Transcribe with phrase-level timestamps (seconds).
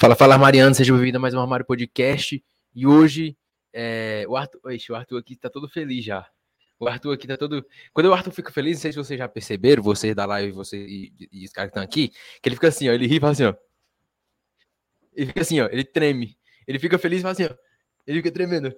[0.00, 2.40] Fala, fala, Mariana, seja bem-vindo a mais um Armário Podcast.
[2.72, 3.36] E hoje,
[3.72, 6.24] é, o, Arthur, ixi, o Arthur aqui tá todo feliz já.
[6.78, 7.66] O Arthur aqui tá todo.
[7.92, 10.76] Quando o Arthur fica feliz, não sei se vocês já perceberam, vocês da live você,
[10.76, 13.20] e, e os caras que estão aqui, que ele fica assim, ó, ele ri e
[13.20, 13.54] fala assim, ó.
[15.16, 16.38] Ele fica assim, ó, ele treme.
[16.64, 17.54] Ele fica feliz e fala assim, ó.
[18.06, 18.72] Ele fica tremendo.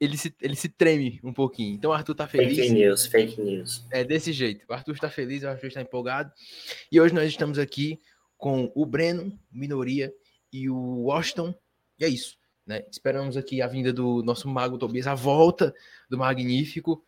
[0.00, 1.74] Ele se, ele se treme um pouquinho.
[1.74, 2.56] Então o Arthur tá feliz.
[2.56, 3.84] Fake news, fake news.
[3.90, 4.64] É desse jeito.
[4.68, 6.32] O Arthur está feliz, o Arthur está empolgado.
[6.92, 7.98] E hoje nós estamos aqui
[8.42, 10.12] com o Breno, minoria,
[10.52, 11.54] e o Washington.
[11.96, 12.36] E é isso.
[12.66, 12.84] Né?
[12.90, 15.72] Esperamos aqui a vinda do nosso mago Tobias, a volta
[16.10, 17.04] do Magnífico.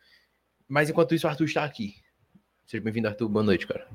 [0.69, 1.97] Mas enquanto isso, o Arthur está aqui.
[2.65, 3.29] Seja bem-vindo, Arthur.
[3.29, 3.89] Boa noite, cara.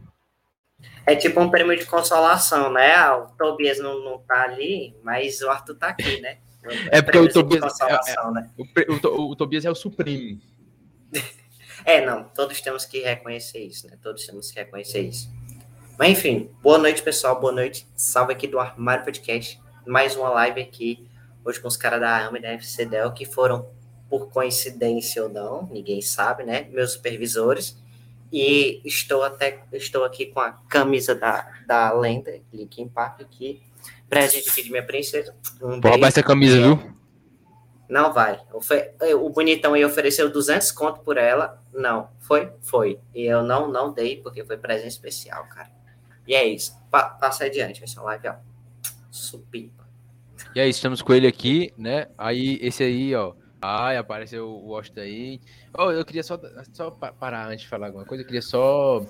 [1.05, 2.93] É tipo um prêmio de consolação, né?
[2.93, 6.39] Ah, o Tobias não, não tá ali, mas o Arthur tá aqui, né?
[6.91, 8.51] É porque o Tobias, é, é, né?
[8.57, 10.41] o, o Tobias é o supremo.
[11.85, 13.97] É, não, todos temos que reconhecer isso, né?
[14.03, 15.31] Todos temos que reconhecer isso.
[15.99, 17.37] Mas enfim, boa noite, pessoal.
[17.41, 17.85] Boa noite.
[17.93, 19.61] Salve aqui do Armário Podcast.
[19.85, 21.05] Mais uma live aqui.
[21.43, 23.67] Hoje com os caras da AMA e da FCDEL, que foram,
[24.09, 26.69] por coincidência ou não, ninguém sabe, né?
[26.71, 27.77] Meus supervisores.
[28.31, 33.61] E estou até estou aqui com a camisa da, da lenda, Linkin Park, aqui.
[34.09, 35.35] Presente aqui de minha princesa.
[35.61, 36.95] Um Vou roubar essa camisa, viu?
[37.89, 38.39] Não vai.
[39.21, 41.61] O bonitão aí ofereceu 200 conto por ela.
[41.73, 42.07] Não.
[42.19, 42.53] Foi?
[42.61, 43.01] Foi.
[43.13, 45.77] E eu não, não dei, porque foi presente especial, cara.
[46.29, 46.79] E é isso.
[46.91, 48.35] Pa passa adiante, uma live, ó.
[49.09, 49.89] Supimpa.
[50.55, 52.07] E é isso, estamos com ele aqui, né?
[52.15, 53.33] Aí, esse aí, ó.
[53.59, 55.41] Ai, apareceu o Washington aí.
[55.75, 56.39] Oh, eu queria só,
[56.71, 58.21] só parar antes de falar alguma coisa.
[58.21, 59.03] Eu queria só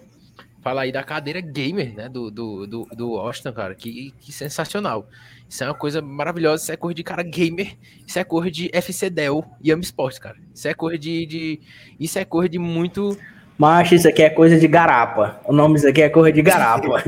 [0.61, 2.07] falar aí da cadeira gamer, né?
[2.07, 3.75] Do, do, do, do Washington, cara.
[3.75, 5.05] Que, que sensacional.
[5.47, 6.63] Isso é uma coisa maravilhosa.
[6.63, 7.77] Isso é cor de cara gamer.
[8.07, 10.37] Isso é cor de FC Dell e Am Sports, cara.
[10.55, 11.61] Isso é cor de, de.
[11.99, 13.17] Isso é cor de muito
[13.59, 15.41] Macho, isso aqui é coisa de garapa.
[15.43, 17.03] O nome disso aqui é coisa de garapa.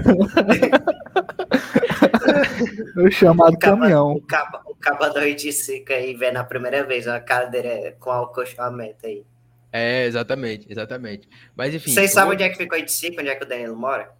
[2.98, 4.12] o chamado o caba, caminhão.
[4.12, 9.08] O caba, o caba do Iticica aí vendo a primeira vez uma cadeira com acolchamento
[9.08, 9.24] aí.
[9.72, 11.30] É, exatamente, exatamente.
[11.56, 11.94] Mas enfim.
[11.94, 13.22] Vocês sabem onde é que ficou Iticica?
[13.22, 14.12] Onde é que o Danilo mora?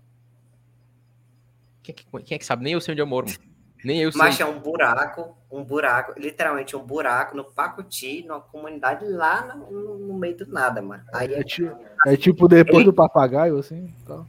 [1.84, 2.64] Quem, quem é que sabe?
[2.64, 3.28] Nem eu sei onde eu moro.
[3.28, 3.52] Mano.
[3.84, 4.20] Nem eu sei.
[4.20, 9.98] Mas é um buraco, um buraco, literalmente um buraco no Pacuti, numa comunidade lá no,
[9.98, 11.04] no meio do nada, mano.
[11.12, 11.76] Aí é, é, tipo,
[12.08, 13.94] é tipo depois do papagaio, assim.
[14.04, 14.26] Então.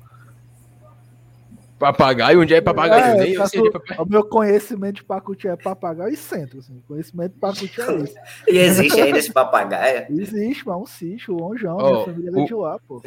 [1.78, 2.40] Papagaio?
[2.40, 3.04] Onde é papagaio?
[3.04, 4.02] É, Nem eu sei papagaio.
[4.02, 6.60] O meu conhecimento de Pacuti é papagaio e centro.
[6.60, 6.78] Assim.
[6.78, 8.14] O conhecimento de Pacuti é esse.
[8.48, 10.06] e existe ainda esse papagaio?
[10.10, 13.02] Existe, mas um sítio, o João, oh, minha família é de lá, pô.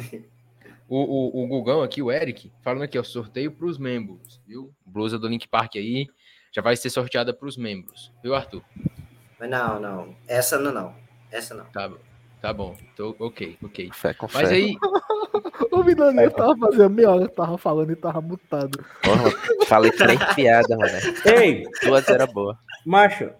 [0.88, 4.70] O, o, o Gugão aqui, o Eric, falando aqui, ó, sorteio para os membros, viu?
[4.84, 6.06] Blusa do Link Park aí,
[6.52, 8.62] já vai ser sorteada para os membros, viu, Arthur?
[9.40, 10.14] Não, não.
[10.28, 10.94] Essa não, não.
[11.30, 11.64] Essa não.
[11.66, 11.90] Tá,
[12.46, 12.76] tá bom.
[12.94, 13.90] Tô, ok, ok.
[13.92, 14.76] Fé com Mas aí.
[15.72, 18.84] o Midoneiro tava fazendo meia hora, tava falando e tava mutado.
[19.02, 19.30] Porra,
[19.66, 20.92] falei três piadas, mano.
[21.24, 21.64] Ei!
[21.82, 22.56] Duas era boa.
[22.84, 23.30] Macho,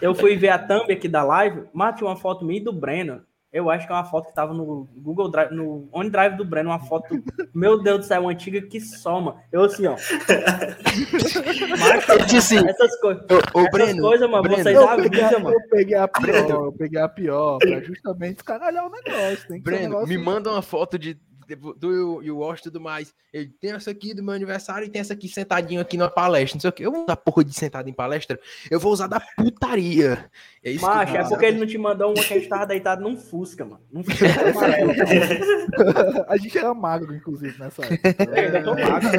[0.00, 3.22] eu fui ver a thumb aqui da live, mate uma foto minha e do Breno.
[3.50, 6.68] Eu acho que é uma foto que tava no Google Drive, no OneDrive do Breno,
[6.68, 7.06] uma foto,
[7.54, 9.36] meu Deus do céu, uma antiga que soma.
[9.50, 9.96] Eu assim, ó.
[11.78, 15.38] Mas, eu disse, essas, co o, o Breno, coisas, mano, Breno, vocês eu avisam, peguei,
[15.38, 15.50] mano.
[15.50, 19.48] Eu peguei a pior, eu peguei a pior, pra justamente escaralhar o negócio.
[19.48, 20.08] Tem que Breno, um negócio...
[20.08, 21.18] me manda uma foto de
[21.56, 23.14] do e o Wash e tudo mais.
[23.32, 26.56] Ele tem essa aqui do meu aniversário e tem essa aqui sentadinho aqui na palestra.
[26.56, 26.84] Não sei o que.
[26.84, 28.38] Eu vou usar porra de sentado em palestra.
[28.70, 30.28] Eu vou usar da putaria.
[30.62, 33.02] É isso Macho, é porque ele não te mandou uma que a gente tava deitado
[33.02, 33.80] num Fusca, mano.
[33.90, 34.26] Num Fusca
[36.28, 38.40] a gente era magro, inclusive, nessa época.
[38.40, 39.10] Eu tô magro.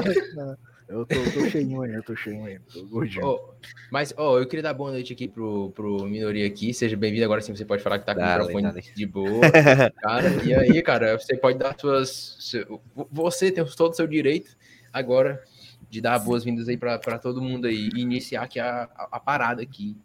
[0.90, 3.24] Eu tô, tô cheinho ainda, eu tô cheinho ainda, tô gordinho.
[3.24, 3.54] Oh,
[3.92, 6.74] mas, ó, oh, eu queria dar boa noite aqui pro, pro Minoria aqui.
[6.74, 7.24] Seja bem-vindo.
[7.24, 8.96] Agora sim você pode falar que tá com dale, o microfone dale.
[8.96, 9.42] de boa.
[10.02, 12.38] cara, e aí, cara, você pode dar suas.
[12.40, 12.82] Seu,
[13.12, 14.58] você tem todo o seu direito
[14.92, 15.44] agora
[15.92, 19.20] de dar boas-vindas aí pra, pra todo mundo aí e iniciar aqui a, a, a
[19.20, 19.96] parada aqui,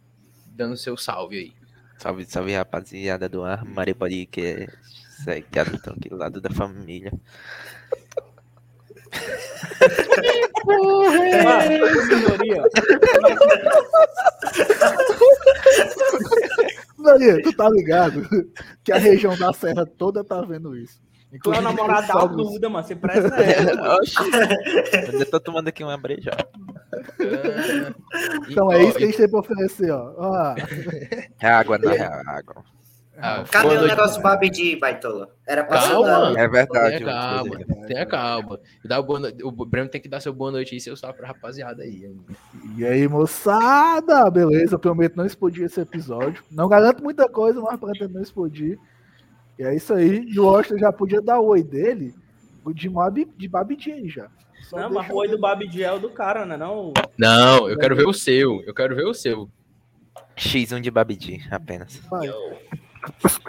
[0.48, 1.52] dando seu salve aí.
[1.96, 3.64] Salve, salve, rapaziada do ar.
[3.64, 4.68] Maria pode que
[5.26, 7.10] é que é tranquilado da família.
[10.62, 11.42] Porra, é.
[16.96, 18.26] Maria, tu tá ligado
[18.82, 21.02] que a região da serra toda tá vendo isso.
[21.42, 22.86] Tu é o namorado da Duda, mano.
[22.86, 23.98] Você presta ela.
[25.12, 26.30] Eu tô tomando aqui uma breja.
[28.48, 30.54] Então é isso que a gente tem pra oferecer, ó.
[31.40, 32.62] É água, não é água.
[33.16, 35.28] Ah, Cadê o negócio Babidi, Baitola?
[35.46, 36.98] Era pra calma, É verdade.
[36.98, 38.60] Tenha calma, tenha calma.
[38.84, 41.28] Dá o, boa o Breno tem que dar seu boa noite e seu salve pra
[41.28, 42.12] rapaziada aí.
[42.76, 44.28] E aí, moçada?
[44.30, 46.42] Beleza, eu prometo não explodir esse episódio.
[46.50, 48.78] Não garanto muita coisa, mas pretendo não explodir.
[49.58, 50.24] E é isso aí.
[50.26, 52.14] E o Austin já podia dar o oi dele
[52.74, 54.28] de, Mob, de Babidi aí já.
[54.62, 56.56] Só não, mas o oi do Babidi é o do cara, né?
[56.56, 58.62] Não, não, eu quero ver o seu.
[58.66, 59.48] Eu quero ver o seu.
[60.36, 61.96] X1 de Babidi, apenas.
[62.10, 62.28] Vai.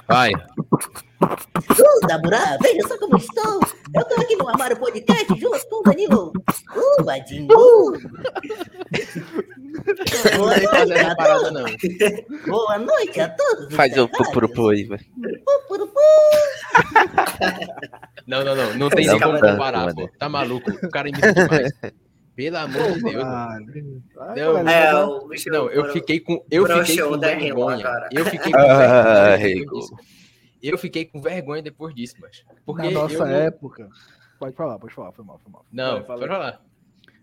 [0.07, 0.31] Vai.
[0.34, 3.62] Uh, Daburá, veja só como estou.
[3.94, 6.34] Eu tô aqui no Armário Podcast junto com o Danilo.
[6.75, 7.48] Uh, Vadinho.
[7.52, 7.94] Uh.
[10.38, 11.66] Boa noite a parada, não.
[12.48, 13.74] Boa noite a todos.
[13.74, 15.06] Faz o pupurupu aí, velho.
[15.46, 16.00] Pupurupu.
[18.28, 18.74] Não, não, não.
[18.75, 20.10] Não tem nem como comparar, pô.
[20.19, 20.72] Tá maluco?
[20.72, 21.72] O cara imita demais.
[22.36, 23.24] Pelo amor de Deus.
[23.24, 28.08] Não, é, não, não, eu fiquei com, eu fiquei com vergonha.
[28.12, 29.98] Eu fiquei com vergonha.
[30.62, 32.44] Eu fiquei com vergonha depois disso, mas.
[32.66, 33.26] Porque Na nossa eu...
[33.26, 33.90] época.
[34.38, 35.66] Pode falar, pode falar, foi mal, foi mal.
[35.72, 36.62] Não, pode falar.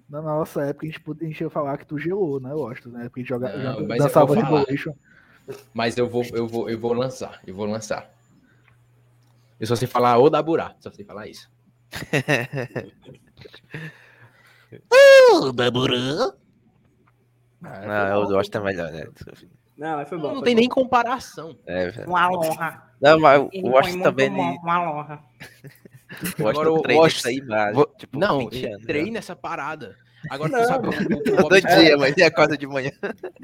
[0.08, 2.50] Na nossa época a gente, podia, a gente ia falar que tu gelou, né?
[2.50, 3.04] Eu acho, né?
[3.04, 4.94] Porque a gente joga, não, já dançava Revolution.
[5.74, 8.10] Mas eu vou, eu vou, eu vou lançar, eu vou lançar.
[9.60, 11.50] Eu só sei falar o da Burá, só sei falar isso.
[15.54, 16.32] Baburã.
[17.64, 17.80] Ah,
[18.10, 19.06] não, eu gosto que é melhor, né?
[19.76, 20.28] Não, mas foi bom.
[20.28, 20.60] Não, foi tem bom.
[20.60, 21.56] nem comparação.
[21.66, 22.08] É, velho.
[22.08, 22.82] Uma honra.
[23.00, 24.30] Não, mas o Washington também.
[24.30, 25.22] Uma honra.
[26.38, 29.10] O Agora o treina Washington- isso aí, mas, Vou- tipo, não, 20 anos, entrei né?
[29.12, 29.96] nessa parada.
[30.28, 30.60] Agora Não.
[30.60, 32.90] tu sabe o, o, Todo dia, mas ele acorda de manhã.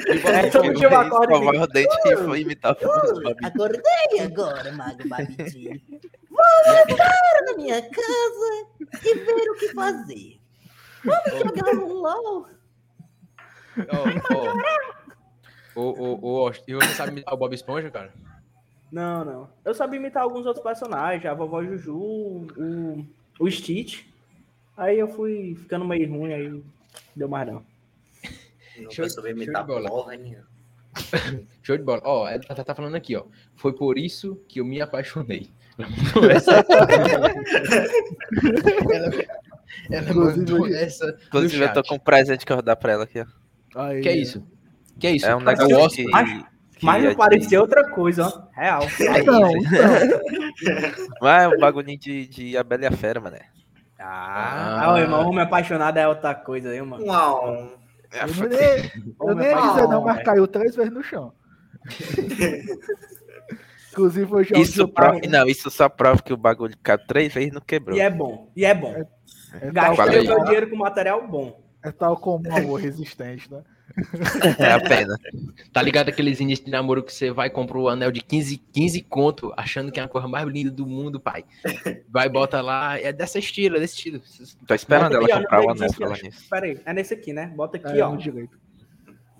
[0.06, 4.70] É, todo dia eu acordo e Escovar o dente e foi imitar o acordei agora,
[4.72, 5.82] Mago Babidi.
[6.30, 8.66] Vou entrar na minha casa
[9.02, 10.37] e ver o que fazer.
[11.08, 12.46] Vamos jogar um LOL.
[15.74, 18.12] O, o, Washington- e você sabe imitar o Bob Esponja, cara?
[18.90, 19.48] Não, não.
[19.64, 23.06] Eu sabia imitar alguns outros personagens, a vovó Juju, o,
[23.38, 24.04] o Stitch.
[24.76, 26.62] Aí eu fui ficando meio ruim, aí
[27.14, 27.62] deu mais não.
[28.76, 29.88] Nunca Show- soube imitar bola.
[29.88, 30.46] porra nenhuma.
[31.62, 32.00] Show de bola.
[32.04, 33.24] Ó, ela tá, tá falando aqui, ó.
[33.54, 35.50] Foi por isso que eu me apaixonei.
[35.78, 36.52] Ela mandou essa.
[39.90, 41.06] Ela, ela mandou Inclusive, essa.
[41.06, 43.80] no Inclusive, eu tô com um presente que eu vou dar pra ela aqui, ó.
[43.82, 44.46] Aí, Que é isso?
[44.98, 45.26] Que é isso?
[45.26, 46.44] É um negócio Oscar- que, Mas-
[46.78, 48.60] que Mas é não de- parecia outra coisa, ó.
[48.60, 48.82] Real.
[49.20, 51.06] Então, então.
[51.20, 53.40] Mas é um bagulhinho de, de A Bela e a Fera, mané.
[54.00, 57.04] Ah, ah, o irmão, homem apaixonado é outra coisa aí, mano.
[57.04, 57.76] Uau.
[58.12, 61.32] É, Eu, não nem, eu nem ia dizer não, mas caiu três vezes no chão.
[63.92, 67.50] Inclusive, hoje é Isso, prova, não, isso só prova que o bagulho caiu três vezes
[67.50, 67.96] e não quebrou.
[67.96, 68.92] E é bom, e é bom.
[68.94, 69.04] é
[69.72, 71.60] tal, Gastei o meu dinheiro com material bom.
[71.82, 73.62] é tal como um amor resistente, né?
[74.58, 75.16] É a pena.
[75.72, 79.02] Tá ligado aqueles inícios de namoro que você vai comprar o anel de 15, 15
[79.02, 81.44] conto, achando que é a coisa mais linda do mundo, pai.
[82.08, 84.20] Vai, bota lá, é dessa estilo, é desse estilo.
[84.66, 85.88] Tô esperando ela Aqui, ó, comprar o anel
[86.22, 86.48] nisso.
[86.50, 87.46] Pera aí, é nesse aqui, né?
[87.56, 88.14] Bota aqui, É, ó.
[88.14, 88.56] direito.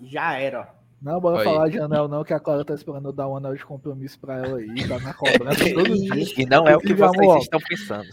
[0.01, 0.79] Já era, ó.
[1.01, 3.55] Não, bora falar de anel, não, que a Clara tá esperando eu dar um anel
[3.55, 6.33] de compromisso pra ela aí, tá na cobrança todo dia.
[6.37, 8.09] E não é o que vocês amor, estão pensando.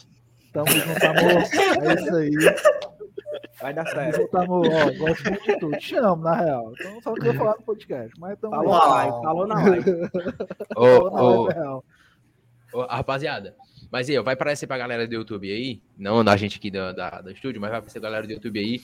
[0.56, 1.32] Tamo junto, amor.
[1.82, 2.30] É isso aí.
[3.60, 4.22] Vai dar certo.
[4.22, 4.66] junto, amor.
[4.66, 5.76] Ó, gosto muito de tudo.
[5.76, 6.72] Te amo, na real.
[6.80, 8.18] Então só queria falar no podcast.
[8.18, 9.84] Mas tamo Falou na live, falou na live.
[10.72, 11.84] Falou na live, real.
[12.72, 13.54] ô, rapaziada,
[13.92, 16.92] mas aí, ó, vai aparecer pra galera do YouTube aí, não da gente aqui da,
[16.92, 18.80] da, do estúdio, mas vai aparecer pra galera do YouTube aí.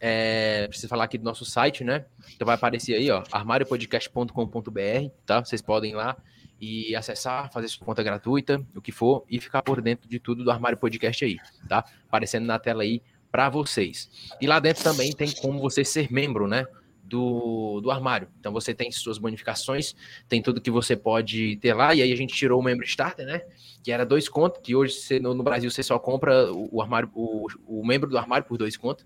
[0.00, 2.06] É, preciso falar aqui do nosso site, né?
[2.34, 5.44] Então vai aparecer aí, ó, armariopodcast.com.br, tá?
[5.44, 6.16] Vocês podem ir lá
[6.60, 10.44] e acessar, fazer sua conta gratuita, o que for, e ficar por dentro de tudo
[10.44, 11.84] do Armário Podcast aí, tá?
[12.06, 14.08] Aparecendo na tela aí para vocês.
[14.40, 16.64] E lá dentro também tem como você ser membro, né?
[17.02, 18.28] Do, do armário.
[18.40, 19.94] Então você tem suas bonificações,
[20.26, 21.94] tem tudo que você pode ter lá.
[21.94, 23.42] E aí a gente tirou o membro starter, né?
[23.82, 26.80] Que era dois contos, que hoje você, no, no Brasil você só compra o, o
[26.80, 29.04] armário, o, o membro do armário por dois contos,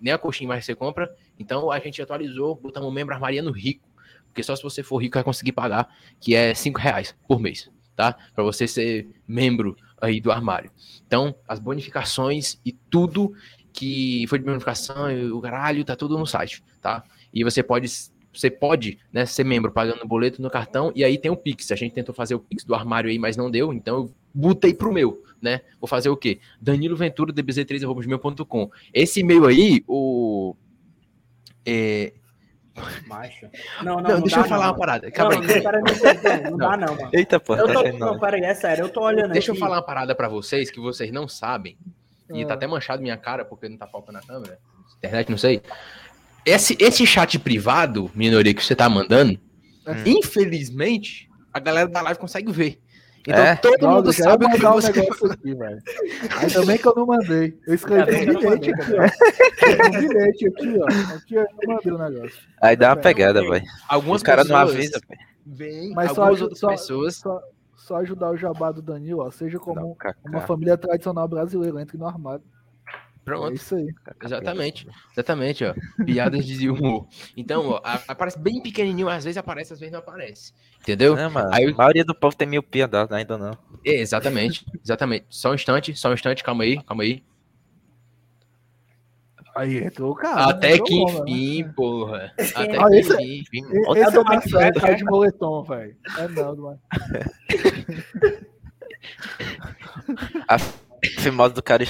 [0.00, 1.12] nem a coxinha mais você compra.
[1.38, 3.89] Então a gente atualizou, botamos o membro armariano rico,
[4.30, 5.88] porque só se você for rico vai conseguir pagar,
[6.20, 8.16] que é cinco reais por mês, tá?
[8.34, 10.70] Para você ser membro aí do armário.
[11.06, 13.34] Então as bonificações e tudo
[13.72, 17.04] que foi de bonificação e o caralho, tá tudo no site, tá?
[17.32, 17.88] E você pode,
[18.32, 21.70] você pode, né, ser membro pagando boleto no cartão e aí tem o Pix.
[21.70, 24.74] A gente tentou fazer o Pix do armário aí, mas não deu, então eu botei
[24.74, 25.60] pro meu, né?
[25.80, 26.40] Vou fazer o quê?
[26.60, 28.70] Danilo Ventura, dbz3.com.
[28.92, 30.54] Esse e-mail aí, o.
[31.64, 32.12] É...
[33.06, 33.46] Macho.
[33.82, 35.06] Não, não, Não, não deixa dá, eu falar não, uma parada.
[35.06, 35.62] Não, Calma não, aí.
[35.62, 37.10] não, não, não dá não, mano.
[37.12, 38.20] Eita, pô, Eu tá tô, achando não, não.
[38.20, 39.60] pera aí, é sério, eu tô olhando Deixa eu aqui.
[39.60, 41.76] falar uma parada pra vocês que vocês não sabem.
[42.32, 42.56] E tá Ah.
[42.56, 44.58] até manchado minha cara porque não tá focando na câmera.
[44.98, 45.60] Internet, não sei.
[46.46, 49.38] Esse, esse chat privado, minoria, que você tá mandando,
[49.86, 49.92] Hum.
[50.06, 52.80] infelizmente, a galera da live consegue ver.
[53.20, 53.56] Então É?
[53.56, 55.82] todo Não, mundo sabe o que um você negócio aqui, velho.
[56.40, 57.58] Ainda bem que eu não mandei.
[57.66, 59.86] Eu escrevi um bilhete mandei, aqui, ó.
[59.86, 61.14] Um bilhete aqui, ó.
[61.16, 62.40] Aqui eu não mandei o negócio.
[62.60, 63.64] Aí dá uma pegada, velho.
[63.88, 65.00] Algumas Os caras não avisam,
[65.46, 65.92] velho.
[65.94, 67.16] Mas só, outras só, pessoas.
[67.16, 67.40] só,
[67.76, 69.30] só ajudar o jabá do Danilo, ó.
[69.30, 69.96] Seja como Não,
[70.26, 71.80] uma família tradicional brasileira.
[71.82, 72.42] Entre no armário.
[73.38, 73.52] Pronto.
[73.52, 73.94] É isso aí.
[74.24, 74.86] Exatamente.
[75.12, 75.74] Exatamente, ó.
[76.04, 77.06] Piadas de humor.
[77.36, 80.52] Então, ó, aparece bem pequenininho, às vezes aparece, às vezes não aparece.
[80.80, 81.14] Entendeu?
[81.16, 83.56] Não, mano, Aí- a maioria do povo tem miopia, ainda não.
[83.86, 84.64] É, exatamente.
[84.84, 85.26] Exatamente.
[85.28, 87.22] Só um instante, só um instante, calma aí, calma aí.
[89.56, 90.44] Aí entrou o cara.
[90.50, 91.30] Até entrou que bom, né?
[91.30, 92.32] enfim, porra.
[92.54, 93.64] Até Ah, que esse- enfim.
[93.72, 95.96] E- Outra Esse é o do Marcelo, cara de moletom, velho.
[96.18, 96.78] É não, do
[100.48, 100.56] A
[101.20, 101.84] famosa do cara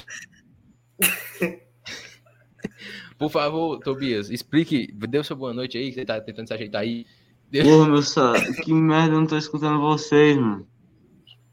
[3.19, 4.91] Por favor, Tobias, explique.
[4.93, 7.07] Dê o seu boa noite aí, que você tá tentando se ajeitar aí.
[7.51, 8.33] Dê- Porra, meu só,
[8.65, 10.67] que merda, eu não tô escutando vocês, mano.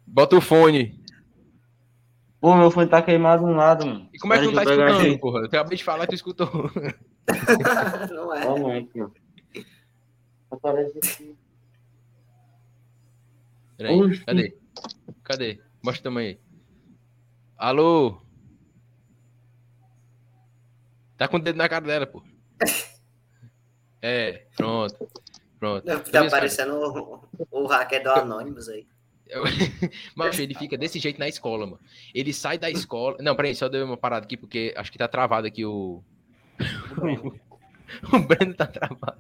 [0.06, 0.98] Bota o fone.
[2.40, 4.08] Pô, meu fone tá queimado um lado, mano.
[4.14, 5.18] E como é que não tá escutando, aqui.
[5.18, 5.40] porra?
[5.40, 6.48] Eu acabei de falar e tu escutou.
[8.14, 8.46] Não é?
[8.46, 10.56] Mano, ó.
[10.56, 11.36] Aparece aqui.
[13.76, 14.24] Peraí, Oxi.
[14.24, 14.58] cadê?
[15.24, 15.60] Cadê?
[15.84, 16.40] Mostra o tamanho aí.
[17.58, 18.22] Alô?
[21.18, 22.22] Tá com o dedo na cara dela, pô.
[24.00, 25.10] É, pronto.
[25.60, 25.84] Pronto.
[25.84, 28.86] Tá Tobias, cara, parecendo o, o hacker do Anonymous aí.
[30.16, 31.80] Mas ele fica desse jeito na escola, mano.
[32.14, 33.18] Ele sai da escola.
[33.20, 36.04] Não, peraí, só deu uma parada aqui, porque acho que tá travado aqui o.
[38.14, 39.20] o Breno tá travado.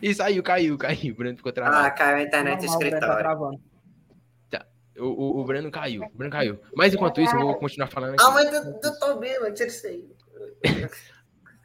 [0.00, 1.12] E saiu, caiu, caiu.
[1.12, 1.94] O Breno ficou Ah, travado.
[1.96, 3.22] caiu a internet do Normal, o Breno tá escritório.
[3.22, 3.60] gravando.
[4.96, 6.04] O, o, o Breno caiu.
[6.04, 6.60] O Breno caiu.
[6.74, 8.22] Mas enquanto isso, eu vou continuar falando aqui.
[8.24, 10.08] Ah, mas do, do Tobias, mano, tira isso aí.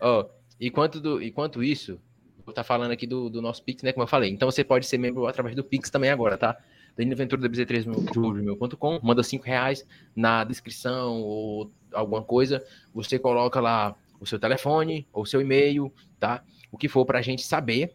[0.02, 0.30] Ó,
[0.60, 2.00] enquanto, do, enquanto isso,
[2.46, 3.92] vou estar falando aqui do, do nosso Pix, né?
[3.92, 4.30] Como eu falei.
[4.32, 6.58] Então você pode ser membro através do Pix também agora, tá?
[6.98, 12.64] Danilo Ventura da BZ3 no gmail.com, manda 5 reais na descrição ou alguma coisa.
[12.94, 16.44] Você coloca lá o seu telefone ou seu e-mail, tá?
[16.72, 17.94] O que for pra gente saber,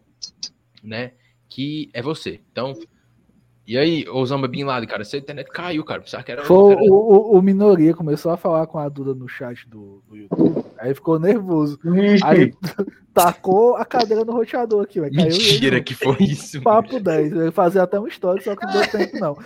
[0.83, 1.11] né?
[1.47, 2.41] Que é você.
[2.51, 2.73] Então.
[3.67, 6.01] E aí, Osama Bin Laden, cara, sua internet caiu, cara.
[6.01, 6.43] Pensava que era.
[6.45, 10.15] Foi o, o, o Minoria começou a falar com a Duda no chat do, do
[10.15, 10.63] YouTube.
[10.77, 11.79] Aí ficou nervoso.
[12.23, 12.53] Aí
[13.11, 15.15] tacou a cadeira no roteador aqui, velho.
[15.15, 15.85] Caiu ele Mentira junto.
[15.87, 16.61] que foi isso.
[16.61, 17.31] Papo 10.
[17.33, 19.35] Ele fazia até um story, só que não deu tempo, não.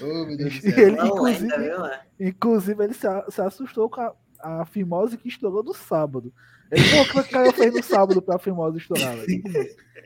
[0.00, 0.78] Oh, meu Deus do céu.
[0.78, 1.94] ele, Não inclusive, ainda, mano?
[2.20, 6.32] inclusive, ele se, se assustou com a, a fimose que estourou no sábado.
[6.70, 9.42] Ele falou que fez no sábado pra fimose estourar, velho.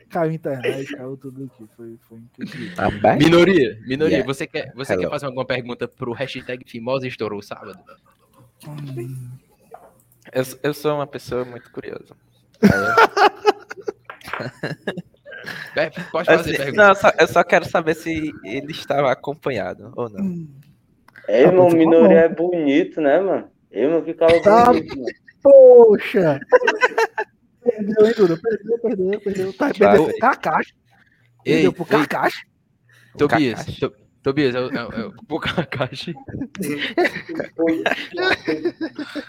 [0.09, 1.67] Caiu a internet, caiu tudo aqui.
[1.75, 2.75] Foi, foi incrível.
[3.01, 3.15] Tá?
[3.15, 4.25] Minoria, minoria, Yeah.
[4.33, 5.03] você, quer, você Hello.
[5.03, 7.79] quer fazer alguma pergunta pro hashtag Fimosa estourou sábado?
[10.31, 12.15] Eu, eu sou uma pessoa muito curiosa.
[15.75, 16.81] É, pode eu- fazer assim, pergunta.
[16.83, 20.47] não, eu só, eu só quero saber se ele estava acompanhado ou não.
[21.27, 22.13] É, Ah, irmão, ser Minoria bom.
[22.15, 23.49] é bonito, né, mano?
[23.71, 24.65] Irmão, que cara Tá.
[24.67, 25.07] bonito, mano.
[25.43, 26.39] Poxa!
[27.63, 28.37] Perdeu, hein, Duda?
[28.41, 29.53] Perdeu, perdeu, perdeu.
[29.53, 30.73] Tá, perdeu pro Kakashi.
[31.45, 32.41] Ei, Perdeu pro Kakashi.
[33.17, 33.65] Tobias,
[34.23, 35.05] Tobias, é o, é, o- é
[35.39, 36.13] Kakashi.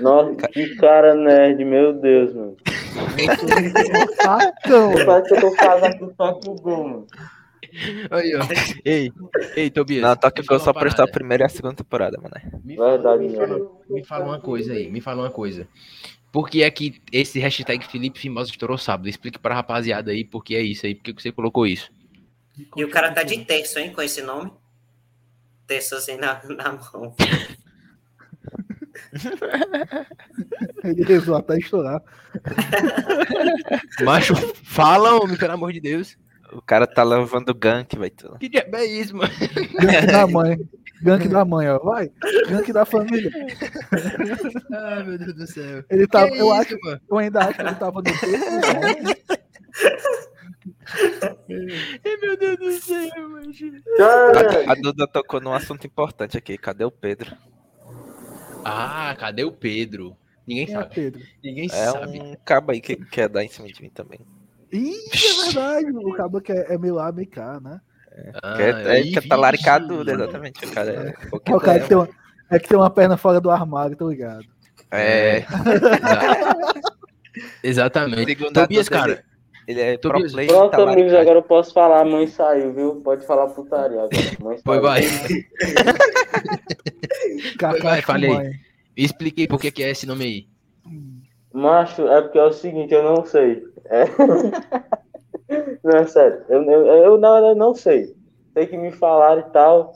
[0.00, 2.56] Nossa, que cara nerd, meu Deus, mano.
[5.04, 6.14] Parece que eu tô casado com o
[6.56, 7.06] gol, mano.
[8.11, 8.40] Aí, ó.
[8.85, 9.12] Ei,
[9.57, 10.02] ei, Tobias.
[10.02, 12.35] Não, Toque fala só uma prestou a primeira e a segunda temporada, mano.
[12.62, 15.69] Me fala, Verdade, me, fala, me fala uma coisa aí, me fala uma coisa.
[16.31, 19.09] Por que é que esse hashtag Felipe Fimosa estourou sábado?
[19.09, 21.90] Explique pra rapaziada aí por que é isso aí, por que que você colocou isso.
[22.76, 24.52] E o cara tá de terço, hein, com esse nome.
[25.66, 27.14] Terço assim na, na mão.
[30.85, 32.02] Ele rezou até estourar.
[34.04, 36.16] Macho, fala, homem, pelo amor de Deus.
[36.54, 38.38] O cara tá levando gank, vai tudo.
[38.38, 39.32] Que diabo é isso, mano?
[39.80, 40.58] Gank da mãe.
[41.02, 41.78] Gank da mãe, ó.
[41.80, 42.11] Vai.
[42.49, 43.30] Gank da família.
[44.73, 45.84] Ai, meu Deus do céu.
[45.90, 47.00] Ele tava, Que eu, isso, acho, mano?
[47.11, 49.16] eu ainda acho que ele tava no homem.
[52.04, 53.11] Ai, meu Deus do céu.
[53.96, 56.56] Cara, A, a Duda tocou num assunto importante aqui.
[56.56, 57.37] Cadê o Pedro?
[58.64, 60.16] Ah, cadê o Pedro?
[60.46, 60.94] Ninguém Quem é sabe.
[60.94, 61.23] Pedro?
[61.42, 62.20] Ninguém É sabe.
[62.20, 64.20] um cabo aí que quer dar em cima de mim também.
[64.75, 65.97] Ih, é verdade.
[65.97, 67.81] O cabo que é, é meio lá, meio cá, né?
[68.43, 69.93] Ah, é, aí, quer talaricar a vixe.
[69.93, 70.64] Duda, exatamente.
[70.64, 70.97] O cara é.
[70.97, 72.09] É o pouquinho cara que tem uma,
[72.50, 74.45] é que tem uma perna fora do armário, tô ligado.
[74.90, 75.45] É.
[77.62, 78.37] Exatamente.
[78.37, 79.23] Segundo Tobias, cara.
[79.66, 82.00] Ele, ele é pro Tobias, player pronto, de amigos, agora eu posso falar.
[82.00, 82.97] A mãe saiu, viu?
[82.97, 84.11] Pode falar putaria agora.
[84.40, 85.02] Mãe Foi, vai.
[87.59, 88.33] Kakashi fale aí.
[88.33, 88.50] mãe.
[88.97, 90.47] Expliquei por que que é esse nome aí.
[91.52, 93.65] Macho, é porque é o seguinte, eu não sei.
[93.86, 94.04] É...
[95.82, 96.44] não, é sério.
[96.49, 98.14] Eu, eu, eu, na verdade não sei.
[98.54, 99.92] Tem que me falar e tal.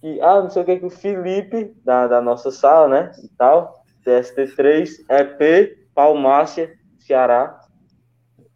[0.00, 3.12] Que, ah, não sei o que, que o Felipe, da, da nossa sala, né?
[3.22, 3.82] E tal.
[4.04, 7.60] TST3, EP, Palmácia, Ceará.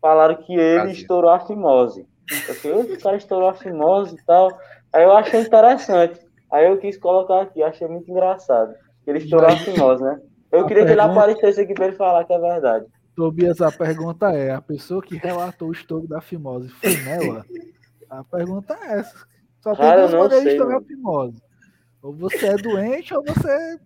[0.01, 0.93] Falaram que ele Brasil.
[0.93, 2.07] estourou a fimose.
[2.49, 4.51] Eu falei, "Ô, o cara estourou a fimose e tal.
[4.93, 6.21] Aí eu achei interessante.
[6.51, 8.75] Aí eu quis colocar aqui, achei muito engraçado.
[9.07, 10.21] Ele estourou a fimose, né?
[10.51, 12.87] Eu queria que ele aparecesse aqui para ele falar que é verdade.
[13.17, 17.45] Tobias, a pergunta é: a pessoa que relatou o estouro da fimose foi nela?
[18.11, 19.27] A pergunta é essa.
[19.61, 21.43] Só tem Cara, duas maneiras de estourar a fimose.
[22.03, 23.81] Ou você é doente ou você.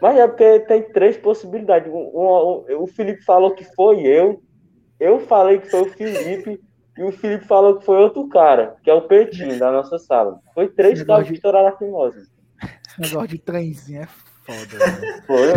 [0.00, 1.92] Mas é porque tem três possibilidades.
[1.92, 4.42] O, o, o Felipe falou que foi eu,
[5.00, 6.60] eu falei que foi o Felipe,
[6.96, 10.40] e o Felipe falou que foi outro cara, que é o Petinho da nossa sala.
[10.54, 12.28] Foi três caras que estouraram a fimose.
[12.86, 14.08] Esse negócio de trenzinho é
[14.44, 14.78] foda.
[14.78, 15.22] Né?
[15.26, 15.48] Foi,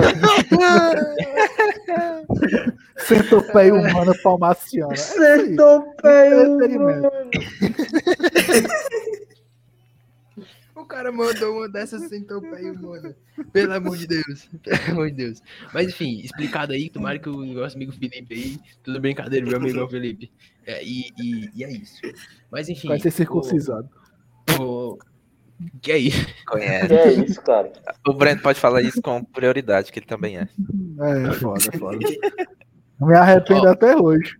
[2.98, 4.94] Centopeia humana palmaciana.
[4.94, 7.12] É Centopeia humana.
[10.78, 13.16] O cara mandou uma dessas centopeia humana.
[13.52, 14.48] Pelo amor de Deus.
[14.64, 15.42] Pelo amor de Deus.
[15.74, 18.60] Mas enfim, explicado aí, tomara que o nosso amigo Felipe aí.
[18.84, 20.32] Tudo brincadeira, meu amigo Felipe.
[20.66, 22.00] É, e, e, e, é isso.
[22.52, 22.90] Mas enfim.
[22.90, 23.90] Vai ser circuncisado.
[24.60, 25.00] O, o,
[25.82, 26.26] que é isso?
[26.46, 26.88] Conhece.
[26.88, 27.72] Que é isso, cara.
[28.08, 30.42] O Breno pode falar isso com prioridade, que ele também é.
[30.42, 31.98] É, foda, foda.
[33.00, 33.70] Não me arrependo oh.
[33.70, 34.38] até hoje.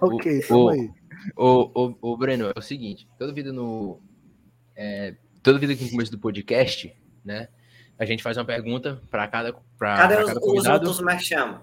[0.00, 0.90] ok, tamo aí.
[1.36, 4.00] O, o, o Breno, é o seguinte, toda vida no.
[4.74, 7.48] É, toda vida que no começo do podcast, né?
[7.98, 10.82] A gente faz uma pergunta para cada, pra, Cadê pra os, cada convidado.
[10.84, 11.60] os outros mais chamam?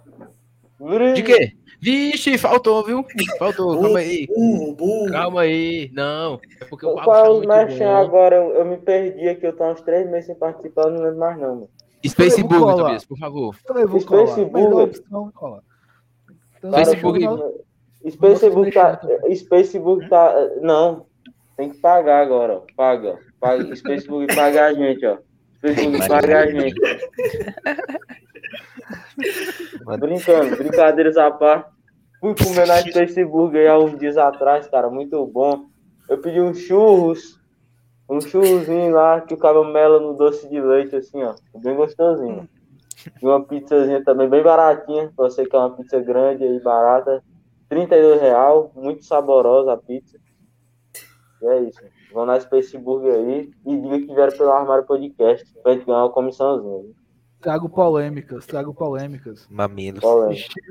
[1.16, 1.54] De quê?
[1.80, 3.06] Vixe, faltou, viu?
[3.38, 4.28] Faltou, calma aí.
[5.12, 5.92] Calma aí.
[5.94, 8.36] Não, é porque o Qual é os merchan agora?
[8.36, 11.56] Eu, me perdi aqui, eu tô uns três meses sem participar, não lembro mais não.
[11.56, 11.70] Mano.
[12.16, 13.56] Facebook, Tobias, por favor.
[13.56, 14.06] Facebook.
[16.72, 17.20] Facebook.
[18.02, 19.02] Facebook tá.
[19.28, 20.34] Facebook tá.
[20.62, 21.06] Não.
[21.56, 22.62] Tem que pagar agora, ó.
[22.76, 23.20] Paga.
[23.40, 23.76] Paga.
[23.76, 25.18] Facebook paga a gente, ó.
[25.60, 26.80] Facebook paga a gente.
[30.00, 31.70] Brincando, brincadeiras à parte.
[32.20, 35.66] Fui comer na Facebook aí há uns dias atrás, cara, muito bom.
[36.10, 37.40] Eu pedi um churros,
[38.10, 41.36] um churrozinho lá que o cabelo mela no doce de leite, assim, ó.
[41.56, 42.50] Bem gostosinho.
[43.22, 47.24] E uma pizzazinha também bem baratinha, pra você que é uma pizza grande e barata.
[47.70, 50.18] 32 real, muito saborosa a pizza.
[51.42, 51.82] E é isso.
[52.14, 56.00] Vão na Space Burger aí e diga que vieram pelo Armário Podcast pra gente ganhar
[56.00, 56.86] uma comissãozinha.
[57.42, 59.48] Trago polêmicas, trago polêmicas.
[59.50, 60.04] Mamilos.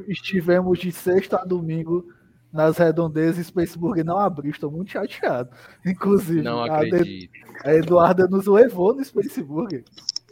[0.08, 2.04] Estivemos de sexta a domingo
[2.52, 5.50] nas redondezas e Space Burger não abriu, estou muito chateado.
[5.84, 7.30] Inclusive, não acredito.
[7.62, 9.84] a, Eduarda nos levou no Space Burger.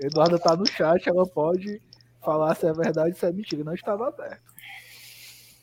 [0.03, 1.81] A Eduarda tá no chat, ela pode
[2.25, 3.63] falar se é verdade ou se é mentira.
[3.63, 4.43] Não estava aberto.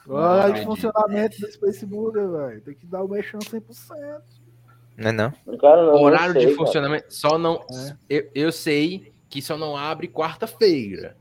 [0.07, 2.61] Olha o funcionamento do Space Burger, velho.
[2.61, 4.21] Tem que dar o mexão 100%.
[4.97, 5.31] Não é não?
[5.59, 7.13] Cara, não Horário sei, de funcionamento, cara.
[7.13, 7.55] só não.
[7.55, 7.97] É.
[8.09, 11.15] Eu, eu sei que só não abre quarta-feira.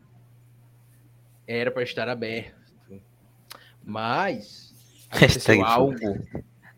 [1.46, 2.61] Era para estar aberto.
[3.85, 4.75] Mas
[5.09, 5.94] aconteceu algo.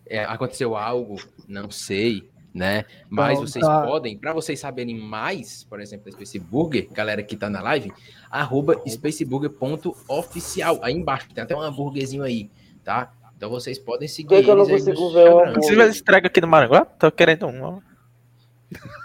[0.06, 1.16] É, aconteceu algo,
[1.48, 2.84] não sei, né?
[3.08, 3.82] Mas então, vocês tá.
[3.82, 7.90] podem, para vocês saberem mais, por exemplo, da Space Burger, galera que tá na live,
[8.30, 10.80] arroba spaceburger.oficial.
[10.82, 12.50] Aí embaixo tem até um hambúrguerzinho aí,
[12.84, 13.10] tá?
[13.34, 14.28] Então vocês podem seguir.
[14.28, 16.84] Por que, que eu não consigo ver o Você entrega aqui no Maranguá?
[16.84, 17.80] Tô querendo um.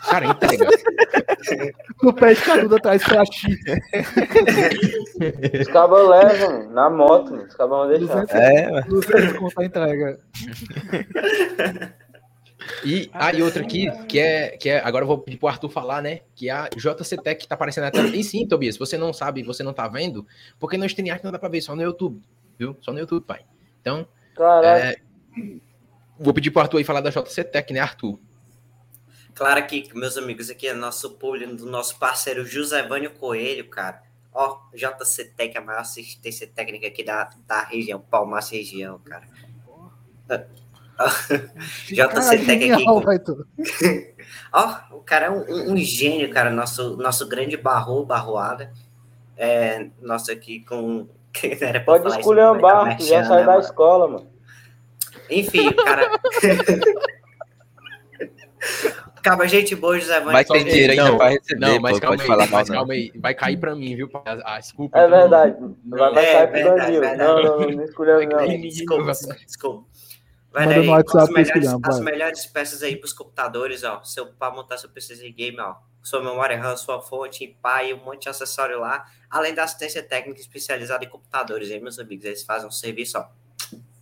[0.10, 0.68] Cara, entrega.
[2.04, 3.58] o pé de canudo atrás pra ti.
[5.62, 8.26] Os cabos levam na moto, os cabos vão deixar.
[8.26, 10.20] 200, é, 200 conta a entrega.
[12.84, 14.80] E aí ah, outra aqui, que é, que é.
[14.84, 16.22] Agora eu vou pedir pro Arthur falar, né?
[16.36, 18.08] Que é a JC Tech que tá aparecendo na tela.
[18.08, 20.26] E sim, Tobias, se você não sabe, você não tá vendo,
[20.60, 22.22] porque no StreamYard não dá pra ver, só no YouTube,
[22.58, 22.76] viu?
[22.82, 23.42] Só no YouTube, pai.
[23.82, 24.08] Então.
[24.64, 24.98] É,
[26.20, 28.20] vou pedir pro Arthur aí falar da JC Tech, né, Arthur?
[29.38, 34.02] Claro que, meus amigos, aqui é nosso público do nosso parceiro José Vânio Coelho, cara.
[34.34, 39.28] Ó, JC Tech, a maior assistência técnica aqui da, da região, Palmas região, cara.
[41.86, 42.84] JC Tech aqui.
[42.84, 43.04] Com...
[44.54, 46.50] Ó, o cara é um, um, gênio, cara.
[46.50, 48.74] Nosso, nosso grande barro, barroada.
[49.38, 51.08] É, nosso aqui com.
[51.86, 54.32] Pode escolher um barco, já sai né, da escola, mano.
[55.30, 56.10] Enfim, o cara.
[59.28, 62.28] Acaba gente boa, José Vai ter dinheiro ainda não, pra receber, não, mas calma aí,
[62.28, 63.12] falar mas calma aí.
[63.16, 64.10] Vai cair pra mim, viu?
[64.44, 64.98] Ah, desculpa.
[64.98, 65.58] É verdade.
[65.86, 67.18] Vai, vai é, cair pro Danilo.
[67.18, 68.62] Não, não, não, não escolheu não.
[68.62, 69.12] Desculpa,
[69.46, 69.86] desculpa.
[70.52, 74.04] Vai aí, as, melhores, as melhores peças aí pros computadores, ó.
[74.04, 75.76] Seu, pra montar seu PC de game, ó.
[76.02, 79.06] Sua memória RAM, sua fonte, pai, um monte de acessório lá.
[79.30, 82.26] Além da assistência técnica especializada em computadores, aí, meus amigos.
[82.26, 83.28] Eles fazem um serviço, ó.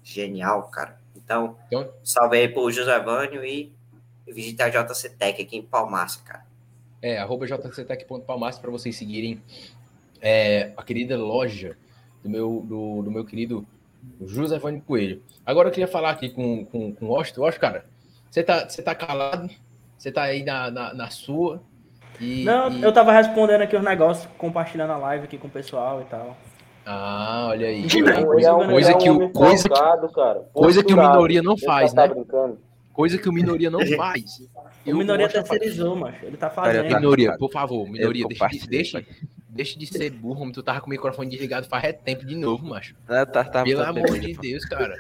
[0.04, 0.98] Genial, cara.
[1.16, 3.74] Então, então salve aí pro José Vânio e
[4.28, 6.46] visitar a JC Tech aqui em Palmácia, cara.
[7.02, 9.42] É, arroba jctech.palmácia para vocês seguirem
[10.22, 11.78] é, a querida loja
[12.24, 13.66] do meu, do, do meu querido
[14.26, 15.22] José Coelho.
[15.46, 17.44] Agora eu queria falar aqui com, com, com o Oscar.
[17.46, 17.86] Oscar, cara,
[18.30, 19.50] você tá, você tá calado,
[19.98, 21.62] Você tá aí na, na, na sua.
[22.20, 25.52] E, Não, e- eu tava respondendo aqui os negócios, compartilhando a live aqui com o
[25.52, 26.36] pessoal e tal.
[26.86, 27.86] Ah, olha aí.
[27.86, 31.66] É Coisa, é coisa é que, coisa, que, cara, coisa que o minoria não Ele
[31.66, 32.14] faz, tá né?
[32.14, 32.60] brincando.
[32.96, 34.40] Coisa que o minoria não faz.
[34.40, 36.26] O Eu minoria terceirizou, macho.
[36.26, 36.86] Ele tá fazendo.
[36.86, 39.06] Minoria, por favor, minoria, deixa, deixa,
[39.50, 40.54] deixa de ser burro, homem.
[40.54, 42.96] Tu tava com o microfone desligado faz é tempo de novo, macho.
[43.08, 44.34] Ah, tá, tá, Pelo tá amor bebendo, de.
[44.38, 44.96] Deus, cara.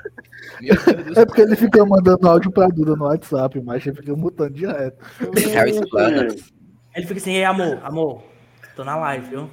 [0.62, 4.15] Meu Deus É porque ele fica mandando áudio pra Duda no WhatsApp, mas ele fica
[4.15, 5.03] mutando direto.
[5.21, 6.27] É Splana.
[6.95, 8.23] Ele fica assim, ei, amor, amor,
[8.75, 9.49] tô na live, viu?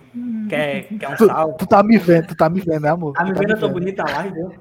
[0.49, 1.57] Quer, quer um Tu, salve?
[1.59, 3.13] tu tá me vendo, tu tá me vendo, né, amor?
[3.15, 4.53] Tá me vendo, eu tô bonita na live, viu?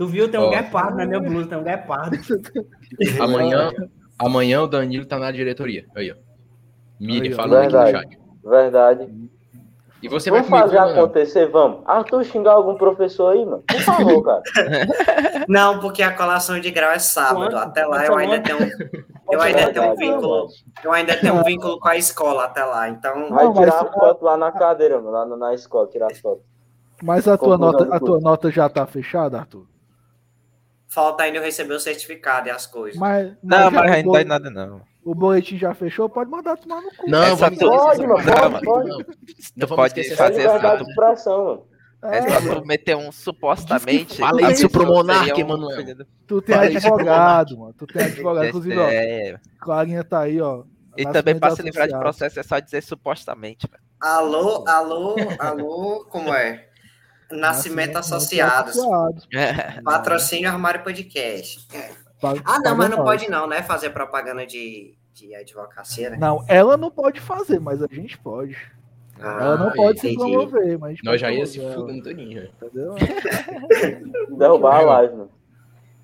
[0.00, 0.30] Tu viu?
[0.30, 0.48] Tem um Ó.
[0.50, 2.16] guepardo na minha blusa, tem um guepardo.
[3.20, 3.70] Amanhã,
[4.18, 5.84] amanhã o Danilo tá na diretoria.
[5.94, 6.14] Aí, ó.
[6.14, 7.36] Ó.
[7.36, 7.90] falando aqui no Verdade.
[7.92, 8.18] chat.
[8.42, 9.30] Verdade.
[10.02, 11.04] E você Vamos vai fazer comigo, não?
[11.04, 11.80] acontecer, vamos.
[11.84, 13.62] Arthur, xingar algum professor aí, mano?
[13.70, 14.42] Por favor, cara.
[15.46, 17.54] Não, porque a colação de grau é sábado.
[17.58, 18.58] Até lá eu ainda tenho,
[19.30, 20.48] eu ainda tenho um vínculo,
[20.82, 22.88] eu ainda tenho um vínculo com a escola até lá.
[22.88, 26.42] Então, Vai tirar a foto lá na cadeira, mano, lá na, escola, tirar as fotos.
[27.02, 29.69] Mas a tua, nota, a tua nota já tá fechada, Arthur?
[30.90, 32.98] Falta ainda eu receber o certificado e as coisas.
[32.98, 34.82] Mas, Não, mas ainda não dá nada, não.
[35.04, 36.08] O boletim já fechou?
[36.08, 37.08] Pode mandar tomar no cu.
[37.08, 39.06] Não, vamos Pode, mano, pode, pode.
[39.56, 40.84] Não, pode esquecer fazer É essa liberdade parte.
[40.84, 41.70] de expressão, mano.
[42.02, 44.16] É É, só tu meter um supostamente.
[44.18, 45.04] Fala isso pro um
[45.74, 47.74] filho do- tu tem advogado, mano.
[47.76, 48.46] Tu tem advogado.
[48.46, 50.64] Inclusive, ó, É, Clarinha tá aí, ó.
[50.96, 53.66] E também para se livrar de processo é só dizer supostamente.
[53.70, 53.82] velho.
[54.00, 56.69] Alô, alô, alô, como é?
[57.30, 58.76] Nascimento Associados.
[58.78, 59.28] Associados.
[59.84, 61.66] Patrocínio Armário Podcast.
[62.20, 63.62] Paga- Ah, não, mas não pode não, né?
[63.62, 66.16] Fazer propaganda de, de advocacia, né?
[66.20, 68.56] Não, ela não pode fazer, mas a gente pode.
[69.18, 70.32] ela não Ah, pode se entendi.
[70.32, 72.48] promover, mas Nós já ia se fudendo todinho.
[72.62, 72.94] Entendeu?
[74.36, 75.30] Derrubar a live, mano.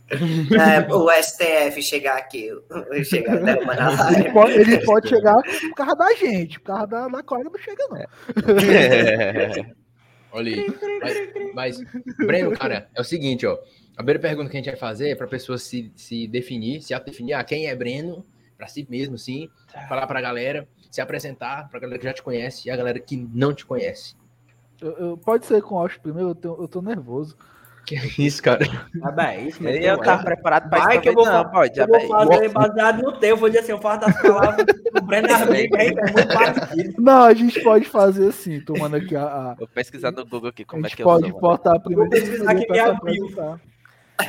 [0.08, 2.48] É, o STF chegar aqui,
[3.04, 6.86] chegar até uma na Ele pode, ele pode chegar por causa da gente, por causa
[6.86, 8.06] da, da Clara não chega, não.
[10.36, 10.66] Olha aí.
[11.54, 13.54] Mas, mas, Breno, cara, é o seguinte, ó.
[13.94, 16.92] A primeira pergunta que a gente vai fazer é pra pessoa se, se definir, se
[16.92, 17.36] autodefinir.
[17.36, 18.24] Ah, quem é Breno?
[18.56, 19.48] Pra si mesmo, sim.
[19.88, 23.16] Falar pra galera, se apresentar pra galera que já te conhece e a galera que
[23.16, 24.14] não te conhece.
[24.80, 27.36] Eu- eu- pode ser com o Austin primeiro, eu, tenho- eu tô nervoso.
[27.86, 28.66] Que isso, cara?
[29.00, 31.78] Ah, bem, isso, meteu eu tava preparado pra Vai isso que eu vou não, pode.
[31.78, 34.66] Eu já vou fazer baseado no teu, eu vou dizer assim, eu faço das palavras
[34.92, 36.94] do Breno que é muito parecido.
[37.00, 39.22] Não, a gente pode fazer assim, tomando aqui a.
[39.22, 41.38] a Vou pesquisar no Google aqui a como é que eu pode uso.
[41.38, 42.92] botar a primeira Vou pesquisar minha bio.
[42.92, 43.60] apresentar.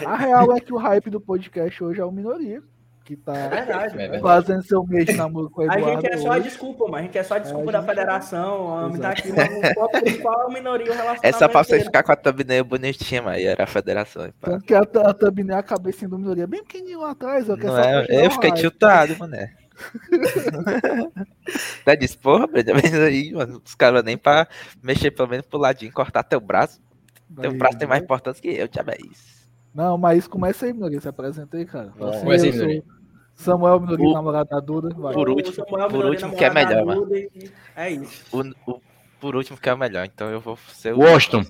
[0.06, 2.62] A real é que o hype do podcast hoje é o minoria,
[3.08, 3.94] que tá É verdade.
[3.94, 4.22] É verdade.
[4.22, 6.02] fazendo seu mês de namoro com o A Eduardo.
[6.02, 7.80] gente é só a desculpa, mas a gente é só a desculpa É, a da
[7.80, 8.68] gente- federação.
[8.68, 11.26] A homem tá aqui, mas principal é a minoria, o relacionamento.
[11.26, 14.24] É só pra você ficar com a thumbnail bonitinha, mas era a federação.
[14.42, 14.52] pá.
[14.52, 17.66] Tanto que a, a thumbnail, a cabecinha do minoria, bem pequenininho lá atrás, ó, que
[17.66, 19.54] é Não é, eu fiquei tiltado, mané.
[21.82, 24.48] Até disse, porra, Brenda, mas aí, mano, os caras nem pra
[24.84, 26.82] mexer pelo menos pro ladinho, cortar teu braço.
[27.42, 29.38] Teu Aí, braço tem mais importância que eu, diabo é isso.
[29.74, 31.00] Não, mas começa aí, Minoria.
[31.00, 31.92] Se apresenta aí, cara.
[32.00, 32.84] Assim, Começa aí, eu sou Minoria.
[33.38, 34.90] Samuel Minoria, O- namorado da Duda.
[34.96, 35.14] Vai.
[35.14, 37.08] Por último- Samuel por último, que é melhor, mano.
[37.76, 38.26] É isso.
[38.36, 38.82] O, o-
[39.20, 41.00] por último, que é o melhor, então eu vou ser o.
[41.00, 41.44] Washington.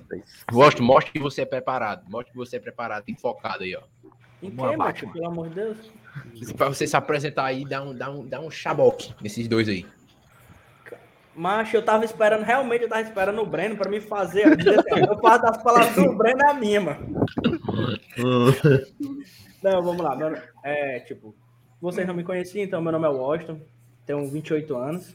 [0.52, 2.02] Gosto, mostre que você é preparado.
[2.08, 3.80] Mostre que você é preparado, tem focado aí, ó.
[4.42, 4.56] Em que.
[4.76, 5.12] Batman?
[5.12, 5.76] Pelo amor de Deus.
[6.56, 9.84] Pra você se apresentar aí, dá um, dá um, dá um chaboque nesses dois aí.
[11.34, 14.44] Macho, eu tava esperando, realmente eu tava esperando o Breno pra me fazer.
[14.46, 17.28] Eu faço das palavras do Breno é a minha, mano.
[19.62, 20.16] Não, vamos lá.
[20.64, 21.34] É, tipo,
[21.80, 23.60] vocês não me conheciam, então meu nome é Washington,
[24.06, 25.14] tenho 28 anos,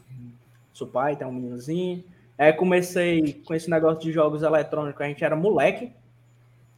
[0.73, 2.04] sou pai, tenho um meninozinho.
[2.38, 5.91] É, comecei com esse negócio de jogos eletrônicos, a gente era moleque,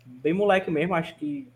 [0.05, 1.47] bem moleque mesmo, acho que.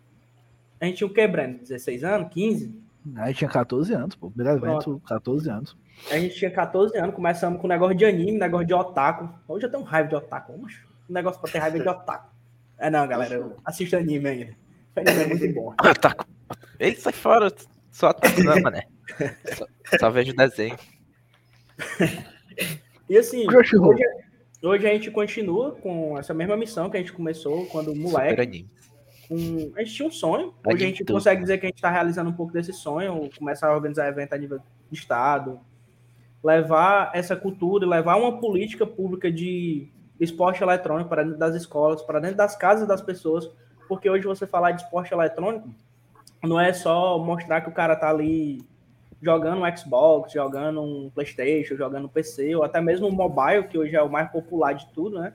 [0.80, 1.58] A gente tinha o que, Breno?
[1.58, 2.32] 16 anos?
[2.32, 2.74] 15?
[3.16, 4.30] Aí tinha 14 anos, pô.
[4.30, 5.76] Primeiro evento, 14 anos.
[6.10, 9.28] A gente tinha 14 anos, começamos com negócio de anime, negócio de otaku.
[9.46, 10.74] Hoje eu tenho raiva de otaku, mas
[11.08, 12.30] um negócio pra ter raiva de otaku.
[12.78, 14.54] É não, galera, eu assisto anime ainda.
[14.96, 15.74] Anime é muito bom.
[15.76, 16.24] Com-
[16.78, 17.52] Ei, sai fora.
[17.90, 18.86] Só não, mané.
[19.56, 19.66] Só,
[19.98, 20.76] só vejo desenho.
[23.08, 23.76] E assim, hoje,
[24.62, 28.40] hoje a gente continua com essa mesma missão que a gente começou quando moleque.
[28.40, 28.70] anime.
[29.28, 30.54] com- a gente tinha um sonho.
[30.64, 31.14] Hoje a gente tudo.
[31.14, 34.32] consegue dizer que a gente está realizando um pouco desse sonho, começar a organizar evento
[34.32, 34.58] a nível
[34.90, 35.60] de estado,
[36.42, 42.20] levar essa cultura, levar uma política pública de esporte eletrônico para dentro das escolas, para
[42.20, 43.50] dentro das casas das pessoas,
[43.88, 45.68] porque hoje você falar de esporte eletrônico
[46.42, 48.62] não é só mostrar que o cara tá ali
[49.22, 53.76] jogando um Xbox, jogando um PlayStation, jogando um PC, ou até mesmo um mobile, que
[53.76, 55.34] hoje é o mais popular de tudo, né?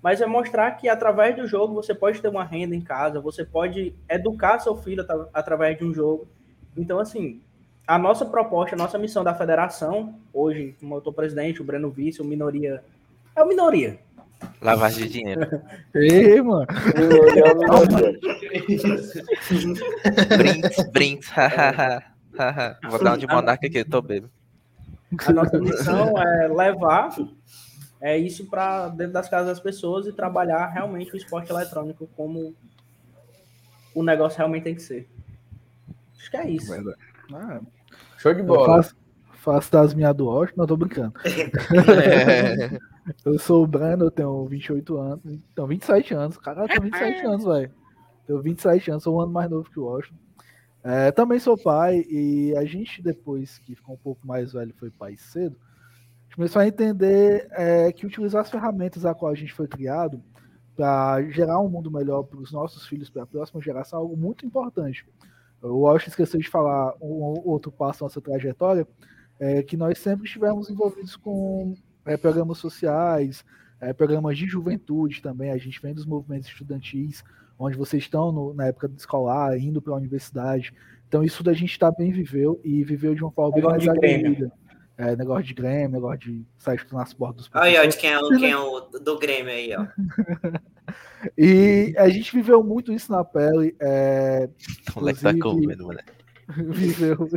[0.00, 3.44] Mas é mostrar que através do jogo você pode ter uma renda em casa, você
[3.44, 6.28] pode educar seu filho atra- através de um jogo.
[6.76, 7.40] Então, assim,
[7.86, 11.90] a nossa proposta, a nossa missão da federação, hoje, como eu tô presidente, o Breno
[11.90, 12.84] vice, o minoria.
[13.34, 13.98] É o minoria.
[14.60, 15.62] Lavagem de dinheiro.
[15.94, 16.66] Ei, mano.
[20.36, 21.30] brinks, brinks.
[22.88, 24.30] Vou dar um de monarca aqui, eu tô bêbado.
[25.26, 27.10] A nossa missão é levar
[28.00, 32.54] é isso para dentro das casas das pessoas e trabalhar realmente o esporte eletrônico como
[33.94, 35.08] o negócio realmente tem que ser.
[36.18, 36.72] Acho que é isso.
[37.32, 37.60] Ah,
[38.18, 38.66] Show de eu bola.
[38.76, 38.96] faço,
[39.32, 41.14] faço das minhas do Washington, não tô brincando.
[41.98, 42.95] É.
[43.24, 45.24] Eu sou o Breno, eu tenho 28 anos.
[45.52, 46.36] Então, 27 anos.
[46.38, 47.70] Caraca, eu tenho 27 anos, velho.
[48.26, 50.18] Tenho 27 anos, sou um ano mais novo que o Washington.
[50.82, 54.88] É, também sou pai e a gente, depois que ficou um pouco mais velho, foi
[54.88, 59.34] pai cedo, a gente começou a entender é, que utilizar as ferramentas a qual a
[59.34, 60.22] gente foi criado
[60.76, 64.16] para gerar um mundo melhor para os nossos filhos, para a próxima geração, é algo
[64.16, 65.04] muito importante.
[65.60, 68.86] O Washington esqueceu de falar um outro passo da nossa trajetória,
[69.40, 71.74] é que nós sempre estivemos envolvidos com
[72.06, 73.44] é, programas sociais,
[73.80, 75.50] é, programas de juventude também.
[75.50, 77.22] A gente vem dos movimentos estudantis,
[77.58, 80.72] onde vocês estão no- na época escolar, indo para a universidade.
[81.08, 84.00] Então, isso da gente também viveu e viveu de uma forma bem Negócio mais de
[84.00, 84.26] Grêmio.
[84.26, 84.52] aguerrida.
[84.98, 88.10] É, negócio de Grêmio, negócio de sair chutando nas portas dos Aí, ó, de quem
[88.12, 89.86] é, o- quem é o do Grêmio aí, ó.
[91.36, 93.74] E a gente viveu muito isso na pele.
[93.80, 94.48] é,
[94.94, 96.12] O moleque tá comendo, moleque.
[96.70, 97.28] viveu,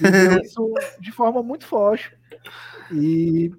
[0.00, 2.16] viveu isso de forma muito forte.
[2.92, 3.52] E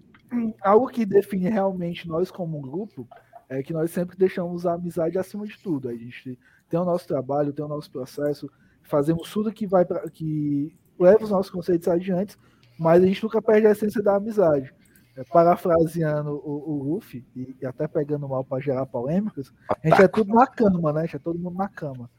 [0.62, 3.08] algo que define realmente nós como um grupo
[3.48, 5.90] é que nós sempre deixamos a amizade acima de tudo.
[5.90, 6.38] A gente
[6.70, 8.50] tem o nosso trabalho, tem o nosso processo,
[8.84, 12.38] fazemos tudo que vai pra, que leva os nossos conceitos adiante,
[12.78, 14.72] mas a gente nunca perde a essência da amizade.
[15.18, 19.52] É, parafraseando o, o Luffy, e, e até pegando mal para gerar polêmicas,
[19.84, 21.02] a gente é tudo na cama, né?
[21.02, 22.10] A gente é todo mundo na cama.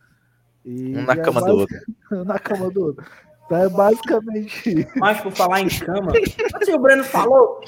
[0.65, 1.75] E Um na é cama do basic-
[2.11, 2.25] outro.
[2.27, 3.07] na cama do outro.
[3.51, 4.87] Então é basicamente.
[4.95, 6.13] Mas por falar em cama,
[6.55, 7.61] assim o Breno falou,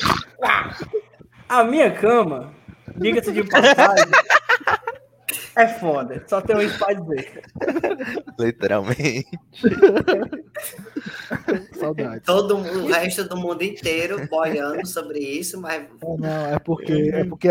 [1.49, 2.55] a minha cama,
[2.97, 4.07] diga-se de passagem,
[5.57, 6.23] é foda.
[6.29, 7.43] Só tem um isso pra dizer.
[8.39, 9.27] Literalmente.
[11.77, 12.21] Saudade.
[12.21, 17.11] Todo mundo, o resto do mundo inteiro boiando sobre isso, mas Não, não, é porque,
[17.13, 17.49] é porque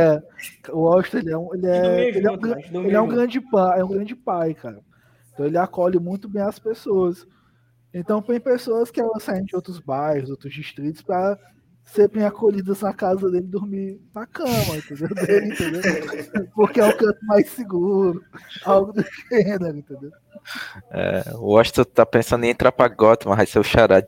[0.71, 3.41] o Austin ele é um, ele é, ele é um, dormir ele é um grande
[3.41, 4.79] pai, é um grande pai, cara.
[5.33, 7.27] Então ele acolhe muito bem as pessoas.
[7.93, 11.37] Então tem pessoas que elas saem de outros bairros, outros distritos para
[11.83, 15.09] ser bem acolhidas na casa dele, dormir na cama, entendeu?
[15.13, 15.81] Dele, entendeu?
[16.55, 18.23] Porque é o canto mais seguro,
[18.63, 20.11] algo do gênero, entendeu?
[20.89, 24.07] É, o Washington tá pensando em entrar pra Gotham, mas vai ser o charado.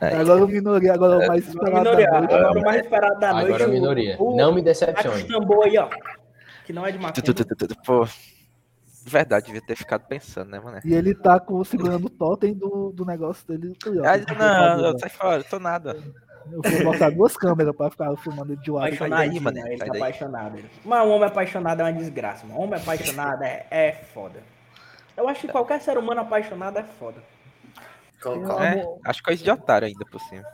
[0.00, 0.14] Aí.
[0.14, 2.34] Agora o minoria, agora o mais esperado Minoria, da noite.
[2.34, 3.46] agora o mais esperado da noite.
[3.46, 4.16] Agora a o- minoria.
[4.18, 5.26] O, Não me decepcione.
[5.64, 5.88] aí, ó.
[6.64, 7.24] Que não é de maconha.
[7.84, 8.06] Pô,
[9.10, 10.80] verdade, devia ter ficado pensando, né, mano?
[10.84, 13.76] E ele tá com, segurando o totem do, do negócio dele.
[13.86, 14.06] ó.
[14.06, 15.96] Ah, Tem que não, sai fora, tô nada.
[16.50, 18.86] Eu vou botar duas câmeras pra ficar filmando ele de lado.
[18.86, 19.58] Apaixonadinho, mano?
[19.66, 20.58] Ele tá apaixonado.
[20.84, 22.60] Mas um homem apaixonado é uma desgraça, mano.
[22.60, 24.42] Homem apaixonado é, é foda.
[25.16, 27.22] Eu acho que qualquer ser humano apaixonado é foda.
[28.60, 30.44] É, acho coisa de otário ainda por cima.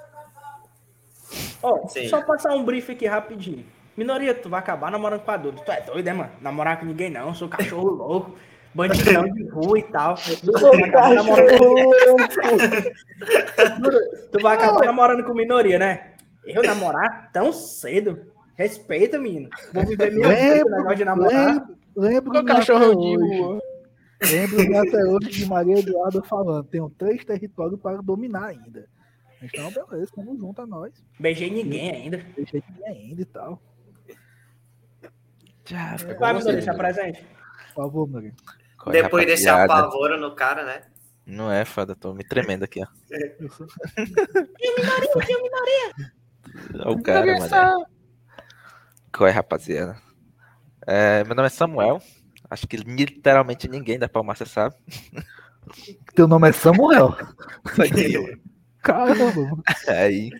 [1.63, 2.09] Ó, Sim.
[2.09, 3.65] só passar um brief aqui rapidinho.
[3.97, 5.63] Minoria, tu vai acabar namorando com a Duda.
[5.65, 6.31] Tu é doido, né, mano?
[6.41, 8.35] Namorar com ninguém não, sou cachorro louco.
[8.75, 10.15] Bandidão de rua e tal.
[10.43, 11.77] Tu vai acabar namorando com...
[14.33, 16.13] tu vai acabar namorando com minoria, né?
[16.45, 18.19] Eu namorar tão cedo?
[18.57, 19.49] Respeita, menino.
[19.75, 21.47] Vou viver minha vida, Lembro, negócio de namorar.
[21.47, 23.39] lembro, lembro O de cachorro de hoje.
[23.41, 23.61] rua.
[24.31, 28.87] Lembro-me até hoje de Maria Eduarda falando: tenho três territórios para dominar ainda.
[29.43, 30.93] Então, beleza, tamo junto a nós.
[31.19, 32.21] Beijei ninguém ainda.
[32.37, 33.61] Deixei ninguém ainda e tal.
[35.73, 37.27] Já, É Vai, Minoria, você, se apresente.
[37.75, 38.09] Por favor,
[38.91, 40.83] Depois desse apavoro no cara, né?
[41.25, 42.87] Não é, foda, tô me tremendo aqui, ó.
[43.39, 43.67] Eu sou-
[46.75, 47.87] Olha o cara, mano.
[49.15, 49.97] Qual é, rapaziada?
[50.87, 52.03] É, meu nome é Samuel.
[52.51, 54.75] Acho que literalmente ninguém da Palmácia sabe.
[56.15, 57.17] Teu nome é Samuel.
[58.83, 59.63] Caramba, mano.
[59.89, 60.31] Aí,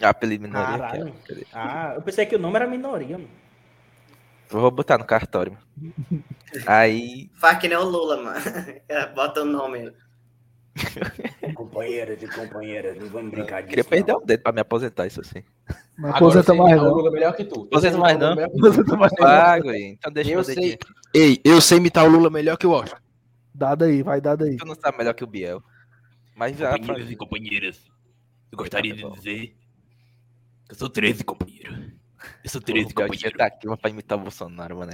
[0.00, 1.08] apelido minoria aqui, Caralho.
[1.08, 1.26] ó.
[1.26, 1.46] Cadê?
[1.52, 3.30] Ah, eu pensei que o nome era minoria, mano.
[4.50, 5.52] Vou botar no cartório.
[5.52, 6.24] mano.
[6.66, 8.40] Aí, Faz que nem o Lula, mano.
[9.14, 9.92] Bota o nome aí.
[11.54, 15.42] Companheiras e companheiras, não vamos brincar queria perder um dedo pra me aposentar, isso assim.
[15.98, 16.94] Não Agora aposenta mais, imita o não.
[16.94, 17.62] Lula melhor que tu.
[17.62, 18.32] Aposenta mais, não?
[18.44, 19.26] Aposenta mais, não.
[19.26, 20.78] Ah, guri, então deixa Eu sei.
[21.12, 23.00] Ei, eu sei imitar o Lula melhor que o Washington.
[23.54, 24.56] Dado aí, vai dado aí.
[24.56, 25.62] Tu não sabe melhor que o Biel.
[26.36, 26.72] Mas já.
[26.78, 27.84] Companheiros e companheiras,
[28.50, 29.56] eu gostaria de dizer
[30.66, 31.92] que eu sou 13, companheiro.
[32.44, 33.28] Eu sou 13, O Biel devia companheiro.
[33.28, 34.92] estar aqui mas pra imitar o Bolsonaro, mano.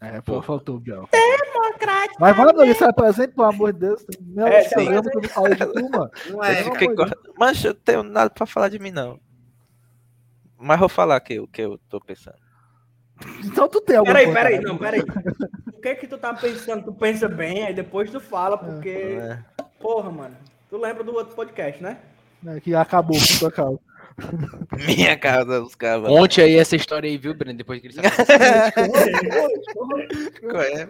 [0.00, 1.08] É, pô, faltou o Biel.
[1.52, 2.16] Socrático.
[2.20, 4.04] Mas, mano, isso é presente, pelo amor de Deus.
[4.20, 6.10] Meu É, programa que eu não falo de tu, mano.
[6.30, 6.64] Não Eu é.
[6.64, 7.04] fiquei com-
[7.38, 9.20] Mas eu tenho nada pra falar de mim, não.
[10.58, 12.36] Mas vou falar que o que eu tô pensando.
[13.44, 14.62] Então tu tem alguma Peraí, coisa, peraí, né?
[14.64, 15.00] não, peraí.
[15.72, 16.84] O que é que tu tá pensando?
[16.84, 18.88] Tu pensa bem, aí depois tu fala, porque.
[19.20, 19.38] É.
[19.80, 20.36] Porra, mano.
[20.68, 21.98] Tu lembra do outro podcast, né?
[22.46, 23.78] É, Que acabou com tua causa.
[24.86, 26.08] Minha casa, os caras.
[26.08, 27.56] Conte aí essa história aí, viu, Breno?
[27.58, 28.08] Depois que ele sabe.
[30.40, 30.88] Qual é?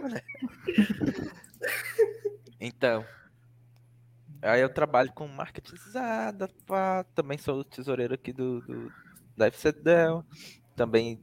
[2.61, 3.04] Então.
[4.40, 7.04] Aí eu trabalho com marketizada, pá.
[7.14, 8.92] Também sou tesoureiro aqui do, do
[9.37, 10.24] da FCDEL.
[10.74, 11.20] Também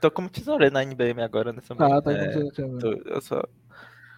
[0.00, 2.32] tô como tesoureiro na NBM agora nessa Tá, tá é,
[2.80, 3.48] tô- Eu sou,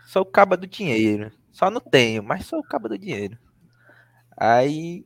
[0.06, 1.30] sou o caba do dinheiro.
[1.50, 3.36] Só não tenho, mas sou o caba do dinheiro.
[4.36, 5.04] Aí.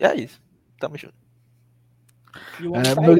[0.00, 0.40] É isso.
[0.78, 1.14] Tamo junto.
[2.60, 3.16] E o É, tá meu-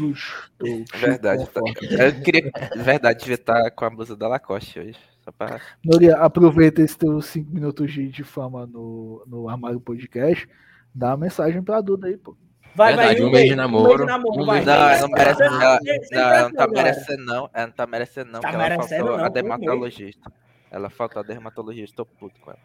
[0.00, 0.50] luxo.
[0.94, 1.46] Verdade.
[1.48, 1.60] tá-
[1.98, 2.50] Eu queria.
[2.76, 4.98] Verdade, devia estar com a blusa da Lacoste hoje.
[5.22, 5.60] Só pra.
[5.84, 10.48] Noria, aproveita esses teus 5 minutos de, de fama no, no Armário Podcast.
[10.94, 12.36] Dá uma mensagem pra Duda aí, pô.
[12.74, 14.06] Vai, Verdade, vai, um mês de namoro.
[14.06, 14.56] namoro, Um vai.
[14.56, 15.42] mês Não, ela não merece.
[15.42, 17.50] Ela, não, ela não tá merecendo, não.
[17.52, 18.40] Ela não tá merecendo, não.
[18.40, 20.32] Tá porque ela merecendo, faltou não, a dermatologista.
[20.70, 22.60] Ela faltou a dermatologista, tô puto com ela.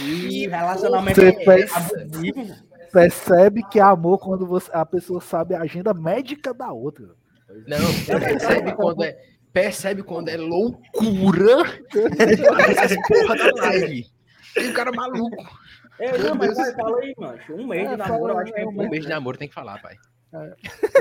[0.00, 2.70] Ih, relacionamento Você é abusivo.
[2.92, 7.10] Percebe que é amor quando você, a pessoa sabe a agenda médica da outra.
[7.66, 9.16] Não, percebe quando é,
[9.52, 11.62] percebe quando é loucura
[12.68, 14.06] essas porra da live.
[14.54, 15.36] Tem um cara maluco.
[16.00, 17.54] Ei, não, mas vai, fala aí, mancho.
[17.54, 19.38] Um mês de É, namoro, eu acho que é é, um Um mês de namoro
[19.38, 19.96] tem que falar, pai.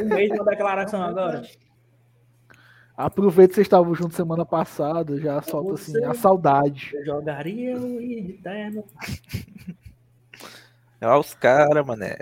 [0.01, 1.41] Um mês de uma declaração agora.
[2.99, 6.91] Aproveita que vocês estavam juntos semana passada, já solta assim, a saudade.
[6.93, 8.83] Eu jogaria o I de terno.
[11.01, 12.17] Olha os caras, mané.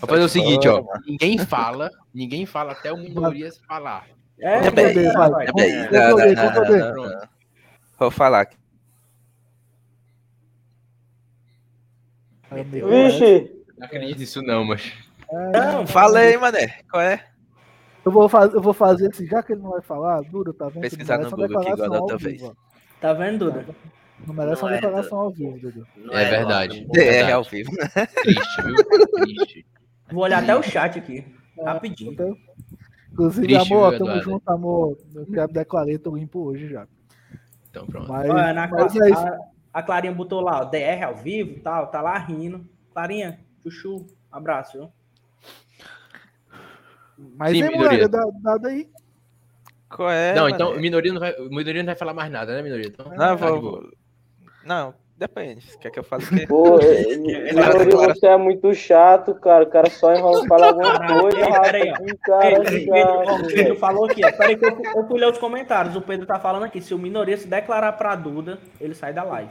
[0.00, 0.82] Vou fazer o seguinte, ó.
[1.06, 4.06] Ninguém fala, ninguém fala até o Minorias falar.
[4.40, 4.60] É,
[5.58, 7.22] É.
[7.22, 7.28] É.
[7.98, 8.56] Vou falar aqui.
[12.50, 13.52] Vixe!
[13.76, 14.90] Não acredito nisso não, mas...
[15.52, 16.78] Não, Falei, mané.
[16.90, 17.33] Qual é?
[18.04, 20.68] Eu vou, fazer, eu vou fazer assim, já que ele não vai falar, Duda, tá
[20.68, 20.82] vendo?
[20.82, 22.40] Pesquisar Não no merece Google uma aqui igual da declaração outra ao vez.
[22.42, 22.56] vivo,
[23.00, 23.66] Tá vendo, Duda?
[24.26, 25.86] Não merece Não uma é, declaração ao vivo, Duda.
[25.96, 26.86] Não É verdade.
[26.86, 27.70] DR ao vivo.
[28.22, 29.08] Triste, viu?
[29.22, 29.66] Triste.
[30.12, 31.24] Vou olhar até o chat aqui.
[31.62, 32.12] Rapidinho.
[32.12, 32.36] Então,
[33.12, 34.30] inclusive, Triste, amor, viu, tamo Eduardo?
[34.30, 34.98] junto, amor.
[35.14, 36.86] Eu já declarei, tô limpo hoje já.
[37.70, 38.08] Então pronto.
[38.12, 39.18] Mas, Olha, na, mas é isso.
[39.26, 39.38] a,
[39.72, 42.64] a Clarinha botou lá, ó, DR ao vivo e tal, tá lá rindo.
[42.92, 44.90] Clarinha, chuchu, abraço, viu?
[47.18, 48.08] Mas Sim, é, minoria.
[48.08, 48.88] dá daí.
[49.88, 50.34] Qual é?
[50.34, 50.54] não, mané?
[50.56, 52.86] então Minoria não vai, o Minoria não vai falar mais nada, né, Minoria?
[52.88, 53.88] Então, Não, tá vou,
[54.64, 55.64] Não, depende.
[55.78, 56.46] Quer que eu fale o quê?
[56.48, 56.78] Pô,
[57.16, 59.62] Minoria, você é muito chato, cara.
[59.62, 61.92] O cara só enrola falar alguma coisa, Ei, peraí, ó.
[61.92, 62.10] rapaz.
[62.10, 64.32] Que cara Ei, Pedro, o Pedro falou aqui, ó.
[64.32, 65.94] Peraí que eu, fui- eu fui ler os comentários.
[65.94, 69.22] O Pedro tá falando aqui, se o Minoria se declarar pra Duda, ele sai da
[69.22, 69.50] live.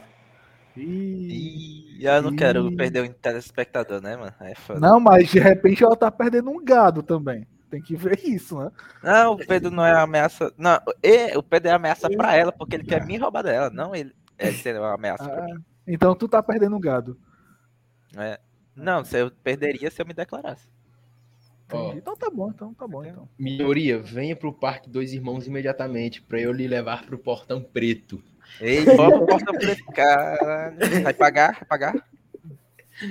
[0.75, 4.33] Ih, eu não quero perder o telespectador, né, mano?
[4.41, 4.79] É foda.
[4.79, 7.47] Não, mas de repente ela tá perdendo um gado também.
[7.73, 8.71] Tem que ver isso, né?
[9.01, 10.53] Não, o Pedro não é ameaça.
[10.55, 13.95] Não, e- o Pedro é ameaça pra ela, porque ele quer me roubar dela, não
[13.95, 14.13] ele.
[14.37, 15.63] É ser uma ameaça pra Ah, mim.
[15.87, 17.17] então tu tá perdendo um gado.
[18.15, 18.39] É.
[18.75, 20.67] Não, se eu perderia se eu me declarasse.
[21.65, 21.97] Entendi.
[21.97, 23.27] Então tá bom, então tá bom, então.
[23.39, 28.21] Minoria, venha pro Parque Dois Irmãos imediatamente pra eu lhe levar pro Portão Preto.
[28.61, 30.77] Ei, bota o porta preto, caralho.
[31.01, 31.53] Vai pagar?
[31.53, 32.07] Vai pagar?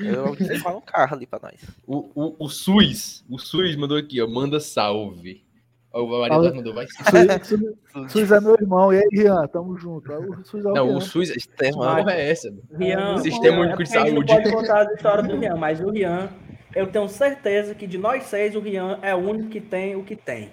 [0.01, 1.55] Eu desenrolo um carro ali pra nós.
[1.86, 5.45] O, o, o SUS, o SUS mandou aqui, ó, manda salve.
[5.93, 6.86] Ó, o Maria mandou, vai
[7.45, 8.93] Suiz- Suiz é meu irmão.
[8.93, 10.11] E aí, Rian, tamo junto.
[10.12, 10.97] O Suiz é o Não, Rian.
[10.97, 11.97] o SUS, que Sistema.
[11.97, 12.55] porra é essa?
[12.78, 14.32] Rian, Sistema é Único de porque a gente Saúde.
[14.32, 16.30] Não pode contar a história do Rian, mas o Rian,
[16.74, 20.03] eu tenho certeza que de nós seis, o Rian é o único que tem o
[20.03, 20.51] que tem.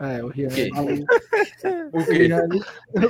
[0.00, 0.48] É, o Rian.
[0.48, 1.04] O é maluco.
[1.92, 2.12] O O quê?
[2.14, 2.48] Rian,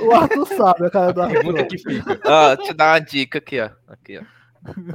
[0.05, 1.67] O Arthur sabe a cara do Pergunta Arthur.
[1.69, 2.55] que fica.
[2.57, 3.69] Deixa eu dar uma dica aqui, ó.
[3.87, 4.40] Aqui, ó.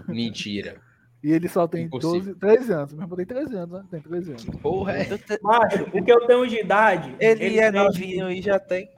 [0.09, 0.81] Mentira.
[1.23, 2.35] E ele só tem Impossível.
[2.35, 2.93] 12, 13 anos.
[2.93, 3.85] Meu irmão tem 13 anos, né?
[3.91, 4.45] Tem 13 anos.
[4.63, 5.09] Porra, é.
[5.43, 7.17] Macho, o que eu tenho de idade.
[7.19, 8.89] Ele é tem- novinho e já tem.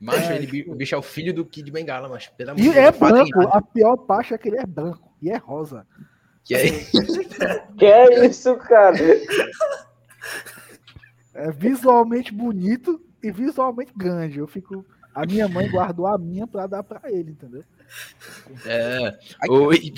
[0.00, 2.70] Macho, É, ele, o bicho é o filho do Kid Bengala, mas pelo amor E
[2.70, 3.40] de é branco.
[3.52, 5.12] A pior parte é que ele é branco.
[5.20, 5.84] E é rosa.
[6.44, 6.70] Que é
[7.76, 8.96] Que é isso, cara?
[11.34, 14.38] É visualmente bonito e visualmente grande.
[14.38, 14.84] Eu fico.
[15.14, 17.64] A minha mãe guardou a minha pra dar pra ele, entendeu?
[18.66, 19.18] É.
[19.48, 19.92] Oi.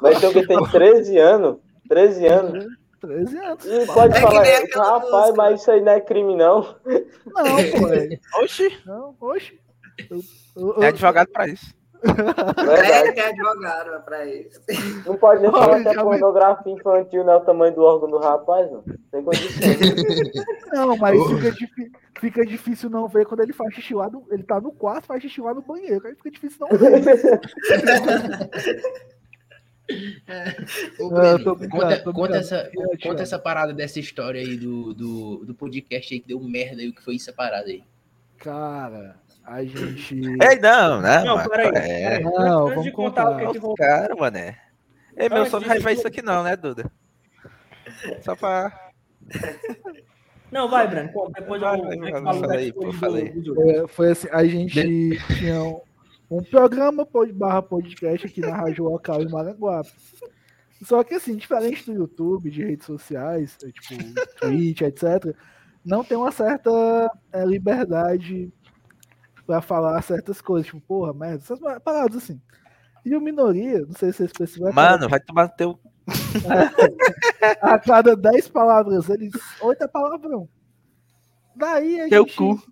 [0.00, 1.56] Mas tem que tem 13 anos.
[1.88, 2.66] 13 anos.
[3.00, 3.64] 13 anos.
[3.66, 5.32] E pode É falar, rapaz, música.
[5.36, 6.76] mas isso aí não é crime, não.
[7.26, 7.44] Não,
[7.80, 7.88] pô.
[7.88, 9.58] é- Oxi, Não, oxe.
[10.10, 10.16] Eu,
[10.56, 11.74] eu- tem eu- advogado pra isso.
[12.02, 14.60] É que é advogado pra isso.
[15.06, 18.18] Não pode nem falar que é pornografia infantil, não é o tamanho do órgão do
[18.18, 18.82] rapaz, não.
[19.10, 19.68] Tem condição.
[20.72, 21.92] Não, mas fica difícil.
[22.18, 25.22] fica difícil não ver quando ele faz xixi lá no, ele tá no quarto, faz
[25.22, 27.40] xixi lá no banheiro, aí fica difícil não ver.
[30.98, 35.54] Ô, Breno, conta, conta essa, É, conta essa parada dessa história aí do, do, do
[35.54, 37.84] podcast aí que deu merda aí, o que foi essa parada aí.
[38.38, 40.14] Cara, a gente.
[40.42, 41.24] Ei, não, não.
[41.24, 41.50] Não, mano.
[41.50, 41.68] peraí.
[41.68, 42.24] É, peraí.
[42.24, 43.46] Não, Antes de vamos contar o contar.
[43.46, 43.76] que, que rolou.
[43.76, 44.58] cara, mané.
[45.16, 46.90] Ei, meu sonho não disso, vai ver tu- isso aqui não, né, Duda?
[48.22, 48.72] Só pra...
[50.50, 51.10] Não, vai, Breno.
[51.12, 53.28] Pô, depois Vai, eu, vai, eu vai, falei, pô, falei.
[53.30, 53.70] do- do jogo.
[53.70, 55.80] É, foi assim, a gente tinha um,
[56.30, 59.90] um programa pod- barra podcast aqui na Rádio Local em Maranguape.
[60.82, 64.02] Só que assim, diferente do YouTube, de redes sociais, tipo
[64.40, 65.34] Twitch, etc.,
[65.84, 66.70] não tem uma certa
[67.32, 68.52] é, liberdade
[69.46, 72.40] pra falar certas coisas, tipo, porra, merda, essas paradas assim.
[73.04, 75.78] E o Minoria, não sei se vocês perceberam, Mano, vai tomar teu...
[77.60, 79.32] a cada 10 palavras, eles.
[79.60, 80.48] 8 é palavrão.
[81.54, 82.36] Daí a Teu gente.
[82.36, 82.62] cu.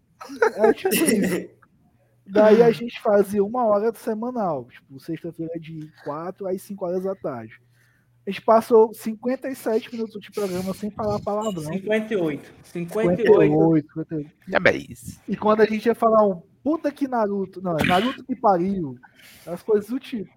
[0.56, 1.50] É tipo isso.
[2.26, 7.14] Daí a gente fazia uma hora semanal, tipo, sexta-feira de 4 às 5 horas da
[7.14, 7.60] tarde.
[8.26, 11.62] A gente passou 57 minutos de programa sem falar palavrão.
[11.62, 12.52] 58.
[12.62, 13.16] 58.
[13.16, 14.30] 58, 58.
[14.52, 15.20] É bem isso.
[15.26, 18.96] E quando a gente ia falar um puta que Naruto, não, é Naruto que pariu,
[19.46, 20.30] as coisas do tipo.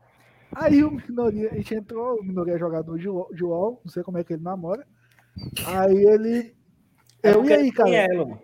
[0.55, 4.17] Aí o Minoria, a gente entrou, o Minoria é jogador de LOL, não sei como
[4.17, 4.85] é que ele namora.
[5.65, 6.55] Aí ele.
[7.23, 7.89] É Eu, e aí, cara?
[7.89, 8.39] ela.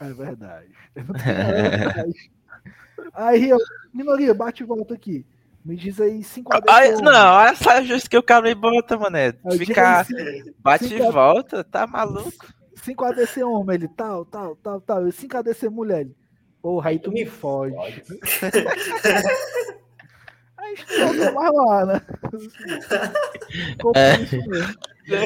[0.00, 0.72] É verdade.
[0.94, 2.30] É verdade.
[3.12, 3.58] Aí eu,
[3.92, 5.26] Minoria, bate e volta aqui.
[5.64, 7.02] Me diz aí 5 a 10 Ai, homens.
[7.02, 9.32] não, olha só justo que o cara me bota, mané.
[9.32, 10.06] Diga Ficar
[10.60, 12.46] bate cinco e volta, tá maluco?
[12.76, 15.10] 5 ADC homem, ele tal, tal, tal, tal.
[15.10, 16.16] 5 ADC mulher, ele.
[16.62, 17.74] Porra, aí tu me fode.
[20.58, 22.02] Aí voltou mais lá, né?
[24.22, 24.74] Isso mesmo.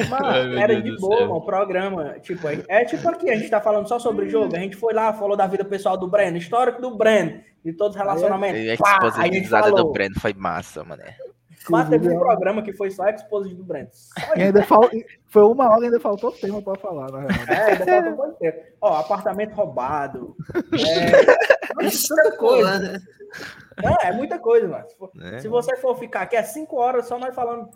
[0.09, 2.19] Mas era de boa, mano, o programa.
[2.21, 4.55] Tipo, é, é tipo aqui, a gente tá falando só sobre jogo.
[4.55, 7.95] A gente foi lá, falou da vida pessoal do Breno, histórico do Breno, de todos
[7.95, 8.61] os relacionamentos.
[8.61, 9.91] E a Pá, a exposição do.
[9.91, 11.17] Breno foi massa, mané.
[11.69, 13.89] Mas teve um Inclusive, programa que foi só exposição do Breno.
[14.35, 14.89] E ainda fal...
[15.27, 17.33] Foi uma hora e ainda faltou tema pra falar, na real.
[17.49, 18.63] É, ainda falta um monte de tempo.
[18.81, 20.35] Ó, apartamento roubado.
[20.53, 21.25] É,
[22.07, 23.01] tanta coisa.
[23.81, 24.87] É, é muita coisa, mano.
[24.87, 25.39] Se, for- né?
[25.39, 27.69] se você for ficar aqui, é cinco horas só nós falando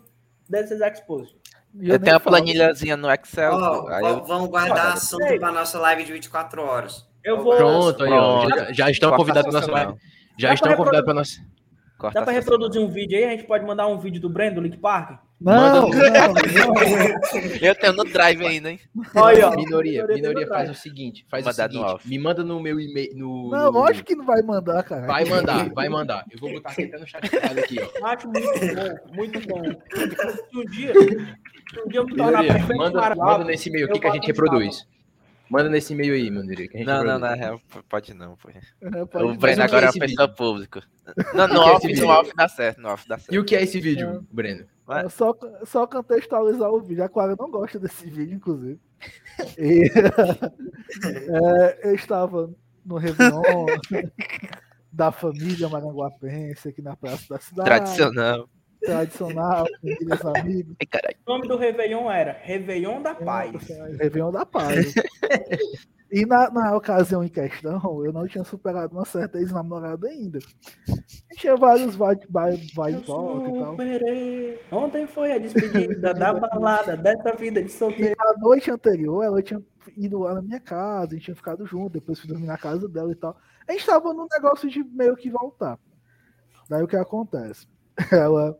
[0.48, 1.36] desses expos.
[1.74, 3.58] E Eu nem tenho a planilhazinha no Excel.
[3.58, 4.24] Va- eu...
[4.24, 7.06] Vamos guardar Olha, assunto para nossa live de 24 horas.
[7.24, 7.56] Eu vou.
[7.56, 8.46] Pronto, aí, ó.
[8.46, 8.58] Pronto.
[8.58, 9.74] Já, já estão convidados para nossa não.
[9.74, 9.94] live.
[10.38, 11.40] Já Dá estão convidados para nossa.
[11.98, 13.24] Corta Dá pra reproduzir um vídeo aí?
[13.24, 15.18] A gente pode mandar um vídeo do Breno, do Link Park?
[15.40, 16.42] Não, Manda- não, não.
[17.62, 18.80] Eu tenho no Drive ainda, hein?
[19.14, 19.50] Olha.
[19.50, 23.64] Minoria, Minoria faz o seguinte, faz o seguinte, me manda no meu e-mail, no, Não,
[23.72, 25.06] no- lógico que não vai mandar, cara.
[25.06, 26.24] vai mandar, vai mandar.
[26.30, 28.06] Eu vou botar aqui até no chat aqui, ó.
[28.06, 29.62] Acho muito bom, muito bom.
[29.64, 32.42] Se um dia, se um dia eu me tornar
[32.76, 34.86] manda, manda nesse e-mail aqui que a gente reproduz.
[35.50, 38.50] Manda nesse e-mail aí, gente Não, não, na real, pode não, pô.
[38.50, 39.36] É, pode O.
[39.36, 40.82] Breno agora é é uma pessoa pública.
[41.34, 43.34] Não, no é off, no off dá certo, no off dá certo.
[43.34, 44.66] E o que é esse vídeo, Breno?
[44.90, 47.04] É só, só contextualizar o vídeo.
[47.04, 48.78] A Clara não gosta desse vídeo, inclusive.
[49.56, 49.84] E,
[51.06, 52.52] é, eu estava
[52.84, 53.66] no Réveillon
[54.92, 57.68] da família maranguapense aqui na Praça da Cidade.
[57.68, 58.48] Tradicional.
[58.80, 60.76] Tradicional, famílias amigos.
[60.94, 61.14] Ai.
[61.26, 63.52] O nome do Réveillon era Réveillon da Paz.
[63.98, 64.94] Réveillon da Paz.
[66.10, 70.38] E na, na ocasião em questão, eu não tinha superado uma certa ex-namorada ainda.
[71.36, 73.70] Tinha vários vai, vai, vai e volta e tal.
[73.72, 74.60] superei.
[74.72, 78.16] Ontem foi a despedida da balada dessa vida de E solteiro.
[78.18, 79.62] na noite anterior, ela tinha
[79.96, 82.88] ido lá na minha casa, a gente tinha ficado junto, depois fui dormir na casa
[82.88, 83.36] dela e tal.
[83.68, 85.78] A gente tava num negócio de meio que voltar.
[86.70, 87.66] Daí o que acontece?
[88.12, 88.58] Ela,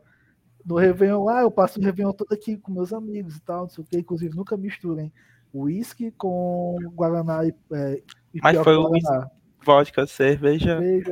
[0.65, 3.69] no Réveillon lá, eu passo o Réveillon todo aqui com meus amigos e tal, não
[3.69, 5.11] sei o que, inclusive nunca misturem
[5.53, 8.01] uísque com Guaraná e, é,
[8.33, 9.29] e Mas foi o Guaraná.
[9.63, 10.79] Vodka, cerveja.
[10.79, 11.11] Cerveja.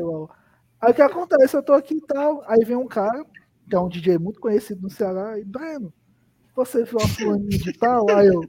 [0.80, 1.56] Aí o que acontece?
[1.56, 3.26] Eu tô aqui e tal, aí vem um cara,
[3.68, 5.92] que é um DJ muito conhecido no Ceará, e Breno,
[6.56, 8.10] você viu a fulaninha de tal?
[8.10, 8.42] Aí eu,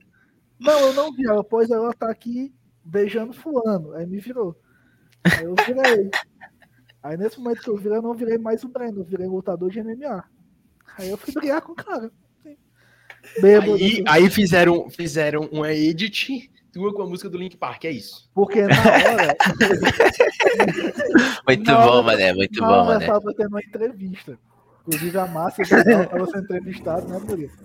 [0.61, 3.93] não, eu não vi ela, pois ela tá aqui beijando fulano.
[3.93, 4.57] Aí me virou.
[5.25, 6.11] Aí eu virei.
[7.03, 9.71] Aí nesse momento que eu virei, eu não virei mais o Breno, eu virei lutador
[9.71, 10.25] de MMA.
[10.99, 12.11] Aí eu fui brigar com o cara.
[13.41, 17.85] Bêbado, Aí, assim, aí fizeram, fizeram uma edit tua com a música do Link Park,
[17.85, 18.31] é isso.
[18.35, 19.37] porque na hora,
[21.47, 23.05] Muito Não, bom, mané, muito na bom, mané.
[23.05, 24.39] eu tava tendo uma entrevista.
[24.87, 27.57] Inclusive a Márcia estava sendo entrevistada, né, por isso.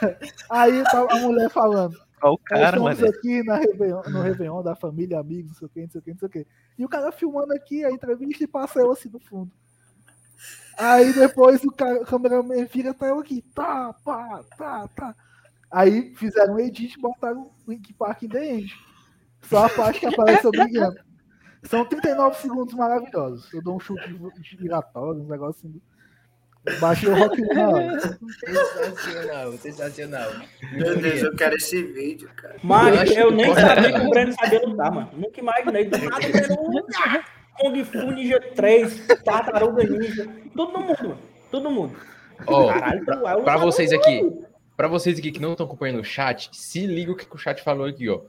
[0.50, 3.08] Aí tava a mulher falando, Olha o cara, mané.
[3.08, 6.04] aqui na Réveillon, no Réveillon da família, amigos, não sei o que, não sei o
[6.04, 6.46] que, não sei o que.
[6.78, 9.50] E o cara filmando aqui a entrevista e passa eu assim no fundo.
[10.78, 15.14] Aí depois o, cara, o cameraman vira tá eu aqui, tá, pá, tá, tá.
[15.70, 18.74] Aí fizeram um edit e botaram o Link Park in the End.
[19.42, 21.00] Só a parte que aparece eu brigando.
[21.62, 23.52] São 39 segundos maravilhosos.
[23.52, 24.02] Eu dou um chute
[24.42, 25.80] giratório, um negócio assim.
[26.80, 28.00] Baixei o rock na hora.
[28.00, 30.30] Sensacional, sensacional.
[30.72, 32.56] Meu Deus, eu quero esse vídeo, cara.
[32.62, 35.10] Mas eu que nem sabia que o Breno sabia lutar, mano.
[35.12, 35.84] Nunca imaginei.
[35.84, 36.84] Do nada, o Breno.
[37.58, 40.28] Kung Fu Ninja 3, Tartaruga Ninja.
[40.54, 41.18] Todo mundo, mano.
[41.50, 41.96] Todo mundo.
[42.46, 44.20] Ó, Caralho, é pra lutador, vocês aqui,
[44.76, 47.62] pra vocês aqui que não estão acompanhando o chat, se liga o que, o chat
[47.62, 48.20] falou aqui, ó.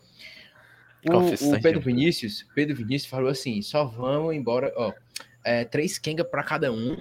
[1.05, 4.93] O, o Pedro Vinícius, Pedro Vinícius falou assim: só vamos embora, ó.
[5.43, 6.97] é, três Kenga pra cada um.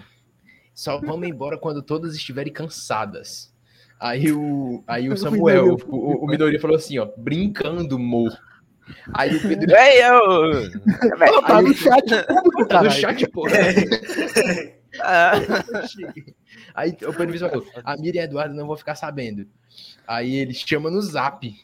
[0.74, 3.54] Só vamos embora quando todas estiverem cansadas.
[3.98, 8.28] Aí o, aí o Samuel, o, o, o Midori falou assim, ó, brincando, mo.
[9.14, 9.74] Aí o Pedro.
[9.76, 10.70] Ei, eu...
[11.46, 13.46] Tá no chat público, Tá no chat, pô.
[15.00, 15.32] Ah,
[16.74, 19.46] Aí o Pedro Vinícius falou: a Miriam e Eduardo não vão ficar sabendo.
[20.06, 21.54] Aí ele chama no zap.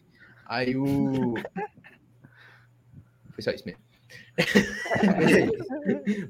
[0.47, 1.35] Aí o.
[3.33, 3.81] Foi só isso mesmo.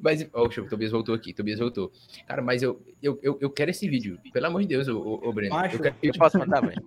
[0.01, 1.93] mas, ó, o Tobias voltou aqui, Tobias voltou.
[2.27, 4.19] Cara, mas eu, eu, eu, eu quero esse vídeo.
[4.33, 5.55] Pelo amor de Deus, ô, ô, ô, Breno.
[5.55, 6.83] Macho, Eu quero- eu posso mandar, velho?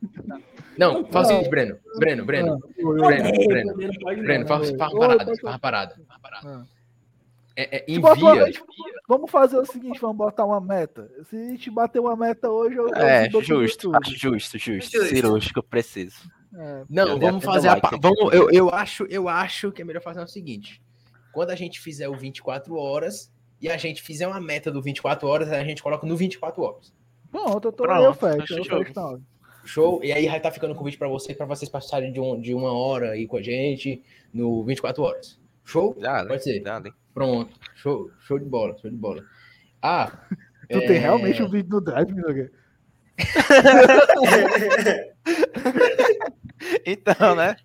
[0.78, 1.78] Não, faz o seguinte, Breno.
[1.98, 2.60] Breno, Breno.
[2.78, 3.74] Oi, Breno, Breno.
[4.24, 4.48] Breno, não.
[4.48, 5.26] faz, uma parada.
[5.26, 5.96] Faz uma parada.
[6.44, 6.64] Ah.
[7.58, 8.52] É, é, Tipo, envia.
[8.52, 8.66] tipo,
[9.08, 11.10] Vamos fazer o seguinte, vamos botar uma meta.
[11.30, 14.58] Se a gente bater uma meta hoje, eu, É, justo, acho justo, justo.
[14.58, 15.06] Justo.
[15.06, 16.30] Cirúrgico, preciso.
[16.58, 17.74] É, Não, vamos dei fazer a.
[17.74, 18.00] like aqui.
[18.02, 20.82] Vamos, eu, eu, acho, eu acho que é melhor fazer o seguinte:
[21.32, 25.28] quando a gente fizer o 24 horas e a gente fizer uma meta do 24
[25.28, 26.94] horas, a gente coloca no 24 horas.
[27.32, 29.22] Pronto, eu tô Pronto, eu fecho, eu fecho na hora.
[29.66, 30.04] Show?
[30.04, 32.54] E aí vai estar ficando o convite para vocês, para vocês passarem de, um, de
[32.54, 34.02] uma hora aí com a gente
[34.34, 35.40] no 24 horas.
[35.64, 35.96] Show?
[36.28, 36.62] Pode ser.
[37.14, 37.58] Pronto.
[37.76, 39.24] Show, show de bola, show de bola.
[39.82, 40.12] Ah,
[40.70, 42.50] Tu é, tem realmente um vídeo no Drive, Minogue?
[46.86, 47.56] Então, né?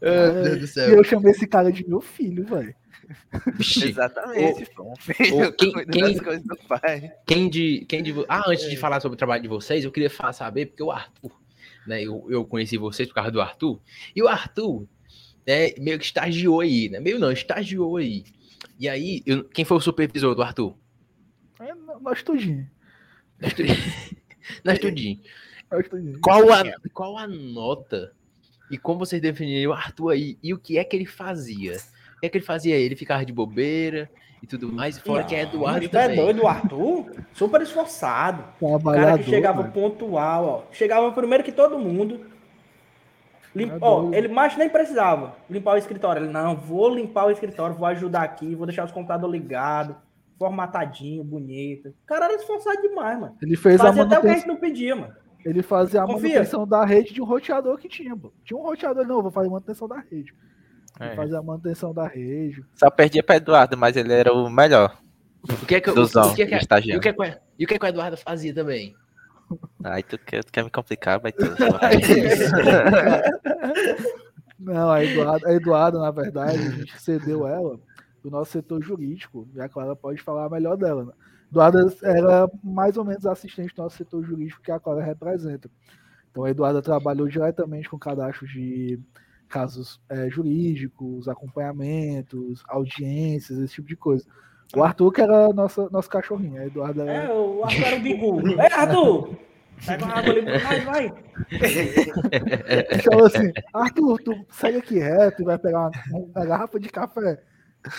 [0.00, 0.88] Meu Deus do E céu.
[0.96, 2.74] eu chamei esse cara de meu filho, velho.
[3.58, 4.66] Exatamente.
[5.58, 7.12] quem- cuida quem- das coisas do pai.
[7.26, 8.68] Quem de, quem de Ah, antes É.
[8.68, 11.32] de falar sobre o trabalho de vocês, eu queria falar, saber, porque o Arthur,
[11.86, 12.02] né?
[12.02, 13.80] Eu, eu conheci vocês por causa do Arthur,
[14.14, 14.86] e o Arthur,
[15.46, 17.00] né, meio que estagiou aí, né?
[17.00, 18.24] Meio não, estagiou aí.
[18.78, 20.76] E aí, eu- quem foi o supervisor do Arthur?
[21.58, 22.68] É, nós tudinho.
[23.40, 23.62] Nós tu-
[24.64, 25.20] Nós tudinho.
[25.70, 26.20] Nós tudinho.
[26.20, 28.12] Qual a, qual a nota
[28.70, 31.76] e como vocês definiram o Arthur aí e o que é que ele fazia?
[32.20, 32.76] O que é que ele fazia?
[32.76, 34.10] Ele ficava de bobeira
[34.42, 36.16] e tudo mais, fora que é Não, Eduardo mas tu é também.
[36.16, 37.10] doido, o Arthur?
[37.32, 38.44] Super esforçado.
[38.60, 39.72] O cara que chegava mano.
[39.72, 40.62] pontual, ó.
[40.72, 42.26] Chegava primeiro que todo mundo.
[43.54, 43.70] Lim...
[43.70, 46.22] É Ó, ele mais nem precisava limpar o escritório.
[46.22, 49.96] Ele, não, vou limpar o escritório, vou ajudar aqui, vou deixar os computadores ligados,
[50.38, 51.88] formatadinho, bonito.
[51.88, 53.36] O cara era esforçado demais, mano.
[53.40, 54.38] Ele fez a Fazia até o que a manutenção.
[54.38, 55.14] gente não pedia, mano.
[55.44, 56.34] Ele fazia a Confia.
[56.34, 58.30] manutenção da rede de um roteador que tinha, pô.
[58.44, 60.34] Tinha um roteador, não, vou fazer a manutenção da rede.
[61.00, 61.14] É.
[61.36, 62.62] a manutenção da rede.
[62.74, 64.98] Só perdia pra Eduardo, mas ele era o melhor
[65.48, 67.38] O que é que, o, dos o que, é que, e o que, é que,
[67.58, 68.94] e o que é que o Eduardo fazia também?
[69.82, 71.42] Aí tu quer, tu quer me complicar, vai tu.
[74.60, 77.80] Não, a Eduardo, a Eduarda, na verdade, a gente cedeu ela
[78.22, 81.06] do nosso setor jurídico, já que ela pode falar melhor dela.
[81.06, 81.12] Né?
[81.50, 85.70] Eduarda era mais ou menos assistente do nosso setor jurídico que a Clara representa.
[86.30, 89.00] Então a Eduarda trabalhou diretamente com cadastro de
[89.50, 94.24] casos eh, jurídicos, acompanhamentos, audiências, esse tipo de coisa.
[94.74, 97.24] O Arthur, que era nossa, nosso cachorrinho, a Eduarda era.
[97.24, 98.60] É, o Arthur era o bigu.
[98.60, 99.36] É, Arthur!
[99.84, 101.14] Pega uma água ali, vai, vai.
[103.02, 105.90] falou assim: Arthur, tu segue aqui reto e vai pegar uma,
[106.34, 107.42] uma garrafa de café.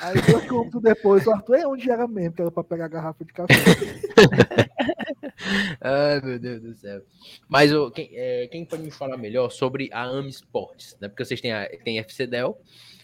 [0.02, 2.88] Aí dois minutos depois, o Arthur é onde era mesmo, que era pra pegar a
[2.88, 3.54] garrafa de café.
[5.82, 7.02] Ai, meu Deus do céu.
[7.48, 10.98] Mas ô, quem, é, quem pode me falar melhor sobre a AMI Sports?
[11.00, 11.08] Né?
[11.08, 12.60] Porque vocês têm, a, tem FCDEL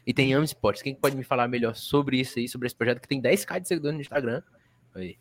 [0.06, 0.82] e tem AMI Sports.
[0.82, 3.68] Quem pode me falar melhor sobre isso aí, sobre esse projeto que tem 10k de
[3.68, 4.42] seguidores no Instagram?
[4.96, 5.18] Aí.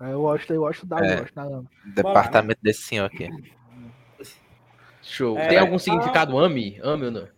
[0.00, 1.14] Aí eu gosto, eu gosto da É.
[1.14, 1.62] eu gosto da.
[1.94, 3.28] Departamento desse senhor aqui.
[5.02, 5.38] Show.
[5.38, 6.80] É, tem algum significado AMI?
[6.82, 7.28] AMI ou não?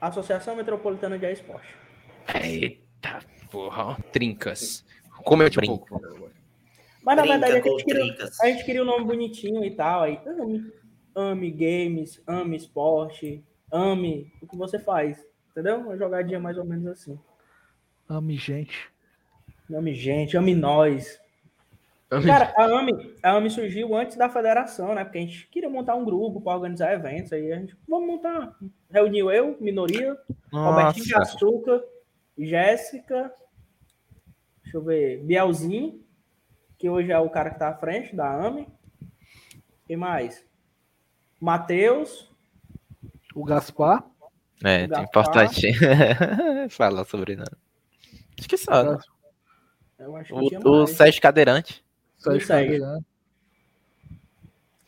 [0.00, 1.68] Associação Metropolitana de Esporte.
[2.42, 4.84] Eita, porra, ó, trincas.
[5.24, 5.86] Comente um Brinca.
[5.86, 6.30] pouco.
[7.06, 10.02] Mas na Brinca verdade a gente, queria, a gente queria um nome bonitinho e tal.
[10.02, 10.72] Aí, ame,
[11.14, 15.24] ame games, ame esporte, ame o que você faz.
[15.52, 15.76] Entendeu?
[15.76, 17.16] Uma jogadinha mais ou menos assim.
[18.08, 18.90] Ame gente.
[19.72, 21.20] Ame gente, ame nós.
[22.10, 22.26] AMI.
[22.26, 25.04] Cara, a AMI, a AMI surgiu antes da federação, né?
[25.04, 27.32] Porque a gente queria montar um grupo para organizar eventos.
[27.32, 28.56] Aí a gente, vamos montar.
[28.90, 30.16] Reuniu eu, minoria,
[30.52, 31.84] Robertinho de Nossa, Açúcar,
[32.36, 33.32] Jéssica,
[34.62, 36.04] deixa eu ver, Bielzinho,
[36.78, 38.68] que hoje é o cara que tá à frente da AMI.
[39.86, 40.44] Quem mais?
[41.40, 42.30] Matheus,
[43.34, 44.04] O Gaspar.
[44.64, 45.04] É, O tem Gaspar.
[45.04, 45.72] importante
[46.70, 47.56] falar sobre nada.
[48.38, 48.98] Acho que só, né?
[49.98, 50.86] Eu acho que tinha O, o.
[50.86, 51.84] Sérgio Cadeirante.
[52.18, 52.80] Sérgio Sérgio.
[52.80, 53.06] Cadeirante.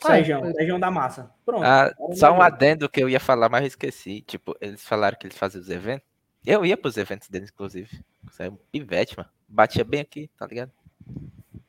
[0.00, 1.30] Sérgio, É, Sérgio da Massa.
[1.44, 1.64] Pronto.
[1.64, 4.20] Ah, só um adendo que eu ia falar, mas eu esqueci.
[4.22, 6.06] Tipo, eles falaram que eles faziam os eventos.
[6.46, 8.00] Eu ia pros eventos deles, inclusive.
[8.24, 9.28] Você é um pivete, mano.
[9.48, 10.70] Batia bem aqui, tá ligado?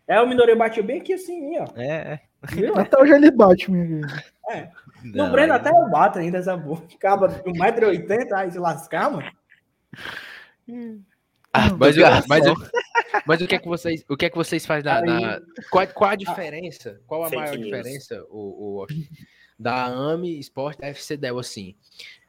[0.10, 1.66] É, o Minoria batia bem aqui assim, ó.
[1.76, 2.20] É, é.
[2.49, 2.76] Viu?
[2.78, 3.86] Até hoje ele bate, minha
[5.03, 6.84] No Não, Breno aí- até eu bato ainda essa boca.
[6.95, 9.32] Acaba de 1,80m, aí se lascar, mano.
[11.53, 12.53] Ah, Mas, o- mas, o-
[13.26, 15.41] mas o que é que vocês, o que é que vocês fazem na, na-
[15.72, 17.01] qual, qual a diferença?
[17.07, 17.66] Qual a Fake maior news.
[17.66, 18.88] diferença, o, o,
[19.57, 21.76] da AMI Sport FC Del assim?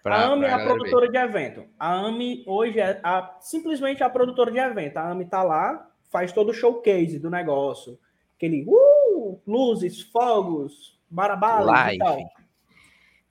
[0.05, 0.79] a AMI é a galera ver?
[0.79, 1.65] produtora de evento.
[1.79, 4.97] A AMI hoje é a- simplesmente a produtora de evento.
[4.97, 7.99] A AMI tá lá, faz todo o showcase do negócio.
[8.37, 11.99] Aquele uh, luzes, fogos, barabalas e Live.
[11.99, 12.19] tal.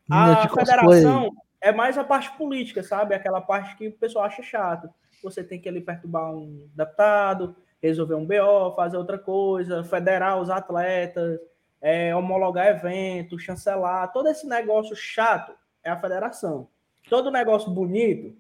[0.10, 0.66] A cosplay.
[0.66, 3.14] federação é mais a parte política, sabe?
[3.14, 4.90] Aquela parte que o pessoal acha chato.
[5.22, 10.50] Você tem que ali perturbar um deputado, resolver um BO, fazer outra coisa, federar os
[10.50, 11.40] atletas,
[11.82, 14.12] é, homologar evento, chancelar.
[14.12, 15.54] Todo esse negócio chato
[15.84, 16.68] é a federação.
[17.10, 18.36] Todo negócio bonito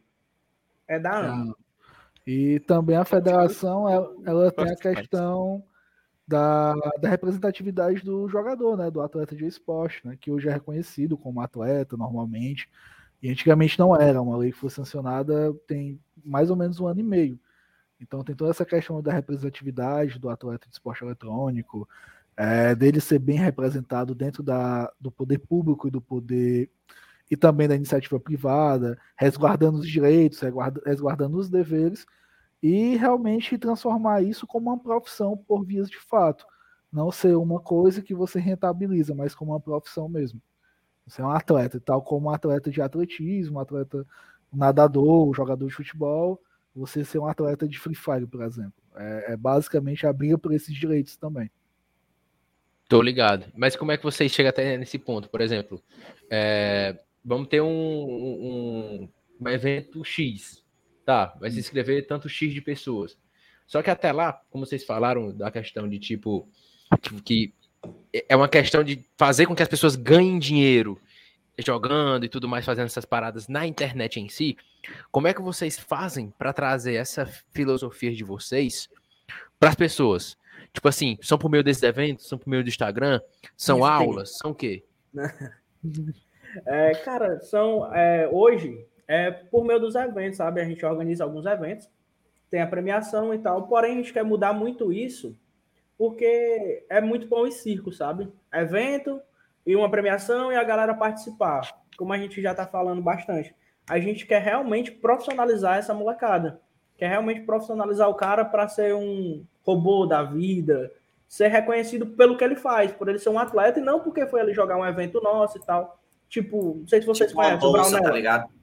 [0.87, 1.55] é da AMA.
[2.31, 5.63] E também a federação, ela, ela tem a questão
[6.27, 8.91] da, da representatividade do jogador, né?
[8.91, 10.15] Do atleta de esporte, né?
[10.15, 12.69] Que hoje é reconhecido como atleta normalmente.
[13.19, 14.21] E antigamente não era.
[14.21, 17.39] Uma lei que foi sancionada tem mais ou menos um ano e meio.
[17.99, 21.89] Então tem toda essa questão da representatividade do atleta de esporte eletrônico,
[22.37, 26.69] é, dele ser bem representado dentro da, do poder público e do poder
[27.31, 32.05] e também da iniciativa privada, resguardando os direitos, resguarda- resguardando os deveres
[32.61, 36.45] e realmente transformar isso como uma profissão por vias de fato.
[36.91, 40.41] Não ser uma coisa que você rentabiliza, mas como uma profissão mesmo.
[41.05, 44.05] Você é um atleta, tal como um atleta de atletismo, um atleta
[44.51, 46.41] nadador, um jogador de futebol,
[46.75, 48.73] você ser um atleta de Free Fire, por exemplo.
[48.95, 51.49] É, é basicamente a briga por esses direitos também.
[52.87, 53.45] Tô ligado.
[53.55, 55.29] Mas como é que vocês chegam até nesse ponto?
[55.29, 55.81] Por exemplo,
[56.29, 60.63] é, vamos ter um, um, um evento X.
[61.09, 63.17] Tá, vai se inscrever tanto X de pessoas.
[63.65, 66.47] Só que até lá, como vocês falaram da questão de tipo,
[67.01, 67.51] tipo, que
[68.27, 71.01] é uma questão de fazer com que as pessoas ganhem dinheiro
[71.57, 74.55] jogando e tudo mais, fazendo essas paradas na internet em si.
[75.11, 78.87] Como é que vocês fazem para trazer essa filosofia de vocês
[79.59, 80.37] para as pessoas?
[80.71, 83.19] Tipo assim, são por meio desses eventos, são por meio do Instagram,
[83.57, 83.95] são Isso tem.
[83.95, 84.83] aulas, são o quê?
[86.65, 90.61] É, cara, são é, hoje é por meio dos eventos, sabe?
[90.61, 91.89] A gente organiza alguns eventos,
[92.47, 93.67] tem a premiação e tal.
[93.67, 95.35] Porém, a gente quer mudar muito isso
[95.97, 98.31] porque é muito pão e circo, sabe?
[98.53, 99.19] Evento
[99.65, 101.61] e uma premiação e a galera participar.
[101.97, 103.53] Como a gente já tá falando bastante,
[103.89, 106.61] a gente quer realmente profissionalizar essa molecada.
[106.95, 110.91] Quer realmente profissionalizar o cara para ser um robô da vida,
[111.27, 114.39] ser reconhecido pelo que ele faz, por ele ser um atleta e não porque foi
[114.39, 115.99] ali jogar um evento nosso e tal.
[116.29, 118.15] Tipo, não sei se vocês Tipo conhecem o bolsa, Vral tá Nela.
[118.15, 118.58] ligado?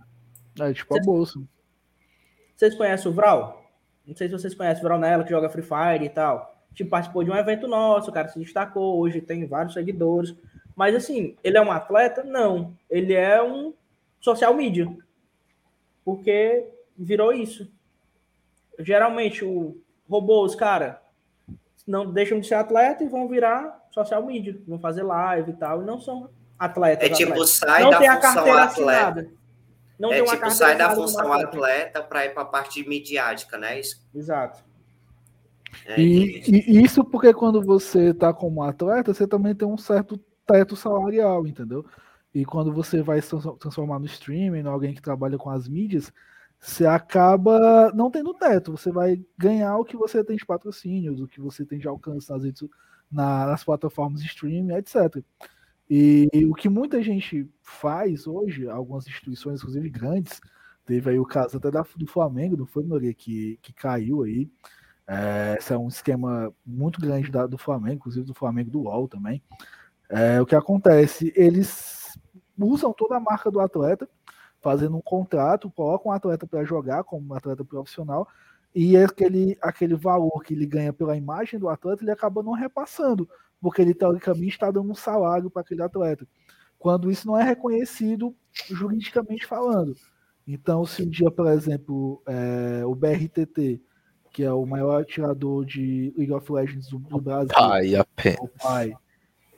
[0.61, 1.41] É tipo a bolsa.
[2.55, 3.71] Vocês conhecem o Vral?
[4.07, 6.55] Não sei se vocês conhecem o Vral Nela, que joga Free Fire e tal.
[6.75, 10.35] Tipo, participou de um evento nosso, o cara se destacou, hoje tem vários seguidores.
[10.75, 12.23] Mas assim, ele é um atleta?
[12.23, 12.77] Não.
[12.89, 13.73] Ele é um
[14.21, 14.87] social media.
[16.05, 17.71] Porque virou isso.
[18.79, 19.77] Geralmente, o
[20.09, 21.03] robôs, cara,
[21.87, 24.61] não deixam de ser atleta e vão virar social media.
[24.67, 25.83] Vão fazer live e tal.
[25.83, 26.29] E não são
[26.59, 27.11] atletas.
[27.11, 27.51] É tipo, atletas.
[27.53, 29.31] sai não da tem a função carteira atleta.
[29.99, 32.03] Não é tem uma tipo, sai da função atleta.
[32.03, 33.81] para ir para a parte midiática, né?
[33.81, 34.63] Isso, Exato.
[35.87, 40.19] é, E, e isso porque quando você tá como atleta, você também tem um certo
[40.47, 41.85] teto salarial, entendeu?
[42.35, 45.67] E quando você vai se trans- transformar no streaming, em alguém que trabalha com as
[45.67, 46.13] mídias,
[46.59, 48.73] você acaba não tendo teto.
[48.73, 52.31] Você vai ganhar o que você tem de patrocínios, o que você tem de alcance
[52.31, 52.63] nas, redes,
[53.11, 55.23] nas plataformas de streaming, etc.
[55.89, 60.41] E o que muita gente faz hoje, algumas instituições, inclusive grandes,
[60.85, 64.51] teve aí o caso até da, do Flamengo, do Flamengo que, que caiu aí.
[65.07, 69.07] É, esse é um esquema muito grande da- do Flamengo, inclusive do Flamengo do UOL
[69.09, 69.41] também.
[70.09, 71.33] É, o que acontece?
[71.37, 72.19] Eles
[72.59, 74.09] usam toda a marca do atleta,
[74.61, 78.27] fazendo um contrato, colocam o atleta para jogar como um atleta profissional,
[78.75, 83.29] e aquele, aquele valor que ele ganha pela imagem do atleta, ele acaba não repassando,
[83.61, 86.27] porque ele teoricamente está dando um salário para aquele atleta.
[86.79, 88.35] Quando isso não é reconhecido
[88.69, 89.95] juridicamente falando.
[90.47, 93.83] Então, se um dia, por exemplo, é, o BRTT,
[94.33, 97.95] que é o maior atirador de League of Legends do, do Brasil, Pai,
[98.41, 98.93] o pai,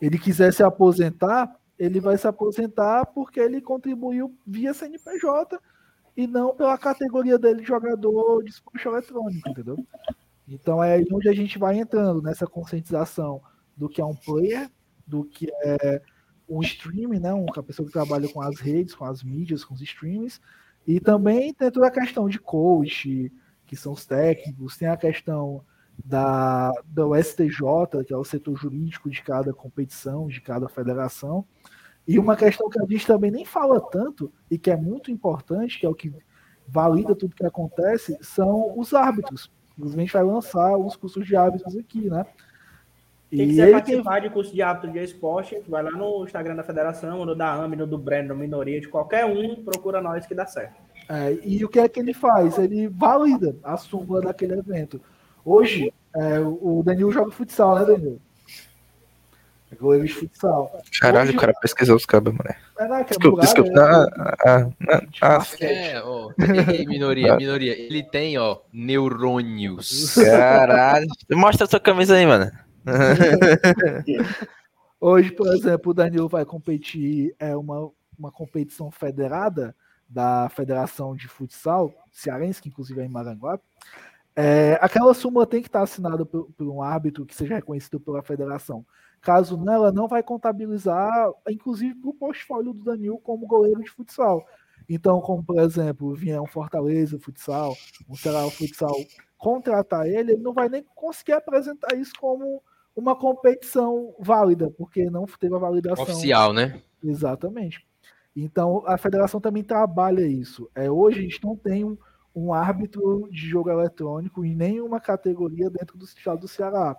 [0.00, 5.58] ele quiser se aposentar, ele vai se aposentar porque ele contribuiu via CNPJ
[6.16, 9.76] e não pela categoria dele de jogador de esporte eletrônico, entendeu?
[10.48, 13.42] Então é aí onde a gente vai entrando nessa conscientização
[13.78, 14.68] do que é um player,
[15.06, 16.02] do que é
[16.48, 17.32] um stream, né?
[17.32, 20.40] Uma pessoa que trabalha com as redes, com as mídias, com os streams,
[20.86, 23.32] e também tem toda a questão de coach,
[23.64, 25.62] que são os técnicos, tem a questão
[26.04, 31.44] da, do STJ, que é o setor jurídico de cada competição, de cada federação.
[32.06, 35.78] E uma questão que a gente também nem fala tanto, e que é muito importante,
[35.78, 36.12] que é o que
[36.66, 39.50] valida tudo que acontece, são os árbitros.
[39.80, 42.24] A gente vai lançar uns cursos de árbitros aqui, né?
[43.30, 46.62] Quem e quiser participar de curso de árbitro de esporte, vai lá no Instagram da
[46.62, 50.34] federação, no da AMI, no do Breno, no Minoria, de qualquer um, procura nós que
[50.34, 50.74] dá certo.
[51.08, 52.58] É, e o que é que ele faz?
[52.58, 55.00] Ele valida a súmula daquele evento.
[55.44, 58.20] Hoje, é, o Danilo joga futsal, né, Danilo?
[59.70, 60.80] É goleiro de futsal.
[60.98, 62.54] Caralho, Hoje, o cara pesquisou os cabos, mano.
[62.78, 63.70] É, desculpa, desculpa.
[63.70, 63.82] Né?
[63.82, 64.06] Ah,
[64.46, 64.70] ah,
[65.20, 66.30] ah, ah, é, ó,
[66.86, 67.78] minoria, minoria.
[67.78, 70.14] Ele tem, ó, neurônios.
[70.14, 71.06] Caralho.
[71.32, 72.50] Mostra a sua camisa aí, mano.
[75.00, 79.74] Hoje, por exemplo, o Danilo vai competir é uma, uma competição federada
[80.08, 83.62] da Federação de Futsal Cearense, que inclusive é em Maranguape.
[84.34, 88.22] É, aquela súmula tem que estar assinada por, por, um árbitro que seja reconhecido pela
[88.22, 88.86] federação.
[89.20, 93.90] Caso não, ela não vai contabilizar, inclusive, para o portfólio do Danilo como goleiro de
[93.90, 94.46] futsal.
[94.88, 97.74] Então, como por exemplo, vier um Fortaleza Futsal,
[98.08, 98.94] um Ceará Futsal
[99.36, 102.62] contratar ele, ele não vai nem conseguir apresentar isso como
[102.98, 106.82] uma competição válida, porque não teve a validação oficial, né?
[107.02, 107.86] Exatamente.
[108.34, 110.68] Então, a federação também trabalha isso.
[110.74, 111.96] É, hoje a gente não tem um,
[112.34, 116.96] um árbitro de jogo eletrônico em nenhuma categoria dentro do estado do Ceará.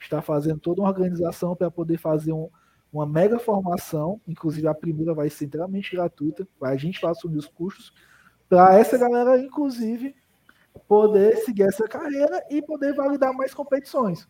[0.00, 2.50] Está fazendo toda uma organização para poder fazer um,
[2.92, 7.46] uma mega formação, inclusive a primeira vai ser inteiramente gratuita, a gente vai assumir os
[7.46, 7.92] custos,
[8.48, 10.12] para essa galera, inclusive,
[10.88, 14.26] poder seguir essa carreira e poder validar mais competições.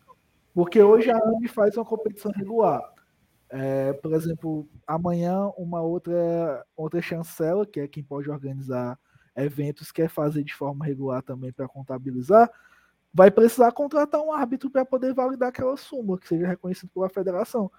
[0.57, 2.81] Porque hoje a AMI faz uma competição regular.
[3.47, 8.97] É, por exemplo, amanhã uma outra outra chancela, que é quem pode organizar
[9.35, 12.49] eventos, quer fazer de forma regular também para contabilizar,
[13.13, 17.71] vai precisar contratar um árbitro para poder validar aquela súmula, que seja reconhecido pela federação.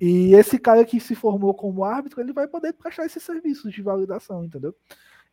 [0.00, 3.82] E esse cara que se formou como árbitro, ele vai poder prestar esses serviços de
[3.82, 4.72] validação, entendeu?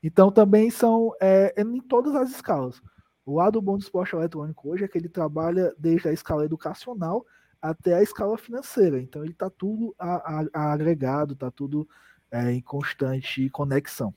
[0.01, 2.81] Então também são é, em todas as escalas.
[3.29, 7.23] O lado bom do esporte eletrônico hoje é que ele trabalha desde a escala educacional
[7.61, 8.99] até a escala financeira.
[8.99, 11.87] Então ele está tudo a, a, a agregado, está tudo
[12.31, 14.11] é, em constante conexão.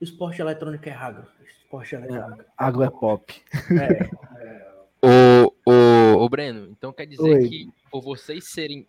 [0.00, 1.28] Esporte eletrônico é agro.
[1.62, 2.42] Esporte é eletrônico.
[2.42, 3.42] É, agro é pop.
[3.70, 4.76] É, é.
[5.00, 7.48] O, o, o Breno, então quer dizer Oi.
[7.48, 8.84] que por vocês serem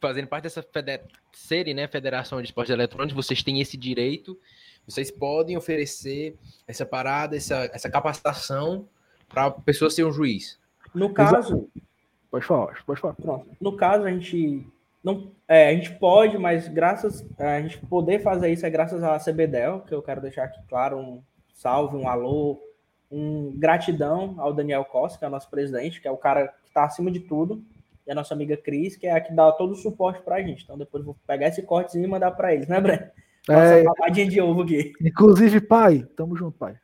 [0.00, 1.04] fazendo parte dessa feder...
[1.30, 4.40] serem, né, Federação de Esportes Eletrônicos, vocês têm esse direito,
[4.86, 8.88] vocês podem oferecer essa parada, essa, essa capacitação
[9.30, 10.58] para a pessoa ser um juiz.
[10.94, 11.70] No caso,
[12.30, 13.14] Pode falar, pode falar.
[13.14, 13.46] Pronto.
[13.60, 14.64] No caso, a gente
[15.02, 19.18] não, é, a gente pode, mas graças a gente poder fazer isso é graças à
[19.18, 21.22] CBDEL, que eu quero deixar aqui claro um
[21.52, 22.60] salve, um alô,
[23.10, 26.68] um gratidão ao Daniel Costa, que é o nosso presidente, que é o cara que
[26.68, 27.64] está acima de tudo,
[28.06, 30.42] e a nossa amiga Cris, que é a que dá todo o suporte para a
[30.42, 30.62] gente.
[30.62, 33.10] Então depois eu vou pegar esse cortezinho e mandar para eles, né, Breno?
[33.48, 34.92] Nossa, é, de ovo aqui.
[35.00, 36.76] Inclusive, pai, tamo junto, pai.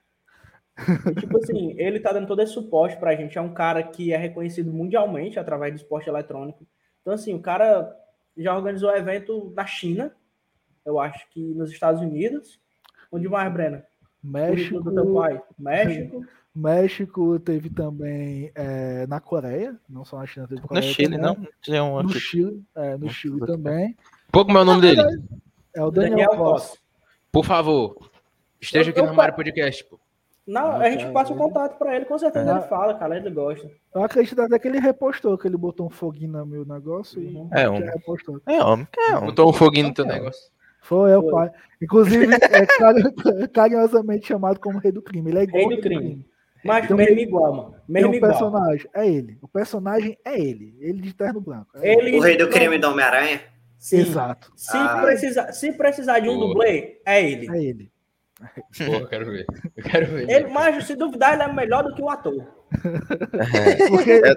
[1.10, 3.38] E, tipo assim, ele tá dando todo esse suporte pra gente.
[3.38, 6.66] É um cara que é reconhecido mundialmente através do esporte eletrônico.
[7.00, 7.94] Então, assim, o cara
[8.36, 10.14] já organizou evento na China,
[10.84, 12.60] eu acho que nos Estados Unidos.
[13.10, 13.82] Onde mais, Breno?
[14.22, 14.80] México.
[14.80, 15.40] Do pai.
[15.58, 16.24] México.
[16.54, 20.86] México teve também é, na Coreia, não só na China, teve Coreia.
[20.86, 21.46] No Chile, também.
[21.68, 21.96] não?
[21.96, 23.96] Um no Chile, é, no Chile também.
[24.32, 25.02] Pouco meu nome dele.
[25.74, 26.78] É o Daniel, Daniel Costa.
[27.30, 28.10] Por favor,
[28.58, 30.00] esteja aqui eu, no Mário Podcast, pô.
[30.46, 32.54] Não, ah, a gente passa o contato para ele, com certeza é.
[32.54, 33.68] ele fala, cara, ele gosta.
[33.92, 37.34] Eu acredito até que ele repostou, que ele botou um foguinho no meu negócio e
[37.34, 37.48] uhum.
[37.52, 37.78] é, um...
[37.78, 38.40] repostou.
[38.46, 39.26] É homem, é homem.
[39.26, 40.40] Botou um foguinho no teu negócio.
[40.82, 41.50] Foi, é o pai.
[41.82, 45.30] Inclusive, é carinhosamente chamado como rei do crime.
[45.32, 46.00] Ele é igual rei do crime.
[46.00, 46.26] crime.
[46.64, 47.74] Mas então, mesmo igual, mano.
[47.88, 48.30] Mesmo um igual.
[48.30, 49.38] personagem, é ele.
[49.42, 50.76] O personagem é ele.
[50.80, 51.68] Ele de terno branco.
[51.74, 52.18] É ele...
[52.18, 53.40] O rei do crime do Homem-Aranha?
[53.92, 54.52] Exato.
[54.56, 55.00] Se, ah.
[55.02, 57.48] precisar, se precisar de um dublê, é ele.
[57.50, 57.90] É ele.
[58.38, 59.46] Pô, quero ver.
[59.76, 60.28] Eu quero ver.
[60.28, 62.34] Ele, mas se duvidar, ele é melhor do que o ator.
[62.34, 63.88] É.
[63.88, 64.34] porque, eu,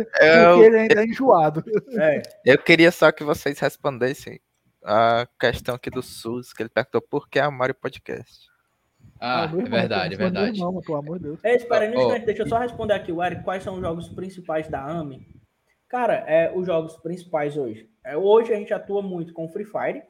[0.53, 1.63] porque ele ainda é enjoado.
[1.99, 2.21] É.
[2.45, 4.39] Eu queria só que vocês respondessem
[4.83, 8.47] a questão aqui do SUS, que ele perguntou por que a Mario Podcast.
[9.19, 10.59] Ah, ah é verdade, é verdade.
[10.59, 11.43] Não, pelo amor de Deus.
[11.43, 12.19] É, espera, oh, oh.
[12.19, 15.27] deixa eu só responder aqui, o Eric, quais são os jogos principais da AMI?
[15.89, 17.89] Cara, é, os jogos principais hoje.
[18.05, 20.03] É, hoje a gente atua muito com Free Fire,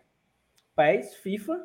[0.75, 1.59] PES, FIFA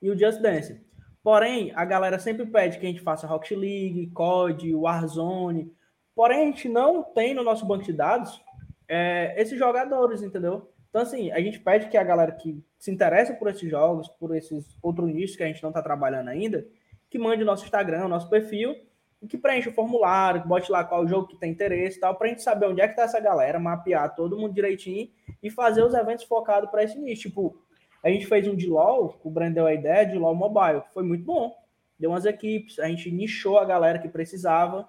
[0.00, 0.85] e o Just Dance.
[1.26, 5.72] Porém, a galera sempre pede que a gente faça Rocket League, COD, Warzone.
[6.14, 8.40] Porém, a gente não tem no nosso banco de dados
[8.86, 10.70] é, esses jogadores, entendeu?
[10.88, 14.36] Então, assim, a gente pede que a galera que se interessa por esses jogos, por
[14.36, 16.64] esses outros nichos que a gente não está trabalhando ainda,
[17.10, 18.76] que mande o nosso Instagram, o nosso perfil,
[19.20, 22.14] e que preencha o formulário, que bote lá qual jogo que tem interesse e tal,
[22.14, 25.10] para a gente saber onde é que está essa galera, mapear todo mundo direitinho
[25.42, 27.22] e fazer os eventos focados para esse nicho.
[27.22, 27.60] Tipo,
[28.06, 30.94] a gente fez um de LOL, o Brand deu a ideia de LOL Mobile, que
[30.94, 31.52] foi muito bom.
[31.98, 34.88] Deu umas equipes, a gente nichou a galera que precisava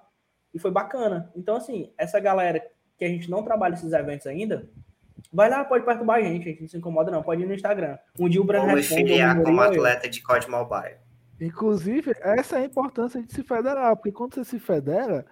[0.53, 1.32] e foi bacana.
[1.36, 2.63] Então, assim, essa galera
[2.95, 4.70] que a gente não trabalha esses eventos ainda,
[5.34, 7.55] vai lá, pode perturbar a gente, a gente não se incomoda não, pode ir no
[7.55, 7.97] Instagram.
[8.20, 10.97] Um dia o Brand Vamos filiar como atleta de COD Mobile.
[11.41, 15.26] Inclusive, essa é a importância de se federar, porque quando você se federa,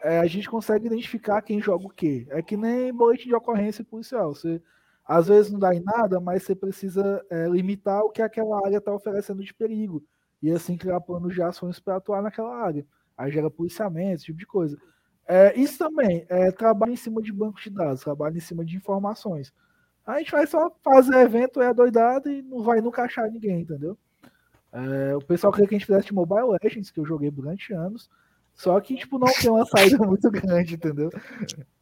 [0.00, 2.24] é, a gente consegue identificar quem joga o quê.
[2.30, 4.32] É que nem boletim de ocorrência policial.
[4.32, 4.62] Você
[5.12, 8.78] às vezes não dá em nada, mas você precisa é, limitar o que aquela área
[8.78, 10.02] está oferecendo de perigo.
[10.42, 12.86] E assim criar planos de ações para atuar naquela área.
[13.16, 14.78] Aí gera policiamento, esse tipo de coisa.
[15.28, 18.74] É, isso também é trabalho em cima de bancos de dados, trabalho em cima de
[18.74, 19.52] informações.
[20.06, 23.98] A gente vai só fazer evento, é doidado e não vai nunca achar ninguém, entendeu?
[24.72, 28.08] É, o pessoal queria que a gente fizesse Mobile Legends, que eu joguei durante anos,
[28.54, 31.10] só que, tipo, não tem uma saída muito grande, entendeu?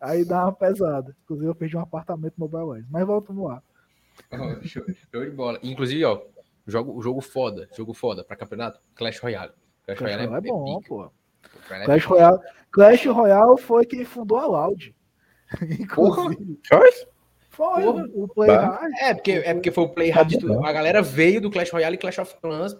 [0.00, 1.14] Aí dá uma pesada.
[1.24, 2.90] Inclusive, eu perdi um apartamento Mobile Legends.
[2.90, 3.62] Mas voltamos lá.
[4.32, 5.58] Oh, show, show, de bola.
[5.62, 6.20] Inclusive, ó,
[6.66, 9.52] jogo, jogo foda, jogo foda pra campeonato, Clash Royale.
[9.86, 11.10] Clash, Clash Royale é, é bom, pô.
[11.66, 12.38] Clash Royale,
[12.70, 14.94] Clash Royale foi quem fundou a Loud.
[15.80, 16.60] Inclusive.
[16.68, 16.90] Foi?
[17.48, 18.06] Foi, Porra.
[18.14, 18.92] o Play Hard.
[19.00, 20.32] É porque, é porque foi o Play Hard.
[20.64, 22.74] A galera veio do Clash Royale e Clash of Clans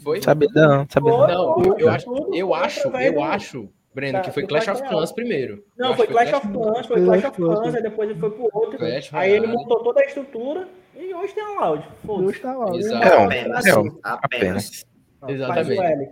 [0.00, 0.22] foi?
[0.22, 1.26] Sabe não, sabe não.
[1.26, 5.12] Não, eu, eu acho, eu acho, eu acho, Breno, tá, que foi Clash of Clans
[5.12, 5.64] primeiro.
[5.76, 8.78] Não, foi Clash of Clans, foi Clash of Clans, aí depois ele foi pro outro.
[9.12, 10.66] Aí ele montou toda a estrutura
[10.96, 11.88] e hoje tem a Loud.
[12.08, 12.78] Hoje tá Loud.
[12.78, 13.06] Exato.
[13.06, 13.66] Apenas.
[14.02, 14.86] Apenas.
[15.28, 16.10] Exatamente.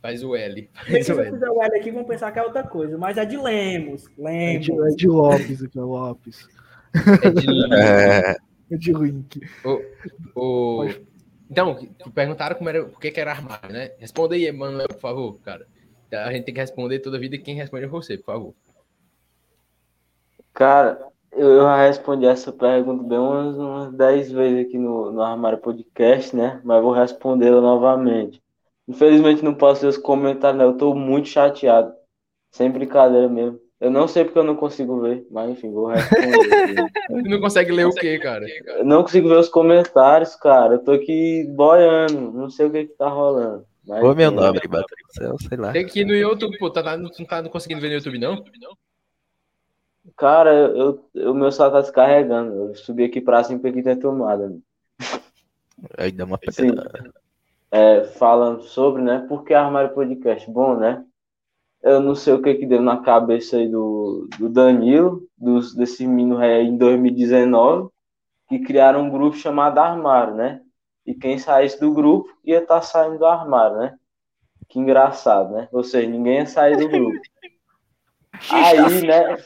[0.00, 0.70] Faz o L.
[0.72, 3.24] Faz Se eu fizer o L aqui, vão pensar que é outra coisa, mas é
[3.26, 4.06] de Lemos.
[4.16, 4.68] Lemos.
[4.68, 6.48] É de, é de Lopes aqui, é Lopes.
[6.94, 8.36] É de, é...
[8.72, 9.40] é de Link.
[9.62, 9.82] O,
[10.34, 10.88] o,
[11.50, 11.76] então,
[12.14, 13.90] perguntaram como era, por que, era armário, né?
[13.98, 15.66] Responda aí, Emanuel, por favor, cara.
[16.12, 18.54] A gente tem que responder toda vida e quem responde é você, por favor.
[20.52, 25.58] Cara, eu já respondi essa pergunta bem umas, umas 10 vezes aqui no, no Armário
[25.58, 26.60] Podcast, né?
[26.64, 28.40] Mas vou respondê-la novamente.
[28.86, 30.64] Infelizmente não posso ver os comentários, né?
[30.64, 31.92] Eu tô muito chateado.
[32.52, 33.60] Sem brincadeira mesmo.
[33.80, 36.84] Eu não sei porque eu não consigo ver, mas enfim, vou responder.
[37.08, 38.44] não consegue ler o quê, cara?
[38.66, 40.74] Eu não consigo ver os comentários, cara.
[40.74, 43.64] Eu tô aqui boiando, não sei o que que tá rolando.
[43.86, 44.60] Mas, Ô, meu nome,
[45.10, 45.72] céu, sei lá.
[45.72, 46.70] Tem que ir no YouTube, pô.
[46.70, 48.44] Tá, não tá conseguindo ver no YouTube, não?
[50.16, 52.68] Cara, eu, o meu celular tá descarregando.
[52.68, 54.54] Eu subi aqui pra cima porque tem tomada.
[55.96, 56.72] Aí dá uma Sim.
[57.70, 59.24] É, falando sobre, né?
[59.26, 60.50] Por que Armário Podcast?
[60.50, 61.02] Bom, né?
[61.82, 66.06] Eu não sei o que que deu na cabeça aí do, do Danilo, dos, desse
[66.06, 67.88] menino ré em 2019,
[68.48, 70.60] que criaram um grupo chamado Armário, né?
[71.06, 73.96] E quem saísse do grupo ia estar tá saindo do armário, né?
[74.68, 75.68] Que engraçado, né?
[75.72, 77.18] Ou seja, ninguém ia sair do grupo.
[78.52, 79.36] aí, né?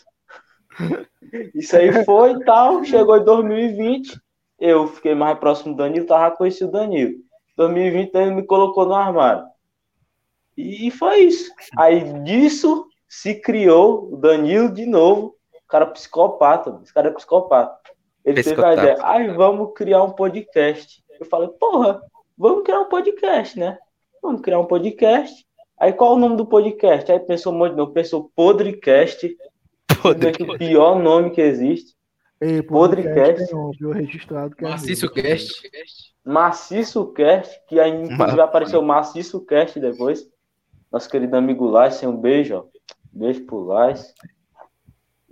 [1.55, 2.85] Isso aí foi e tal.
[2.85, 4.21] Chegou em 2020,
[4.59, 7.15] eu fiquei mais próximo do Danilo, tava conhecido o Danilo.
[7.57, 9.45] 2020 ele me colocou no armário.
[10.57, 11.53] E foi isso.
[11.77, 15.37] Aí disso se criou o Danilo de novo,
[15.69, 16.81] cara psicopata.
[16.83, 17.77] Esse cara é psicopata.
[18.25, 21.03] Ele teve a ideia, ai, vamos criar um podcast.
[21.19, 22.01] Eu falei, porra,
[22.39, 23.77] vamos criar um podcast, né?
[24.23, 25.45] Vamos criar um podcast.
[25.79, 27.11] Aí qual o nome do podcast?
[27.11, 29.37] Aí pensou um monte de nome, pensou Podrecast.
[30.01, 30.43] Podrecast.
[30.43, 31.95] o pior nome que existe.
[32.41, 33.47] Ei, Podrecast.
[33.47, 35.71] Tem registrado que é Maciço Cast.
[36.25, 40.27] Maciço Cast, que aí inclusive apareceu Maciço Cast depois
[40.95, 42.65] nosso querido amigo Lais, um beijo, ó.
[43.13, 44.15] Beijo pro Lais.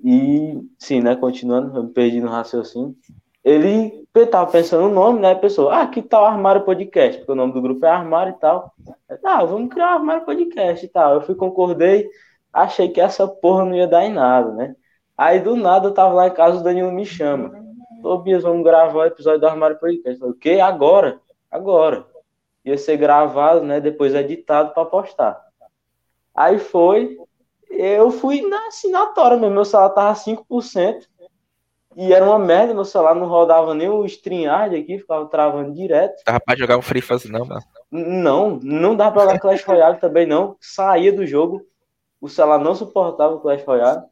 [0.05, 2.97] E, sim, né, continuando, eu me perdi no raciocínio.
[3.45, 7.53] Ele tava pensando no nome, né, pessoal, ah, que tal Armário Podcast, porque o nome
[7.53, 8.75] do grupo é Armário e tal.
[9.25, 11.15] Ah, vamos criar um Armário Podcast e tal.
[11.15, 12.11] Eu fui, concordei,
[12.53, 14.75] achei que essa porra não ia dar em nada, né.
[15.17, 17.53] Aí, do nada, eu tava lá em casa, o Danilo me chama.
[18.03, 20.15] Tobias, vamos gravar o episódio do Armário Podcast.
[20.15, 20.61] Eu falei, o quê?
[20.61, 21.21] Agora?
[21.49, 22.05] Agora.
[22.65, 25.52] Ia ser gravado, né, depois editado para postar.
[26.35, 27.17] Aí foi,
[27.71, 31.07] eu fui na assinatória mesmo, meu celular tava 5%,
[31.95, 36.23] e era uma merda, meu celular não rodava nem o StreamYard aqui, ficava travando direto.
[36.27, 37.61] Dava pra jogar um Free Fuzz não, mano?
[37.91, 41.61] Não, não dava pra jogar Clash Royale também não, saía do jogo,
[42.21, 44.03] o celular não suportava o Clash Royale.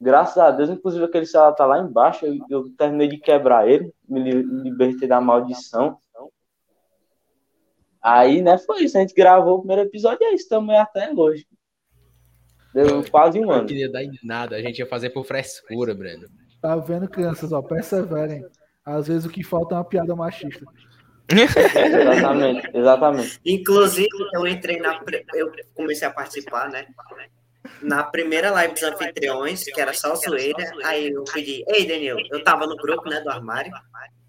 [0.00, 3.92] Graças a Deus, inclusive aquele celular tá lá embaixo, eu, eu terminei de quebrar ele,
[4.08, 5.98] me libertei da maldição.
[8.02, 8.96] Aí, né, foi isso.
[8.96, 10.44] A gente gravou o primeiro episódio e é isso.
[10.44, 11.46] Estamos aí até hoje.
[12.72, 13.66] Deu quase um Não ano.
[13.66, 16.28] queria dar em nada, a gente ia fazer por frescura, Breno.
[16.62, 17.52] Tá vendo, crianças?
[17.52, 18.44] Ó, perseverem.
[18.84, 20.64] Às vezes o que falta é uma piada machista.
[21.32, 23.40] Exatamente, exatamente.
[23.44, 25.00] Inclusive, eu entrei na.
[25.34, 26.86] Eu comecei a participar, né?
[27.82, 30.72] Na primeira live dos anfitriões, que era só zoeira.
[30.84, 33.70] Aí eu pedi, ei, Daniel, eu tava no grupo, né, do armário.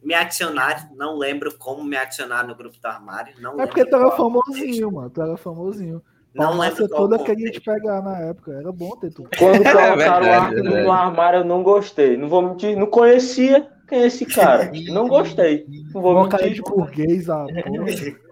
[0.04, 3.34] Me adicionaram, não lembro como me adicionar no grupo do armário.
[3.40, 5.10] Não É porque tu era famosinho, mano.
[5.10, 6.02] Tu era famosinho.
[6.34, 8.54] Não qual toda queria te pegar na época.
[8.54, 9.24] Era bom ter tu.
[9.38, 10.84] Quando colocaram o verdade, Arthur verdade.
[10.86, 12.16] no armário, eu não gostei.
[12.16, 14.72] Não vou mentir, não conhecia quem é esse cara.
[14.88, 15.66] Não gostei.
[15.94, 16.54] Não vou Uma mentir.
[16.54, 17.52] de burguês, ah, porra.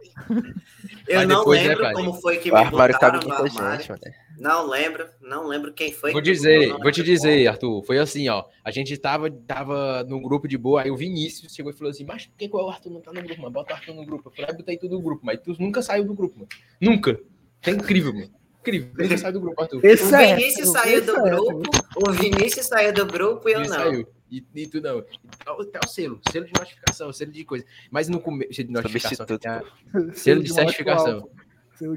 [1.08, 3.78] Eu não depois, né, lembro como foi que O me armário botaram no armário.
[3.78, 4.02] gente, mano.
[4.40, 6.14] Não lembro, não lembro quem foi.
[6.14, 7.84] Vou que dizer, vou te dizer, Arthur.
[7.84, 8.46] Foi assim, ó.
[8.64, 12.06] A gente tava, tava no grupo de boa, aí o Vinícius chegou e falou assim:
[12.06, 13.54] Mas por que que o Arthur não tá no grupo, mano?
[13.54, 14.30] Bota o Arthur no grupo.
[14.30, 16.50] Eu falei, ah, botei tudo no grupo, mas tu nunca saiu do grupo, mano.
[16.80, 17.20] Nunca.
[17.66, 18.30] É incrível, mano.
[18.62, 18.92] Incrível.
[18.98, 19.84] Nunca saiu do grupo, Arthur.
[19.84, 21.72] Esse O é Vinícius hétero, saiu do é grupo,
[22.08, 23.68] o Vinícius saiu do grupo e eu não.
[23.68, 24.08] saiu.
[24.32, 25.00] E, e tu não.
[25.00, 26.20] Até o selo.
[26.32, 27.66] Selo de notificação, selo de coisa.
[27.90, 28.54] Mas no começo.
[28.54, 29.26] Selo de notificação.
[29.26, 29.62] A-
[29.92, 31.30] Selo Selo de certificação.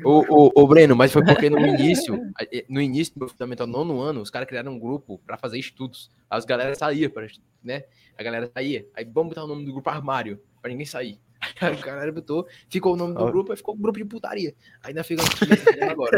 [0.04, 2.14] Ô, ô, ô, Breno, mas foi porque no início,
[2.68, 6.08] no início do meu fundamental nono ano, os caras criaram um grupo pra fazer estudos.
[6.30, 7.26] Aí os galera saía, pra,
[7.64, 7.84] né?
[8.16, 8.86] A galera saía.
[8.94, 11.18] Aí vamos botar o nome do grupo armário, pra ninguém sair.
[11.60, 13.26] Aí o galera botou, ficou o nome do Ó.
[13.30, 14.54] grupo, aí ficou o grupo de putaria.
[14.84, 15.22] Ainda fica
[15.90, 16.16] agora.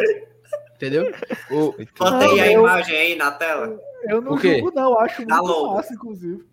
[0.87, 1.13] Entendeu?
[1.51, 3.79] O, Bota Não, aí a eu- imagem aí na tela.
[4.09, 4.99] Eu não julgo, não.
[5.01, 5.75] Acho Tá muito logo.
[5.77, 6.45] massa, inclusive.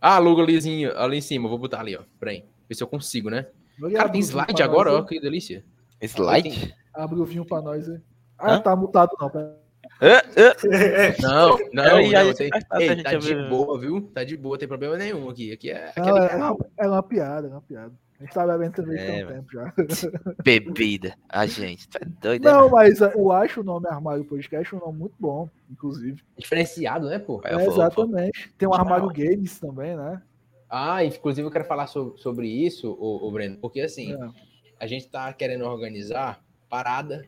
[0.00, 2.02] ah, logo alizinho, ali em cima, vou botar ali, ó.
[2.18, 2.44] Peraí.
[2.68, 3.46] Ver se eu consigo, né?
[3.94, 5.64] Cara, tem slide agora, ó, que delícia.
[6.02, 6.74] Slide?
[6.92, 8.00] Abre o vinho pra nós aí.
[8.38, 8.60] Ah, Hã?
[8.60, 9.30] tá mutado não.
[9.30, 9.56] pera.
[11.22, 12.34] Não, não, Aí, não, aí,
[12.80, 14.10] ei, tá de boa, viu?
[14.12, 15.52] Tá de boa, tem problema nenhum aqui.
[15.52, 17.92] Aqui é, aqui é Não, é, é uma, é uma piada, é uma piada.
[18.18, 19.72] A gente tá bebendo cerveja É, tem um tempo já.
[20.42, 21.14] Bebida.
[21.28, 21.86] A gente.
[21.88, 22.70] Tá doido, né, Não, mano?
[22.76, 26.22] mas eu acho o nome Armário Podcast um nome muito bom, inclusive.
[26.38, 27.40] Diferenciado, né, pô?
[27.44, 28.52] É, vou- exatamente.
[28.56, 30.22] Tem o Armário Games também, né?
[30.68, 34.28] Ah, inclusive eu quero falar so- sobre isso, o, Breno, porque assim, É.
[34.80, 37.24] a gente tá querendo organizar parada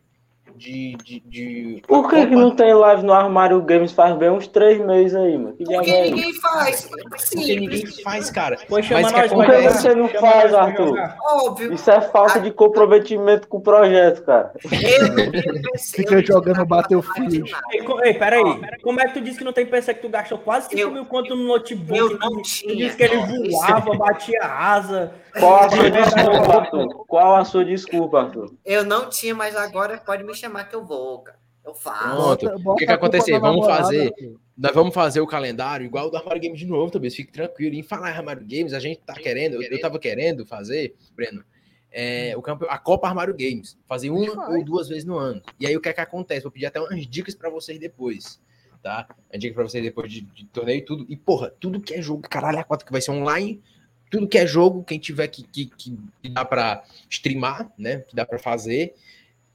[0.56, 0.96] de.
[1.04, 4.80] de, de- Por que, que não tem live no Armário Games faz bem uns três
[4.84, 5.56] meses aí, mano?
[5.56, 6.86] Que Porque é ninguém faz.
[6.86, 8.58] Porque Simples, ninguém faz, cara.
[8.68, 9.70] Pois chama Mas que nós Por que jogar.
[9.70, 10.98] você não Chama faz, Arthur?
[11.32, 11.72] óbvio.
[11.74, 14.52] Isso é falta de comprometimento com o projeto, cara.
[14.64, 17.50] Eu não tenho PC, Fica jogando Battlefield.
[17.72, 18.42] Ei, ei, peraí.
[18.82, 20.90] Como é que tu disse que não tem PC que tu gastou quase 5 Eu-
[20.90, 21.98] mil conto no notebook?
[21.98, 22.76] eu não Tu tinha.
[22.76, 25.12] disse que ele voava, batia asa.
[25.38, 27.04] Qual a sua desculpa, Arthur?
[27.06, 28.50] Qual a sua desculpa, Arthur?
[28.64, 31.38] Eu não tinha, mas agora pode me chamar que eu vou, cara.
[31.64, 32.38] Eu faço.
[32.38, 32.70] Pronto.
[32.70, 33.38] O que, que a acontecer?
[33.38, 34.10] Vamos namorada, fazer.
[34.12, 34.40] pô.
[34.56, 37.76] Nós vamos fazer o calendário igual o do Armário Games de novo, talvez fique tranquilo.
[37.76, 41.44] Em falar em Armário Games, a gente tá querendo, eu, eu tava querendo fazer, Breno,
[41.92, 42.66] é, o campe...
[42.68, 44.56] a Copa Armário Games, fazer uma Vai.
[44.56, 45.40] ou duas vezes no ano.
[45.60, 46.42] E aí o que é que acontece?
[46.42, 48.40] Vou pedir até umas dicas pra vocês depois,
[48.82, 49.06] tá?
[49.30, 51.06] Uma dica pra vocês depois de, de torneio e tudo.
[51.08, 53.62] E porra, tudo que é jogo, caralho, a quatro que vai ser online,
[54.10, 58.00] tudo que é jogo, quem tiver que, que, que que dá pra streamar, né?
[58.00, 58.94] Que dá pra fazer,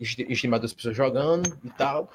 [0.04, 2.10] stre- streamar duas pessoas jogando e tal.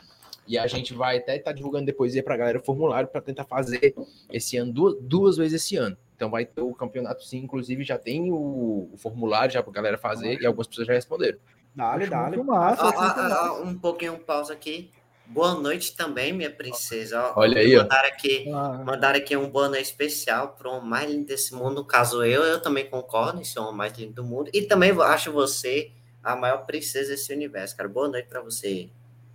[0.47, 3.45] E a gente vai até estar divulgando depois aí pra galera o formulário para tentar
[3.45, 3.95] fazer
[4.33, 5.97] esse ano duas, duas vezes esse ano.
[6.17, 9.99] Então vai ter o campeonato sim, inclusive já tem o, o formulário já pra galera
[9.99, 11.39] fazer e algumas pessoas já responderam.
[11.75, 12.43] Dale, Acho dale.
[12.43, 14.91] massa, Ó, ó, ó, um pouquinho pausa aqui.
[15.27, 17.23] Boa noite também, minha princesa.
[17.37, 17.83] Ó, Olha aí, ó.
[17.83, 21.75] Mandaram aqui, Ah, mandaram aqui um boa noite especial para o mais lindo desse mundo.
[21.75, 24.51] No caso, eu, eu também concordo em ser o mais lindo do mundo.
[24.55, 25.93] E também acho você
[26.23, 27.89] a maior princesa desse universo, cara.
[27.89, 28.89] Boa noite para você,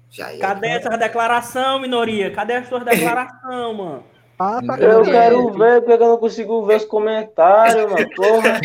[0.10, 0.40] Jair.
[0.40, 2.32] Cadê essa declaração, minoria?
[2.32, 3.42] Cadê as suas declarações,
[3.78, 4.04] mano?
[4.40, 8.10] ah, tá Eu quero ver, porque eu não consigo ver os comentários, mano.
[8.16, 8.60] Porra.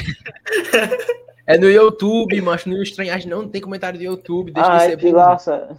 [1.46, 4.96] É no YouTube, mas no estranhagem não, não tem comentário do YouTube, deixa de Ai,
[4.96, 5.16] que bom.
[5.16, 5.76] laça.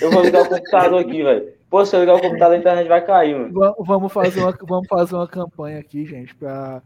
[0.00, 1.52] Eu vou ligar o computador aqui, velho.
[1.68, 3.52] Pô, se eu ligar o computador, a internet vai cair, mano.
[3.52, 6.82] Va- Vamos fazer uma, vamos fazer uma campanha aqui, gente, pra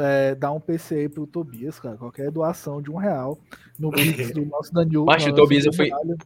[0.00, 1.96] é, dar um PC aí pro Tobias, cara.
[1.96, 3.38] Qualquer doação de um real
[3.78, 5.04] no Pix do nosso Danil.
[5.04, 6.16] Macho, o Tobias, eu fui- Danilo.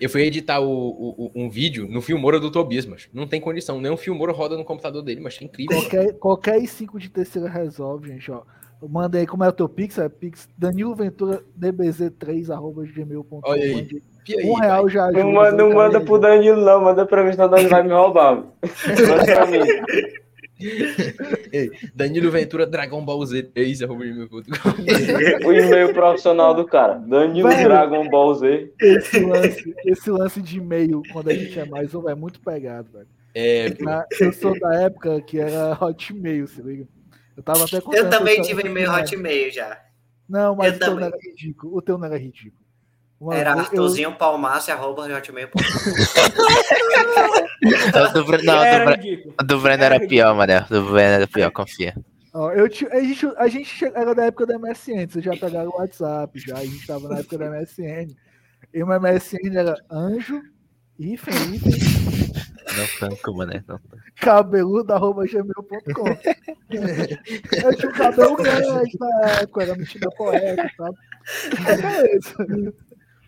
[0.00, 3.80] Eu fui editar o, o- um vídeo no Filmora do Tobias, mas não tem condição,
[3.80, 5.76] nem o Filmora roda no computador dele, mas é incrível.
[5.78, 8.42] Qualquer, qualquer i5 de terceira resolve, gente, ó.
[8.88, 13.40] Manda aí como é o teu Pix, é Pix Danilo Ventura DBZ3 arroba gmail.com.
[13.44, 13.74] Olha aí.
[13.76, 15.22] Mande aí, Um real já ajuda.
[15.22, 16.80] Não, manda- não manda pro Danilo, não.
[16.82, 18.34] Manda pra mim, senão o Danilo vai me roubar.
[19.08, 19.58] Manda pra mim.
[21.94, 25.46] Danilo Ventura Dragon Ball Z 3, arroba gmail.com.
[25.48, 26.94] O e-mail profissional do cara.
[26.98, 27.68] Danilo Velho.
[27.68, 28.72] Dragon Ball Z.
[28.80, 32.88] Esse lance, esse lance de e-mail, quando a gente é mais novo, é muito pegado,
[32.92, 33.08] velho.
[33.34, 33.74] É.
[33.80, 36.86] Na- eu sou da época que era Hotmail, se liga.
[37.36, 38.90] Eu tava até Eu também tive e-mail.
[38.92, 39.80] Hotmail já.
[40.28, 41.08] Não, mas Eu o teu não também.
[41.08, 41.76] era ridículo.
[41.76, 42.61] O teu não era ridículo.
[43.22, 45.60] Uma Era Arthurzinho Palmácio, arroba hotmail.com.
[48.12, 49.34] Do, Bre- não, do, Era Bre- ridículo.
[49.40, 50.52] o do Breno era pior, mano.
[50.68, 51.94] Do Breno era pior, confia.
[52.34, 52.68] Ó, eu a,
[53.00, 56.64] gente, a gente era da época da MSN, vocês já pegaram o WhatsApp, já, a
[56.64, 58.08] gente tava na época da MSN.
[58.74, 60.42] E o MSN era anjo,
[60.98, 61.72] hífen, hífen,
[62.76, 63.52] Não tanco, mano.
[63.68, 63.78] Não.
[64.20, 66.08] cabeludo, arroba gmail.com.
[66.70, 70.92] Eu tinha um cabelo grande na época, era metida poeta e tal.
[71.64, 72.74] Beleza.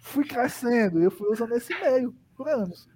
[0.05, 2.87] Fui crescendo, eu fui usando esse e-mail por anos.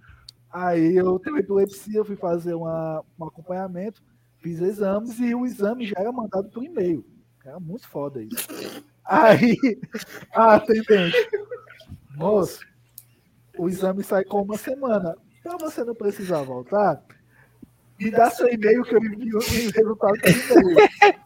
[0.51, 4.01] Aí eu tenho epilepsia, fui fazer uma, um acompanhamento,
[4.37, 7.03] fiz exames e o exame já era mandado por e-mail.
[7.43, 8.47] Era muito foda isso.
[9.03, 9.57] Aí,
[10.31, 11.17] a atendente,
[12.15, 12.61] moço,
[13.57, 15.17] o exame sai com uma semana.
[15.41, 17.03] Pra você não precisar voltar,
[17.99, 21.19] me dá seu e-mail que eu envio o resultado por e-mail.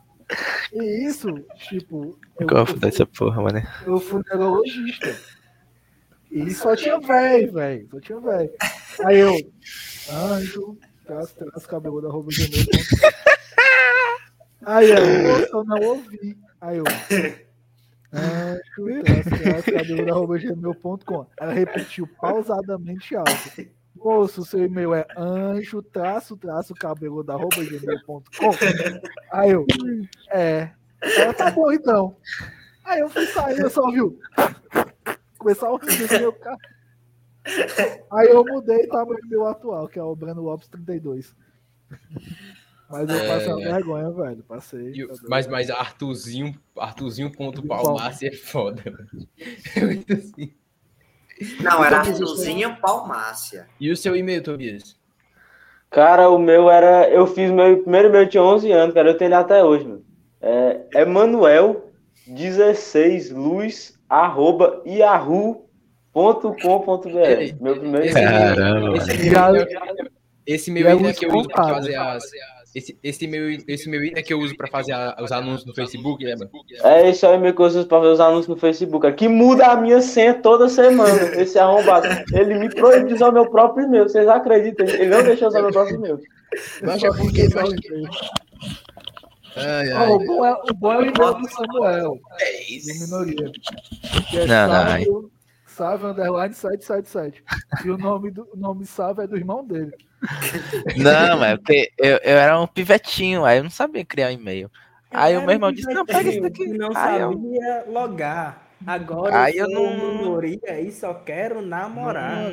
[0.72, 1.28] E isso,
[1.68, 3.62] tipo, eu, eu, dessa porra, mano?
[3.86, 5.14] eu fui neurologista.
[6.34, 7.88] E só tinha velho, velho.
[7.92, 8.50] Só tinha velho.
[9.06, 9.36] Aí eu,
[10.12, 12.66] anjo, traço, traço, cabeludo, arroba gmail.
[14.66, 16.38] Aí eu, "Moço, eu não ouvi.
[16.60, 16.84] Aí eu,
[18.14, 21.26] anjo, traço, traço, cabeludo, arroba gmail.com.
[21.40, 23.32] Ela repetiu pausadamente alto.
[23.96, 28.24] Moço, seu e-mail é anjo, traço, traço, cabeludo, arroba gmail.com.
[29.32, 29.66] Aí eu,
[30.32, 30.72] é.
[31.02, 32.16] Ela tá bom então.
[32.86, 34.20] Aí eu fui sair, eu só viu.
[35.44, 35.80] Começar do
[36.20, 36.58] meu carro.
[38.12, 41.36] Aí eu mudei para o meu atual, que é o Breno Lopes 32.
[42.90, 43.72] Mas eu passei uma É.
[43.74, 44.44] vergonha, velho.
[44.44, 44.92] Passei.
[44.94, 45.16] E o- tá.
[45.28, 48.82] Mas, mas Arthurzinho, Arthurzinho ponto Palmácia é foda.
[49.76, 50.54] É muito assim.
[51.62, 53.68] Não, era Então, Arthurzinho Palmácia.
[53.80, 54.96] E o seu e-mail, Tobias?
[55.90, 57.10] Cara, o meu era.
[57.10, 59.10] Eu fiz meu primeiro e-mail, eu tinha 11 anos, cara.
[59.10, 60.06] Eu tenho ele até hoje, mano.
[60.42, 65.62] É Emanuel16 luz arroba yahoo.com.br.
[67.62, 68.56] Meu primeiro Esse e-mail.
[68.56, 69.16] Caramba, esse é-
[70.46, 71.76] esse ainda é que eu uso pra contado.
[71.76, 72.24] fazer as.
[72.76, 75.64] Esse, esse e-mail, esse e-mail ainda é que eu uso pra fazer a- os anúncios
[75.66, 76.50] no Facebook, lembra?
[76.84, 79.06] É esse é o e-mail que eu uso pra ver os anúncios no Facebook.
[79.06, 81.22] Aqui muda a minha senha toda semana.
[81.40, 82.08] Esse arrombado.
[82.34, 84.10] Ele me proíbe de usar o meu próprio e-mail.
[84.10, 84.88] Vocês acreditam?
[84.88, 86.20] Ele não deixa eu usar meu próprio e-mail.
[86.82, 87.48] Mas é porque.
[87.54, 87.70] Mas...
[89.56, 90.10] Ai, ai.
[90.10, 93.04] Ó, o, bom é, o bom é o e-mail do Samuel, É isso.
[93.04, 93.52] minoria.
[94.30, 95.32] Que é Não, não, Sávio,
[95.68, 97.44] Sávio underline 777.
[97.86, 99.92] E o nome, do, o nome Sávio é do irmão dele.
[100.98, 104.32] Não, mas é porque eu, eu era um pivetinho, aí eu não sabia criar um
[104.32, 104.72] e-mail.
[105.12, 106.66] Aí o meu irmão disse, não, pega isso daqui.
[106.66, 108.64] que Não Aí eu- sabia logar.
[108.86, 112.52] Agora Aí eu eu não- minoria e só quero namorar.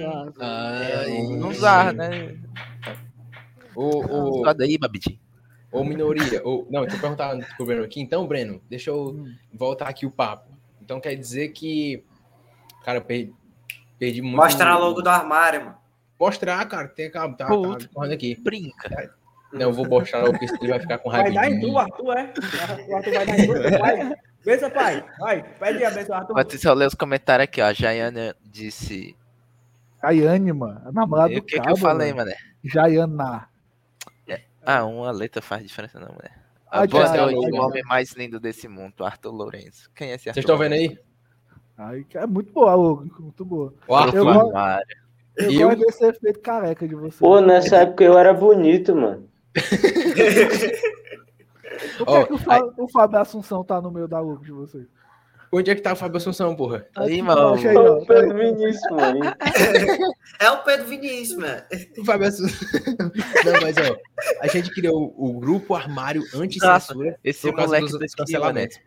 [1.39, 2.36] Não usava, né?
[3.74, 5.18] Ô, ô, Roda aí, Babidi.
[5.72, 6.40] Ô, minoria.
[6.47, 8.01] Ô, não, deixa eu perguntar pro Breno aqui.
[8.01, 10.51] Então, Breno, deixa eu voltar aqui o papo.
[10.82, 12.05] Então quer dizer que.
[12.84, 13.32] Cara, eu perdi,
[13.98, 14.36] perdi muito.
[14.36, 15.76] Mostrar logo do armário, mano.
[16.18, 16.88] Mostrar, cara.
[16.88, 17.86] Tem tá, tá, Putz.
[17.86, 18.34] correndo aqui.
[18.40, 19.14] Brinca.
[19.52, 21.30] Não, eu vou mostrar logo, porque ele vai ficar com raiva.
[21.30, 22.32] Vai dar em tu, Arthur, é?
[22.88, 23.78] O Arthur vai dar em tu.
[23.78, 24.14] Vai.
[24.44, 25.05] Benção, pai.
[25.18, 25.42] Vai.
[25.59, 26.47] Pede a benção, Arthur.
[26.55, 27.66] Isso, eu ler os comentários aqui, ó.
[27.66, 29.16] A Jaiana disse.
[30.02, 30.80] Jaiane, mano.
[30.86, 32.30] A namorada E do o que, que Cabo, eu falei, mano.
[32.30, 32.36] mané?
[32.64, 33.49] Jaiana.
[34.65, 36.15] Ah, uma letra faz diferença, não.
[36.70, 37.61] Ah, A já, noite, já.
[37.61, 39.91] o homem mais lindo desse mundo, Arthur Lourenço.
[39.95, 40.35] Quem é esse Arthur?
[40.43, 40.99] Vocês estão vendo aí?
[41.78, 43.11] Ai, que é muito boa, Hugo.
[43.20, 43.74] Muito boa.
[43.89, 44.16] O Arthur.
[44.19, 44.55] Eu gosto-.
[45.37, 47.19] Eu, Eu- gosto desse efeito careca de você.
[47.19, 49.28] Pô, nessa época eu era bonito, mano.
[51.97, 54.53] Por que, Ó, que o, Fábio, o Fábio Assunção tá no meio da logo de
[54.53, 54.87] vocês?
[55.52, 56.86] Onde é que tá o Fábio Assunção, porra?
[56.97, 57.40] Aí, mano.
[57.40, 58.05] Ô, ó.
[58.05, 59.20] Pedro Vinícius, mano.
[60.39, 61.62] É o Pedro Vinícius, mano.
[61.98, 62.68] O Fábio Assunção.
[63.44, 63.97] Não, mas ó,
[64.40, 68.78] a gente criou o, o grupo Armário Anti-Censura Esse por causa moleque dos cancelamentos.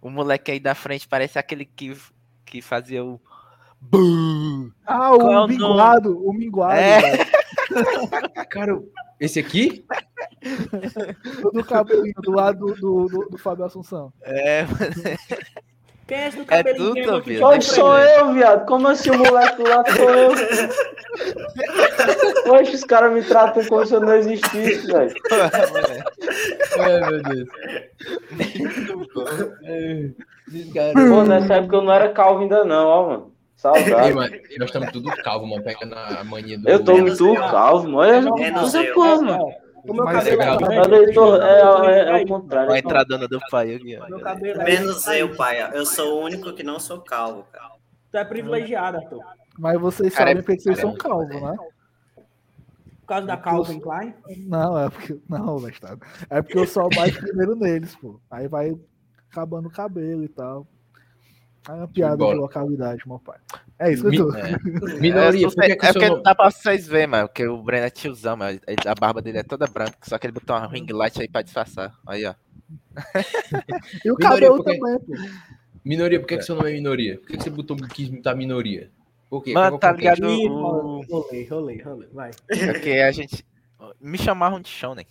[0.00, 1.96] O moleque aí da frente parece aquele que,
[2.44, 3.20] que fazia o.
[3.80, 4.70] Bum!
[4.84, 7.00] Ah, é o o minguado, o minguado, É.
[7.00, 7.32] velho.
[8.50, 8.82] Cara,
[9.18, 9.84] esse aqui?
[11.44, 14.12] O do cabelinho, do lado do, do, do, Fábio Assunção.
[14.22, 15.81] É, Quem
[16.14, 16.88] é esse do É cabelinho?
[16.88, 18.66] tu, Quem botou Tobias, de sou eu, viado?
[18.66, 20.32] Como assim o moleque lado sou eu?
[22.44, 25.14] Poxa, os caras me tratam como se eu não existisse, velho.
[26.78, 27.48] Ai, meu Deus.
[31.08, 33.26] Pô, nessa época eu não era calvo ainda não, ó, mano.
[33.26, 34.12] Ei, Saudade.
[34.14, 35.62] mano, nós estamos tudo calvo, mano.
[35.62, 36.68] Pega na mania do.
[36.68, 38.32] Eu tô muito calvo, mano.
[38.34, 38.94] Olha essa eu.
[38.94, 39.54] porra, mano.
[39.84, 42.70] O meu Mas cabelo é é eu tô- é, é, é o contrário.
[42.70, 44.08] Olha a entradona do pai aqui, ó.
[44.08, 45.76] Meu cabelo é Menos eu, pai.
[45.76, 47.72] Eu sou o único que não sou calvo, cara.
[48.10, 49.24] Tu é privilegiado, Arthur.
[49.58, 51.56] Mas vocês Cara, sabem porque vocês cara, são calvos, né?
[53.00, 54.14] Por causa da Calvin Klein.
[54.46, 55.20] Não, é porque.
[55.28, 56.04] Não, bastardo.
[56.30, 58.20] É porque eu sou o mais primeiro neles, pô.
[58.30, 58.74] Aí vai.
[59.30, 60.66] acabando o cabelo e tal.
[61.68, 63.38] É uma piada de localidade, meu pai.
[63.78, 64.34] É isso que eu tô.
[64.36, 64.50] é.
[64.50, 67.28] É, Minoria, é porque nome- não dá pra vocês verem, mano.
[67.28, 68.58] Porque o Breno é tiozão, mano.
[68.86, 71.42] A barba dele é toda branca, só que ele botou uma ring light aí pra
[71.42, 71.94] disfarçar.
[72.06, 72.34] Aí, ó.
[74.04, 74.78] E o Minoria, cabelo por quê?
[74.78, 75.12] também, pô.
[75.84, 77.18] Minoria, por que, que seu nome é minoria?
[77.18, 78.90] Por que, que você botou, quis botar minoria?
[79.28, 79.52] Por quê?
[79.52, 80.52] Mano, tá que é o ligado?
[80.52, 81.00] O...
[81.02, 82.08] rolei, rolei, rolei.
[82.12, 82.30] Vai.
[82.50, 83.44] É porque a gente.
[84.00, 85.06] Me chamavam de Shonen.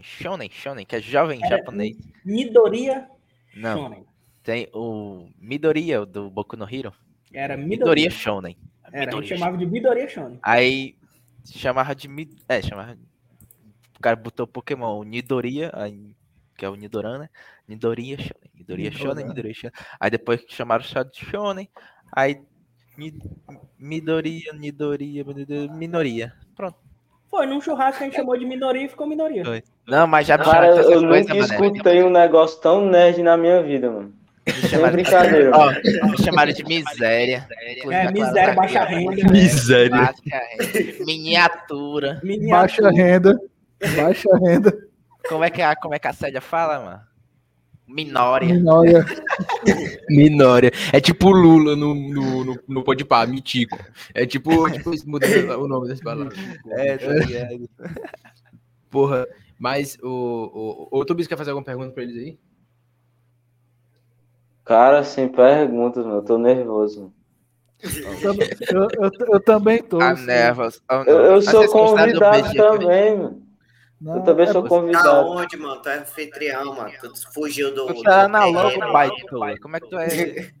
[0.00, 1.96] Shonen, Shonen, que é jovem Era- japonês.
[2.24, 3.08] Midoriya
[3.56, 4.04] Não, Shonen.
[4.42, 6.92] Tem o Midoriya, do Boku no Hero.
[7.32, 8.10] Era Midoriya Midoriya.
[8.10, 8.56] Shonen.
[8.92, 10.38] Era, a gente Midoriya chamava de Midoriya Shonen.
[10.42, 10.96] Aí
[11.44, 12.08] chamava de.
[12.48, 12.96] É, chamava.
[13.98, 16.14] O cara botou Pokémon, o Nidoria, aí,
[16.56, 17.28] que é o Nidoran, né?
[17.68, 18.50] Nidoria Shonen.
[18.54, 19.26] Nidoria Shonen.
[19.26, 19.72] Nidoria Shonen.
[20.00, 21.68] Aí depois chamaram só de Shonen.
[22.14, 22.40] Aí.
[22.98, 23.18] Mi-
[23.78, 25.24] Midoriya, Nidoria,
[25.72, 26.34] Minoria.
[26.54, 26.76] Pronto.
[27.30, 29.42] Foi num churrasco que a gente chamou de minoria e ficou minoria.
[29.42, 29.62] Foi.
[29.86, 31.54] Não, mas já Cara, eu coisas, nunca mané.
[31.54, 34.12] escutei um negócio tão nerd na minha vida, mano.
[34.46, 34.70] Me Sem
[35.04, 35.50] chamaram.
[35.54, 37.46] Ó, me chamaram de miséria.
[37.90, 39.32] É, a miséria, baixa renda.
[39.32, 39.96] Miséria.
[39.96, 41.04] Baixa renda.
[41.06, 42.20] Miniatura.
[42.50, 43.40] Baixa renda.
[43.96, 44.76] Baixa renda.
[45.28, 47.00] Como é que a, como é que a Célia fala, mano?
[47.86, 48.48] Minória.
[48.48, 49.04] Minória.
[50.08, 50.72] Minória.
[50.92, 53.78] É tipo Lula no, no, no, no Podpah, Mitico.
[54.14, 56.36] É tipo, tipo mudando o nome das palavras.
[56.70, 57.68] É, tá ligado?
[58.90, 59.26] Porra,
[59.58, 62.38] mas o, o, o Tobias quer fazer alguma pergunta pra eles aí?
[64.64, 66.18] Cara, sem perguntas, mano.
[66.18, 67.12] Eu tô nervoso.
[67.82, 70.00] Eu, eu, eu também tô.
[70.00, 70.24] A sim.
[70.26, 70.80] Nevas.
[70.88, 71.24] Oh, Eu, não.
[71.24, 73.42] eu sou convidado também, mano.
[74.00, 75.28] Não, Eu também é sou convidado.
[75.28, 75.80] onde, mano?
[75.82, 76.92] Tu é anfitrião, mano.
[77.00, 77.86] Tu fugiu do.
[77.86, 79.40] Tu tá na logo, pai, tu.
[79.60, 80.52] Como é que tu é?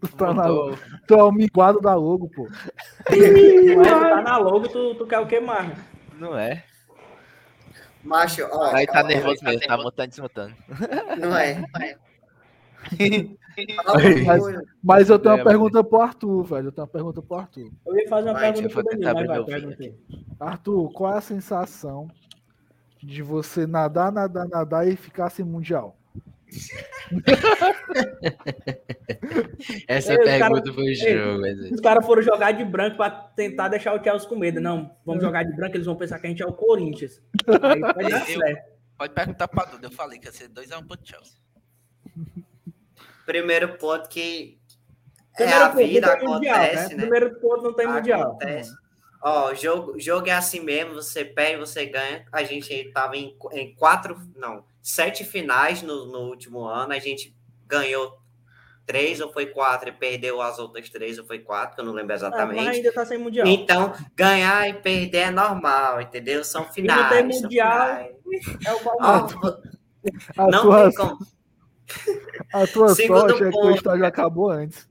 [0.00, 0.44] Tu tá na,
[1.06, 2.48] tu é o miguado da logo, pô.
[3.10, 5.70] Não é, tu tá na logo, tu, tu quer o que mais?
[6.18, 6.64] Não é?
[8.02, 8.74] Macho, ó.
[8.74, 10.54] Aí tá ó, nervoso mesmo, tá mutando e desmutando.
[11.18, 11.62] Não é.
[14.26, 16.68] Mas- Mas eu tenho uma É, pergunta pro Arthur, velho.
[16.68, 17.70] Eu tenho uma pergunta pro Arthur.
[17.86, 19.46] Eu ia fazer uma Vai, pergunta pro Danilo, mas
[19.78, 19.94] vai.
[20.40, 22.08] Arthur, qual é a sensação
[23.02, 25.96] de você nadar, nadar, nadar e ficar sem mundial?
[29.86, 31.40] Essa Ei, pergunta cara- foi jogo.
[31.40, 34.60] mas- Os caras foram jogar de branco pra tentar deixar o Chelsea com medo.
[34.60, 37.22] Não, vamos jogar de branco, eles vão pensar que a gente é o Corinthians.
[37.62, 38.40] Aí vai dar Eu-.
[38.96, 41.38] Pode perguntar pra Duda, eu falei que ia ser 2x1 pro Chelsea.
[43.28, 44.58] Primeiro ponto que
[45.38, 47.00] é Primeiro a ponto, vida, não tem mundial, acontece, né?
[47.02, 48.22] Primeiro ponto não tem mundial.
[48.22, 48.70] Acontece.
[49.22, 52.24] Ó, o jogo, jogo é assim mesmo, você perde, você ganha.
[52.32, 56.94] A gente tava em, em quatro, não, sete finais no, no último ano.
[56.94, 57.36] A gente
[57.66, 58.18] ganhou
[58.86, 61.92] três ou foi quatro e perdeu as outras três ou foi quatro, que eu não
[61.92, 62.68] lembro Ah, mas exatamente.
[62.70, 63.46] ainda tá sem mundial.
[63.46, 66.42] Então, ganhar e perder é normal, entendeu?
[66.42, 67.10] São finais.
[67.10, 68.66] tem são mundial, finais.
[68.66, 69.78] É o Ó, Palmeiras.
[70.38, 71.37] A não tem como.
[72.52, 74.88] A tua Segundo sorte é que o estágio acabou antes.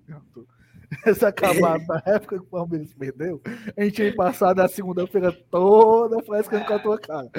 [1.13, 3.41] Se acabar na época que o Palmeiras perdeu,
[3.75, 7.29] a gente ia passar da segunda-feira toda frescando com a tua cara.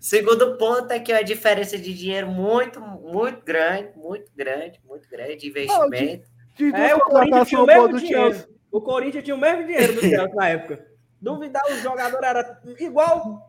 [0.00, 5.36] Segundo ponto é que a diferença de dinheiro muito, muito grande, muito grande, muito grande,
[5.36, 6.26] de investimento.
[6.56, 8.32] De É, o Corinthians tinha o mesmo do dinheiro.
[8.32, 8.48] Chelsea.
[8.70, 10.86] O Corinthians tinha o mesmo dinheiro do Chelsea na época.
[11.20, 13.47] Duvidar, os jogadores era igual.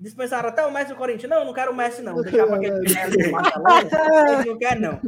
[0.00, 1.28] Dispensaram até o Messi e o Corinthians.
[1.30, 2.14] Não, não quero o Messi, não.
[2.22, 3.80] Deixar pra aquele do Barcelona.
[4.24, 5.00] A gente não quer, não.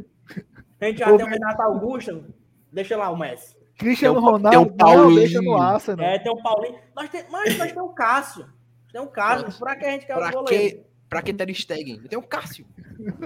[0.81, 2.25] A gente já tem o Renato Augusto.
[2.71, 3.57] Deixa lá o Messi.
[3.79, 5.19] Cristiano Tem um- Ronaldo, tem um não, Paulinho.
[5.21, 6.07] deixa no Arsenal.
[6.07, 6.79] É, tem o Paulinho.
[6.95, 8.47] Nós tem, mas nós temos o Cássio.
[8.93, 9.59] Tem o Cássio.
[9.59, 10.77] Pra que a gente quer o Pra goleiro?
[10.77, 12.01] que, pra que Ter Stegen?
[12.03, 12.67] Eu tenho um Cássio.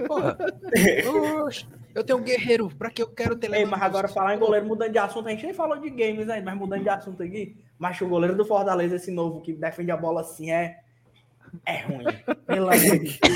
[0.07, 0.37] Porra.
[1.93, 2.69] Eu tenho um Guerreiro.
[2.77, 5.31] Pra que eu quero ter Ei, mas agora falar em goleiro mudando de assunto, a
[5.31, 7.57] gente nem falou de games ainda, mas mudando de assunto aqui.
[7.77, 10.79] Mas o goleiro do Fortaleza, esse novo que defende a bola assim, é.
[11.65, 12.03] É ruim.
[12.45, 13.19] Pelo amor de Deus.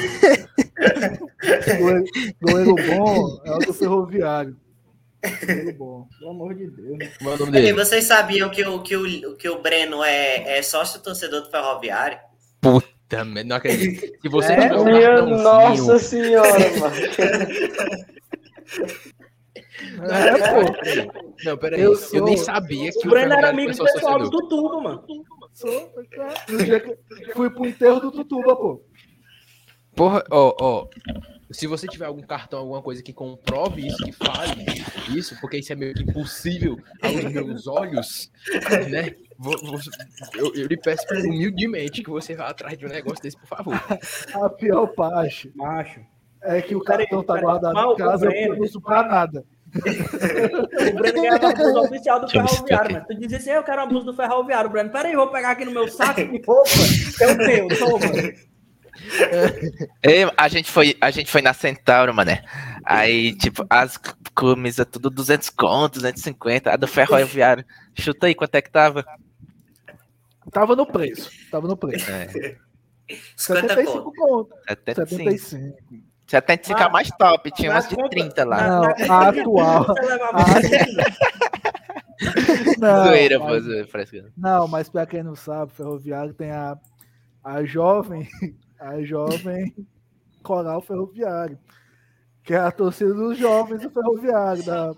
[2.41, 4.55] Goleiro, bom é o do Ferroviário.
[5.45, 6.07] Goleiro bom.
[6.19, 6.97] Pelo amor de Deus.
[7.21, 7.73] Qual é E dele?
[7.73, 12.17] vocês sabiam que o, que o, que o Breno é, é sócio torcedor do Ferroviário?
[12.59, 14.05] Puta, merda, não acredito.
[14.21, 16.49] Se você É, um Minha cartãozinho- nossa senhora,
[16.79, 16.95] mano.
[20.03, 20.71] É, pô.
[21.45, 21.81] Não, peraí.
[21.81, 24.29] Eu Eu, nem sabia que O Breno era amigo do pessoal do.
[24.29, 25.03] Tutuba, mano.
[25.53, 25.93] Sou,
[26.49, 26.95] no dia que
[27.33, 28.81] fui pro enterro do Tutuba, pô.
[29.95, 30.87] Porra, ó, ó.
[31.51, 34.63] Se você tiver algum cartão, alguma coisa que comprove isso, que fale
[35.09, 38.31] isso, porque isso é meio que impossível aos meus olhos,
[38.89, 39.13] né?
[39.37, 39.79] Vou- vou-
[40.35, 43.73] eu, eu lhe peço humildemente que você vá atrás de um negócio desse, por favor.
[44.33, 45.99] A pior parte Macho.
[46.41, 49.43] é que o cartão tá guardado em casa, eu não uso pra nada.
[50.91, 53.05] O Breno ganhava a blusa oficial do Deixa Ferroviário, mano.
[53.07, 54.89] Tu dizia assim, eu quero uma blusa do Ferroviário, Breno.
[54.89, 56.69] Peraí, vou pegar aqui no meu saco de roupa.
[57.21, 58.05] É o teu, toma.
[60.03, 62.43] Ei, a, gente foi, a gente foi na Centauro, mané.
[62.83, 63.97] Aí, tipo, as
[64.35, 66.71] camisas tudo 200 conto, 250.
[66.71, 67.65] A do ferroviário.
[67.97, 69.05] Chuta aí quanto é que tava?
[70.51, 71.31] Tava no preço.
[71.49, 72.09] Tava no preço.
[72.11, 72.27] É,
[73.35, 74.13] 50 75 conto.
[74.13, 74.57] pontos.
[74.67, 76.10] 75.
[76.31, 76.31] 75.
[76.31, 78.67] 75 é a mais top, tinha umas de conta- 30 lá.
[78.67, 78.83] Não,
[79.15, 79.83] a atual.
[79.95, 80.67] Você levava A- muito-
[82.79, 83.87] Não, Zoeira, pô, mas, zoeira,
[84.37, 86.77] não, mas pra quem não sabe, Ferroviário tem a,
[87.43, 88.27] a jovem,
[88.79, 89.73] a jovem
[90.43, 91.57] coral ferroviário,
[92.43, 94.93] que é a torcida dos jovens do ferroviário, da,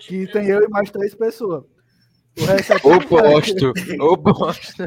[0.00, 1.64] que tem eu e mais três pessoas.
[2.40, 3.72] O resto é tudo Oposto.
[4.00, 4.82] Oposto.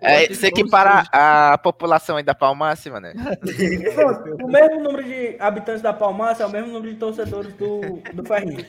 [0.00, 3.08] É, você equipara a população aí da Palmácia, mano.
[3.94, 7.80] Pronto, o mesmo número de habitantes da Palmácia é o mesmo número de torcedores do,
[8.12, 8.64] do Ferrinho.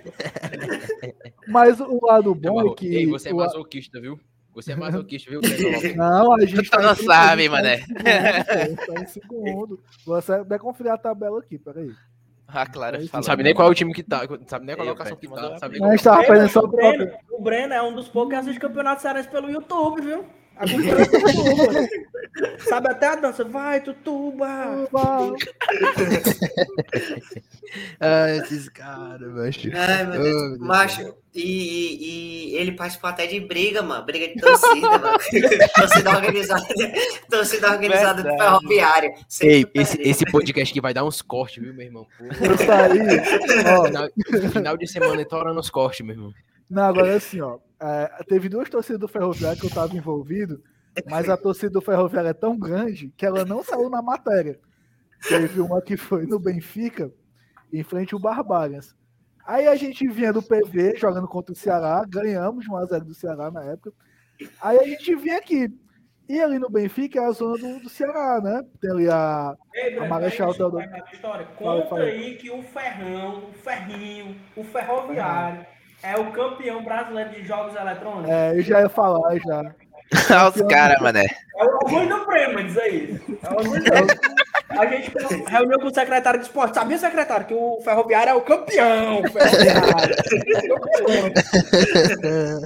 [1.48, 2.96] Mas o lado bom é que.
[2.96, 4.18] Ei, você é masoquista, viu?
[4.54, 5.42] Você é masoquista, viu?
[5.98, 7.80] Não, a gente Tu não em segundo, sabe, mané.
[7.80, 9.84] Tá segundo, tá em segundo.
[10.06, 11.92] Você vai conferir a tabela aqui, peraí.
[12.62, 13.24] A Clara Não Não falou.
[13.24, 14.26] sabe nem qual é o time que tá.
[14.28, 15.56] Não sabe nem a Eu, colocação velho, que tá.
[15.56, 17.82] a Sabe nem A qual- gente tava Breno, fazendo só o, Breno, o Breno é
[17.82, 20.26] um dos poucos que assiste campeonato cearense pelo YouTube, viu?
[20.56, 22.58] Acompanha o Tutuba.
[22.60, 23.44] Sabe até a dança.
[23.44, 24.88] Vai, Tutuba!
[28.00, 29.70] Ah, esses caras, macho.
[29.74, 30.36] Ai, meu Oh, Deus.
[30.42, 30.60] meu Deus.
[30.60, 34.06] Macho, e, e- e ele participou até de briga, mano.
[34.06, 35.18] Briga de torcida, mano.
[35.76, 36.64] torcida organizada.
[37.30, 39.14] Torcida organizada do ferroviário.
[39.42, 42.08] Ei, esse, esse podcast aqui vai dar uns cortes, viu, meu irmão?
[42.18, 43.00] Pô, Eu saí.
[43.76, 44.10] Ó, final,
[44.52, 46.34] final de semana estourando os cortes, meu irmão.
[46.74, 47.60] Não, agora assim, ó.
[47.80, 50.60] é, teve duas torcidas do Ferroviário que eu tava envolvido,
[51.08, 54.60] mas a torcida do Ferroviário é tão grande que ela não saiu na matéria.
[55.28, 57.12] Teve uma que foi no Benfica,
[57.72, 58.96] em frente ao Barbarians.
[59.46, 63.64] Aí a gente vinha do PV jogando contra o Ceará, ganhamos 1x0 do Ceará na
[63.66, 63.94] época.
[64.60, 65.70] Aí a gente vinha aqui.
[66.28, 68.64] E ali no Benfica é a zona do, do Ceará, né?
[68.82, 69.56] Tem ali a.
[69.76, 70.84] Ei, A Marechal Deodoro.
[70.84, 71.46] pegar a história.
[71.60, 72.04] Fala, Conta fala.
[72.04, 75.66] aí que o Ferrão, o Ferrinho, o Ferroviário
[76.04, 78.30] é o campeão brasileiro de jogos eletrônicos.
[78.30, 79.74] É, eu já ia falar já.
[80.30, 81.26] Olha os caras, mané.
[81.26, 83.40] É o orgulho do prêmio dizer isso.
[83.42, 83.92] É o orgulho do...
[84.80, 85.12] A gente
[85.48, 86.76] reuniu com o secretário de esporte.
[86.76, 89.24] Sabia, secretário, que o Ferroviário é o campeão?
[89.24, 90.16] Ferroviário.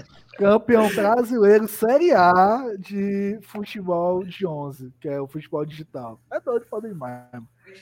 [0.38, 6.20] Campeão brasileiro Série A de futebol de 11, que é o futebol digital.
[6.32, 7.24] É doido, foda demais.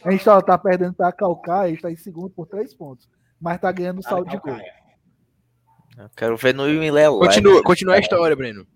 [0.03, 3.09] A gente tá, tá perdendo pra Calcaia, a gente tá em segundo por três pontos.
[3.41, 4.57] Mas tá ganhando saldo de gol.
[5.97, 8.67] Eu quero ver no Willian Continua, continua a história, Breno.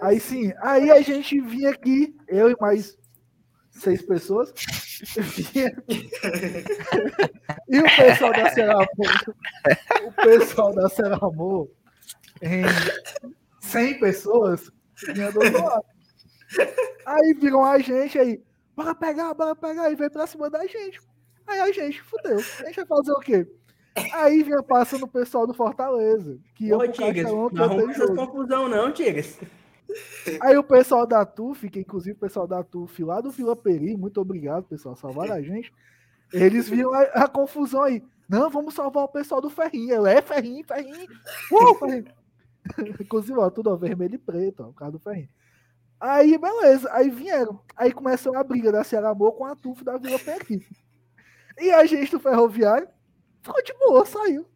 [0.00, 2.96] Aí sim, aí a gente vinha aqui, eu e mais
[3.70, 4.52] seis pessoas,
[5.16, 5.72] vinha
[7.68, 8.86] e o pessoal da Ceramor,
[10.04, 11.68] o pessoal da Ceramor,
[12.42, 12.64] em
[13.60, 14.70] 100 pessoas,
[15.14, 15.84] vinha do outro lado.
[17.06, 18.42] Aí viram a gente aí,
[18.76, 21.00] bora pegar, bora pegar, e veio pra cima da gente.
[21.46, 23.46] Aí a gente, fudeu, a gente vai fazer o quê?
[24.12, 28.68] Aí vinha passando o pessoal do Fortaleza, que Castelão, que não eu arruma essas confusão
[28.68, 29.38] não, Tigres.
[30.40, 33.96] Aí o pessoal da TUF, que inclusive o pessoal da TUF lá do Vila Peri,
[33.96, 35.72] muito obrigado, pessoal, salvaram a gente.
[36.32, 38.02] Eles viram a, a confusão aí.
[38.28, 39.94] Não, vamos salvar o pessoal do Ferrinho.
[39.94, 41.08] Eu, é Ferrinho, Ferrinho.
[41.52, 42.06] Uh, Ferrinho.
[43.00, 45.28] Inclusive, ó, tudo ó, vermelho e preto, ó, o carro do Ferrinho.
[46.00, 46.90] Aí, beleza.
[46.92, 47.60] Aí vieram.
[47.76, 50.66] Aí começou a briga da Ceará Amor com a TUF da Vila Peri.
[51.58, 52.88] E a gente do Ferroviário
[53.44, 54.46] ficou de boa, saiu.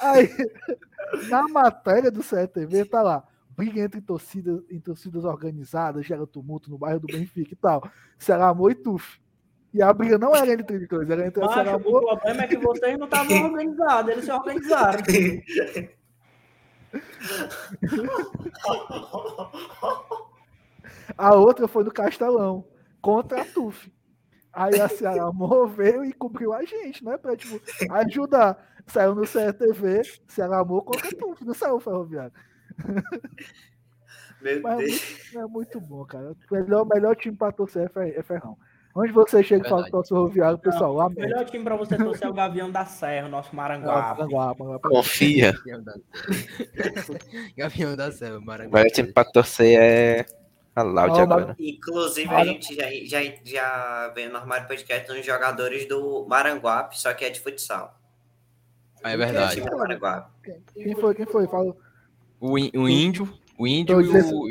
[0.00, 0.30] Aí,
[1.28, 3.24] na matéria do CETV, tá lá
[3.58, 7.90] briga entre torcidas, em torcidas organizadas, gera tumulto no bairro do Benfica e tal.
[8.16, 9.20] Ceará Amor e Tuf.
[9.74, 12.00] E a briga não era entre os dois, era entre Macho, o Amor.
[12.02, 15.02] problema é que vocês não estavam organizados, eles se organizaram.
[21.18, 22.64] A outra foi no Castelão,
[23.02, 23.90] contra a Tuf.
[24.58, 27.16] Aí a Ceará Amor veio e cobriu a gente, né?
[27.16, 27.60] Pra tipo,
[27.92, 28.58] ajudar.
[28.86, 32.32] Saiu no CRTV, Ceará Amor a Tuf, não saiu o Ferroviário.
[34.40, 35.00] Meu Mas é Deus.
[35.00, 36.32] muito, é muito bom, cara.
[36.32, 38.56] O melhor, melhor time pra torcer é é Ferrão.
[38.94, 41.76] Onde você chega e fala que torce o Ferroviário, o pessoal O melhor time pra
[41.76, 44.22] você torcer é o Gavião da Serra, o nosso Maranguape.
[44.82, 45.54] Confia.
[47.56, 48.78] Gavião da Selva, O Maranguá.
[48.78, 50.26] melhor time pra torcer é
[50.78, 51.56] a Loud agora.
[51.58, 57.12] Inclusive, a gente já, já, já veio no Armário Podcast uns jogadores do Maranguape, só
[57.12, 57.98] que é de futsal.
[59.02, 59.62] Ah, é É verdade.
[60.74, 61.14] Quem foi?
[61.14, 61.46] Quem foi?
[61.46, 61.76] Fala.
[62.40, 63.28] O, o índio,
[63.58, 64.48] o índio e o,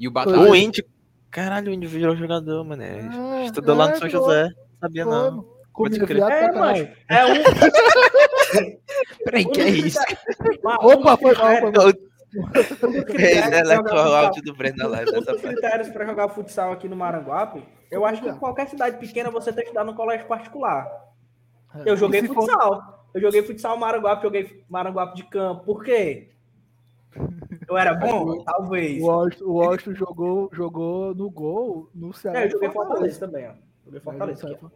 [0.00, 0.50] e o Batalha.
[0.50, 0.84] O Índio.
[1.30, 2.82] Caralho, o Índio virou jogador, mano.
[2.82, 4.50] É, Estudou lá no é, São José.
[4.80, 5.60] Sabia foi, não.
[5.72, 6.22] Pode crer.
[6.22, 7.34] É, macho, é um.
[9.24, 9.98] Peraí, que é isso?
[10.64, 11.72] Opa, foi mal,
[13.18, 13.74] é,
[14.24, 18.04] áudio do Breno na live Um dos critérios para jogar futsal aqui no Maranguape, eu
[18.04, 20.88] acho que em qualquer cidade pequena você tem que estudar no colégio particular.
[21.84, 23.00] Eu joguei for- futsal.
[23.12, 25.64] Eu joguei futsal Maranguape, joguei Maranguape de campo.
[25.64, 26.30] Por quê?
[27.68, 28.42] Eu era bom?
[28.44, 29.02] Talvez.
[29.02, 32.40] O Washington, o Washington jogou, jogou no gol no Ceará.
[32.40, 33.52] É, eu joguei Fortaleza também, ó.
[33.84, 34.40] Joguei Fortaleza.
[34.40, 34.72] Fortaleza.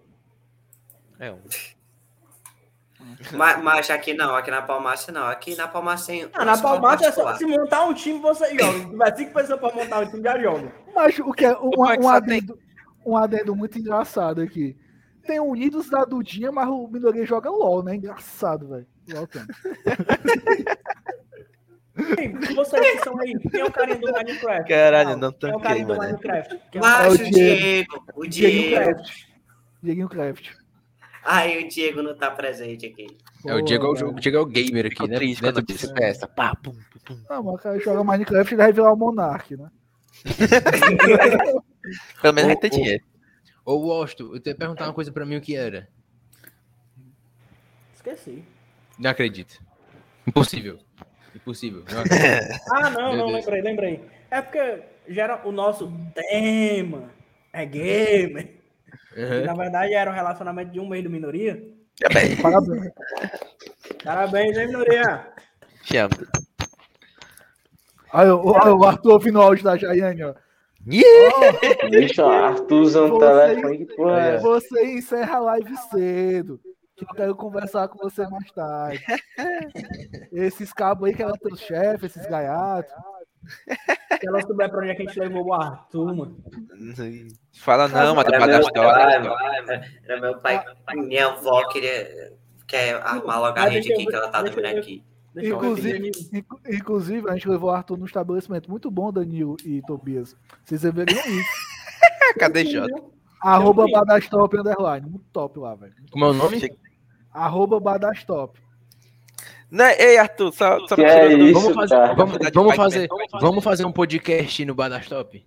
[1.20, 1.24] ó.
[1.24, 1.38] É um.
[3.32, 5.26] Mas, mas aqui não, aqui na Palmácia não.
[5.26, 6.28] Aqui na Palmácia tem.
[6.34, 8.80] Ah, na Palmada é só se montar um time, você joga.
[8.90, 10.70] Tiver cinco pessoas pra montar um time, já joga.
[10.94, 11.70] Mas o que é um,
[12.02, 12.58] um adendo,
[13.04, 14.76] um adendo muito engraçado aqui.
[15.26, 17.96] Tem o Unidos da Dudinha, mas o Minoria joga LOL, né?
[17.96, 18.86] Engraçado, velho.
[19.10, 19.42] LOL tem.
[22.56, 24.68] Vocês que são aí, quem é o carinha do Minecraft?
[24.68, 25.96] Caralho, não Quem é o tanquei, carinha do.
[25.96, 26.60] Minecraft?
[26.72, 28.84] É o- Mas É o Diego, o Dieguinho Diego.
[28.84, 29.24] Craft.
[29.82, 30.50] Dieguinho Craft.
[31.24, 33.06] Ai, o Diego não tá presente aqui.
[33.46, 35.16] É, o Diego é o, jogo, o Diego é o gamer aqui, né?
[35.16, 36.28] triste Né, disse peça.
[36.28, 37.18] Pá, pum, pum.
[37.28, 39.70] Não, mas o cara joga Minecraft e vai virar o Monark, né?
[42.20, 43.04] Pelo menos vai Ô, ter dinheiro.
[43.64, 45.88] Ô, Washington, eu tenho que perguntar uma coisa pra mim o que era.
[47.94, 48.44] Esqueci.
[48.98, 49.60] Não acredito.
[50.26, 50.78] Impossível.
[51.34, 51.84] Impossível.
[51.90, 52.04] Não.
[52.70, 53.44] Ah, não, Meu não, Deus.
[53.44, 54.00] lembrei, lembrei.
[54.30, 57.10] É porque gera o nosso tema
[57.52, 58.63] é gamer.
[59.16, 59.44] Uhum.
[59.44, 61.62] na verdade era o relacionamento de um mês do minoria.
[62.42, 62.92] Parabéns.
[64.02, 65.28] Parabéns, hein, minoria?
[65.84, 66.14] Te amo.
[68.12, 70.34] Aí, o, aí, o Arthur ouvindo o áudio da Jaiane, ó.
[70.80, 74.38] Bicho, Arthurzão no Você- telefone, que porra é?
[74.38, 76.60] Você encerra a live cedo.
[76.96, 79.02] Que eu quero conversar com você mais tarde.
[80.32, 82.92] Esses cabos aí que eram teus chefes, esses gaiatos.
[84.20, 86.36] Se ela souber pra onde é que a gente levou o Arthur, mano.
[87.54, 89.84] Fala não, mas Era meu pai, Badastor.
[90.04, 90.64] era meu pai.
[90.94, 92.32] Minha avó queria
[92.66, 95.04] quer armar logo a rede aqui que ela tá dormindo aqui.
[95.36, 96.12] Inclusive,
[96.68, 100.36] inclusive, a gente levou o Arthur num estabelecimento muito bom, Danilo e Tobias.
[100.64, 101.44] Vocês deveriam ir.
[102.38, 103.02] Cadê Jota?
[103.42, 105.10] Arroba Badastop Underline.
[105.10, 105.92] Muito top lá, velho.
[106.10, 106.78] Como é o nome?
[107.32, 108.60] Arroba Badastop.
[109.74, 109.92] Né?
[109.98, 112.14] Ei, Arthur, só, só Que pra é isso, Vamos fazer, cara?
[112.14, 113.08] vamos, vamos fazer,
[113.40, 115.44] vamos fazer um podcast no Badastop?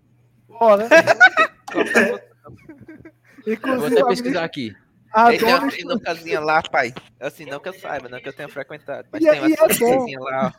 [0.50, 0.88] Bora.
[3.78, 4.76] Vou até pesquisar aqui.
[5.14, 6.94] a Ei, tem uma sinucazinha lá, pai.
[7.20, 9.08] Assim, não que eu saiba, não que eu tenha frequentado.
[9.12, 9.74] Mas E é- tem uma é bom.
[9.74, 10.54] sinucazinha lá,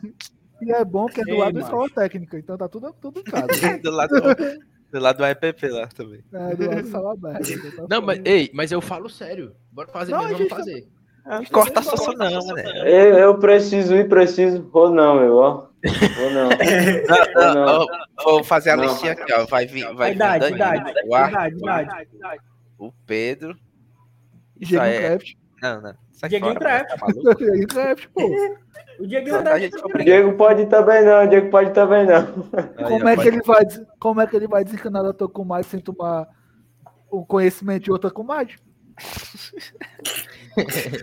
[0.61, 3.19] E é bom que é do Ei, lado da escola técnica, então tá tudo, tudo
[3.19, 3.47] em casa.
[3.83, 4.15] do lado
[4.91, 6.23] do lado do EPP lá também.
[6.33, 7.43] É, do lado da sala aberta.
[7.77, 9.55] tá Não, mas, ei, mas eu falo sério.
[9.71, 10.87] Bora fazer Não, mesmo, vamos gente fazer.
[11.51, 12.63] Corta só não, né?
[12.85, 14.67] Eu, eu preciso ir, preciso.
[14.73, 15.67] Ou não, meu, ó.
[16.23, 16.49] Ou não.
[17.35, 17.85] Ou não.
[18.17, 18.85] Ó, Vou fazer a Não.
[18.85, 19.45] listinha aqui, ó.
[19.45, 22.41] Vai vir, vai vir o idade, Danilo, idade, o Arthur, idade, idade.
[22.77, 23.57] o Pedro.
[24.59, 25.07] Isso aí é.
[25.09, 25.33] Craft.
[25.61, 25.81] Não, não.
[25.81, 27.37] Mano, Craft.
[27.37, 28.21] Dieguinho Craft, pô.
[28.99, 29.57] O Dieguinho A tá...
[30.03, 32.17] Diego pode ir também não, Diego pode ir também não.
[32.77, 33.65] Aí, Como é, que ele vai,
[33.97, 36.27] como é que ele vai desencanar da tua comadre sem tomar
[37.09, 38.55] o conhecimento de outra comadre?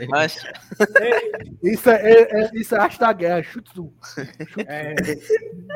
[0.09, 0.36] Mas,
[1.62, 3.93] Isso é, é, é- isso é arte da guerra, chutzu.
[4.66, 4.94] É,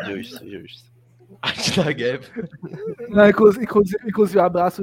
[0.06, 0.90] justo, justo.
[1.42, 2.20] Arte da guerra.
[3.08, 4.82] Não, inclusive, inclusive, inclusive, abraço,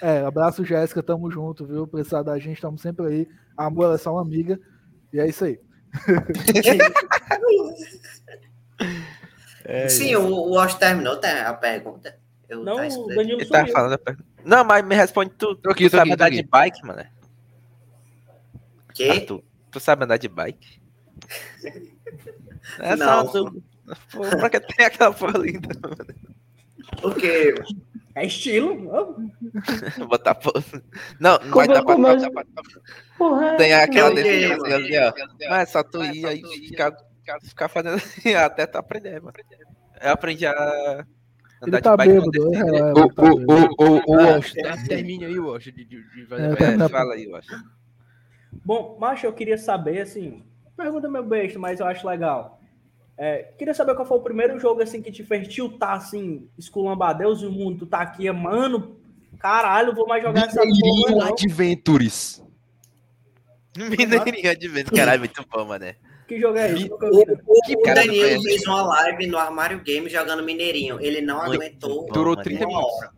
[0.00, 1.86] é, abraço Jéssica, tamo junto, viu?
[1.86, 3.28] Precisar da gente, tamo sempre aí.
[3.56, 4.58] Amor, ela é só uma amiga.
[5.12, 5.60] E é isso aí.
[9.88, 12.18] Sim, o, o Osh terminou tá, a pergunta.
[12.48, 13.06] Eu não, tá o.
[13.06, 14.33] Danilo Ele tá falando a pergunta.
[14.44, 15.54] Não, mas me responde tu.
[15.56, 16.36] Tô aqui, tu tô sabe aqui, andar aqui.
[16.36, 17.04] de bike, mano?
[18.94, 19.10] Que?
[19.10, 20.80] Arthur, tu sabe andar de bike?
[22.78, 23.26] É Não.
[23.30, 23.62] só tu.
[24.10, 25.96] Pô, pra que tem aquela porra linda, mano?
[27.02, 27.54] O quê?
[28.14, 29.30] É estilo.
[30.08, 30.82] Botar pose.
[31.20, 32.44] Não, não vai é- dar pra, é-
[33.18, 33.56] Porra, é.
[33.56, 34.72] Tem aquela Meu definição Deus.
[34.74, 35.12] ali, ó.
[35.50, 36.96] Mas é só tu ir aí ficar,
[37.42, 39.36] ficar fazendo assim até tu aprender, mano.
[40.00, 41.04] Eu aprendi a
[41.66, 43.44] Ele andar tá de bike com bêbado, é, é, O, ele tá bêbado.
[43.52, 46.56] o, o, o, Ah, Washington, ter- termine aí, Washington, de, de, de fazer É, É,
[46.56, 46.88] pergunta.
[46.88, 47.48] fala aí, eu acho.
[48.64, 50.42] Bom, macho, eu queria saber, assim,
[50.76, 52.60] pergunta meu besta, mas eu acho legal.
[53.16, 57.16] É, queria saber qual foi o primeiro jogo, assim, que te fez tiltar, assim, esculhambar
[57.16, 58.96] Deus e o mundo, tu tá aqui, mano,
[59.38, 61.32] caralho, vou mais jogar essa Mineirinho porra, não.
[61.32, 62.42] Adventures.
[63.76, 65.96] Mineirinha de vez, caralho, muito bom, mané.
[66.26, 66.90] Que jogo é esse?
[66.90, 68.42] O, o, o Danilo conhece.
[68.44, 70.98] fez uma live no Armário Game jogando Mineirinho.
[71.00, 72.42] Ele não Muito aguentou bom, Durou mano.
[72.44, 73.08] 30 uma minutos.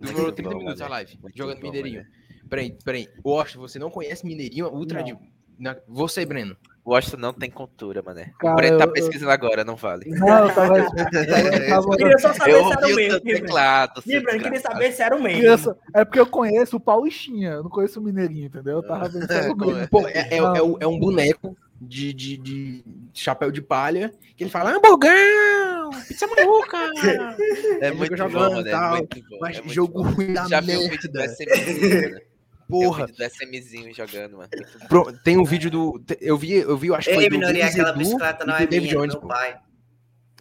[0.00, 1.98] Durou Muito 30 bom, minutos a live, Muito jogando bom, Mineirinho.
[2.02, 2.08] mané.
[2.48, 3.08] Peraí, peraí.
[3.24, 4.66] Washington, você não conhece Mineirinho?
[4.68, 5.04] Ultra Não.
[5.06, 5.16] de...
[5.58, 6.56] na- Você, Breno.
[6.84, 8.32] O Washington não tem cultura, mané.
[8.38, 10.08] Cara, o Breno tá eu- pesquisando agora, não vale.
[10.08, 10.78] Não, eu tava.
[10.78, 10.86] eu
[11.68, 13.20] tava- Eu queria só saber Eu se era o o mesmo.
[13.20, 14.02] teclado.
[14.06, 15.76] Libra, eu queria saber se era o mesmo.
[15.92, 18.74] É porque eu conheço o Paulistinha, eu não conheço o Mineirinho, entendeu?
[18.76, 19.10] Eu tava o.
[19.90, 22.84] Pô, é, é- é o- é um boneco de, de, de
[23.14, 26.78] chapéu de palha que ele fala, hamburgão, pizza maluca.
[27.80, 28.66] É muito bom, jogando mano.
[28.66, 29.38] e É tal, muito bom.
[29.40, 30.10] Mas é muito jogo bom.
[30.10, 30.88] ruim da Já vi o merda.
[30.96, 32.20] vídeo do SMC, mano.
[32.68, 33.06] Porra.
[33.06, 33.24] Tem um vídeo do
[33.62, 34.48] SMzinho jogando, mano.
[34.88, 36.02] Pro- Tem um vídeo do.
[36.20, 38.62] Eu vi, eu vi, eu acho que foi Ei, do aquela Edu bicicleta não do
[38.62, 39.28] é minha, é do Jones, meu pô.
[39.28, 39.60] pai.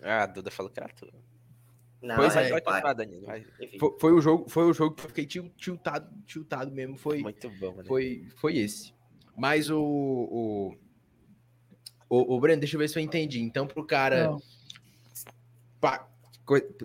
[0.01, 1.09] Ah, a Duda falou que era tua.
[2.01, 2.61] Não, Pois é pai.
[2.61, 3.25] continuar, Danilo.
[3.27, 3.45] vai.
[3.79, 6.97] Foi, foi o jogo, foi o jogo que eu fiquei til- tiltado, tiltado mesmo.
[6.97, 7.87] Foi, Muito bom, mano.
[7.87, 8.91] foi, foi esse.
[9.37, 9.79] Mas o.
[9.79, 10.75] O,
[12.09, 13.41] o, o Breno, deixa eu ver se eu entendi.
[13.41, 14.27] Então, pro cara.
[14.27, 14.41] Não.
[15.81, 16.07] pa-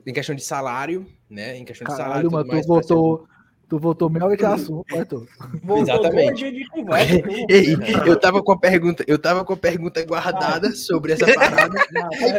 [0.07, 1.57] em questão de salário, né?
[1.59, 2.13] Em questão de salário.
[2.13, 3.27] Caralho, tudo mano, tu mais, voltou,
[3.69, 5.27] tu voltou meia hora de assunto, Arthur.
[5.63, 6.51] Voltou Exatamente.
[6.51, 6.65] de.
[7.51, 7.77] Ei,
[8.07, 11.79] eu tava com a pergunta, eu tava com a pergunta guardada sobre essa parada.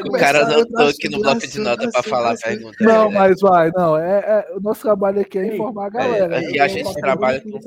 [0.03, 2.77] O cara anotou a aqui no bloco de nota pra assunto, falar a pergunta.
[2.83, 3.19] Não, né?
[3.19, 3.95] mas vai, não.
[3.97, 4.17] É,
[4.49, 6.37] é- o nosso trabalho aqui é Ei, informar a galera.
[6.37, 6.51] é, né?
[6.53, 7.61] e a gente Eu vou trabalha de com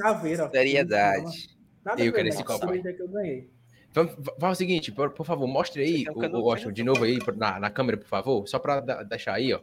[0.51, 1.49] seriedade.
[1.85, 2.31] Nada Eu quero né?
[2.31, 2.83] esse copo aí.
[2.83, 3.49] que eu ganhei.
[3.95, 7.17] Vamos, vamos o seguinte, por, por favor, mostre aí, um o, Washington, de novo aí,
[7.37, 9.61] na, na câmera, por favor, só para deixar aí, ó,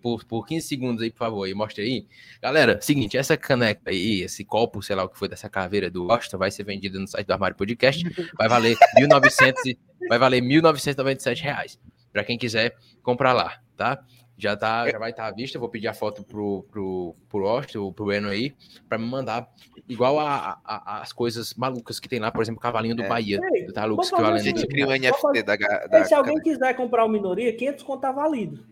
[0.00, 2.06] por, por 15 segundos aí, por favor, aí, mostre aí.
[2.40, 6.06] Galera, seguinte, essa caneca aí, esse copo, sei lá o que foi dessa caveira do
[6.06, 8.02] Washington, vai ser vendido no site do Armário Podcast,
[8.38, 9.78] vai valer 1.900, e-
[10.08, 11.78] vai valer 1.997 reais,
[12.10, 14.02] para quem quiser comprar lá, tá?
[14.36, 17.44] Já, tá, já vai estar à vista, eu vou pedir a foto pro, pro, pro
[17.44, 18.52] Washington, pro Eno aí,
[18.88, 19.48] para me mandar,
[19.88, 23.04] igual a, a- a- as coisas malucas que tem lá, por exemplo, o cavalinho do
[23.04, 23.08] É.
[23.08, 26.12] Bahia, Ei, do Talux, vou que A gente cria um NFT fazer- da, da se
[26.14, 28.64] alguém quiser comprar o minoria, 500 conto tá válido.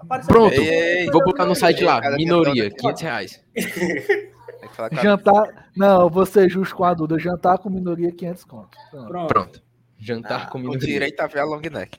[0.00, 3.44] Apareceu Pronto, Ei, ei, vou botar no site lá, minoria, pessoa- 500 reais.
[3.54, 5.70] Tem que falar com a- Jantar.
[5.76, 7.18] Não, vou ser justo com a Duda.
[7.18, 8.78] Jantar com minoria 500 conto.
[8.90, 9.26] Pronto.
[9.26, 9.62] Pronto.
[9.98, 10.80] Jantar Ah, com Com minoria.
[10.86, 11.98] direito a ver a long neck.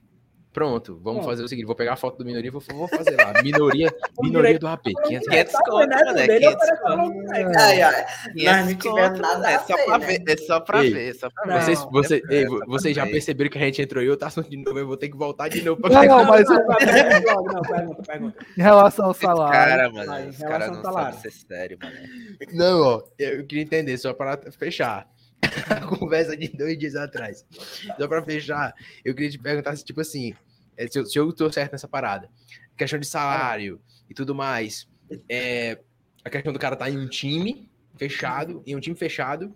[0.54, 1.30] Pronto, vamos Pronto.
[1.30, 3.42] fazer o seguinte: vou pegar a foto do minoria e vou, vou fazer lá.
[3.42, 3.88] Minoria,
[4.22, 5.50] minoria do AP, 500 reais.
[5.50, 5.96] 500 Tá conto, né?
[6.04, 6.98] mano, é Dele 500 apareceu conto.
[6.98, 7.52] logo, né?
[7.58, 8.06] Ai, ai.
[8.34, 8.76] 500 Nós não
[9.10, 10.06] conto, nada é a só ver, pra né?
[10.08, 11.62] ver, é só pra Ei, ver, é só pra Não.
[11.62, 14.50] Vocês, você, É, ei, pra vocês já perceberam que a gente entrou em outro assunto
[14.50, 15.82] de novo, eu vou ter que voltar de novo.
[15.84, 16.06] Não, Pra...
[16.06, 18.46] não, mas Vai, vai, pergunta Não, pergunta, pergunta.
[18.58, 19.54] em relação ao salário.
[19.54, 21.96] cara, mano, os caras não sabem ser sério, mano.
[22.54, 25.08] Não, ó, eu queria entender, só para fechar.
[25.70, 27.46] A conversa de dois dias atrás.
[27.98, 28.74] Só para fechar,
[29.04, 30.34] eu queria te perguntar se, tipo assim,
[30.78, 32.30] é, se eu, se eu tô certo nessa parada.
[32.78, 34.88] Questão de salário e tudo mais.
[35.30, 35.80] É,
[36.24, 39.54] a questão do cara tá em um time fechado, em um time fechado,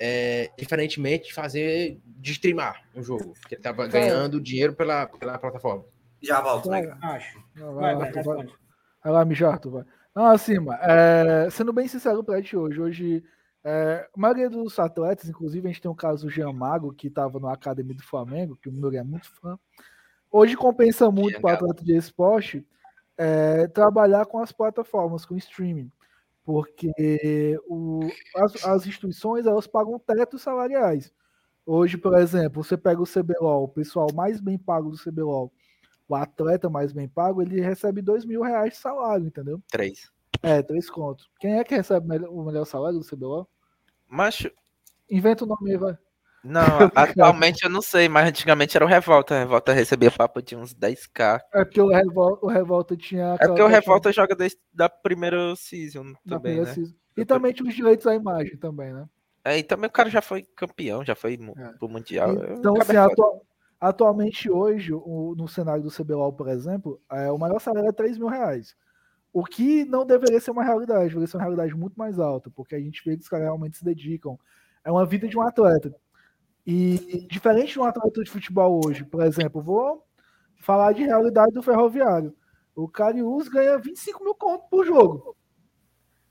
[0.00, 3.34] é, diferentemente de fazer, de streamar um jogo.
[3.48, 5.84] Que ele tava ganhando dinheiro pela, pela plataforma.
[6.22, 6.96] Já volto, né?
[7.02, 7.38] Acho.
[7.54, 8.36] Não, Vai, vai, vai, vai.
[8.36, 8.54] responde.
[9.02, 9.84] Vai lá, mijar, vai.
[10.14, 13.24] Não, assim, mano, é, sendo bem sincero pra ti hoje, hoje,
[13.68, 17.10] é, a maioria dos atletas, inclusive a gente tem o caso do Jean Mago, que
[17.10, 19.58] tava na academia do Flamengo, que o Minoru é muito fã.
[20.30, 21.70] Hoje compensa muito Jean para Galo.
[21.70, 22.66] atleta de esporte
[23.16, 25.90] é, trabalhar com as plataformas, com streaming.
[26.44, 31.12] Porque o- as, as instituições elas pagam tetos salariais.
[31.66, 35.52] Hoje, por exemplo, você pega o CBLOL, o pessoal mais bem pago do CBLOL,
[36.08, 39.60] o atleta mais bem pago, ele recebe dois mil reais de salário, entendeu?
[39.70, 40.10] Três.
[40.42, 41.28] É, três contos.
[41.38, 43.46] Quem é que recebe o melhor salário do CBLOL?
[44.08, 44.50] Macho,
[45.10, 45.96] Inventa o nome aí, vai.
[46.44, 46.62] não,
[46.94, 49.34] atualmente eu não sei, mas antigamente era o Revolta.
[49.34, 51.40] A Revolta recebia papo de uns 10k.
[51.54, 53.36] É porque o Revolta, o Revolta tinha.
[53.40, 56.74] É porque o Revolta joga desde da primeira season também, primeira né?
[56.74, 56.94] season.
[57.16, 59.06] E também tinha os direitos à imagem também, né?
[59.44, 61.68] É, e também o cara já foi campeão, já foi É.
[61.78, 62.32] pro Mundial.
[62.58, 63.12] Então, O assim, cara é foda.
[63.12, 63.40] atua-
[63.80, 68.18] atualmente hoje, o- no cenário do CBLOL, por exemplo, é, o maior salário é 3
[68.18, 68.76] mil reais.
[69.32, 72.74] O que não deveria ser uma realidade, deveria ser uma realidade muito mais alta, porque
[72.74, 74.38] a gente vê que os caras realmente se dedicam.
[74.84, 75.94] É uma vida de um atleta.
[76.66, 80.04] E diferente de um atleta de futebol hoje, por exemplo, vou
[80.60, 82.34] falar de realidade do ferroviário.
[82.74, 85.36] O Cariús ganha 25 mil conto por jogo.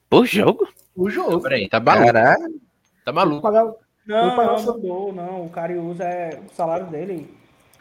[0.10, 0.68] Por jogo?
[0.96, 1.42] Por jogo.
[1.42, 2.06] Peraí, tá maluco?
[2.06, 2.62] Caralho.
[3.04, 3.42] Tá maluco?
[3.42, 3.74] Pagar-
[4.06, 5.46] Não, não, mudou, não.
[5.46, 6.42] O Cariús é.
[6.50, 7.36] O salário dele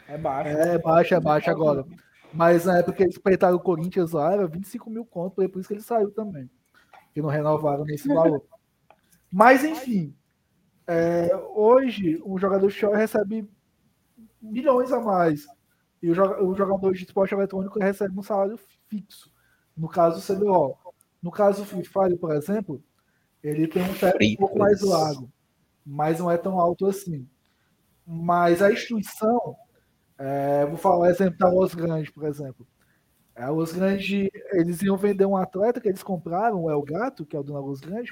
[0.07, 0.49] é baixo.
[0.49, 1.85] É, baixa, é baixa agora.
[2.33, 5.67] Mas na época que eles peitaram o Corinthians lá, era 25 mil conto, por isso
[5.67, 6.49] que ele saiu também.
[7.13, 8.43] Que não renovaram nesse valor.
[9.31, 10.15] Mas, enfim,
[10.85, 13.49] é, hoje o jogador de futebol recebe
[14.41, 15.45] milhões a mais.
[16.01, 19.31] E o jogador de esporte eletrônico recebe um salário fixo.
[19.75, 20.77] No caso do CBO.
[21.21, 22.81] No caso do Free Fire, por exemplo,
[23.43, 25.31] ele tem um teto um pouco mais largo,
[25.85, 27.27] mas não é tão alto assim.
[28.05, 29.55] Mas a instituição,
[30.19, 32.65] é, vou falar o exemplo da Los Grandes, por exemplo.
[33.35, 37.35] A Los Grandes, eles iam vender um atleta que eles compraram, o El Gato, que
[37.35, 38.11] é o do Los Grandes,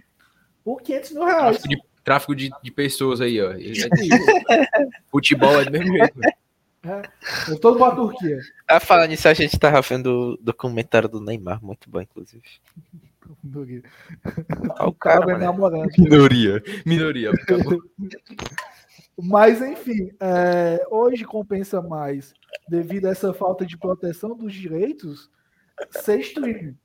[0.64, 1.58] por 500 mil reais.
[1.58, 3.54] Tráfico de, tráfico de, de pessoas aí, ó.
[3.54, 3.88] Ele é
[5.10, 6.20] Futebol é do mesmo jeito.
[6.20, 7.02] né?
[7.50, 8.40] Eu todo pra Turquia.
[8.68, 12.44] Ah, falando nisso, a gente tava vendo o documentário do Neymar, muito bom, inclusive.
[13.56, 13.82] Olha
[14.88, 15.40] o Cara, cara, mano.
[15.46, 15.90] namorando.
[15.98, 16.62] Minoria.
[16.86, 17.32] Minoria.
[19.18, 22.34] Mas, enfim, é, hoje compensa mais,
[22.68, 25.30] devido a essa falta de proteção dos direitos,
[25.90, 26.78] ser streaming.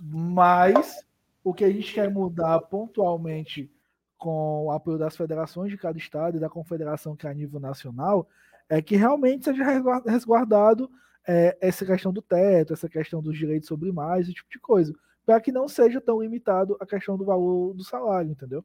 [0.00, 1.04] Mas
[1.44, 3.70] o que a gente quer mudar pontualmente
[4.16, 7.60] com o apoio das federações de cada estado e da confederação que é a nível
[7.60, 8.28] nacional
[8.68, 9.64] é que realmente seja
[10.06, 10.90] resguardado
[11.26, 14.92] é, essa questão do teto, essa questão dos direitos sobre mais, esse tipo de coisa,
[15.24, 18.64] para que não seja tão limitado a questão do valor do salário, entendeu?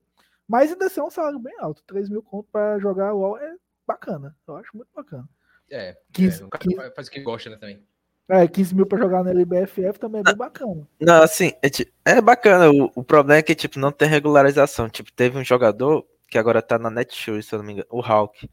[0.54, 3.56] Mas ainda assim é um salário bem alto, 3 mil conto para jogar LOL é
[3.88, 5.28] bacana, eu acho muito bacana.
[5.72, 7.84] É, 15, é, um cara 15 faz- o que gosta, né, também.
[8.30, 10.88] é, 15 mil para jogar na LBFF também é bem bacana.
[11.00, 12.70] Não, assim, é, é bacana.
[12.70, 14.88] O, o problema é que, tipo, não tem regularização.
[14.90, 18.00] Tipo, teve um jogador que agora tá na Netshoes, se eu não me engano, o
[18.00, 18.48] Hulk.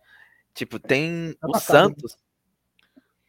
[0.55, 1.81] Tipo, tem Tá o bacana.
[1.85, 2.17] Santos.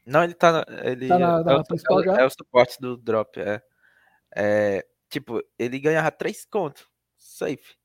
[0.06, 0.52] Não, ele tá.
[0.54, 2.22] na- Ele Tá na- é, na o, principal é o- já?
[2.22, 3.62] é o suporte do drop, é.
[4.34, 6.88] É, Tipo, ele ganhava 3 contos.
[7.18, 7.76] Safe.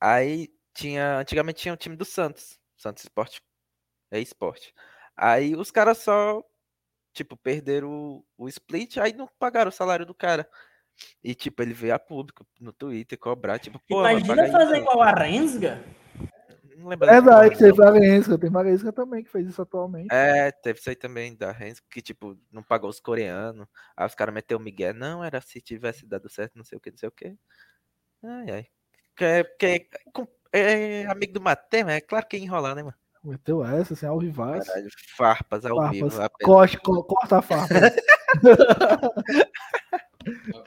[0.00, 1.18] Aí tinha.
[1.18, 2.58] Antigamente tinha o time do Santos.
[2.76, 3.42] Santos Esporte.
[4.10, 4.74] É esporte.
[5.16, 6.42] Aí os caras só.
[7.12, 10.46] Tipo, perderam o, o split, aí não pagaram o salário do cara.
[11.24, 14.80] E, tipo, ele veio a público no Twitter cobrar, tipo, pô, Imagina fazer pô.
[14.80, 15.82] igual a Rensga.
[16.76, 17.76] Não lembro dessa Verdade, teve não.
[17.76, 20.12] Valença, tem Valença também que fez isso atualmente.
[20.12, 23.66] É, teve isso aí também da Renz, que, tipo, não pagou os coreanos.
[23.96, 24.92] Aí os caras meteu o Miguel.
[24.92, 27.34] Não, era se tivesse dado certo, não sei o que, não sei o que.
[28.22, 28.66] Ai, ai.
[29.16, 29.66] Que, é- que,
[30.52, 32.94] é- é amigo do Matema, é claro que ia enrolar, né, mano?
[33.24, 34.66] Meteu essa, assim, ao vivaço.
[34.68, 35.96] Caralho, farpas ao Farpas.
[35.96, 36.30] vivo.
[36.44, 37.74] Corte, co- corta a farpa.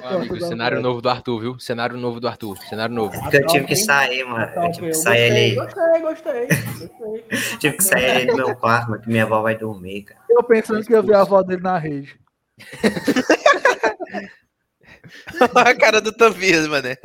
[0.04, 1.60] Amigo, da cenário novo do Arthur, viu?
[1.60, 2.58] Cenário novo do Arthur.
[2.70, 3.14] Cenário novo.
[3.32, 4.46] Eu tive que sair, mano.
[4.56, 5.56] Eu tive que sair ali.
[5.56, 7.24] Gostei, gostei, gostei.
[7.60, 10.22] Tive que sair ali do meu quarto, mano, que minha avó vai dormir, cara.
[10.30, 12.18] Eu pensando que eu vi a avó dele na rede.
[15.56, 16.88] a cara do Tobias, mano.
[16.88, 16.98] É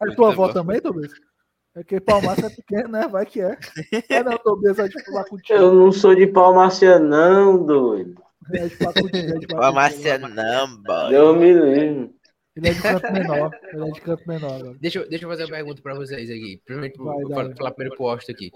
[0.00, 0.52] Muito tua avó bom.
[0.52, 1.12] também, Tobias?
[1.76, 3.06] É que Palmaça é pequeno, né?
[3.08, 3.56] Vai que é.
[4.08, 5.58] É não, Tobias é tipo lá contigo.
[5.58, 8.20] Eu não sou de Palmácia, não, doido.
[8.52, 10.34] É de é de Farmácia contigo.
[10.34, 11.10] não, boy.
[11.10, 12.10] Deus me livre.
[12.56, 13.50] Ele é de canto menor.
[13.72, 14.76] Ele é de canto menor, agora.
[14.80, 16.60] Deixa, eu- deixa eu fazer uma pergunta pra vocês aqui.
[16.64, 17.34] Primeiro, Vai, vou vai.
[17.44, 18.50] falar, falar primeiro pro Austin aqui.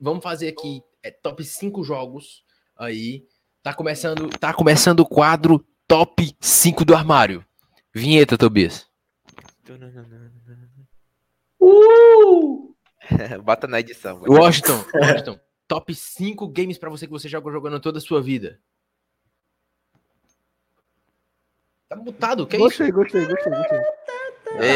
[0.00, 2.42] Vamos fazer aqui é, top 5 jogos
[2.76, 3.22] aí.
[3.62, 7.44] Tá começando, tá começando o quadro top 5 do armário.
[7.98, 8.86] Vinheta, Tobias.
[13.42, 14.20] Bota na edição.
[14.20, 14.30] vai.
[14.30, 18.60] Washington, Washington, top 5 games pra você que você joga jogando toda a sua vida.
[21.88, 22.68] Tá mutado, que é isso?
[22.68, 23.80] Gostei, gostei, gostei, gostei.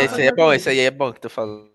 [0.04, 1.70] Esse aí é bom, esse aí é bom que tu falou.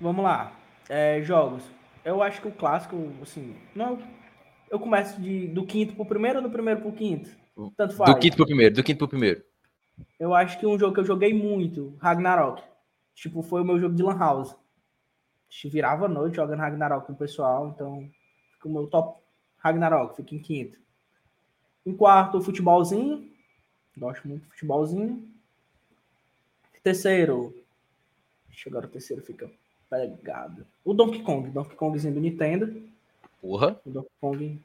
[0.00, 0.52] Vamos lá.
[0.88, 1.62] É, jogos.
[2.04, 4.02] Eu acho que o clássico, assim, não.
[4.68, 7.30] Eu começo de, do quinto pro primeiro ou do primeiro pro quinto?
[7.76, 8.12] Tanto faz.
[8.12, 9.44] Do quinto pro primeiro, do quinto pro primeiro.
[10.18, 12.62] Eu acho que um jogo que eu joguei muito, Ragnarok.
[13.14, 14.52] Tipo, foi o meu jogo de Lan House.
[14.52, 14.56] A
[15.48, 18.08] gente virava a noite jogando Ragnarok com o pessoal, então
[18.52, 19.20] fica o meu top
[19.58, 20.78] Ragnarok, fica em quinto.
[21.84, 23.30] Em quarto, o futebolzinho.
[23.96, 25.28] Gosto muito de futebolzinho.
[26.82, 27.54] Terceiro.
[28.48, 29.50] Deixa agora o terceiro fica
[29.88, 30.66] pegado.
[30.84, 32.82] O Donkey Kong, Donkey Kongzinho do Nintendo.
[33.40, 33.80] Porra.
[33.84, 34.60] O Donkey Kong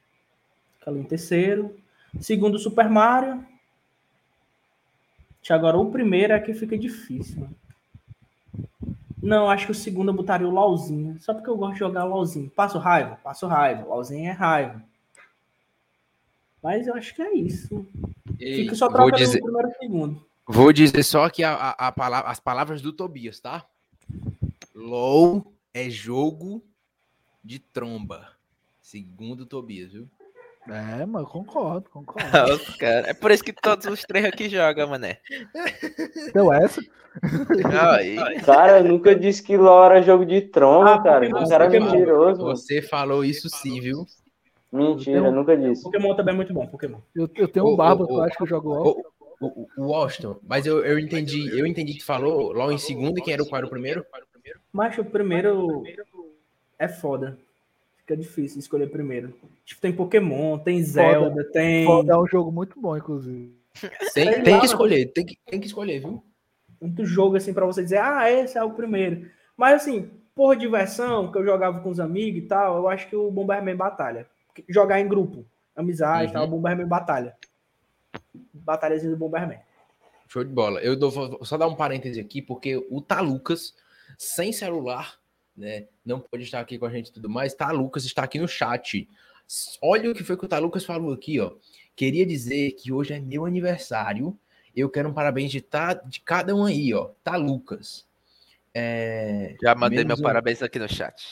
[0.80, 1.76] fica ali em terceiro.
[2.20, 3.46] Segundo, Super Mario.
[5.48, 7.40] Que Agora, o primeiro é que fica difícil.
[7.40, 7.56] mano.
[9.24, 11.18] Não, acho que o segundo eu botaria o LOLzinho.
[11.22, 12.50] Só porque eu gosto de jogar LOLzinho.
[12.50, 13.18] Passo raiva?
[13.24, 13.86] Passo raiva.
[13.86, 14.84] LOLzinho é raiva.
[16.62, 17.88] Mas eu acho que é isso.
[18.38, 20.26] Ei, Fica só vou, trocando dizer, primeiro e segundo.
[20.46, 23.66] vou dizer só aqui a, a, a as palavras do Tobias, tá?
[24.76, 26.62] LOL é jogo
[27.42, 28.34] de tromba.
[28.82, 30.10] Segundo o Tobias, viu?
[30.70, 32.28] É, mano, concordo, concordo.
[32.82, 35.20] É por isso que todos os três aqui jogam, mané.
[36.34, 36.82] Deu essa?
[37.82, 41.28] Aí, Cara, eu nunca disse que LOL era jogo de tromba, Ah, cara.
[41.28, 42.44] Pokémon, cara é mentiroso.
[42.44, 44.06] Você falou isso sim, viu?
[44.72, 45.84] Mentira, eu nunca disse.
[45.84, 47.00] Pokémon também é muito bom, Pokémon.
[47.16, 49.04] Eu, eu tenho um barba, tu acha que eu jogo LOL?
[49.40, 52.78] O, o, o Washington, mas eu, eu entendi, eu entendi que tu falou LOL em
[52.78, 54.06] segundo e quem era o qual era o primeiro?
[54.74, 55.84] Mas o primeiro
[56.78, 57.38] é foda.
[58.08, 59.34] Fica difícil escolher primeiro.
[59.66, 61.86] Tipo, tem Pokémon, tem Zelda, tem.
[61.86, 63.54] Foda, É um jogo muito bom, inclusive.
[64.16, 66.24] Tem, tem lá, que escolher, tem que, tem que escolher, viu?
[66.82, 69.30] muito jogo assim pra você dizer, ah, esse é o primeiro.
[69.56, 73.16] Mas assim, por diversão, que eu jogava com os amigos e tal, eu acho que
[73.16, 74.26] o Bomberman Batalha.
[74.70, 76.34] Jogar em grupo, amizade e Uhum.
[76.34, 77.36] tal, o Bomberman Batalha.
[78.54, 79.60] Batalhazinha do Bomberman.
[80.28, 80.80] Show de bola.
[80.80, 83.76] Eu dou, vou só dar um parêntese aqui, porque o Talucas,
[84.18, 85.20] sem celular,
[85.56, 87.54] né, não pode estar aqui com a gente e tudo mais.
[87.54, 89.08] Talucas está aqui no chat.
[89.82, 91.52] Olha o que foi que o Talucas falou aqui, ó.
[91.96, 94.38] Queria dizer que hoje é meu aniversário.
[94.76, 97.10] Eu quero um parabéns de, tá, de cada um aí, ó.
[97.24, 98.08] Talucas.
[98.74, 100.22] É, já mandei meu um.
[100.22, 101.24] parabéns aqui no chat.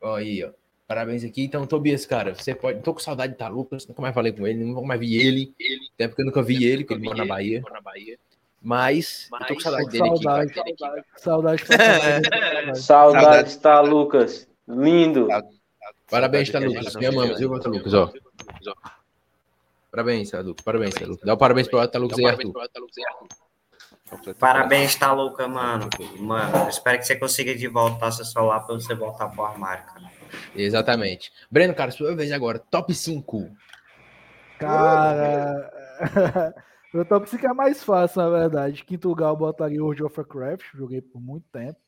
[0.00, 0.50] Ó, aí, ó.
[0.86, 1.44] Parabéns aqui.
[1.44, 2.82] Então, Tobias, cara, você pode.
[2.82, 5.54] Tô com saudade de Talucas, nunca mais falei com ele, nunca mais vi ele.
[5.94, 7.62] Até porque eu nunca vi ele, porque ele mora na Bahia.
[8.62, 10.22] Mas, eu tô com saudade dele aqui.
[10.22, 11.04] saudade, cara.
[11.16, 12.78] saudade, saudade.
[12.80, 14.48] Saudades, tá, Lucas?
[14.68, 15.28] Lindo.
[16.10, 16.96] Parabéns, tá, Saudade Lucas.
[16.96, 17.94] Me amamos, viu, tá, Lucas?
[17.94, 18.12] Ó.
[19.90, 20.64] Parabéns, tá, Lucas.
[20.64, 21.24] Parabéns, tá, Lucas.
[21.24, 22.52] Dá um parabéns pro tá, Lucas aí, Arthur.
[24.38, 25.88] Parabéns, tá, Luca, mano.
[26.18, 30.10] Mano, espero que você consiga de voltar seu celular pra você voltar pro armário, cara.
[30.54, 31.32] Exatamente.
[31.50, 32.58] Breno, cara, sua vez agora.
[32.58, 33.50] Top 5.
[34.58, 35.72] Cara,
[36.92, 38.84] meu top 5 é mais fácil, na verdade.
[38.84, 41.78] Quinto lugar eu botaria World of Warcraft, joguei por muito tempo.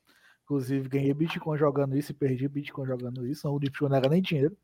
[0.44, 3.46] Inclusive, ganhei Bitcoin jogando isso e perdi Bitcoin jogando isso.
[3.46, 4.56] Não, o Bitcoin não era nem dinheiro.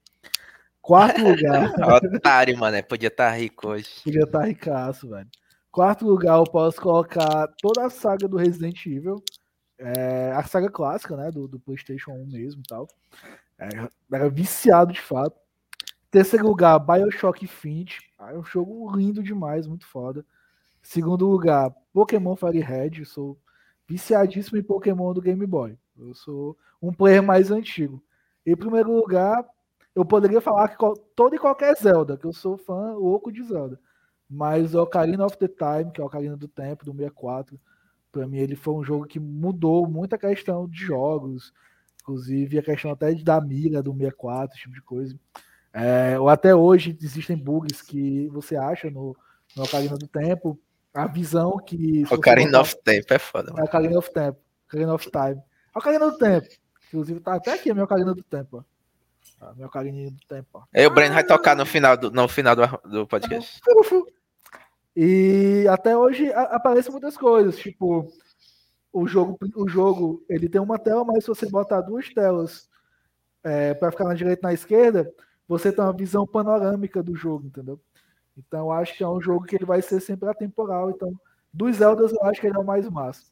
[0.81, 1.73] Quarto lugar,
[2.17, 2.83] Otário, mano.
[2.85, 3.89] Podia estar rico hoje.
[4.03, 5.29] queria estar ricaço, velho.
[5.71, 9.23] Quarto lugar, eu posso colocar toda a saga do Resident Evil.
[9.79, 11.31] É, a saga clássica, né?
[11.31, 12.89] Do, do PlayStation 1 mesmo e tal.
[13.59, 13.69] É,
[14.13, 15.37] era viciado de fato.
[16.11, 18.08] Terceiro lugar, Bioshock Infinite.
[18.19, 20.27] Ah, é um jogo lindo demais, muito foda.
[20.83, 22.99] Segundo lugar, Pokémon Fire Red.
[22.99, 23.39] Eu sou
[23.87, 25.79] viciadíssimo em Pokémon do Game Boy.
[25.97, 28.03] Eu sou um player mais antigo.
[28.45, 29.45] Em primeiro lugar,
[29.95, 30.77] eu poderia falar que
[31.15, 33.79] todo e qualquer Zelda, que eu sou fã louco de Zelda.
[34.29, 37.59] Mas Ocarina of the Time, que é Ocarina do Tempo, do 64,
[38.11, 41.53] pra mim ele foi um jogo que mudou muito a questão de jogos,
[42.03, 45.19] inclusive a questão até da mira do 64, esse tipo de coisa.
[45.73, 49.17] É, ou até hoje existem bugs que você acha no,
[49.57, 50.59] no Ocarina do Tempo,
[50.95, 52.05] a visão que...
[52.11, 53.65] Ocarina botar- of Tempo é foda, é mano.
[53.65, 54.39] Ocarina of Tempo.
[54.67, 55.43] Ocarina of Time.
[55.75, 56.49] Ocarina do Tempo.
[56.89, 59.47] Inclusive, tá até aqui a minha Ocarina do Tempo, ó.
[59.47, 60.63] A minha Ocarina do Tempo, ó.
[60.75, 63.61] Aí o Breno vai tocar no final do, no final do, do podcast.
[64.97, 68.11] E até hoje a- aparecem muitas coisas, tipo,
[68.93, 72.69] o jogo, o jogo ele tem uma tela, mas se você botar duas telas
[73.45, 75.13] é, para ficar na direita e na esquerda,
[75.49, 77.81] você tem uma visão panorâmica do jogo, entendeu?
[78.37, 80.91] Então eu acho que é um jogo que ele vai ser sempre atemporal.
[80.91, 81.19] Então,
[81.53, 83.25] dos Zeldas, eu acho que ele é o mais massa.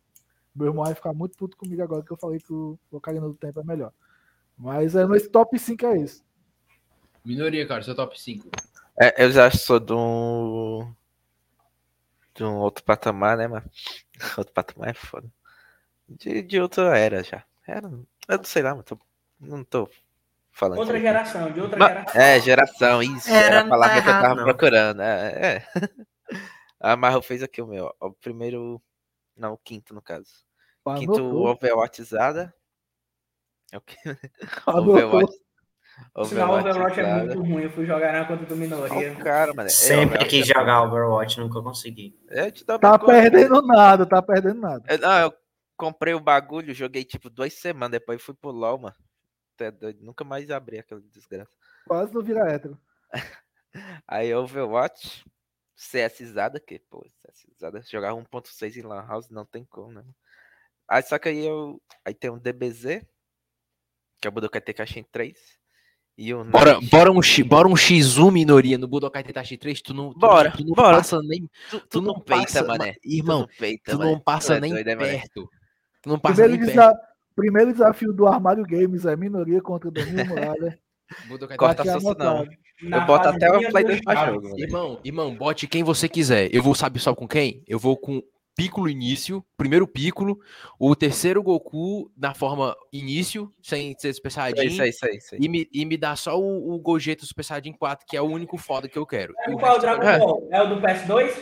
[0.55, 3.35] Meu irmão vai ficar muito puto comigo agora que eu falei que o Ocarina do
[3.35, 3.93] Tempo é melhor.
[4.57, 6.25] Mas é, meu top 5 é esse.
[7.23, 8.49] Minoria, cara, seu top 5.
[8.99, 10.91] É, eu já sou de um.
[12.35, 13.69] De um outro patamar, né, mano?
[14.37, 15.27] Outro patamar é foda.
[16.09, 17.45] De, de outra era já.
[17.67, 18.99] Era, eu não sei lá, mas tô,
[19.41, 19.89] não tô
[20.57, 20.79] falando.
[20.79, 22.21] Outra geração, de outra geração.
[22.21, 23.31] É, geração, isso.
[23.31, 24.45] Era, Era a palavra tá que eu tava não.
[24.45, 25.03] procurando.
[25.03, 25.67] É, é.
[26.81, 27.93] A Marvel fez aqui o meu.
[28.01, 28.83] ó, O primeiro.
[29.37, 30.29] Não, o quinto, no caso.
[30.99, 32.55] Quinto Overwatchizada.
[33.73, 33.97] É o que?
[34.67, 34.95] anotou.
[34.97, 35.33] Overwatch.
[36.27, 37.63] Sinal Overwatch é muito ruim.
[37.63, 39.11] Eu fui jogar na conta do Minoria.
[39.11, 39.67] Ó, o cara, mano.
[39.67, 42.19] é, Sempre Overwatch quis é jogar Overwatch, nunca consegui.
[42.29, 44.85] É, Tá coisa, perdendo nada, tá perdendo nada.
[44.89, 45.35] Eu, não, eu
[45.77, 48.95] comprei o bagulho, joguei tipo duas semanas, depois fui pro LOL, mano.
[49.57, 51.57] Tu é doido, Nunca mais abri aquela desgraça.
[51.87, 52.79] Quase não vira hétero.
[54.07, 55.25] Aí Overwatch,
[55.75, 60.05] CSzada, que, pô, CSzada, jogar 1.6 em Lan House não tem como, né?
[60.89, 61.81] Aí só que aí eu.
[62.05, 63.05] Aí tem um DBZ,
[64.21, 65.37] que é o Budokai Tenkaichi 3.
[66.19, 66.89] E o Bora, Night.
[66.89, 70.65] bora, um, bora um X1 minoria no Budokai Tenkaichi 3, tu não, tu, Bora, tu
[70.65, 70.97] não bora.
[70.99, 72.93] passa nem, Tu, tu não peita, passa, mané.
[72.93, 74.13] ma- irmão, tu peita, tu mané.
[74.13, 75.11] não passa é nem doido, é, mané?
[75.19, 75.51] perto.
[76.01, 76.89] Tu não passa Primeiro, nem perto.
[76.95, 80.35] desa- Primeiro desafio do Armário Games é minoria contra Danilo.
[81.29, 81.85] Budokai Corta.
[81.85, 84.59] Na Eu boto até o Play do 2 pra jogo.
[84.59, 86.53] Irmão, irmão, bote quem você quiser.
[86.55, 87.63] Eu vou, sabe só com quem?
[87.69, 88.23] Eu vou com
[88.57, 90.39] Piccolo início, primeiro Piccolo,
[90.81, 95.35] o terceiro Goku na forma início, sem ser Super Saiyajin, Isso aí, isso aí, isso
[95.35, 95.41] aí.
[95.43, 98.25] e me, e me dá só o, o Gogeta Super Saiyajin 4, que é o
[98.25, 99.35] único foda que eu quero.
[99.47, 100.49] É o qual Dragon quero- Ball?
[100.51, 101.37] É o do PS2?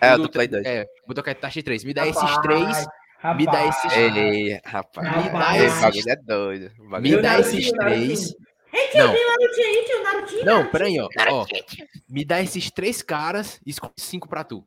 [0.00, 0.66] É, o do do Play 2.
[0.66, 1.84] É, Budokai Tenkaichi 3.
[1.84, 2.42] Me dá esses
[3.18, 3.84] Rapaz, três, me dá rapaz.
[3.84, 5.16] esses- Ei, rapaz.
[5.24, 6.70] Me dá Esse esses- bagulho é doido.
[6.78, 8.34] Me Meu dá esses três.
[8.94, 9.14] Não.
[10.44, 11.08] Não, peraí, ó.
[11.30, 11.46] ó.
[12.08, 14.64] Me dá esses três caras e escolhe cinco pra tu.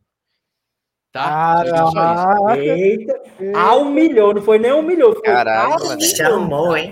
[1.11, 1.63] Tá?
[1.63, 3.21] Caraca, Eita,
[3.55, 5.13] ah, humilhou, não foi nem humilhou.
[5.13, 6.01] Foi Caralho, mano.
[6.01, 6.91] Chamou, hein?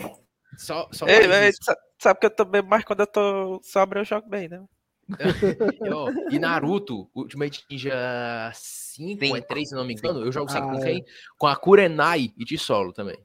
[0.57, 1.51] Só, só Ei,
[1.99, 4.63] sabe que eu tô bem mais quando eu tô sobra, eu jogo bem, né?
[5.85, 8.51] E, ó, e Naruto, Ultimate Ninja
[8.97, 9.47] 5, é Cinco.
[9.47, 10.83] 3, se não me engano, eu jogo sempre Ah, com é.
[10.85, 11.05] quem?
[11.37, 13.17] Com a Kurenai e de solo também.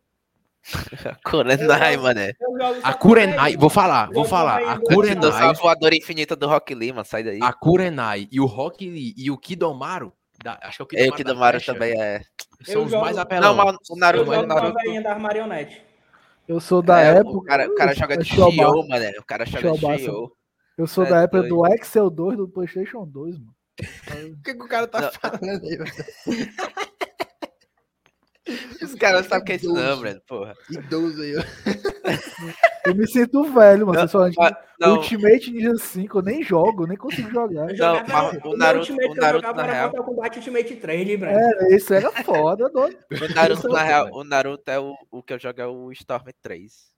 [1.24, 2.32] Kurenai, mané.
[2.40, 4.58] eu jogo A Kurenai, vou falar, vou Eu falar.
[4.58, 7.04] A Eu Kurenai, a voadora infinita do Rock Lee, mano.
[7.04, 7.38] Sai daí.
[7.42, 10.12] a Kurenai e o Rock Lee e o Kidomaru,
[10.42, 12.22] da- acho que é o É, Kidomaru, o do Mario flecha, também é.
[12.64, 13.56] São Eu os jogo- mais Não, apelão.
[13.56, 15.02] mas o Eu Naruto, jogo o com a Naruto.
[15.02, 15.78] das marionetes.
[16.46, 17.36] eu sou da é, época.
[17.38, 19.10] o, cara, o cara joga de Shio, mané.
[19.18, 19.98] O cara joga de.
[20.04, 20.32] Shio.
[20.78, 21.56] Eu sou É da época doido.
[21.56, 23.52] do Excel 2 do PlayStation 2, mano.
[23.80, 25.12] O que, que o cara tá Não.
[25.12, 25.76] falando aí?
[25.76, 25.84] velho?
[28.82, 30.52] Os caras sabem que é isso não, Breno, porra.
[30.68, 31.42] Idoso aí, ó.
[32.84, 34.00] Eu me sinto velho, mano.
[34.00, 34.96] Não, mas- não.
[34.96, 37.66] Ultimate Ninja 5, eu nem jogo, nem consigo jogar.
[37.68, 40.38] Não, jogava- mas o meu Naruto- Ultimate o eu Naruto, na era real- Mortal Kombat
[40.38, 41.38] Ultimate 3, de Breno.
[41.38, 42.98] É, esse era foda, doido.
[43.12, 46.24] O Naruto, na real, o Naruto é o, o que eu jogo é o Storm
[46.42, 46.91] 3.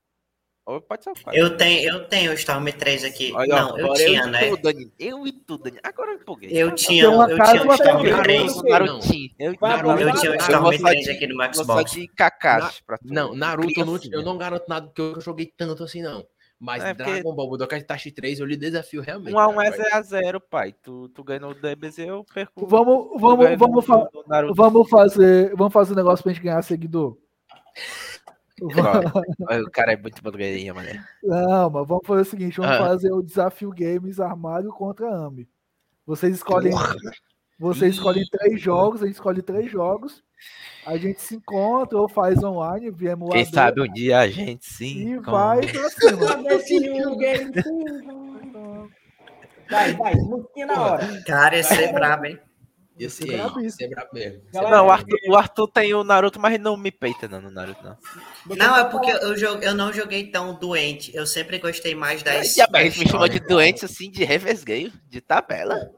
[0.65, 1.39] Ou pode ser o 4.
[1.39, 3.31] Eu tenho, eu tenho o Storm 3 aqui.
[3.35, 4.47] Olha, não, eu tinha, eu né?
[4.47, 4.93] e tu, Dani.
[4.97, 5.77] Eu e tu, Dani.
[5.83, 6.49] Agora eu empolguei.
[6.51, 8.23] Eu tinha, eu tinha o Storm família.
[8.23, 8.55] 3.
[8.55, 9.29] O Narutinho.
[9.37, 10.35] Eu, Naruto, Eu tinha o.
[10.35, 11.91] Storm vou só 3 de- aqui no só Xbox.
[11.91, 13.03] de Kakashi pra tu.
[13.13, 16.25] Não, Naruto eu não, eu não garanto nada porque eu joguei tanto assim, não.
[16.59, 19.35] Mas É, porque- Dragon Ball Budokai Tenkaichi 3 eu lhe desafio realmente.
[19.35, 19.77] 1 a 1 cara, é vai.
[19.81, 20.73] 0 a 0 pai.
[20.81, 22.65] Tu, tu ganhou o DBZ, eu perco.
[22.65, 24.09] Vamos, vamos, vamos, fa-
[24.55, 27.17] vamos fazer, vamos fazer um negócio pra gente ganhar seguidor.
[29.67, 31.03] O cara é muito blogueirinho, mané.
[31.23, 32.79] Não, mas vamos fazer o seguinte, vamos Ah.
[32.87, 35.47] fazer o desafio games armário contra AMI.
[36.05, 36.71] Vocês escolhem,
[37.59, 40.23] vocês escolhem três jogos, a gente escolhe três jogos.
[40.85, 43.35] A gente se encontra ou faz online, via emulador.
[43.43, 45.19] Quem sabe um dia a gente E sim.
[45.19, 46.59] vai pra cima.
[46.59, 46.91] Sim.
[49.69, 51.23] Vai, vai, musiquinha na hora.
[51.25, 52.39] Cara, ia ser brabo, hein?
[52.97, 53.61] Esse aí, pista.
[53.61, 54.41] esse é brabo mesmo.
[54.53, 57.51] Galera, Não, o Arthur, o Arthur tem o Naruto, mas não me peita não, no
[57.51, 57.97] Naruto, não.
[58.55, 61.13] Não, é porque eu, jogue, eu não joguei tão doente.
[61.13, 62.57] Eu sempre gostei mais das.
[62.57, 65.91] A Bahia das me chamou de doente assim, de revesgueio, de tabela.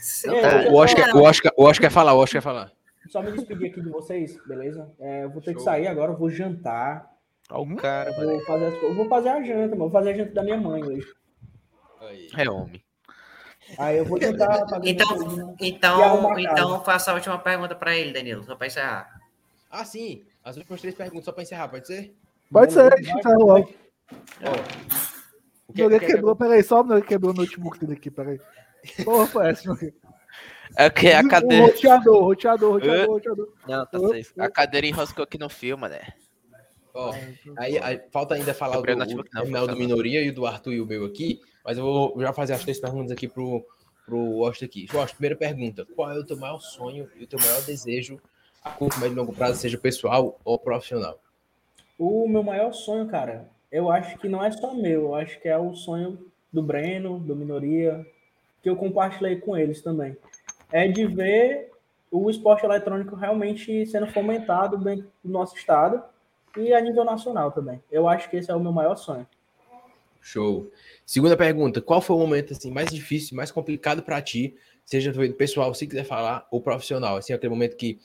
[0.00, 0.30] Sim.
[0.34, 2.72] É, O Oscar, o Oscar, o Oscar quer falar, o Oscar quer falar.
[3.08, 4.90] Só me despedir aqui de vocês, beleza?
[5.00, 5.64] É, eu vou ter que Show.
[5.64, 7.10] sair agora, eu vou jantar.
[7.50, 8.30] Olha o cara, mano.
[8.30, 9.78] Vou fazer, as vou fazer a janta, mano.
[9.78, 11.06] Vou fazer a janta da minha mãe hoje.
[12.00, 12.28] Aí.
[12.36, 12.82] É homem.
[13.78, 14.90] Aí eu vou tentar fazer
[15.60, 19.20] Então, arrumar então, a então faça a última pergunta pra ele, Danilo, só pra encerrar.
[19.70, 20.22] Ah, sim.
[20.44, 22.14] As últimas três perguntas só pra encerrar, pode ser?
[22.52, 23.74] Pode ser, a gente Vai, encerra logo.
[25.66, 28.40] O O Nogueira quebrou, peraí, só o Nogueira quebrou o notebook dele aqui, peraí.
[29.04, 29.94] Porra, foi essa, Nogueira?
[30.76, 31.66] É que a O cadeira.
[31.66, 33.48] roteador, roteador, roteador, roteador.
[33.66, 34.32] Não, tá safe.
[34.38, 36.02] A cadeira enroscou aqui no filme, né?
[36.94, 37.12] Ó,
[37.56, 39.76] aí, aí falta ainda falar do, o, terminal do.
[39.76, 42.62] Minoria e o do Arthur e o meu aqui, mas eu vou já fazer as
[42.62, 43.66] três perguntas aqui pro,
[44.06, 44.86] pro Washington aqui.
[44.92, 48.20] Washington, primeira pergunta, qual é o teu maior sonho e o teu maior desejo
[48.62, 51.18] a curto, médio e longo prazo, seja pessoal ou profissional?
[51.98, 55.48] O meu maior sonho, cara, eu acho que não é só meu, eu acho que
[55.48, 56.18] é o sonho
[56.52, 58.06] do Breno, do Minoria,
[58.62, 60.16] que eu compartilhei com eles também.
[60.70, 61.72] É de ver
[62.08, 66.00] o esporte eletrônico realmente sendo fomentado dentro do nosso estado
[66.56, 67.82] e a nível nacional também.
[67.90, 69.26] Eu acho que esse é o meu maior sonho.
[70.20, 70.70] Show.
[71.04, 75.74] Segunda pergunta, qual foi o momento assim mais difícil, mais complicado para ti, seja pessoal,
[75.74, 77.98] se quiser falar, ou profissional, assim, aquele momento que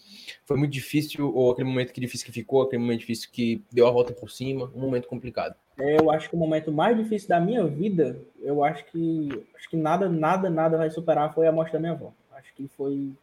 [0.45, 3.87] foi muito difícil ou aquele momento que difícil que ficou, aquele momento difícil que deu
[3.87, 5.55] a volta por cima, um momento complicado.
[5.77, 9.77] Eu acho que o momento mais difícil da minha vida, eu acho que acho que
[9.77, 12.11] nada, nada, nada vai superar foi a morte da minha avó.
[12.33, 13.13] Acho que foi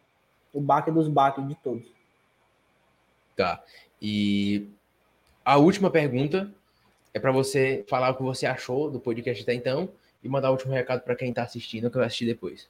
[0.54, 1.86] o baque dos baques de todos.
[3.36, 3.62] Tá.
[4.00, 4.68] E
[5.46, 6.50] a última pergunta
[7.14, 9.88] é para você falar o que você achou do podcast até então
[10.20, 12.68] e mandar o último recado para quem tá assistindo, que vai assistir depois.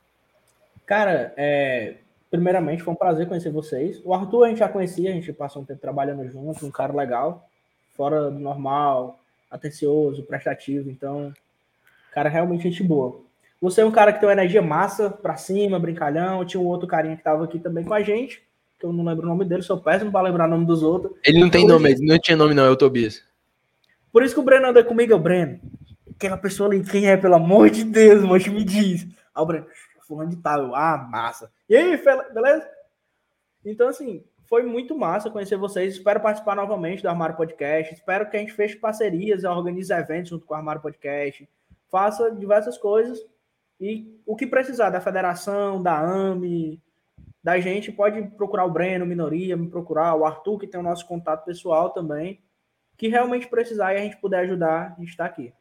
[0.84, 1.94] Cara, é,
[2.30, 4.02] primeiramente foi um prazer conhecer vocês.
[4.04, 6.92] O Arthur a gente já conhecia, a gente passou um tempo trabalhando junto, um cara
[6.92, 7.48] legal,
[7.96, 9.18] fora do normal,
[9.50, 11.32] atencioso, prestativo, então,
[12.12, 13.22] cara, realmente gente boa.
[13.58, 16.44] Você é um cara que tem uma energia massa, pra cima, brincalhão.
[16.44, 18.42] Tinha um outro carinha que tava aqui também com a gente,
[18.78, 21.16] que eu não lembro o nome dele, sou péssimo pra lembrar o nome dos outros.
[21.24, 23.22] Ele não tem Hoje- nome, ele não tinha nome não, é o Tobias.
[24.12, 25.60] Por isso que o Breno anda comigo, é o Breno.
[26.14, 29.06] Aquela pessoa ali, quem é, pelo amor de Deus, mas me diz.
[29.34, 29.66] Aí o Breno,
[30.06, 31.50] fulano de tal, ah, massa.
[31.68, 32.00] E aí,
[32.32, 32.66] beleza?
[33.64, 35.94] Então, assim, foi muito massa conhecer vocês.
[35.94, 37.92] Espero participar novamente do Armário Podcast.
[37.92, 41.48] Espero que a gente feche parcerias, organize eventos junto com o Armário Podcast.
[41.90, 43.18] Faça diversas coisas.
[43.80, 46.80] E o que precisar da federação, da AME,
[47.46, 51.06] da gente, pode procurar o Breno, Minoria, me procurar, o Arthur, que tem o nosso
[51.06, 52.40] contato pessoal também
[52.98, 55.52] que realmente precisar e a gente puder ajudar, a gente está aqui.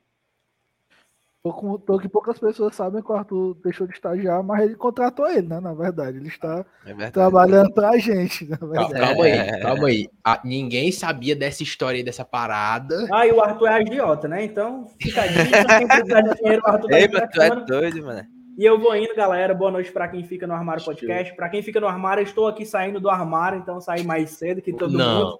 [1.85, 5.47] Tô que poucas pessoas sabem que o Arthur deixou de estagiar, mas ele contratou ele,
[5.47, 5.59] né?
[5.59, 7.11] Na verdade, ele está É verdade.
[7.11, 8.99] trabalhando pra gente, na Calma, verdade.
[8.99, 9.41] calma É.
[9.41, 10.09] aí, calma aí.
[10.23, 13.07] Ah, ninguém sabia dessa história aí, dessa parada.
[13.13, 14.43] Ah, e o Arthur é agiota, né?
[14.43, 17.65] Então, fica a dica, quem precisar de dinheiro, o Arthur tá Ei, mas tu é
[17.65, 18.34] doido, mano.
[18.57, 19.53] E eu vou indo, galera.
[19.53, 21.35] Boa noite para quem fica no Armário Podcast.
[21.35, 24.61] Para quem fica no armário, eu estou aqui saindo do armário, então saí mais cedo
[24.61, 25.23] que todo Não.
[25.25, 25.39] mundo.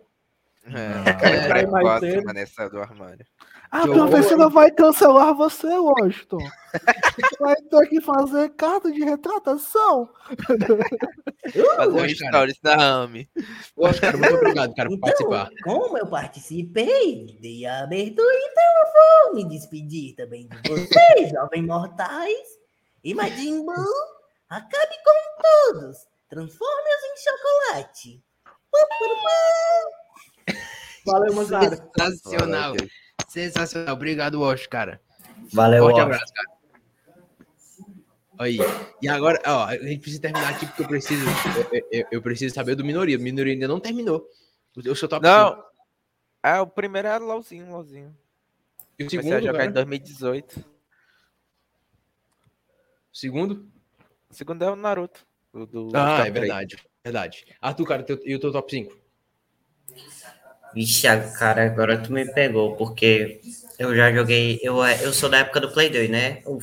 [0.68, 1.14] É, Vai
[1.48, 2.26] cara, é mais quatro, cedo.
[2.26, 3.26] mano, essa do armário.
[3.72, 6.38] A Que professora vai cancelar você, Washington.
[7.40, 10.10] vai ter que fazer carta de retratação.
[11.76, 13.30] Fazer um stories da AME.
[13.78, 15.50] Oscar, muito obrigado, cara, por Então, participar.
[15.64, 18.94] como eu participei, dei a abertura, então eu
[19.28, 22.65] vou me despedir também de vocês, jovens mortais.
[23.06, 23.76] E Majin Buu,
[24.50, 25.98] acabe com todos.
[26.28, 28.24] Transforme-os em chocolate.
[31.06, 31.90] Valeu, moçada.
[31.98, 32.74] Sensacional.
[33.30, 33.94] Sensacional.
[33.96, 35.00] Obrigado, Wash, cara.
[35.54, 36.04] Valeu, Forte ó.
[36.04, 36.56] abraço, cara.
[38.40, 38.58] Aí.
[39.02, 41.26] E agora, ó, a gente precisa terminar aqui porque eu preciso.
[41.72, 43.18] Eu, eu- eu preciso saber do minoria.
[43.18, 44.28] O minoria ainda não terminou.
[44.76, 45.50] O seu top Não.
[45.52, 45.64] cinco.
[46.44, 48.16] Ah, o primeiro é LOLzinho, LOLzinho.
[49.00, 49.70] E o Comecei a segundo, jogar cara?
[49.70, 50.75] em 2018.
[53.16, 53.66] Segundo?
[54.30, 55.26] Segundo é o Naruto.
[55.54, 56.76] O do Ah, é verdade.
[57.02, 57.46] Verdade.
[57.62, 58.94] Arthur, cara, teu- e o teu top 5?
[60.74, 61.08] Vixe,
[61.40, 63.40] cara, agora tu me pegou, porque
[63.80, 64.60] eu já joguei.
[64.62, 66.42] Eu, eu sou da época do Play 2, né?
[66.46, 66.60] O,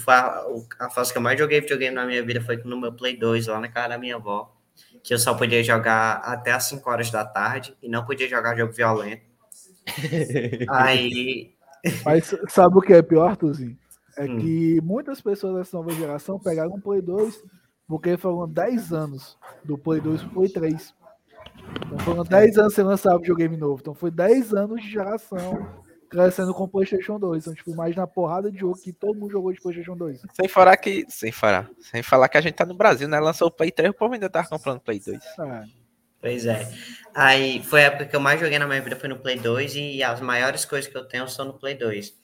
[0.79, 3.47] a fase que eu mais joguei videogame na minha vida foi no meu Play 2,
[3.47, 4.55] lá na casa da minha avó.
[5.03, 8.55] Que eu só podia jogar até as 5 horas da tarde e não podia jogar
[8.55, 9.23] jogo violento.
[10.69, 11.55] Aí.
[12.05, 13.79] Mas sabe o que é pior, Tuzinho?
[14.16, 14.39] É Hum.
[14.39, 17.43] que muitas pessoas dessa nova geração pegaram o Play 2
[17.86, 20.94] porque foram 10 anos do Play 2 pro Play 3.
[21.86, 23.80] Então foram 10 anos sem lançar videogame novo.
[23.80, 27.43] Então foi 10 anos de geração crescendo com o PlayStation 2.
[27.43, 30.20] Então, tipo, imagina a porrada de jogo que todo mundo jogou de PlayStation 2.
[30.32, 31.06] Sem falar que.
[31.09, 31.70] Sem falar.
[31.80, 33.18] Sem falar que a gente tá no Brasil, né?
[33.18, 35.18] Lançou o Play 3, o povo ainda tava comprando Play 2.
[35.18, 35.64] É.
[36.20, 36.70] Pois é.
[37.14, 39.74] Aí foi a época que eu mais joguei na minha vida foi no Play 2
[39.74, 42.14] e as maiores coisas que eu tenho são no Play 2.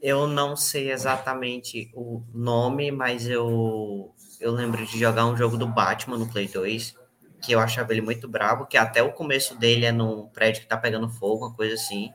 [0.00, 5.66] Eu não sei exatamente o nome, mas eu eu lembro de jogar um jogo do
[5.66, 6.94] Batman no Play 2,
[7.42, 10.68] que eu achava ele muito brabo, que até o começo dele é num prédio que
[10.68, 12.12] tá pegando fogo, uma coisa assim.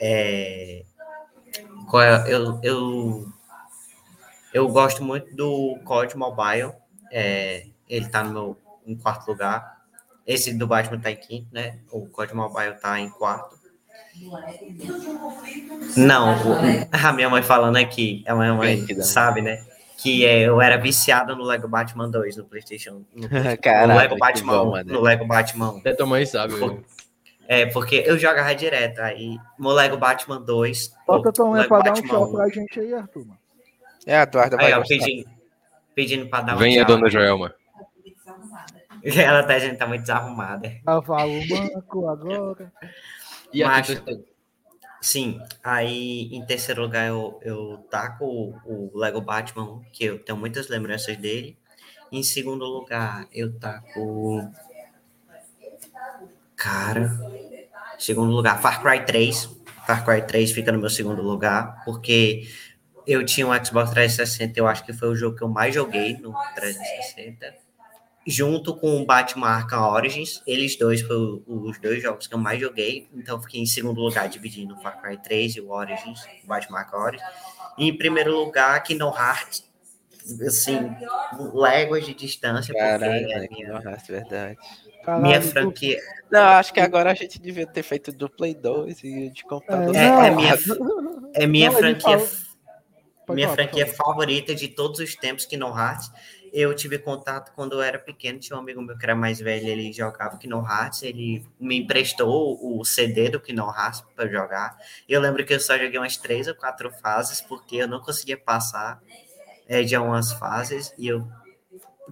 [0.00, 0.84] É...
[1.94, 3.26] é- Eu, eu,
[4.52, 6.72] eu gosto muito do COD Mobile.
[7.10, 9.80] É, ele tá no meu em quarto lugar.
[10.26, 11.78] Esse do Batman tá em quinto, né?
[11.90, 13.58] O COD Mobile tá em quarto.
[15.96, 16.36] Não,
[16.92, 19.64] a minha mãe falando aqui, a minha mãe sabe, né?
[19.96, 23.04] Que é, eu era viciado no Lego Batman 2 no PlayStation.
[23.14, 24.92] No, no Caraca, Lego que Batman, bom, 1, mano.
[24.94, 25.78] no Lego Batman 1.
[25.78, 26.54] Até tua mãe sabe.
[26.54, 26.84] velho.
[27.46, 29.00] É, porque eu jogava direto.
[29.00, 30.94] Aí, no Lego Batman 2.
[31.06, 32.32] Falta tua mãe Lego pra dar um Batman tchau 1.
[32.32, 33.26] pra gente aí, Arthur.
[33.26, 33.38] mano.
[34.06, 35.28] É, a Eduarda vai Aí, ó, pedindo,
[35.94, 36.96] pedindo pra dar um Venha, tchau.
[36.96, 37.54] dona Joelma.
[39.04, 40.72] Ela tá, gente, tá muito desarrumada.
[40.86, 42.72] Ela fala o banco agora.
[43.52, 44.24] E tua-
[45.02, 50.38] Sim, aí em terceiro lugar eu, eu taco o, o Lego Batman, que eu tenho
[50.38, 51.56] muitas lembranças dele.
[52.12, 54.50] Em segundo lugar, eu taco.
[56.56, 57.10] Cara.
[57.98, 59.48] Segundo lugar, Far Cry 3.
[59.86, 62.48] Far Cry 3 fica no meu segundo lugar, porque
[63.06, 66.16] eu tinha um Xbox 360, eu acho que foi o jogo que eu mais joguei
[66.18, 67.54] no 360.
[68.26, 72.60] Junto com o Batman Arkham Origins, eles dois foram os dois jogos que eu mais
[72.60, 76.20] joguei, então eu fiquei em segundo lugar, dividindo o Far Cry 3 e o Origins,
[76.44, 77.26] o Batman Arkham Origins.
[77.78, 79.64] E em primeiro lugar, Kingdom Hearts,
[80.46, 80.94] assim,
[81.54, 84.58] léguas de distância, porque Caralho, é minha, raça, verdade.
[85.02, 85.98] Caralho, minha franquia,
[86.30, 89.96] Não, acho que agora a gente devia ter feito do Play 2 e de computador.
[89.96, 90.58] É, é, é minha,
[91.34, 92.28] é minha Não, franquia,
[93.30, 96.10] minha franquia favorita de todos os tempos, Kingdom Hearts.
[96.52, 99.66] Eu tive contato quando eu era pequeno, tinha um amigo meu que era mais velho,
[99.68, 104.76] ele jogava Kingdom Hearts, ele me emprestou o CD do Kingdom Hearts para jogar.
[105.08, 108.36] Eu lembro que eu só joguei umas três ou quatro fases, porque eu não conseguia
[108.36, 109.02] passar
[109.68, 111.26] é, de umas fases, e eu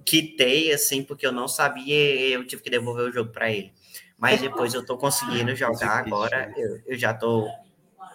[0.05, 3.73] quitei, assim, porque eu não sabia, e eu tive que devolver o jogo para ele.
[4.17, 7.49] Mas depois eu tô conseguindo jogar agora, eu, eu já tô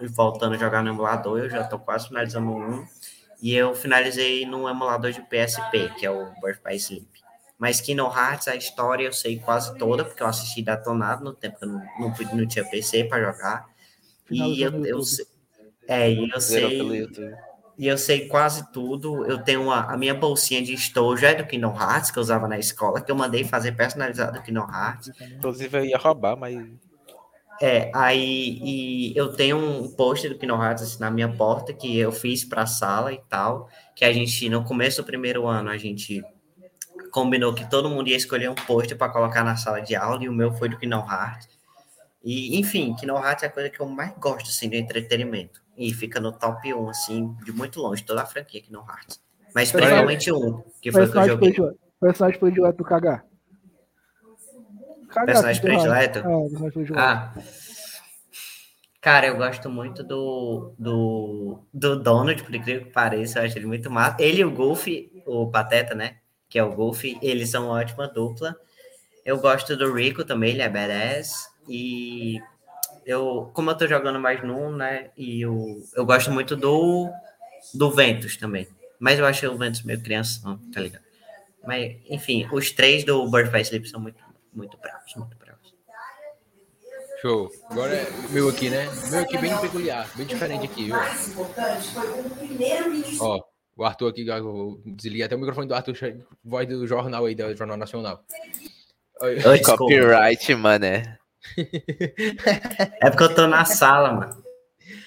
[0.09, 2.87] voltando a jogar no emulador, eu já tô quase finalizando um.
[3.45, 7.07] E eu finalizei num emulador de PSP, que é o Birth by Sleep.
[7.59, 11.59] Mas Kingdom Hearts, a história eu sei quase toda, porque eu assisti detonado no tempo
[11.59, 13.69] que eu não, não, não tinha PC para jogar.
[14.31, 14.99] E eu, eu.
[15.87, 17.07] É, e eu sei.
[17.77, 19.27] E eu sei quase tudo.
[19.27, 22.49] Eu tenho uma, a minha bolsinha de estojo é do Kingdom Hearts, que eu usava
[22.49, 25.11] na escola, que eu mandei fazer personalizado do Kingdom Hearts.
[25.37, 26.57] Inclusive eu ia roubar, mas.
[27.61, 31.99] É, aí e eu tenho um pôster do Kingdom Hearts assim, na minha porta que
[31.99, 35.71] eu fiz para a sala e tal, que a gente no começo do primeiro ano
[35.71, 36.23] a gente
[37.11, 40.29] combinou que todo mundo ia escolher um pôster para colocar na sala de aula e
[40.29, 41.49] o meu foi do Kingdom Hearts.
[42.25, 45.93] E enfim, Kingdom Hearts é a coisa que eu mais gosto assim de entretenimento e
[45.93, 49.21] fica no top 1 assim, de muito longe toda a franquia Kingdom Hearts.
[49.55, 51.55] Mas principalmente um, que foi o que eu joguei.
[52.01, 53.25] personagem predileto do Cagar.
[55.15, 56.19] Personagem predileto?
[56.19, 56.97] É, personagem.
[56.97, 57.33] Ah.
[59.01, 63.67] Cara, eu gosto muito do, do, do Donald, por incrível que pareça, eu acho ele
[63.67, 64.17] muito massa.
[64.19, 66.17] Ele e o Goofy, o Pateta, né?
[66.49, 68.57] Que é o Goofy, eles são uma ótima dupla.
[69.23, 71.51] Eu gosto do Rico também, ele é badass.
[71.69, 72.41] E
[73.05, 75.11] eu, como eu tô jogando mais num, né?
[75.17, 77.11] E eu, eu gosto muito do,
[77.75, 78.67] do Ventus também.
[78.99, 80.41] Mas eu acho o Ventus meio criança,
[80.73, 81.05] tá ligado?
[81.67, 84.17] Mas, enfim, os três do Birth by Sleep são muito,
[84.55, 85.75] muito bravos, muito bravos.
[87.21, 87.51] Show.
[87.71, 88.87] Agora é o meu aqui, né?
[88.89, 90.97] O meu aqui bem peculiar, bem diferente aqui, viu?
[93.21, 93.43] Ó,
[93.77, 95.97] o Arthur aqui, eu desligar até o microfone do Arthur,
[96.45, 98.23] voz do jornal aí, do Jornal Nacional.
[99.21, 99.61] Oi.
[99.63, 101.19] Copyright, mané.
[103.01, 104.45] É porque eu tô na sala, mano.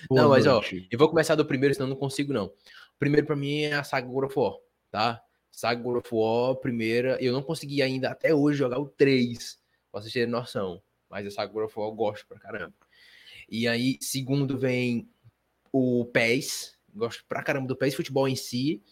[0.09, 2.45] Não, mas ó, eu vou começar do primeiro, senão eu não consigo, não.
[2.45, 4.53] O primeiro pra mim é a saga God of War,
[4.89, 5.21] tá?
[5.57, 9.59] Saga God of War, primeira, eu não consegui ainda até hoje jogar o 3,
[9.91, 10.79] pra vocês terem noção.
[11.09, 12.75] Mas a saga God of War eu gosto pra caramba.
[13.49, 15.09] E aí, segundo vem
[15.71, 18.83] o PES, gosto pra caramba do PES Futebol em si.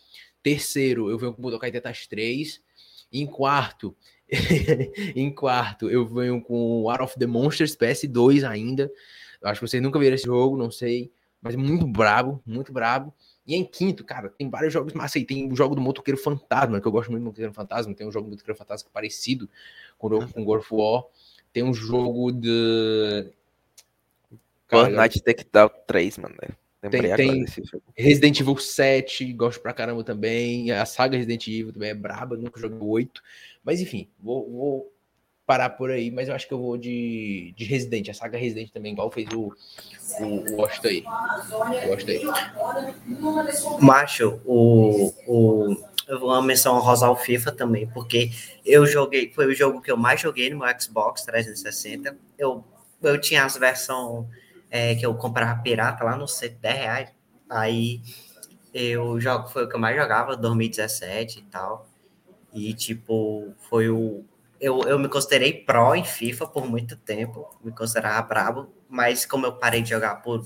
[0.41, 2.59] Terceiro, eu venho com o Budokai Tetas 3.
[3.13, 3.95] Em quarto,
[5.15, 8.91] em quarto, eu venho com o Art of the Monsters PS2 ainda.
[9.39, 11.11] Eu acho que vocês nunca viram esse jogo, não sei.
[11.39, 13.13] Mas muito brabo, muito brabo.
[13.45, 15.25] E em quinto, cara, tem vários jogos massa aí.
[15.25, 17.93] Tem o jogo do Motoqueiro Fantasma, que eu gosto muito do Motoqueiro Fantasma.
[17.93, 19.49] Tem um jogo do Motoqueiro Fantasma parecido
[19.97, 21.03] com o com God of War.
[21.53, 23.31] Tem um jogo de.
[24.67, 26.35] Fortnite Takedown 3, mano.
[26.81, 27.45] Lembrei Tem- tem-.
[27.95, 30.71] Resident Evil 7, gosto pra caramba também.
[30.71, 33.21] A saga Resident Evil também é braba, nunca joguei o 8.
[33.63, 34.94] Mas enfim, vou, vou
[35.45, 36.11] parar por aí.
[36.11, 38.09] Mas eu acho que eu vou de, de Resident.
[38.09, 39.53] A saga Resident também, igual fez o,
[40.19, 41.03] o, o Lost aí.
[42.07, 42.21] Aí.
[43.79, 45.75] Macho, o, o,
[46.07, 48.31] eu vou uma menção honrosa ao FIFA também, porque
[48.65, 52.17] eu joguei, foi o jogo que eu mais joguei no meu Xbox 360.
[52.37, 52.63] Eu,
[53.01, 54.25] eu tinha as versões
[54.69, 57.09] é, que eu comprava pirata lá no C 10 reais.
[57.49, 58.01] Aí
[58.73, 61.87] eu jogo, foi o que eu mais jogava, 2017 e tal.
[62.53, 64.23] E tipo, foi o.
[64.59, 69.45] Eu, eu me considerei pró em FIFA por muito tempo, me considerava brabo, mas como
[69.45, 70.45] eu parei de jogar por,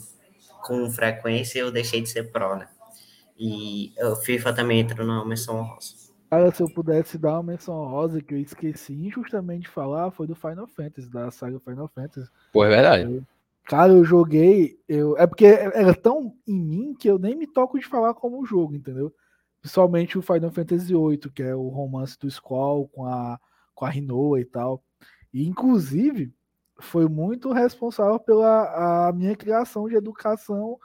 [0.63, 2.67] com frequência, eu deixei de ser pró, né?
[3.37, 5.99] E o FIFA também entra na menção honrosa.
[6.29, 10.27] Cara, se eu pudesse dar uma menção rosa que eu esqueci injustamente de falar, foi
[10.27, 12.29] do Final Fantasy, da saga Final Fantasy.
[12.53, 13.23] Pô, é verdade.
[13.63, 14.77] Cara, eu joguei.
[14.87, 15.17] Eu...
[15.17, 18.75] É porque era tão em mim que eu nem me toco de falar como jogo,
[18.75, 19.11] entendeu?
[19.59, 23.39] Principalmente o Final Fantasy VIII, que é o romance do Squall com a,
[23.79, 24.83] com a Rinoa e tal.
[25.33, 26.33] E, inclusive,
[26.81, 30.77] foi muito responsável pela a minha criação de educação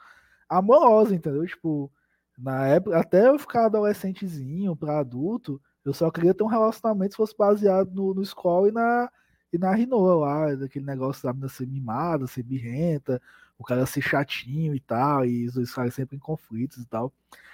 [0.47, 1.45] amorosa, entendeu?
[1.45, 1.91] Tipo,
[2.37, 7.17] na época, até eu ficar adolescentezinho para adulto, eu só queria ter um relacionamento que
[7.17, 9.11] fosse baseado no, no e na,
[9.51, 13.21] e na Rinoa lá, daquele negócio da menina ser mimada, ser birrenta,
[13.57, 17.11] o cara ser chatinho e tal, e os dois caras sempre em conflitos e tal.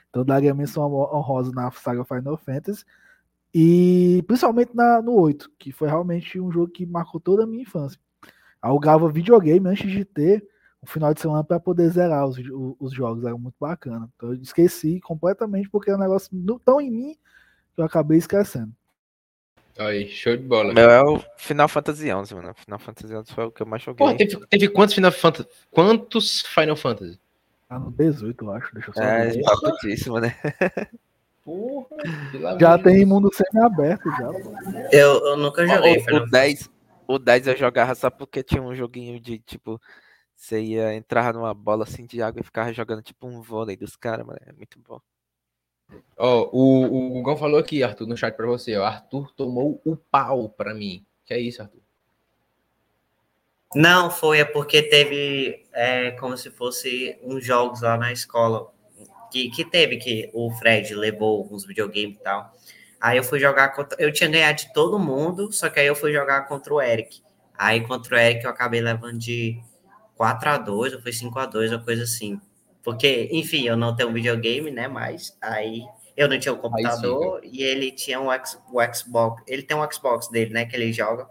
[0.09, 2.85] Então daria menção honro- honrosa na saga Final Fantasy.
[3.53, 7.63] E principalmente na, no 8, que foi realmente um jogo que marcou toda a minha
[7.63, 7.99] infância.
[8.61, 10.45] Alugava videogame antes de ter
[10.81, 12.37] um final de semana para poder zerar os,
[12.79, 14.09] os jogos, era muito bacana.
[14.15, 16.29] Então eu esqueci completamente porque é um negócio
[16.63, 17.15] tão em mim
[17.75, 18.71] que eu acabei esquecendo.
[19.77, 20.73] Aí, show de bola.
[20.73, 22.53] Meu é o Final Fantasy XI, mano.
[22.53, 24.05] Final Fantasy XI foi o que eu mais joguei.
[24.05, 25.49] Pô, teve, teve quantos Final Fantasy?
[25.71, 27.19] Quantos Final Fantasy?
[27.67, 28.73] Tá no 18, eu acho.
[28.73, 30.09] Deixa eu só É, ver.
[30.09, 30.27] mano.
[31.43, 31.87] Porra,
[32.59, 33.09] Já tem Deus.
[33.09, 34.31] mundo semi-aberto já.
[34.91, 35.97] Eu, eu nunca joguei.
[35.97, 36.69] O, Final o 10,
[37.07, 39.81] o 10 eu jogava só porque tinha um joguinho de tipo.
[40.35, 43.95] Você ia entrar numa bola assim de água e ficava jogando tipo um vôlei dos
[43.95, 44.39] caras, mano.
[44.45, 44.99] É muito bom.
[46.17, 48.75] Ó, o, o Gugão falou aqui, Arthur, no chat pra você.
[48.77, 51.05] Ó, Arthur tomou o pau pra mim.
[51.25, 51.81] Que é isso, Arthur?
[53.73, 58.71] Não, foi, é porque teve é, como se fosse uns jogos lá na escola
[59.31, 62.53] que, que teve, que o Fred levou uns videogames e tal.
[62.99, 63.99] Aí eu fui jogar contra.
[63.99, 67.21] Eu tinha ganhado de todo mundo, só que aí eu fui jogar contra o Eric.
[67.57, 69.59] Aí contra o Eric eu acabei levando de
[70.15, 72.39] 4 a 2 ou foi 5 a 2 ou coisa assim.
[72.83, 74.87] Porque, enfim, eu não tenho videogame, né?
[74.87, 75.83] Mas aí
[76.15, 79.41] eu não tinha um computador e ele tinha um o Xbox.
[79.47, 80.65] Ele tem um Xbox dele, né?
[80.65, 81.27] Que ele joga.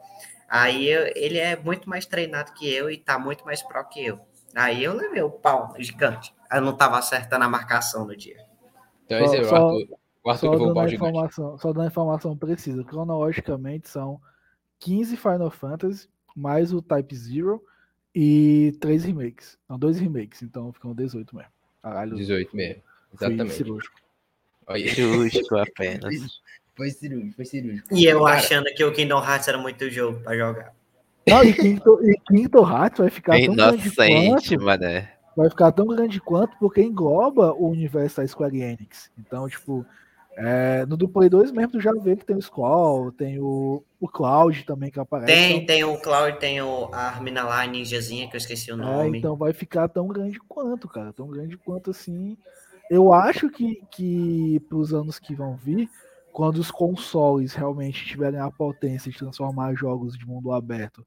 [0.49, 4.05] Aí eu- ele é muito mais treinado que eu e tá muito mais pro que
[4.07, 4.19] eu.
[4.55, 6.35] Aí eu levei o pau gigante.
[6.53, 8.37] Eu não tava acertando a marcação no dia.
[9.07, 9.97] Então Só- esse é o só- Arthur.
[10.23, 12.85] O Arthur Só dando, a informação, só dando a informação precisa.
[12.85, 14.21] Cronologicamente são
[14.79, 17.63] 15 Final Fantasy, mais o Type Zero
[18.15, 19.59] e três remakes.
[19.69, 21.51] Não, dois remakes, então ficam 18 mesmo.
[21.83, 22.83] Caralho, 18 mesmo.
[23.15, 23.55] Exatamente.
[23.55, 23.97] cirúrgico.
[24.67, 24.89] Olha.
[24.89, 26.41] Justo apenas.
[26.77, 27.89] Foi cirúrgico, foi cirúrgico.
[27.95, 30.75] E eu Cara, achando que o Kingdom Hearts era muito jogo pra jogar.
[31.27, 34.85] Não, e Kingdom, e Kingdom Hearts vai ficar tão grande Inocente, mano.
[35.37, 39.11] Vai ficar tão grande quanto porque engloba o universo da Square Enix.
[39.19, 39.85] Então, tipo,
[40.37, 43.83] é, no do Play 2 mesmo tu já vê que tem o Squall, tem o,
[44.01, 45.33] o Cloud também que aparece.
[45.33, 48.71] Tem, então- tem o Cloud, tem o, a Armina lá, a ninjazinha, que eu esqueci
[48.73, 49.19] o É, nome.
[49.19, 51.13] então vai ficar tão grande quanto, cara.
[51.13, 52.37] Tão grande quanto assim.
[52.89, 55.89] Eu acho que, que para os anos que vão vir,
[56.33, 61.05] quando os consoles realmente tiverem a potência de transformar jogos de mundo aberto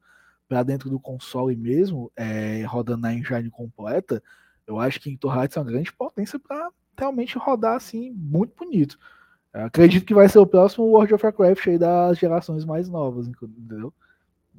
[0.54, 4.22] para dentro do console mesmo, é, rodando na engine completa,
[4.68, 9.00] eu acho que Hearts é uma grande potência para realmente rodar assim muito bonito.
[9.52, 13.28] Eu acredito que vai ser o próximo World of Warcraft aí das gerações mais novas,
[13.28, 13.92] entendeu?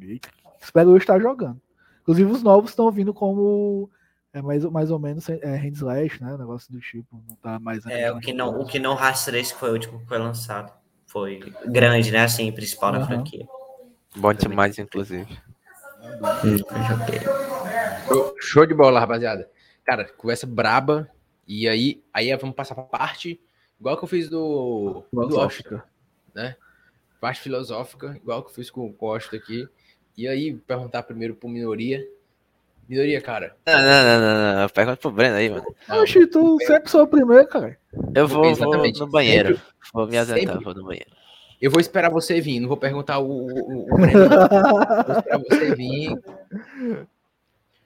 [0.00, 0.20] E
[0.60, 1.60] espero eu estar jogando.
[2.02, 3.88] Inclusive os novos estão vindo como
[4.32, 6.36] é mais, mais ou menos é, hand slash, né?
[6.36, 7.86] Negócio do tipo, não tá mais.
[7.86, 10.18] É, o que não, o que não Hearts 3 que foi o último que foi
[10.18, 10.72] lançado.
[11.06, 12.24] Foi grande, né?
[12.24, 12.98] Assim, principal uhum.
[12.98, 13.46] da franquia.
[14.16, 15.38] Bom demais, inclusive.
[18.06, 19.48] Show, show de bola, rapaziada.
[19.84, 21.08] Cara, conversa braba.
[21.46, 23.38] E aí, aí vamos passar pra parte,
[23.78, 25.86] igual que eu fiz do, do Oscar,
[26.34, 26.56] né?
[27.20, 29.68] Parte filosófica, igual que eu fiz com o Costa aqui.
[30.16, 32.06] E aí, perguntar primeiro pro Minoria.
[32.88, 33.56] Minoria, cara.
[33.66, 34.68] Não, não, não, não, não.
[34.68, 35.74] Pergunta pro Breno aí, mano.
[35.88, 37.78] Oxi, tu sempre sou o primeiro, cara.
[38.14, 39.56] Eu vou, vou no banheiro.
[39.56, 41.10] Sempre, vou me ausentar, vou no banheiro.
[41.64, 44.28] Eu vou esperar você vir, não vou perguntar o, o, o Breno.
[44.28, 46.22] vou esperar você vir.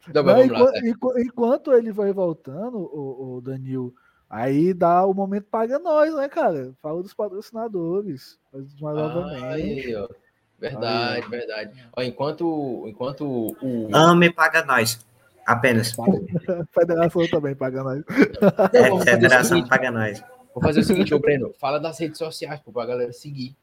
[0.09, 3.95] Então, não, enquanto, lá, enquanto, ele vai voltando, o, o Danil,
[4.29, 6.73] aí dá o momento paga nós, né, cara?
[6.83, 8.37] Fala dos patrocinadores.
[8.81, 9.45] Mais novamente.
[9.45, 10.09] Aí,
[10.59, 11.31] verdade, aí.
[11.31, 11.89] verdade.
[11.97, 13.89] Ó, enquanto, enquanto o.
[13.95, 14.99] Ame paga nós.
[15.47, 15.95] Apenas.
[16.75, 18.03] Federação também paga nós.
[18.73, 20.21] É, federação paga nós.
[20.53, 23.55] Vou fazer o seguinte, ô Breno, fala das redes sociais pra galera seguir.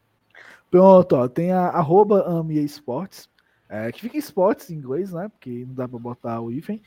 [0.76, 3.30] Pronto, ó, tem a arroba Ame Esportes,
[3.69, 5.30] é, que fica esportes em inglês, né?
[5.30, 6.81] Porque não dá para botar o hífen.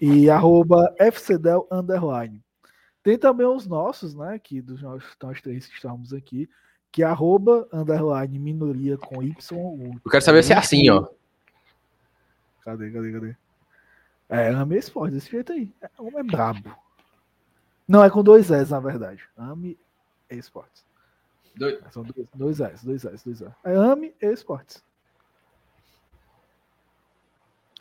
[0.00, 2.40] E arroba FCDEL underline.
[3.02, 4.38] Tem também os nossos, né?
[4.38, 6.48] Que dos nós, nós três que estamos aqui,
[6.92, 9.34] que é arroba underline minoria com Y.
[10.04, 11.04] Eu quero saber se é assim, ó.
[12.62, 13.36] Cadê, cadê, cadê?
[14.28, 15.72] É, Ame Esportes, desse jeito aí.
[15.82, 16.72] É, o homem é brabo.
[17.88, 19.24] Não, é com dois S, na verdade.
[19.36, 19.76] Ame
[20.30, 20.84] Esportes.
[21.56, 21.78] Dois.
[21.90, 23.54] São dois, dois S, dois S, dois S.
[23.64, 24.82] É Ame Esportes.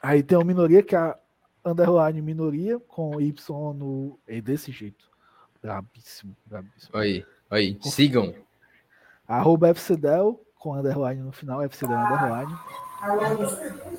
[0.02, 1.18] Aí tem uma minoria que é a
[1.66, 4.20] underline minoria com Y no.
[4.28, 5.10] É desse jeito.
[5.62, 6.98] Brabíssimo, brabíssimo.
[6.98, 8.36] Aí, aí, sigam.
[9.26, 12.54] Arroba FCDEL com underline no final, FCDEL underline.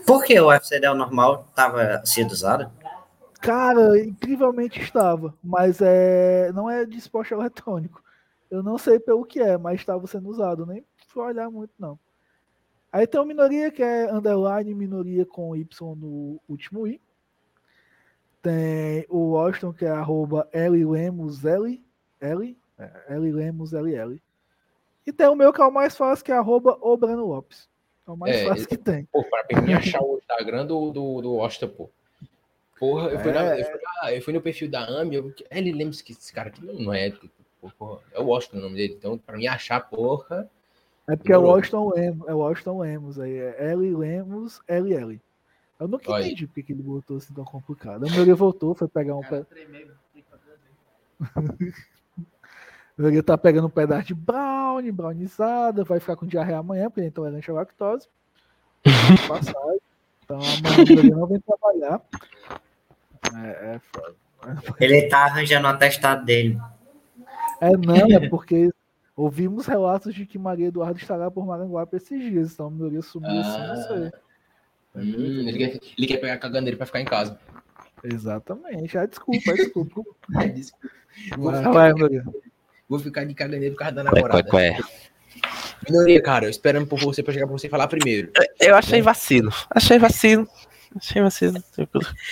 [0.07, 2.71] Por que o FCDEL normal estava sendo usado?
[3.41, 8.04] Cara, incrivelmente estava, mas é, não é de esporte eletrônico.
[8.55, 11.99] Eu não sei pelo que é, mas estava sendo usado, nem fui olhar muito não.
[12.93, 17.01] Aí tem o minoria, que é underline minoria com Y no último I.
[18.41, 21.85] Tem o Washington, que é arroba L Lemos L,
[22.21, 24.23] L, é, L Lemos LL.
[25.05, 27.69] E tem o meu, que é o mais fácil, que é arroba o Breno Lopes.
[28.07, 29.07] É o mais é, fácil que tem.
[29.07, 31.91] Pô, para me achar o Instagram do, do, do Washington, pô.
[32.79, 35.35] Porra, eu fui, é, na, eu, fui na, eu fui, no perfil da AMI, eu,
[35.51, 37.13] ele lembra que esse cara aqui não é,
[37.73, 38.95] porra, é o Washington o nome dele.
[38.99, 40.51] Então, para me achar, porra,
[41.07, 45.21] é porque é o Washington Lemos, é o Washington Lemos aí, é L Lemos, LL.
[45.79, 46.25] Eu nunca Olha.
[46.25, 48.07] entendi porque que ele botou assim tão complicado.
[48.07, 49.45] A maioria voltou, foi pegar um pé.
[52.99, 57.27] Ele tá pegando um pedaço de brownie, brownizada, vai ficar com diarreia amanhã, porque então
[57.27, 58.09] é à lactose.
[59.29, 59.81] Passagem.
[60.23, 62.01] Então amanhã ele não vem trabalhar.
[63.35, 64.15] É, é foda.
[64.81, 66.59] Ele tá arranjando o atestado dele.
[67.67, 68.71] É, não, é porque
[69.17, 73.31] Ouvimos relatos de que Maria Eduardo estará por Maranguape esses dias, então a maioria subiu
[73.31, 74.13] ah, assim, não sei.
[74.97, 77.39] Hum, ele, quer, ele quer pegar a caganeira para ficar em casa.
[78.03, 78.99] Exatamente.
[78.99, 80.03] Ah, desculpa, desculpa.
[80.53, 80.95] desculpa.
[81.37, 82.23] Vou, vai, ficar vai, de,
[82.89, 84.43] vou ficar de caganeira por causa da namorada.
[84.43, 84.79] Qual é?
[85.89, 88.33] Minoria, cara, esperando por você para chegar pra você falar primeiro.
[88.59, 89.53] Eu achei vacilo.
[89.71, 90.49] Achei vacilo.
[90.97, 91.63] Achei vacilo.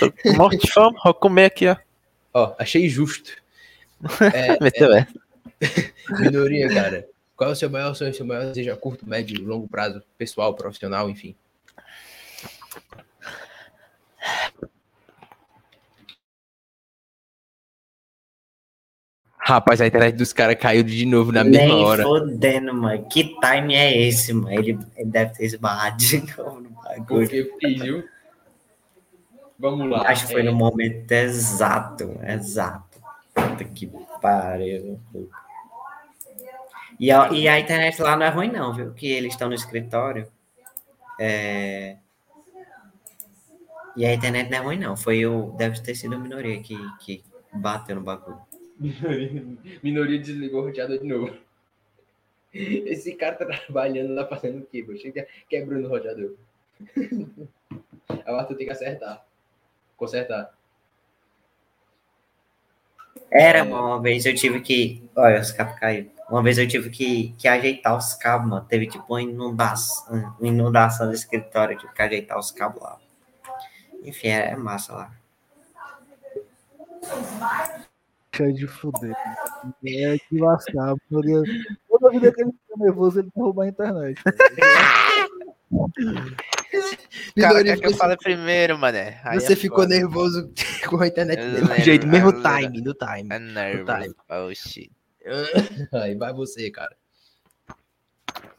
[0.00, 1.76] Tô morto de fome, vou comer aqui, ó.
[2.34, 3.40] Ó, achei justo.
[4.34, 5.06] É, Meteu é,
[6.20, 7.08] Minoria, cara.
[7.36, 10.54] Qual é o seu maior sonho, seu maior desejo a curto, médio, longo prazo, pessoal,
[10.54, 11.34] profissional, enfim?
[19.44, 22.04] Rapaz, a internet dos caras caiu de novo na mesma Nem hora.
[22.04, 23.08] fodendo, mano.
[23.08, 24.52] Que time é esse, mano?
[24.52, 27.50] Ele, ele deve ter esbarrado de novo no bagulho.
[27.50, 28.04] Porque,
[29.58, 30.08] Vamos lá.
[30.08, 30.44] Acho que foi é...
[30.44, 33.00] no momento exato, exato.
[33.34, 33.90] Puta que
[34.20, 35.00] pariu.
[37.02, 38.94] E a, e a internet lá não é ruim, não, viu?
[38.94, 40.30] Que eles estão no escritório.
[41.18, 41.96] É...
[43.96, 44.96] E a internet não é ruim, não.
[44.96, 45.50] Foi o.
[45.58, 48.38] Deve ter sido o minoria que, que bateu no bagulho.
[48.78, 49.44] Minoria,
[49.82, 51.36] minoria desligou o roteador de novo.
[52.54, 54.86] Esse cara tá trabalhando lá fazendo o quê?
[54.96, 56.36] Chega quebrando o roteador.
[58.24, 59.26] Agora tu tem que acertar.
[59.96, 60.54] Consertar.
[63.28, 65.02] Era uma vez eu tive que.
[65.16, 66.12] Olha, os cabos caíram.
[66.32, 68.64] Uma vez eu tive que, que ajeitar os cabos, mano.
[68.66, 72.98] Teve tipo uma inundação, uma inundação do escritório, eu tive que ajeitar os cabos lá.
[74.02, 75.12] Enfim, é, é massa lá.
[78.34, 79.14] Cheio de fuder.
[79.86, 80.94] É de lascar.
[81.10, 81.42] porque
[81.86, 84.22] Toda vida que ele fica nervoso, ele derruba a internet.
[87.38, 89.20] Cara, quer que eu você- fale primeiro, mané?
[89.24, 89.94] Aí Você é ficou foda.
[89.94, 90.50] nervoso
[90.88, 93.28] com a internet do lembro, jeito, mesmo time, no time.
[93.30, 93.84] É nervo.
[93.84, 94.14] time.
[94.30, 94.90] Oh, shit.
[95.92, 96.96] Aí vai você, cara.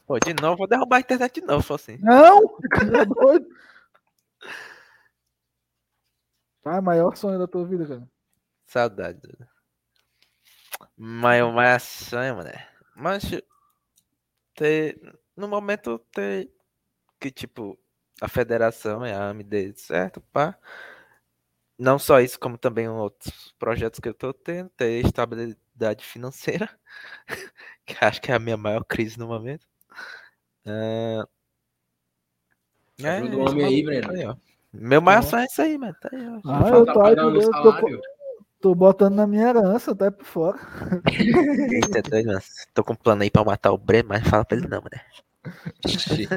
[0.06, 1.96] Pô, de novo, vou derrubar a internet de novo, só assim.
[1.98, 2.58] Não!
[2.68, 3.46] Tá doido?
[6.64, 8.08] Ah, maior sonho da tua vida, cara.
[8.66, 9.20] Saudade.
[9.20, 9.48] Duda.
[10.96, 12.68] Mas o mais sonho, mané.
[12.94, 13.22] Mas
[14.54, 14.98] ter,
[15.36, 16.50] no momento ter
[17.20, 17.78] que tipo
[18.20, 20.56] a federação e a AMD certo, pá.
[21.78, 26.70] Não só isso, como também outros projetos que eu tô tendo, ter estabilidade financeira,
[27.84, 29.66] que acho que é a minha maior crise no momento.
[30.66, 31.26] Ah,
[33.02, 34.10] é, Ajuda o homem aí, Breno.
[34.12, 34.36] aí, ó.
[34.72, 35.96] Meu maior sonho é isso aí, mano.
[36.00, 36.40] Tá aí, ó.
[36.44, 38.02] Ah, eu Falta tô, meu eu tô,
[38.60, 40.58] tô botando na minha herança, tá por fora.
[41.72, 42.42] Eita, doido, mano.
[42.72, 45.00] Tô com um plano aí pra matar o Breno, mas fala pra ele não, né?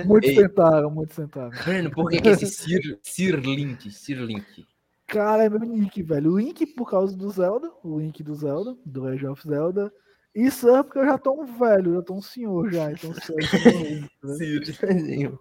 [0.06, 0.36] Muitos Ei.
[0.36, 1.50] tentaram, muitos tentaram.
[1.50, 4.68] Breno, por que, que esse Sir, Sir Link?
[5.08, 6.34] Cara, é meu Link, velho.
[6.34, 9.94] O Link por causa do Zelda, o Link do Zelda, do Legend of Zelda.
[10.36, 13.34] E Sun porque eu já tô um velho, já tô um senhor já, então Sun
[13.40, 15.38] é né?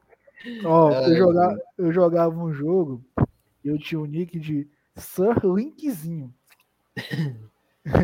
[0.64, 3.04] Ó, Ai, eu, jogava, eu jogava um jogo
[3.64, 6.32] e eu tinha o nick de Sir Linkzinho.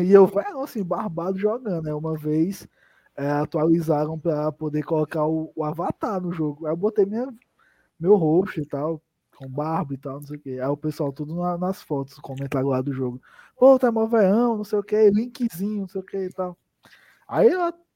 [0.03, 1.93] e eu, velho, assim, barbado jogando, né?
[1.93, 2.67] Uma vez
[3.15, 6.65] é, atualizaram pra poder colocar o, o avatar no jogo.
[6.65, 7.33] Aí eu botei minha,
[7.99, 9.01] meu rosto e tal,
[9.43, 10.59] com barba e tal, não sei o que.
[10.59, 13.21] Aí o pessoal tudo na- nas fotos, comentário lá do jogo.
[13.57, 16.57] Pô, tá mó veião, não sei o que, Linkzinho, não sei o que e tal.
[17.27, 17.49] Aí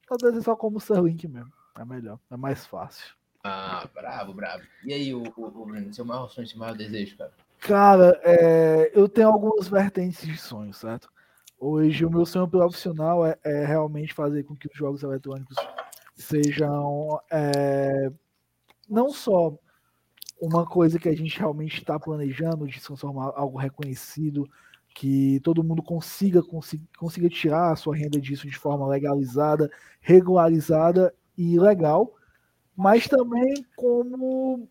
[0.08, 1.52] tô desenhando só como Sir Link mesmo.
[1.78, 3.16] É melhor, é mais fácil.
[3.44, 4.64] Ah, bravo, bravo.
[4.84, 7.32] E aí, o, o, o Breno, seu maior sonho, seu maior desejo, cara?
[7.60, 11.10] Cara, é, eu tenho algumas vertentes de sonho, certo?
[11.60, 15.56] Hoje o meu sonho profissional é, é realmente fazer com que os jogos eletrônicos
[16.16, 18.12] sejam é,
[18.90, 19.58] não só
[20.40, 24.50] uma coisa que a gente realmente está planejando de se transformar algo reconhecido,
[24.96, 29.70] que todo mundo consiga, consiga, consiga tirar a sua renda disso de forma legalizada,
[30.00, 32.16] regularizada e legal,
[32.76, 34.68] mas também como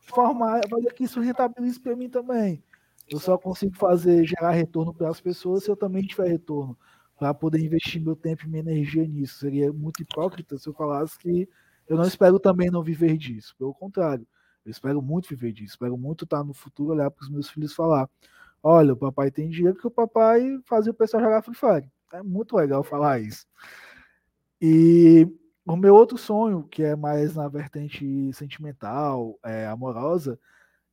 [0.00, 2.62] formar, fazer que isso rentabilize para mim também.
[3.10, 6.76] Eu só consigo fazer gerar retorno para as pessoas se eu também tiver retorno
[7.18, 9.40] para poder investir meu tempo e minha energia nisso.
[9.40, 11.48] Seria muito hipócrita se eu falasse que
[11.88, 13.54] eu não espero também não viver disso.
[13.58, 14.26] Pelo contrário,
[14.64, 15.72] eu espero muito viver disso.
[15.74, 18.08] Espero muito estar no futuro olhar para os meus filhos falar:
[18.62, 21.90] olha, o papai tem dinheiro que o papai fazia o pessoal jogar Free Fire.
[22.12, 23.46] É muito legal falar isso.
[24.60, 25.26] E
[25.66, 30.38] o meu outro sonho, que é mais na vertente sentimental, é, amorosa,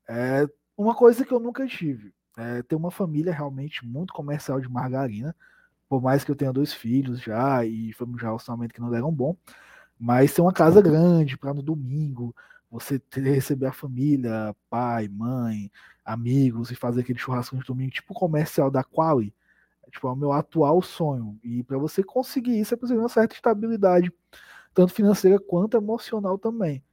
[0.08, 0.48] é
[0.78, 2.14] uma coisa que eu nunca tive.
[2.38, 5.36] É ter uma família realmente muito comercial de margarina.
[5.88, 9.12] Por mais que eu tenha dois filhos já e foi um relacionamento que não deram
[9.12, 9.38] bom,
[10.00, 12.36] mas ter uma casa grande para no domingo
[12.70, 15.72] você ter, receber a família, pai, mãe,
[16.04, 19.34] amigos e fazer aquele churrasco de domingo, tipo comercial da Quali,
[19.88, 21.40] é, tipo, é o meu atual sonho.
[21.44, 24.12] E para você conseguir isso, é preciso uma certa estabilidade,
[24.74, 26.84] tanto financeira quanto emocional também.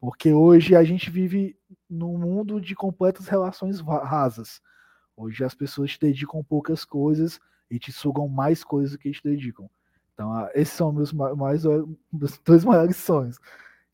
[0.00, 1.56] Porque hoje a gente vive
[1.88, 4.60] num mundo de completas relações rasas.
[5.16, 7.40] Hoje as pessoas te dedicam poucas coisas
[7.70, 9.68] e te sugam mais coisas do que te dedicam.
[10.14, 11.64] Então, esses são meus ma- mais,
[12.12, 13.38] meus dois maiores sonhos,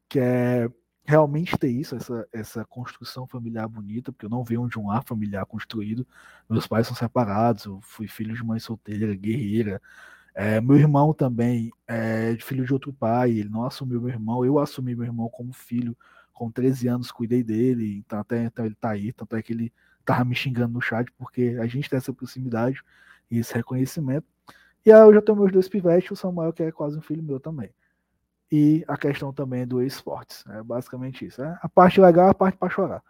[0.09, 0.71] que é
[1.09, 5.03] realmente ter isso, essa, essa construção familiar bonita, porque eu não venho de um lar
[5.03, 6.07] familiar construído.
[6.47, 9.81] Meus pais são separados, eu fui filho de mãe solteira, guerreira.
[10.35, 14.59] É, meu irmão também é filho de outro pai, ele não assumiu meu irmão, eu
[14.59, 15.97] assumi meu irmão como filho,
[16.31, 19.73] com 13 anos cuidei dele, então até então ele tá aí, tanto é que ele
[20.05, 22.83] tava me xingando no chat, porque a gente tem essa proximidade
[23.31, 24.27] e esse reconhecimento.
[24.85, 27.23] E aí eu já tenho meus dois pivetes, o Samuel, que é quase um filho
[27.23, 27.71] meu também.
[28.51, 30.45] E a questão também do esportes.
[30.51, 31.43] É basicamente isso.
[31.43, 33.03] É a parte legal, a parte para chorar.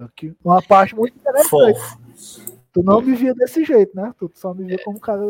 [0.00, 1.48] Aqui, uma parte muito interessante.
[1.48, 1.98] Fofo.
[2.72, 4.12] Tu não me via desse jeito, né?
[4.18, 5.20] Tu só me via como cara.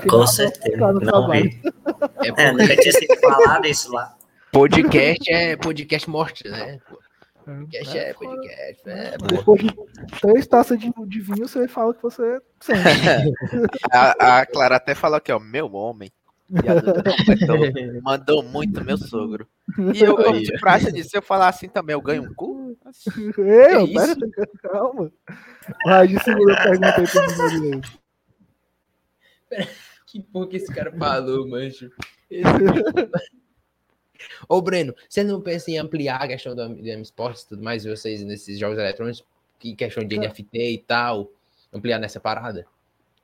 [0.00, 0.76] que Com certeza.
[0.92, 1.42] no Não trabalho.
[1.50, 1.62] vi.
[2.22, 4.14] É, É, nunca tinha sido falado isso lá.
[4.52, 6.78] podcast é podcast morte, né?
[7.44, 8.82] Podcast É, é podcast.
[8.88, 9.16] É.
[9.18, 9.74] Depois de
[10.20, 12.80] três taças de, de vinho, você fala que você sente.
[13.92, 16.10] A, a Clara até falou aqui, ó, meu homem.
[16.48, 19.48] E a Duda completou, mandou muito meu sogro.
[19.94, 22.76] E eu, como de praxe disso, se eu falar assim também, eu ganho um cu?
[23.36, 24.16] Eu, Que pera,
[24.62, 25.12] calma.
[25.84, 27.80] Vai, de segunda pergunta aí pro menino.
[30.06, 31.90] Que porra que esse cara falou, mancho?
[34.48, 37.84] Ô, Breno, você não pensa em ampliar a questão do, do esportes e tudo mais,
[37.84, 39.24] vocês nesses jogos eletrônicos,
[39.58, 41.30] que questão de NFT e tal,
[41.72, 42.66] ampliar nessa parada?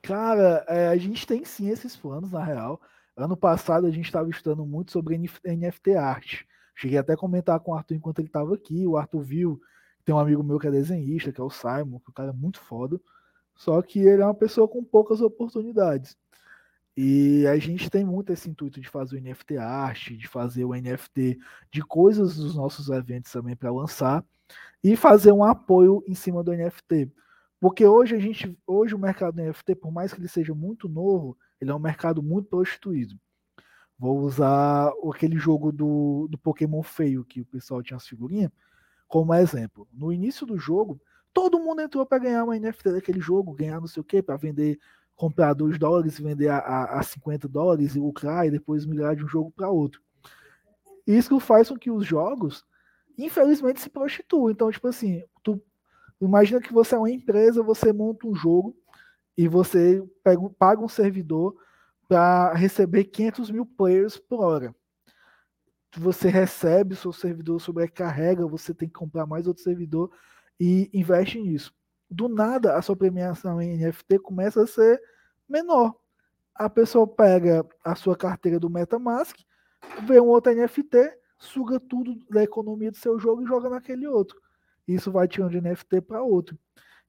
[0.01, 2.79] Cara, é, a gente tem sim esses planos, na real.
[3.15, 6.47] Ano passado a gente estava estudando muito sobre NFT arte.
[6.75, 8.87] Cheguei até a comentar com o Arthur enquanto ele estava aqui.
[8.87, 9.61] O Arthur viu,
[10.03, 12.33] tem um amigo meu que é desenhista, que é o Simon, que o cara é
[12.33, 12.99] muito foda.
[13.55, 16.17] Só que ele é uma pessoa com poucas oportunidades.
[16.97, 20.73] E a gente tem muito esse intuito de fazer o NFT arte, de fazer o
[20.73, 21.39] NFT
[21.71, 24.23] de coisas dos nossos eventos também para lançar
[24.83, 27.11] e fazer um apoio em cima do NFT.
[27.59, 30.89] Porque hoje a gente, hoje o mercado do NFT, por mais que ele seja muito
[30.89, 33.19] novo, ele é um mercado muito prostituído.
[33.97, 38.51] Vou usar aquele jogo do, do Pokémon feio que o pessoal tinha as figurinhas
[39.07, 39.87] como exemplo.
[39.93, 40.99] No início do jogo,
[41.33, 44.35] todo mundo entrou para ganhar uma NFT daquele jogo, ganhar não sei o que, para
[44.35, 44.79] vender,
[45.15, 49.23] comprar 2 dólares vender a, a, a 50 dólares e lucrar e depois migrar de
[49.23, 50.01] um jogo para outro.
[51.05, 52.65] Isso faz com que os jogos,
[53.17, 54.49] infelizmente, se prostituam.
[54.49, 55.61] Então, tipo assim, tu
[56.19, 58.75] imagina que você é uma empresa, você monta um jogo
[59.37, 61.55] e você pega, paga um servidor
[62.07, 64.75] para receber 500 mil players por hora.
[65.97, 70.11] Você recebe, seu servidor sobrecarrega, você tem que comprar mais outro servidor
[70.59, 71.73] e investe nisso.
[72.09, 75.01] Do nada, a sua premiação em NFT começa a ser
[75.47, 75.95] menor.
[76.55, 79.35] A pessoa pega a sua carteira do MetaMask,
[80.05, 84.39] vê um outro NFT, suga tudo da economia do seu jogo e joga naquele outro.
[84.87, 86.57] Isso vai tirando de NFT para outro.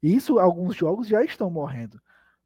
[0.03, 2.01] Isso, alguns jogos já estão morrendo.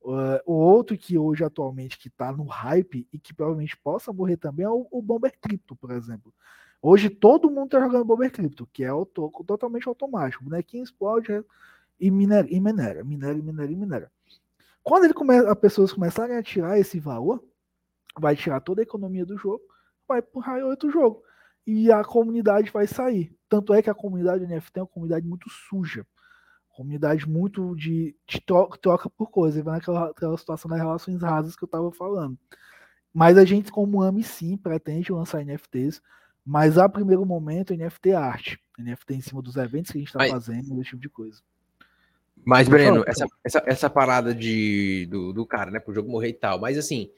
[0.08, 4.38] Uh, o outro que hoje atualmente que está no hype e que provavelmente possa morrer
[4.38, 6.32] também é o, o Bomber Crypto, por exemplo.
[6.80, 10.42] Hoje todo mundo está jogando Bomber Crypto, que é auto, totalmente automático.
[10.42, 11.44] Bonequinho explode
[12.00, 14.12] e minera, e minera, minera, minera, minera.
[14.82, 17.44] Quando ele come, as pessoas começarem a tirar esse valor,
[18.18, 19.60] vai tirar toda a economia do jogo,
[20.08, 21.22] vai empurrar outro jogo.
[21.66, 23.36] E a comunidade vai sair.
[23.46, 26.06] Tanto é que a comunidade NFT é uma comunidade muito suja
[26.78, 31.64] comunidade muito de, de troca, troca, por coisa, vai naquela, situação das relações rasas que
[31.64, 32.38] eu estava falando.
[33.12, 36.00] Mas a gente, como AMI, sim, pretende lançar NFTs,
[36.46, 38.60] mas a primeiro momento NFT é arte.
[38.78, 41.42] NFT em cima dos eventos que a gente está fazendo, esse tipo de coisa.
[42.44, 46.34] Mas, Breno, essa, essa, essa parada de, do, do cara, né, pro jogo morrer e
[46.34, 47.10] tal, mas assim,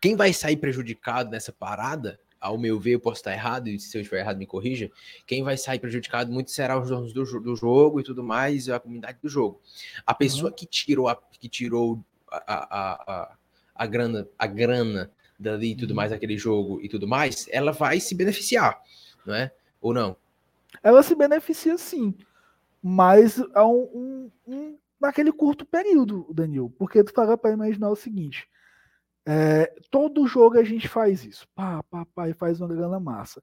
[0.00, 3.96] quem vai sair prejudicado nessa parada ao meu ver, eu posso estar errado, e se
[3.96, 4.90] eu estiver errado, me corrija.
[5.26, 8.72] Quem vai sair prejudicado muito será os donos do, do jogo e tudo mais, e
[8.72, 9.60] a comunidade do jogo.
[10.06, 10.56] A pessoa uhum.
[10.56, 13.36] que tirou a, que tirou a, a, a,
[13.74, 15.96] a grana, a grana dali e tudo uhum.
[15.96, 18.80] mais, aquele jogo e tudo mais, ela vai se beneficiar,
[19.26, 19.52] não é?
[19.80, 20.16] Ou não?
[20.82, 22.14] Ela se beneficia sim,
[22.82, 27.96] mas há um, um, um naquele curto período, Daniel, porque tu paga para imaginar o
[27.96, 28.48] seguinte
[29.30, 31.46] é, todo jogo a gente faz isso.
[31.54, 33.42] Pá, pá, pá, e faz uma grana massa.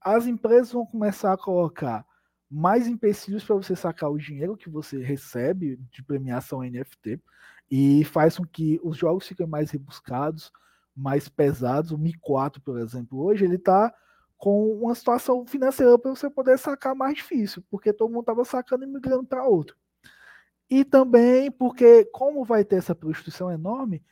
[0.00, 2.04] As empresas vão começar a colocar
[2.50, 7.22] mais empecilhos para você sacar o dinheiro que você recebe de premiação NFT
[7.70, 10.50] e faz com que os jogos fiquem mais rebuscados,
[10.96, 11.92] mais pesados.
[11.92, 13.94] O Mi 4, por exemplo, hoje ele está
[14.36, 18.82] com uma situação financeira para você poder sacar mais difícil, porque todo mundo estava sacando
[18.82, 19.76] e migrando para outro.
[20.68, 24.02] E também porque, como vai ter essa prostituição enorme,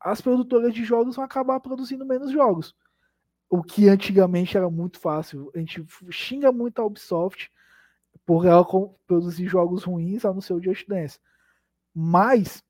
[0.00, 2.74] as produtoras de jogos vão acabar produzindo menos jogos.
[3.50, 5.50] O que antigamente era muito fácil.
[5.54, 7.50] A gente xinga muito a Ubisoft
[8.24, 8.66] por ela
[9.06, 11.18] produzir jogos ruins no seu Just Dance.
[11.94, 12.62] Mas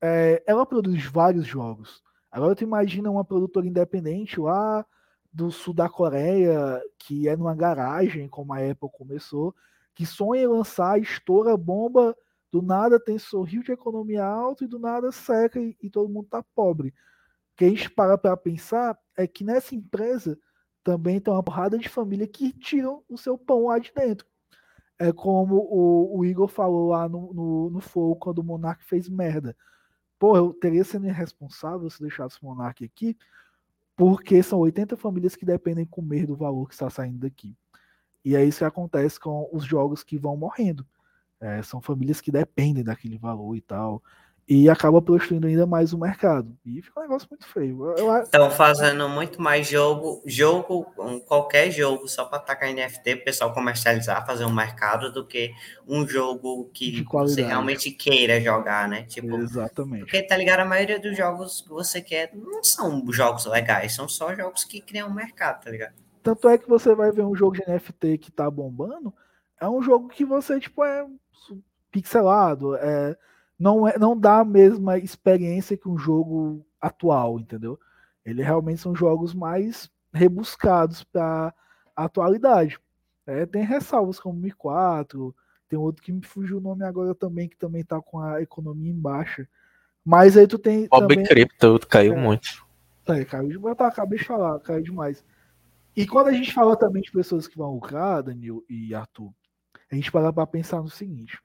[0.00, 2.02] é, ela produz vários jogos.
[2.30, 4.84] Agora tu imagina uma produtora independente lá
[5.32, 9.54] do sul da Coreia, que é numa garagem, como a Apple começou,
[9.94, 12.16] que sonha em lançar, estoura bomba
[12.52, 16.26] do nada tem sorriso de economia alto e do nada seca e, e todo mundo
[16.26, 16.90] está pobre.
[16.90, 20.38] O que a gente para para pensar é que nessa empresa
[20.84, 24.26] também tem uma porrada de família que tiram o seu pão lá de dentro.
[24.98, 29.08] É como o, o Igor falou lá no, no, no Fogo quando o Monark fez
[29.08, 29.56] merda.
[30.18, 33.16] Pô, eu teria sido irresponsável se deixasse o Monark aqui,
[33.96, 37.56] porque são 80 famílias que dependem comer do valor que está saindo daqui.
[38.24, 40.86] E é isso que acontece com os jogos que vão morrendo.
[41.42, 44.00] É, são famílias que dependem daquele valor e tal.
[44.48, 46.56] E acaba prostituindo ainda mais o mercado.
[46.64, 47.94] E fica um negócio muito feio.
[48.22, 50.84] Estão fazendo muito mais jogo, jogo,
[51.26, 55.52] qualquer jogo, só para atacar NFT, o pessoal comercializar, fazer um mercado, do que
[55.86, 59.04] um jogo que você realmente queira jogar, né?
[59.04, 60.02] Tipo, Exatamente.
[60.02, 60.60] Porque, tá ligado?
[60.60, 64.80] A maioria dos jogos que você quer não são jogos legais, são só jogos que
[64.80, 65.94] criam um mercado, tá ligado?
[66.22, 69.14] Tanto é que você vai ver um jogo de NFT que tá bombando,
[69.60, 71.06] é um jogo que você, tipo, é
[71.92, 73.16] pixelado, é,
[73.58, 77.78] não, é, não dá a mesma experiência que um jogo atual, entendeu?
[78.24, 81.54] Ele realmente são jogos mais rebuscados para
[81.94, 82.78] a atualidade.
[83.26, 85.34] É, tem ressalvas como Mi 4,
[85.68, 88.90] tem outro que me fugiu o nome agora também, que também tá com a economia
[88.90, 89.46] em baixa.
[90.04, 90.88] Mas aí tu tem.
[90.88, 91.24] Bob também...
[91.24, 92.20] Crypto caiu É.
[92.20, 92.66] muito.
[93.06, 93.76] É, caiu demais.
[93.76, 95.24] Tava- acabei de falar, caiu demais.
[95.94, 99.32] E quando a gente fala também de pessoas que vão lucrar, Danilo e Arthur,
[99.90, 101.38] a gente para pra pensar no seguinte.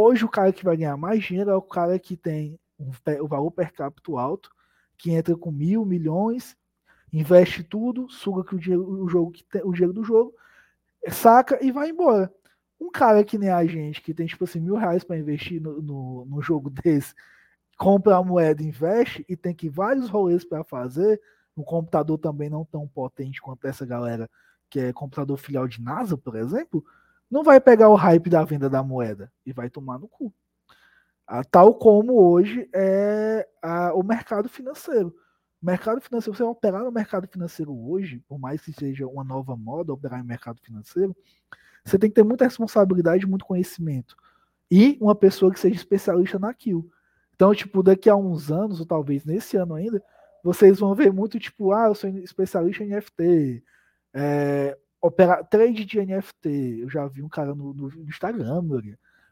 [0.00, 3.26] Hoje o cara que vai ganhar mais dinheiro é o cara que tem um o
[3.26, 4.48] valor per capita alto,
[4.96, 6.56] que entra com mil, milhões,
[7.12, 10.32] investe tudo, suga que o dinheiro, o jogo que tem- o dinheiro do jogo,
[11.10, 12.32] saca e vai embora.
[12.80, 15.82] Um cara que nem a gente, que tem tipo assim, mil reais para investir no,
[15.82, 17.12] no, num jogo desse,
[17.76, 21.20] compra a moeda, investe e tem que vários rolês para fazer,
[21.56, 24.30] um computador também não tão potente quanto essa galera
[24.70, 26.84] que é computador filial de NASA, por exemplo,
[27.30, 30.32] não vai pegar o hype da venda da moeda e vai tomar no cu.
[31.26, 35.14] Ah, Tal como hoje é a- o mercado financeiro.
[35.60, 39.92] Mercado financeiro, você operar no mercado financeiro hoje, por mais que seja uma nova moda
[39.92, 41.14] operar em mercado financeiro,
[41.84, 44.16] você tem que ter muita responsabilidade muito conhecimento.
[44.70, 46.88] E uma pessoa que seja especialista naquilo.
[47.34, 50.02] Então, tipo, daqui a uns anos, ou talvez nesse ano ainda,
[50.42, 53.62] vocês vão ver muito, tipo, ah, eu sou especialista em NFT,
[54.14, 56.80] é, opera, trade de NFT.
[56.82, 58.82] Eu já vi um cara no, no Instagram, meu,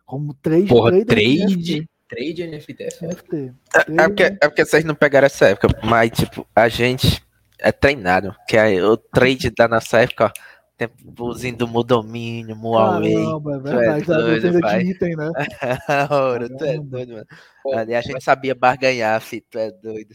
[0.05, 1.91] como trade, Porra, trader de trade?
[2.09, 3.07] Trade NFT é.
[3.07, 3.53] NFT.
[3.99, 7.21] É porque, é porque vocês não pegaram essa época, mas, tipo, a gente
[7.59, 8.35] é treinado.
[8.49, 10.31] Que é o trade da nossa época, ó,
[10.77, 13.13] tempozinho do Mudomínio, Muawei.
[13.15, 14.07] Caramba, é Tu é verdade.
[14.07, 14.85] da doido, pai.
[14.85, 15.31] de item, né?
[16.11, 17.27] Ouro, tu é doido, mano.
[17.75, 20.15] Ali a gente sabia barganhar, filho, tu é doido.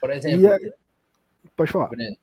[0.00, 0.58] Por exemplo, E a-
[1.56, 1.88] Pode falar.
[1.88, 2.16] Breno,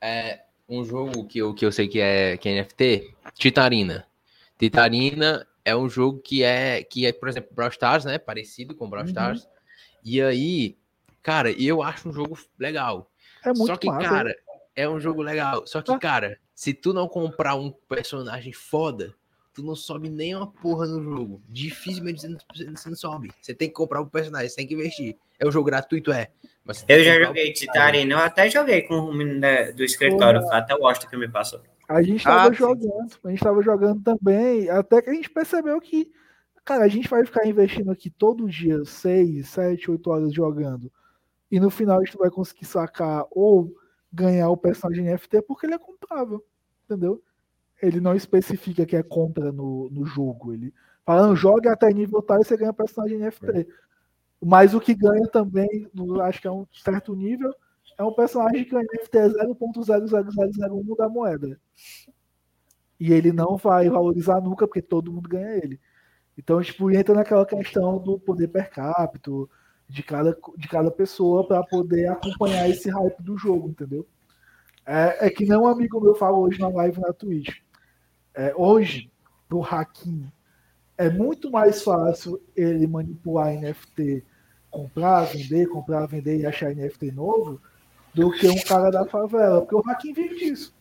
[0.00, 4.06] é um jogo que eu, que eu sei que é, que é NFT, Titarina.
[4.58, 8.18] Titarina é um jogo que é, que é, por exemplo, Brawl Stars, né?
[8.18, 9.08] Parecido com Brawl Uhum.
[9.10, 9.48] Stars.
[10.04, 10.76] E aí,
[11.22, 13.10] cara, eu acho um jogo legal.
[13.44, 14.08] É muito Só que, massa.
[14.08, 14.36] cara,
[14.76, 15.66] é um jogo legal.
[15.66, 15.98] Só que, Ah.
[15.98, 19.14] cara, se tu não comprar um personagem foda,
[19.54, 21.40] tu não sobe nem uma porra no jogo.
[21.48, 22.38] Dificilmente você não,
[22.74, 23.30] você não sobe.
[23.40, 25.16] Você tem que comprar um personagem, você tem que investir.
[25.38, 26.30] É um jogo gratuito, é.
[26.88, 27.52] Eu já o joguei.
[27.52, 29.40] Titarina, eu até joguei com o menino
[29.76, 31.60] do escritório, foi até o Austin que me passou.
[31.88, 32.54] A gente tava Ah, sim.
[32.54, 36.10] jogando, a gente tava jogando também, até que a gente percebeu que,
[36.64, 40.90] cara, a gente vai ficar investindo aqui todo dia, 6, 7, 8 horas jogando,
[41.50, 43.76] e no final a gente vai conseguir sacar ou
[44.10, 46.42] ganhar o personagem NFT porque ele é comprável,
[46.86, 47.22] entendeu?
[47.86, 50.72] Ele não especifica que é compra no, no jogo, ele
[51.04, 53.68] fala, joga até nível tal e você ganha personagem NFT.
[54.42, 55.88] Mas o que ganha também,
[56.22, 57.52] acho que é um certo nível,
[57.98, 61.58] é um personagem que o NFT é 0.00001 da moeda.
[62.98, 65.80] E ele não vai valorizar nunca, porque todo mundo ganha ele.
[66.36, 69.30] Então, tipo, entra naquela questão do poder per capita,
[69.88, 74.06] de cada, de cada pessoa, para poder acompanhar esse hype do jogo, entendeu?
[74.86, 77.63] É, é que nem um amigo meu falou hoje na live na Twitch.
[78.34, 79.10] É, hoje,
[79.48, 80.30] pro Hakim,
[80.96, 84.24] é muito mais fácil ele manipular NFT,
[84.70, 87.60] comprar, vender, comprar, vender e achar NFT novo,
[88.12, 89.60] do que um cara da favela.
[89.60, 90.74] Porque o Hakim vive disso.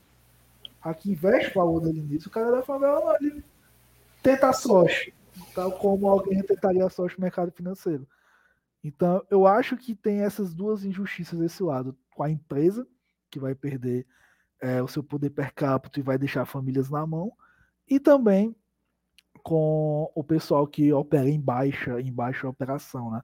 [0.81, 2.27] Hakim investe o valor dele nisso.
[2.27, 3.43] O cara da favela não, ele
[4.21, 5.13] tenta a sorte.
[5.55, 8.07] Tal como alguém tentaria a sorte no mercado financeiro.
[8.84, 11.95] Então, eu acho que tem essas duas injustiças desse lado.
[12.15, 12.85] Com a empresa,
[13.31, 14.05] que vai perder
[14.61, 17.31] é, o seu poder per capita e vai deixar famílias na mão.
[17.93, 18.55] E também
[19.43, 23.21] com o pessoal que opera em baixa, em baixa operação, né?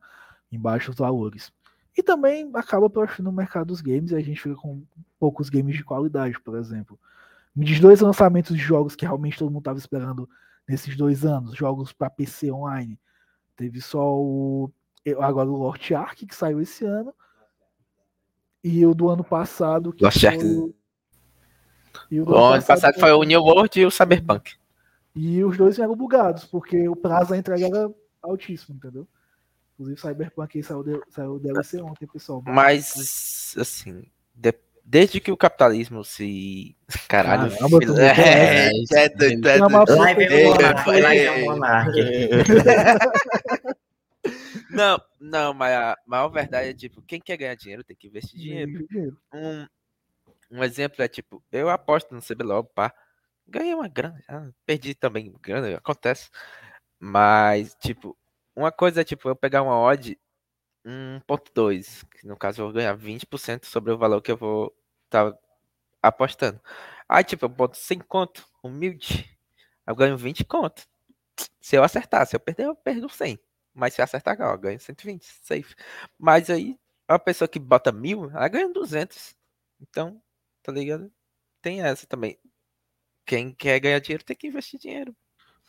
[0.51, 1.51] Em baixos valores.
[1.97, 4.83] E também acaba prostituindo o mercado dos games e a gente fica com
[5.17, 6.99] poucos games de qualidade, por exemplo.
[7.55, 10.29] Me diz dois lançamentos de jogos que realmente todo mundo estava esperando
[10.67, 12.99] nesses dois anos, jogos para PC online.
[13.55, 14.71] Teve só o
[15.19, 17.11] agora o Lost Ark que saiu esse ano
[18.63, 20.43] e o do ano passado que Lost foi Ark.
[22.11, 24.58] e o O ano passado foi o New World e o Cyberpunk.
[25.19, 27.91] E os dois vieram bugados, porque o prazo da entrega era
[28.21, 29.05] altíssimo, entendeu?
[29.73, 32.41] Inclusive, Cyberpunk saiu, de, saiu DLC ontem, pessoal.
[32.45, 34.53] Mas, assim, de-
[34.85, 36.73] desde que o capitalismo se.
[37.09, 39.99] Caralho, Caramba, filho, tô é, é doido, é Chama doido.
[39.99, 40.49] Live é
[42.15, 42.43] é.
[44.71, 48.39] Não, não, mas a maior verdade é tipo, quem quer ganhar dinheiro tem que investir
[48.39, 48.87] dinheiro.
[48.87, 49.17] Dinheiro.
[49.33, 49.67] Um,
[50.51, 52.93] um exemplo é tipo, eu aposto no CBLOL, pá.
[53.49, 54.21] Ganhei uma grana,
[54.65, 56.29] perdi também grana, acontece.
[56.99, 58.17] Mas, tipo,
[58.55, 60.19] uma coisa é tipo, eu pegar uma odd
[60.85, 65.33] 1.2, que no caso eu vou ganhar 20% sobre o valor que eu vou estar
[66.03, 66.61] apostando.
[67.09, 69.29] Aí, tipo, eu boto 100 conto, humilde,
[69.87, 70.87] eu ganho 20 conto.
[71.61, 73.39] Se eu acertar, se eu perder, eu perdo 100.
[73.73, 75.75] Mas se eu acertar, eu ganho 120, safe.
[76.19, 79.35] Mas aí, a pessoa que bota mil, ela ganha 200.
[79.81, 80.21] Então,
[80.63, 81.11] tá ligado?
[81.61, 82.37] Tem essa também.
[83.29, 85.15] Quem quer ganhar dinheiro tem que investir dinheiro.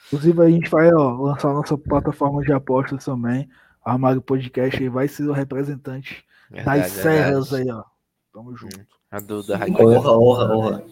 [0.07, 3.51] Inclusive, a gente vai ó, lançar nossa plataforma de apostas também.
[3.85, 7.71] O Armário Podcast aí vai ser o representante Verdade, das serras verdade.
[7.71, 7.85] aí, ó.
[8.33, 8.79] Tamo junto.
[9.11, 10.85] A do da Honra, honra, honra.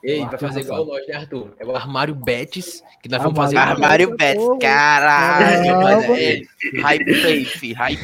[0.00, 1.54] Ei, vai fazer igual nós, né, Arthur?
[1.58, 3.56] É o armário Betis, que nós vamos fazer.
[3.56, 6.14] Armário Armário Betis, caralho, mano.
[6.14, 6.42] É,
[6.82, 8.00] Hype, fi, hype,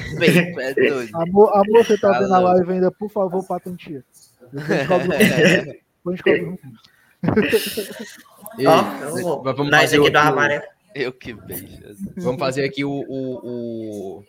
[0.61, 1.17] é doido.
[1.17, 4.05] Amor, amor, você tá Tá vendo a live ainda, por favor, patentia.
[4.53, 6.59] A gente cobra um- depois a gente cobra um-
[8.59, 9.43] Ei, eu vou.
[9.43, 10.63] vamos Nós fazer aqui o- do armário.
[10.95, 11.67] Eu que beijo.
[12.17, 14.25] Vamos fazer aqui o, o, o,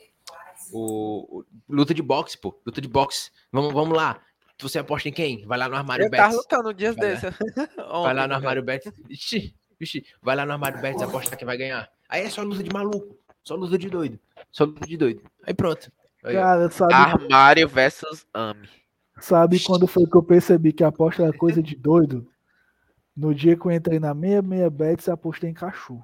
[0.74, 2.60] o- o- luta de boxe, pô.
[2.66, 3.32] Luta de boxe.
[3.52, 4.20] Vamos, vamos lá.
[4.60, 5.46] Você aposta em quem?
[5.46, 6.38] Vai lá no armário Eu tava Betis.
[6.38, 7.20] lutando um dia Vai lá.
[7.20, 7.38] desse.
[7.78, 8.92] Vai lá no armário Betis.
[9.10, 10.06] Ixi, ixi.
[10.22, 11.88] Vai lá no armário Betis apostar quem vai ganhar.
[12.10, 13.16] Aí é só luta de maluco.
[13.44, 14.20] Só luta de doido.
[14.52, 15.22] Só luta de doido.
[15.46, 15.92] Aí pronto.
[16.24, 16.34] Aí.
[16.34, 18.68] Cara, sabe, Armário versus Ami.
[19.22, 22.28] sabe quando foi que eu percebi que a aposta era coisa de doido?
[23.18, 26.04] No dia que eu entrei na 66 Bets, apostei em cachorro.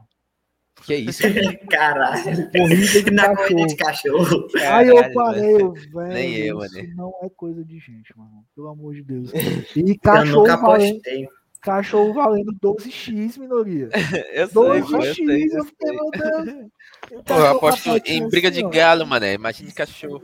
[0.82, 1.22] Que isso?
[1.70, 2.50] Caralho.
[2.52, 4.48] Corrida de Na corrida de cachorro.
[4.50, 4.74] cachorro.
[4.76, 6.08] Aí eu parei, eu, velho.
[6.14, 6.96] Nem eu, isso mano.
[6.96, 8.44] não é coisa de gente, mano.
[8.56, 9.32] Pelo amor de Deus.
[9.76, 11.30] E Eu cachorro nunca valendo, apostei.
[11.62, 13.90] cachorro valendo 12x, minoria.
[14.34, 15.46] Eu sei, pô, eu 12x, sei.
[15.52, 16.68] eu fiquei, meu Deus.
[17.10, 18.70] Pô, eu cachorro aposto em briga assim, de ó.
[18.70, 19.36] galo, mané.
[19.36, 20.24] Imagina de cachorro.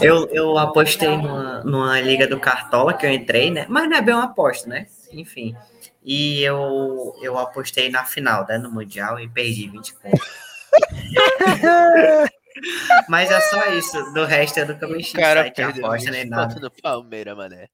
[0.00, 3.66] Eu, eu apostei numa, numa liga do Cartola que eu entrei, né?
[3.68, 4.86] Mas não é bem uma aposta, né?
[5.12, 5.54] Enfim.
[6.02, 8.58] E eu, eu apostei na final, né?
[8.58, 10.48] No Mundial e perdi 20 pontos.
[13.08, 14.12] Mas é só isso.
[14.12, 16.60] Do resto eu nunca mexi O em cara perdeu aposta nem 20 nada.
[16.60, 17.68] no Palmeiras, mané.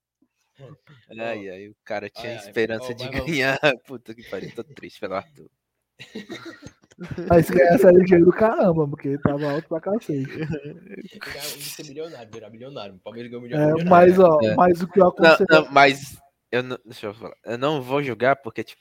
[1.19, 3.59] Ai, ai, o cara tinha Ai, ai, esperança ó, de ganhar.
[3.87, 5.49] Puta que pariu, tô triste pelo Arthur.
[7.31, 10.27] Aí se ganhasse era dinheiro do caramba, porque tava alto pra cacete.
[10.27, 12.95] Pegar- ser milionário, virar milionário.
[12.95, 13.89] O Palmeiras ganhou É, milionário.
[13.91, 14.55] mas, ó, É.
[14.55, 15.47] mas o que eu Não, aconselho.
[15.51, 16.19] não, mas
[16.53, 17.35] eu não, deixa eu falar.
[17.45, 18.81] Eu não vou julgar porque, tipo,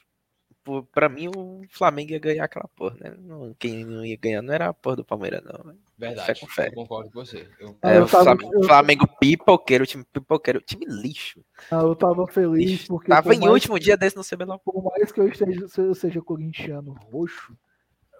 [0.64, 3.14] por- pra mim o Flamengo ia ganhar aquela porra, né?
[3.19, 5.75] Não- quem não ia ganhar não era a porra do Palmeiras, não.
[5.98, 6.25] Verdade.
[6.25, 6.67] Fé com fé.
[6.69, 7.48] Eu concordo com você.
[7.59, 11.43] Eu- Ah, É, eu o tava- Flamengo, eu- Flamengo pipoqueiro, time pipoqueiro, time lixo.
[11.69, 12.88] Ah, eu tava feliz lixo.
[12.88, 13.09] porque.
[13.09, 14.58] Tava por em último dia desse no CBLOL.
[14.59, 17.53] Por mais que eu, esteja, eu seja corintiano roxo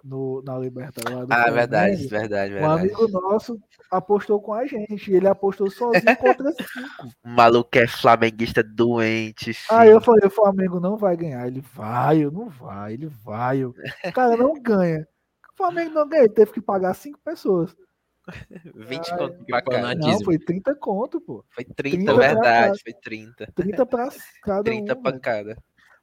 [0.04, 1.26] no, na Libertadores.
[1.26, 2.80] do Ah, Flamengo, verdade, verdade, Um verdade.
[2.80, 3.58] amigo nosso
[3.90, 5.10] apostou com a gente.
[5.12, 7.14] Ele apostou sozinho contra cinco.
[7.24, 9.78] O maluco é flamenguista doente, filho.
[9.80, 11.46] Aí eu falei, o Flamengo não vai ganhar.
[11.46, 13.58] Ele vai, eu não vai, ele vai.
[13.58, 13.74] Eu...
[14.14, 15.08] Cara, não ganha.
[15.52, 17.74] O Flamengo não ganha, ele teve que pagar cinco pessoas.
[18.74, 19.94] 20 Ai, conto pra cada.
[19.94, 21.44] Não, foi 30 conto, pô.
[21.50, 23.52] Foi 30, 30 pra verdade, foi 30.
[23.54, 24.08] 30 pra
[24.42, 25.02] cada 30 um.
[25.02, 25.22] pra velho.
[25.22, 25.56] cada.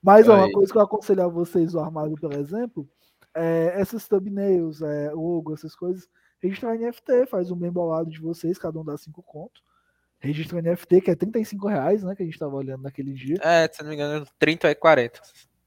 [0.03, 2.87] Mas ó, uma coisa que eu aconselho a vocês do armário, por exemplo,
[3.35, 6.07] é essas thumbnails, é, logo, essas coisas,
[6.41, 9.61] registrar em NFT, faz um bem bolado de vocês, cada um dá 5 conto.
[10.19, 12.15] Registra em NFT, que é 35 reais, né?
[12.15, 13.37] Que a gente tava olhando naquele dia.
[13.41, 15.19] É, se não me engano, 30 é 40.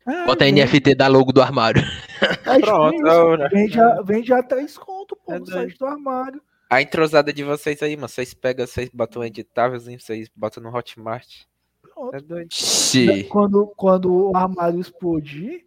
[0.06, 1.82] Ah, Bota NFT da logo do armário.
[2.46, 3.48] é Pronto, isso, ora.
[3.48, 6.40] Vende a, vende a 3 conto, pô, É no site do armário.
[6.70, 8.08] A entrosada de vocês aí, mano.
[8.08, 11.44] Vocês pegam, vocês botam um editávelzinho, vocês botam no Hotmart.
[11.82, 12.14] Pronto.
[12.14, 12.52] É doido.
[12.52, 13.24] Sim.
[13.24, 15.64] Quando, quando o armário explodir,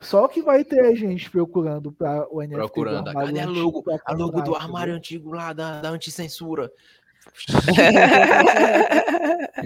[0.00, 2.50] só que vai ter gente procurando para o NFT.
[2.52, 3.12] do Procurando.
[3.12, 3.84] Cadê a logo?
[4.04, 6.70] A logo do armário antigo lá da, da anticensura.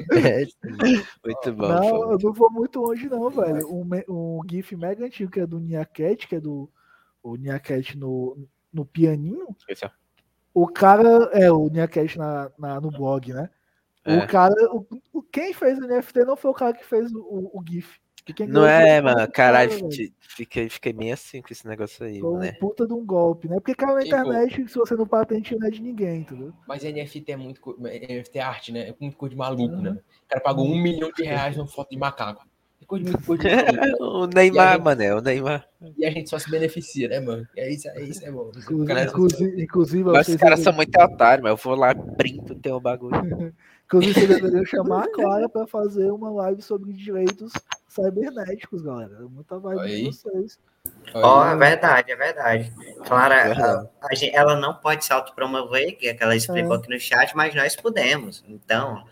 [1.25, 1.69] Muito bom.
[1.69, 3.69] Não, eu não vou muito longe, não, velho.
[3.73, 6.69] Um, um GIF mega antigo que é do Niaket, que é do
[7.23, 8.37] o Niaket no,
[8.73, 9.55] no pianinho.
[10.53, 13.51] O cara, é, o Niaket na, na- no blog, né?
[14.05, 14.19] É.
[14.19, 14.55] O cara,
[15.13, 17.99] o, quem fez o NFT não foi o cara que fez o, o, o GIF.
[18.49, 19.33] Não foi é, o cara mano.
[19.33, 22.53] Caralho, cara, fi- fiquei, fiquei meio assim com esse negócio aí, Foi mano.
[22.59, 23.57] puta de um golpe, né?
[23.57, 26.53] Porque caiu na Tipo- internet, se você não patente, não é de ninguém, entendeu?
[26.67, 27.61] Mas NFT é muito.
[27.61, 28.89] co- NFT é arte, né?
[28.89, 29.91] É muito coisa de maluco, né?
[29.91, 32.47] O cara pagou um milhão de reais numa foto de macaco.
[32.81, 33.49] É coisa de, coisa de
[33.99, 34.05] maluco.
[34.05, 35.69] O Neymar, gente- mano, é o Neymar.
[35.99, 37.47] E a gente só se beneficia, né, mano?
[37.57, 38.51] É isso, é isso, é bom.
[38.57, 42.55] Inclusive, cara- inclusive, inclusive Mas os caras são muito otários, mas eu vou lá, printo,
[42.55, 43.13] tem o bagulho.
[43.87, 47.53] inclusive, vocês deveriam chamar a Clara pra fazer uma live sobre direitos
[47.95, 49.21] cibernéticos, galera.
[49.29, 50.11] Muita vibe Aí.
[50.11, 50.59] de vocês.
[51.15, 52.73] Ó, é verdade, é verdade.
[53.07, 53.89] Clara, Verdade.
[54.03, 57.01] a- a gente- ela não pode se autopromover, que é que ela explicou aqui no
[57.01, 58.45] chat, mas nós podemos.
[58.49, 59.03] Então,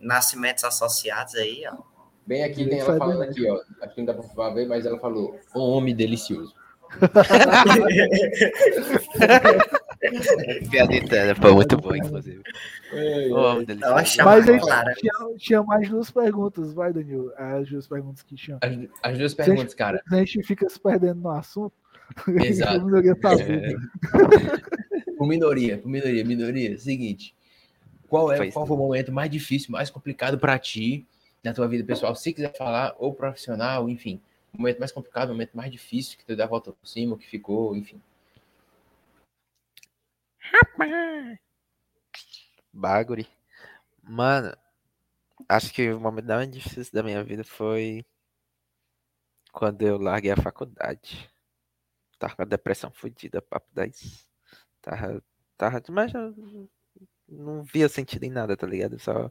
[0.00, 1.76] nascimentos associados aí, ó.
[2.26, 3.60] Bem aqui tem ela falando aqui, ó.
[3.82, 6.54] Acho que não dá pra ver, mas ela falou: homem delicioso.
[10.70, 12.42] Piada interna, pô, muito bom, inclusive.
[12.90, 13.66] Delicioso.
[13.82, 17.32] Ela chama Mas a aí tinha, tinha mais duas perguntas, vai, Danilo.
[17.36, 18.58] As duas perguntas que tinham.
[18.62, 18.72] As,
[19.02, 20.02] as duas perguntas, cara.
[20.10, 21.74] A gente fica se perdendo no assunto.
[22.42, 22.84] Exato.
[22.84, 23.78] Minoria tá vivo.
[25.20, 26.78] Por minoria, por minoria, minoria.
[26.78, 27.34] Seguinte,
[28.08, 31.06] qual é Faz qual foi o momento mais difícil, mais complicado pra ti
[31.44, 32.16] na tua vida pessoal?
[32.16, 34.18] Se quiser falar, ou profissional, enfim.
[34.50, 37.16] O momento mais complicado, o momento mais difícil que tu deu a volta por cima,
[37.16, 38.00] o que ficou, enfim.
[42.72, 43.26] Baguri.
[44.02, 44.56] Mano,
[45.48, 48.04] acho que o momento mais difícil da minha vida foi
[49.52, 51.30] quando eu larguei a faculdade.
[52.18, 54.28] Tava com a depressão fodida, papo 10.
[54.82, 55.22] Tava,
[55.56, 56.68] tava, eu
[57.28, 58.98] não via sentido em nada, tá ligado?
[58.98, 59.30] Só,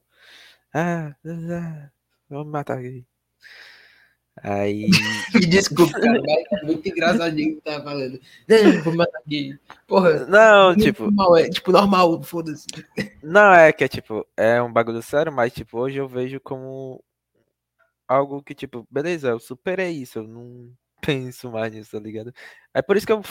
[0.74, 1.92] ah, ah,
[2.30, 3.06] vou me matar aqui.
[4.44, 4.90] Aí,
[5.34, 8.20] Me desculpa, cara, mas é muito engraçadinho que tá falando.
[8.48, 9.58] Não, vou matar aqui.
[9.88, 12.66] Porra, não, tipo, normal, é, tipo, normal, foda-se.
[13.22, 17.04] Não, é que é tipo, é um bagulho sério, mas tipo, hoje eu vejo como
[18.08, 22.34] algo que, tipo, beleza, eu superei isso, eu não penso mais nisso, tá ligado?
[22.74, 23.22] É por isso que eu,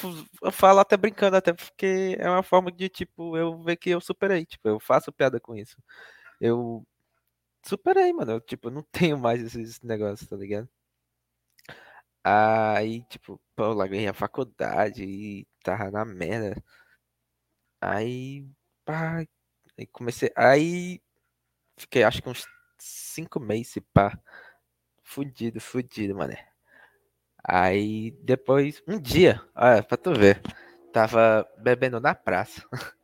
[0.43, 4.01] eu falo até brincando, até porque é uma forma de, tipo, eu ver que eu
[4.01, 5.77] superei, tipo, eu faço piada com isso.
[6.41, 6.85] Eu
[7.65, 10.69] superei, mano, eu, tipo, não tenho mais esses negócios, tá ligado?
[12.31, 16.63] Aí, tipo, pô, eu larguei a faculdade e tava na merda.
[17.81, 18.47] Aí,
[18.85, 19.25] pá,
[19.79, 20.31] Aí comecei.
[20.37, 21.01] Aí
[21.79, 22.47] fiquei acho que uns
[22.79, 24.19] cinco meses, se pá.
[25.05, 26.49] Fudido, fudido, mané.
[27.45, 30.43] Aí depois, um dia, olha, pra tu ver,
[30.93, 32.63] tava bebendo na praça.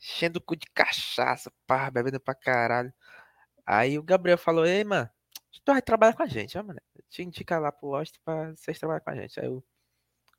[0.00, 2.92] Enchendo o cu de cachaça, pá, bebendo pra caralho.
[3.66, 5.10] Aí o Gabriel falou, ei, mano,
[5.64, 6.80] tu vai trabalhar com a gente, ó, mano.
[7.08, 9.40] Te indica lá pro Washington pra vocês trabalharem com a gente.
[9.40, 9.64] Aí eu,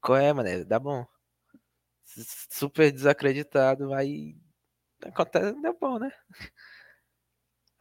[0.01, 0.63] qual é, mané?
[0.63, 1.05] Dá bom.
[2.05, 4.35] Super desacreditado, aí
[5.03, 6.11] acontece, deu bom, né?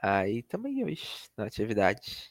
[0.02, 0.89] Aí também eu
[1.36, 2.31] na atividade.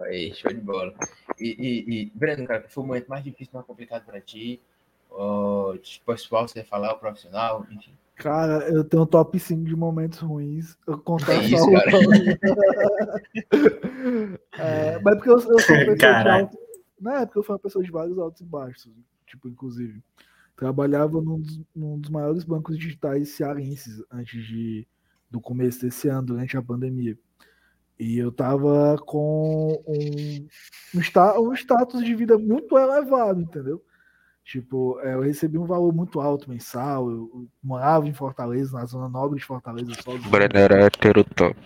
[0.00, 0.94] Aí, show de bola.
[1.38, 4.60] E, e, e Breno, cara, foi o momento mais difícil, mais complicado pra ti?
[5.08, 7.96] Ou, tipo, pessoal, você falar, o profissional, enfim.
[8.16, 10.76] Cara, eu tenho um top 5 de momentos ruins.
[10.86, 11.74] Eu contar É só isso, um.
[11.74, 11.90] cara.
[14.58, 16.58] É, mas porque eu, eu sou uma pessoa de alto.
[17.00, 18.92] Na época eu fui uma pessoa de vários altos e baixos.
[19.26, 20.02] Tipo, inclusive.
[20.56, 24.86] Trabalhava num dos, num dos maiores bancos digitais cearenses antes de,
[25.30, 27.18] do começo desse ano, durante a pandemia.
[27.98, 30.48] E eu tava com um,
[30.94, 33.82] um, um status de vida muito elevado, entendeu?
[34.44, 37.08] Tipo, é, eu recebi um valor muito alto mensal.
[37.10, 39.92] Eu, eu morava em Fortaleza, na zona nobre de Fortaleza.
[40.02, 41.56] Só Breno era hétero top.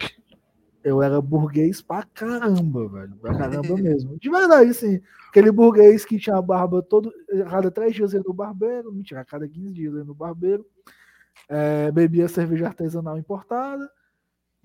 [0.85, 3.17] eu era burguês pra caramba, velho.
[3.17, 4.19] Pra caramba mesmo.
[4.19, 5.01] De verdade, assim.
[5.31, 7.13] Aquele burguês que tinha a barba todo.
[7.45, 8.93] A cada três dias ia no barbeiro.
[8.93, 10.65] Mentira, a cada 15 dias ia no barbeiro.
[11.49, 13.91] É, bebia cerveja artesanal importada.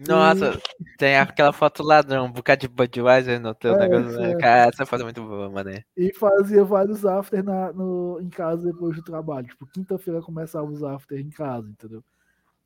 [0.07, 0.59] Nossa,
[0.97, 4.19] tem aquela foto ladrão, um bocado de Budweiser no teu É, negócio.
[4.19, 4.31] né?
[4.31, 4.35] é.
[4.35, 5.83] Cara, essa foto é muito boa, mané.
[5.95, 9.47] E fazia vários after na, no, em casa depois do trabalho.
[9.47, 12.03] Tipo, quinta-feira começava os after em casa, entendeu?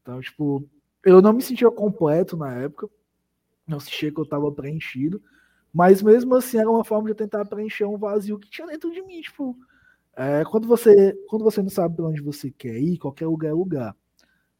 [0.01, 0.67] Então, tipo,
[1.03, 2.87] eu não me sentia completo na época.
[3.67, 5.21] Não sentia que eu tava preenchido.
[5.73, 9.01] Mas mesmo assim era uma forma de tentar preencher um vazio que tinha dentro de
[9.01, 9.21] mim.
[9.21, 9.57] Tipo,
[10.15, 13.53] é, quando, você, quando você não sabe para onde você quer ir, qualquer lugar é
[13.53, 13.95] lugar.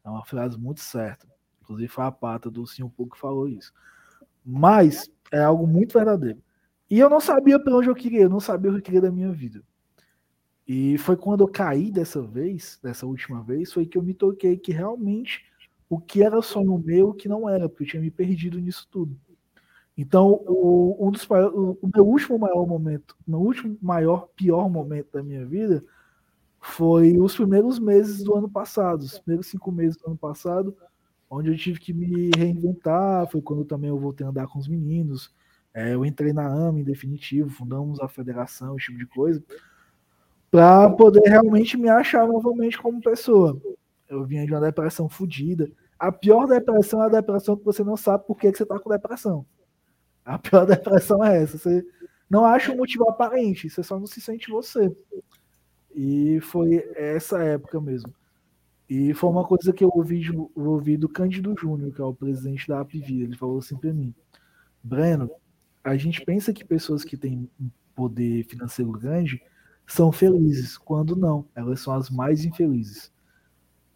[0.04, 1.26] É uma frase muito certa.
[1.66, 3.72] Inclusive foi a pata do Sim pouco que falou isso.
[4.44, 6.40] Mas é algo muito verdadeiro.
[6.88, 9.00] E eu não sabia para onde eu queria, eu não sabia o que eu queria
[9.00, 9.60] da minha vida.
[10.66, 14.56] E foi quando eu caí dessa vez, dessa última vez, foi que eu me toquei
[14.56, 15.44] que realmente
[15.88, 18.86] o que era sonho meu, o que não era, porque eu tinha me perdido nisso
[18.90, 19.16] tudo.
[19.96, 25.08] Então, o, um dos, o, o meu último maior momento, meu último maior, pior momento
[25.12, 25.84] da minha vida
[26.60, 30.76] foi os primeiros meses do ano passado, os primeiros cinco meses do ano passado,
[31.28, 33.26] onde eu tive que me reinventar.
[33.28, 35.32] Foi quando também eu voltei a andar com os meninos.
[35.74, 39.42] É, eu entrei na AMA em definitivo, fundamos a federação, esse tipo de coisa,
[40.50, 43.60] para poder realmente me achar novamente como pessoa.
[44.08, 45.70] Eu vinha de uma depressão fodida.
[45.98, 48.78] A pior depressão é a depressão que você não sabe por que, que você está
[48.78, 49.44] com depressão.
[50.24, 51.58] A pior depressão é essa.
[51.58, 51.84] Você
[52.28, 54.90] não acha um motivo aparente, você só não se sente você.
[55.94, 58.12] E foi essa época mesmo.
[58.88, 62.14] E foi uma coisa que eu ouvi, eu ouvi do Cândido Júnior, que é o
[62.14, 63.22] presidente da APV.
[63.22, 64.14] Ele falou assim para mim:
[64.82, 65.30] Breno,
[65.84, 67.48] a gente pensa que pessoas que têm
[67.94, 69.42] poder financeiro grande
[69.86, 73.12] são felizes, quando não, elas são as mais infelizes.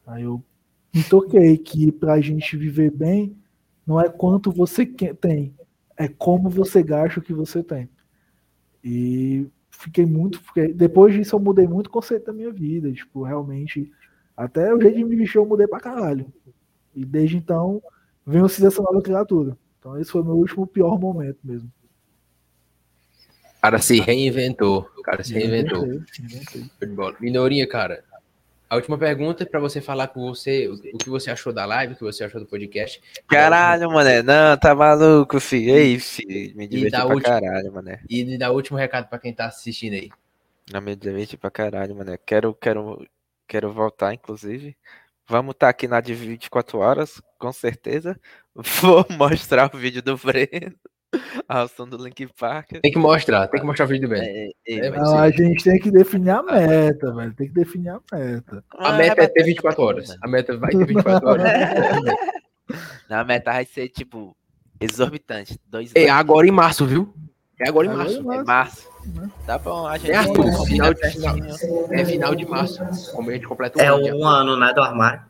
[0.06, 0.42] Aí eu
[0.94, 3.36] me toquei que para a gente viver bem,
[3.86, 5.54] não é quanto você tem,
[5.96, 7.88] é como você gasta o que você tem.
[8.82, 10.40] E fiquei muito.
[10.42, 12.92] fiquei- depois disso, eu mudei muito o conceito da minha vida.
[12.92, 13.90] Tipo, realmente,
[14.44, 16.32] até o jeito de me vestir eu mudei pra caralho.
[16.94, 17.82] E desde então,
[18.26, 19.56] venho se essa nova criatura.
[19.78, 21.70] Então, esse foi o meu último pior momento mesmo.
[23.58, 24.90] O cara se reinventou.
[24.96, 25.86] O cara se reinventou.
[26.94, 27.14] Bola.
[27.20, 28.02] Minorinha, cara.
[28.68, 31.92] A última pergunta é pra você falar com você o que você achou da live,
[31.92, 33.02] o que você achou do podcast.
[33.28, 34.22] Caralho, mané.
[34.22, 35.74] Não, tá maluco, filho.
[35.74, 36.56] Ei, filho.
[36.56, 38.00] Me diverti pra última- caralho, mané.
[38.08, 40.08] E me dá o último recado pra quem tá assistindo aí.
[40.72, 42.16] Não me diverti pra caralho, mané.
[42.24, 43.04] Quero, quero,
[43.50, 44.76] quero voltar, inclusive.
[45.28, 48.18] Vamos estar aqui na de 24 horas, com certeza.
[48.54, 50.74] Vou mostrar o vídeo do Breno.
[51.48, 52.70] Ao som do Link Park.
[52.80, 54.14] Tem que mostrar, tem que mostrar o vídeo do.
[54.14, 54.52] É, é,
[54.86, 57.34] É, Não, a gente tem que definir a meta, velho.
[57.34, 58.64] Tem que definir a meta.
[58.78, 60.16] A Ah, meta vai é ter bater 24 horas.
[60.22, 61.44] A meta vai ter 24 horas.
[63.08, 64.36] Não, a meta vai ser, tipo,
[64.80, 65.58] exorbitante.
[65.66, 67.12] Dois É agora em março, viu?
[67.60, 68.20] É agora em Agora março.
[68.20, 68.40] em março.
[68.40, 68.89] É março.
[69.46, 71.36] Tá bom, a gente É Arthur, final combina de, final,
[71.90, 73.12] é final de março.
[73.12, 75.22] Como a gente completa um É um ano, né, do armário.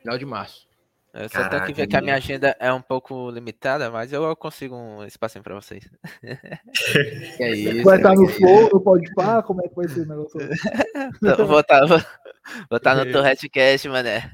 [0.00, 0.66] Final de março.
[1.14, 4.34] Eu só tenho que ver que a minha agenda é um pouco limitada, mas eu
[4.34, 5.88] consigo um espacinho pra vocês.
[7.38, 7.84] É isso.
[7.84, 10.38] Vai estar no é flow, no pode par, como é que vai ser o negócio?
[11.22, 12.00] Então, vou estar vou,
[12.70, 14.30] vou tá no Torrent Cast, mané.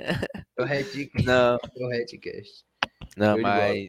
[0.56, 2.64] Torrete- Não, Torretecast.
[3.16, 3.88] não, mas.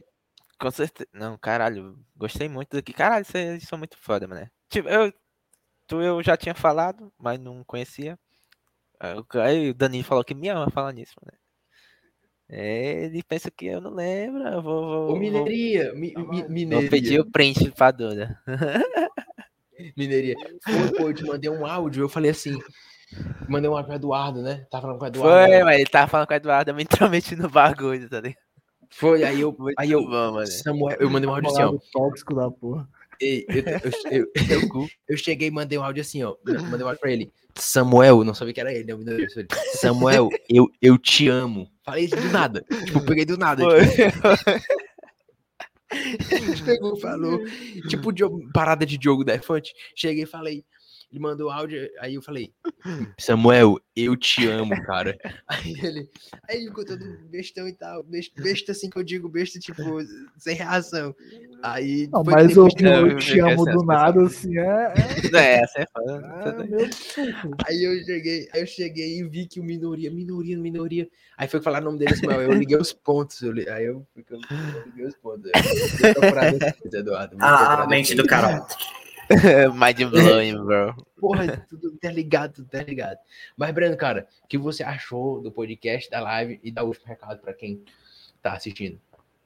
[0.58, 1.08] Com certeza.
[1.14, 1.96] Não, caralho.
[2.16, 2.92] Gostei muito daqui.
[2.92, 4.50] Caralho, vocês são muito foda, mané.
[4.70, 5.12] Tipo, eu.
[5.86, 8.16] Tu eu já tinha falado, mas não conhecia.
[8.98, 11.36] Aí o- Aí o Dani falou que me ama falar nisso, mané.
[12.52, 14.42] É, ele pensa que eu não lembro.
[14.46, 14.82] Eu vou.
[14.84, 15.92] vou, Ô, vou- Mineiria.
[15.94, 16.90] mi- mi- Vou Mineiria.
[16.90, 18.40] pedir o print pra Duda.
[19.96, 20.34] Mineiria.
[20.64, 22.04] Foi, pô, eu te mandei um áudio.
[22.04, 22.58] Eu falei assim.
[23.48, 24.66] Mandei um áudio pro Eduardo, né?
[24.70, 25.32] Tava falando com o Eduardo.
[25.46, 25.64] Foi, né?
[25.64, 28.40] mas ele tava falando com o Eduardo, eu me intrometi no bagulho, tá ligado?
[28.92, 29.54] Foi, aí eu.
[29.56, 30.02] Muito Aí eu.
[30.02, 30.46] bom, mano.
[30.46, 31.78] Samuel, eu mandei um áudio assim, ó.
[31.92, 32.88] Tóxico da porra.
[33.20, 33.62] Ei, eu,
[34.10, 36.34] eu, eu, eu, cheguei e mandei um áudio assim, ó.
[36.44, 37.30] Mandei um áudio pra ele.
[37.54, 39.26] Samuel, não sabia que era ele, né?
[39.74, 41.70] Samuel, eu, eu te amo.
[41.84, 42.64] Falei isso do nada.
[42.86, 43.62] Tipo, peguei do nada.
[43.62, 43.84] Tipo,
[46.64, 47.44] pegou, falou.
[47.88, 49.74] Tipo, Diogo- parada de Diogo Defante.
[49.94, 50.64] Cheguei e falei.
[51.10, 52.52] Ele mandou áudio, aí eu falei,
[53.18, 55.18] Samuel, eu te amo, cara.
[55.48, 56.08] Aí ele,
[56.48, 59.82] aí ele ficou todo bestão e tal, besta, besta assim que eu digo, besta, tipo,
[60.38, 61.12] sem reação.
[61.62, 64.22] Aí, Não, foi mas que o depois- que eu eu te amo essa do nada,
[64.24, 64.94] assim, é.
[65.34, 66.22] É, essa é foda.
[66.44, 67.56] é, é meu suco.
[67.66, 71.08] Aí eu cheguei, aí eu cheguei e vi que o minoria, minoria, minoria.
[71.36, 72.40] Aí foi falar o nome dele, Samuel.
[72.42, 73.42] Eu liguei os pontos.
[73.42, 74.38] Eu li- aí eu, eu
[74.86, 75.50] liguei os pontos.
[75.52, 77.36] Eu, eu procurado depois, Eduardo.
[77.36, 78.40] vou Ah, procurar a mente do depois.
[79.74, 80.94] Mind blowing, bro.
[81.18, 83.18] Porra, tudo interligado, tudo interligado.
[83.56, 87.06] Mas, Breno, cara, o que você achou do podcast, da live e dá o último
[87.06, 87.82] recado pra quem
[88.42, 89.00] tá assistindo?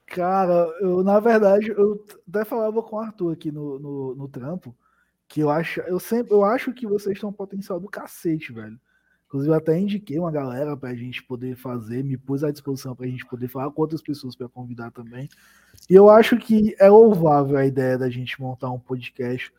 [0.06, 4.74] Cara, eu, na verdade, eu até falava com o Arthur aqui no, no, no trampo,
[5.28, 8.78] que eu acho, eu sempre, eu acho que vocês têm um potencial do cacete, velho.
[9.26, 13.06] Inclusive, eu até indiquei uma galera pra gente poder fazer, me pus à disposição pra
[13.06, 15.28] gente poder falar com outras pessoas pra convidar também.
[15.90, 19.52] E eu acho que é louvável a ideia da gente montar um podcast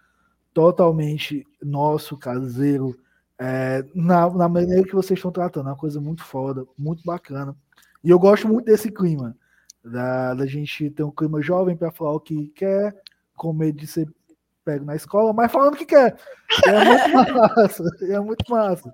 [0.55, 2.97] totalmente nosso, caseiro,
[3.37, 5.67] é, na, na maneira que vocês estão tratando.
[5.67, 7.53] É uma coisa muito foda, muito bacana.
[8.01, 9.35] E eu gosto muito desse clima,
[9.83, 12.95] da, da gente ter um clima jovem para falar o que quer,
[13.35, 14.07] com medo de ser
[14.63, 16.17] pego na escola, mas falando o que quer.
[16.65, 18.93] E é muito massa, é muito massa.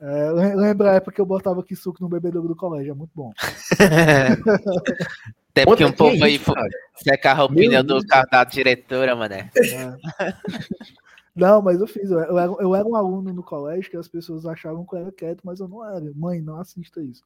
[0.00, 2.94] É, lem- lembra a época que eu botava aqui suco no bebedouro do colégio, é
[2.94, 3.32] muito bom.
[5.56, 6.68] Até porque um Conta, que povo é aí cara?
[6.96, 9.50] secar o Meu pneu do carro da diretora, mané.
[11.34, 12.10] Não, mas eu fiz.
[12.10, 15.00] Eu eu era, eu era um aluno no colégio que as pessoas achavam que eu
[15.00, 16.10] era quieto, mas eu não era.
[16.14, 17.22] Mãe, não assista isso.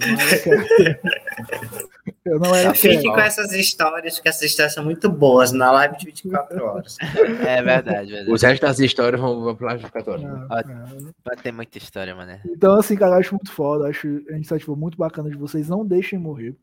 [0.00, 0.68] Eu não era quieto.
[2.24, 3.14] Eu não era Fique quieto.
[3.14, 6.96] com essas histórias, porque essas histórias são muito boas na live de 24 horas.
[7.00, 8.30] É verdade, verdade.
[8.30, 10.24] Os restos das histórias vão, vão pra 24 horas.
[10.24, 11.12] É, é.
[11.24, 12.42] Vai ter muita história, mané.
[12.44, 13.88] Então, assim, cara, eu acho muito foda.
[13.88, 15.70] Acho a iniciativa muito bacana de vocês.
[15.70, 16.54] Não deixem morrer.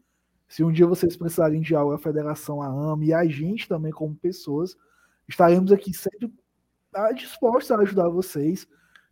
[0.48, 3.92] Se um dia vocês precisarem de algo, a Federação, a AMA e a gente também,
[3.92, 4.76] como pessoas,
[5.28, 6.32] estaremos aqui sempre
[7.16, 8.68] dispostos a ajudar vocês,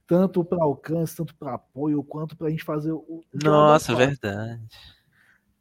[0.08, 3.24] tanto para alcance, tanto para apoio, quanto para a gente fazer o.
[3.44, 4.78] Nossa, é verdade.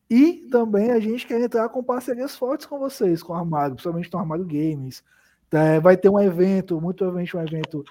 [0.08, 4.12] E também a gente quer entrar com parcerias fortes com vocês, com o Armário, principalmente
[4.12, 5.02] no Armário Games.
[5.50, 7.84] É, vai ter um evento, muito provavelmente um evento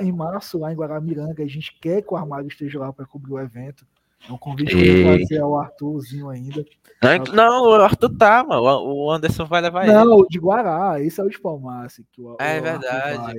[0.00, 1.42] em março lá em Guaramiranga.
[1.42, 3.86] A gente quer que o Armário esteja lá para cobrir o evento.
[4.28, 5.20] É um convite que eu vou Ei.
[5.22, 6.62] fazer ao Arthurzinho ainda.
[7.02, 8.62] Não, ent- não, o Arthur tá, mano.
[8.62, 9.94] O Anderson vai levar ele.
[9.94, 12.04] Não, o de Guará, esse é o de Palmace.
[12.12, 13.38] Que o, É o Arthur verdade.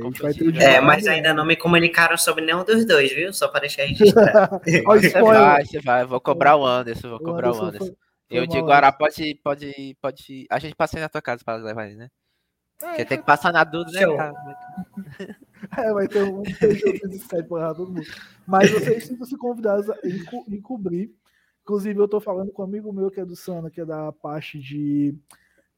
[0.58, 3.32] É, Guará mas ainda não me comunicaram sobre nenhum dos dois, viu?
[3.32, 4.60] Só para deixar registrado.
[4.66, 5.42] Você spoiler.
[5.42, 6.03] vai, você vai.
[6.06, 7.85] Vou cobrar o Anderson, vou O cobrar o Anderson Anderson.
[7.85, 7.95] foi-
[8.38, 10.48] Eu de Guará pode, pode, pode.
[10.50, 12.08] A gente passa aí na tua casa pra levar ele, né?
[12.80, 14.01] Porque tem que passar na Duda, né?
[15.77, 18.06] É, vai ter um Peugeot 207 para todo mundo.
[18.48, 21.14] Mas vocês sintam-se convidados a em, co- em cobrir.
[21.64, 24.11] Inclusive, eu tô falando com um amigo meu que é do Sana, que é da
[24.11, 25.16] parte de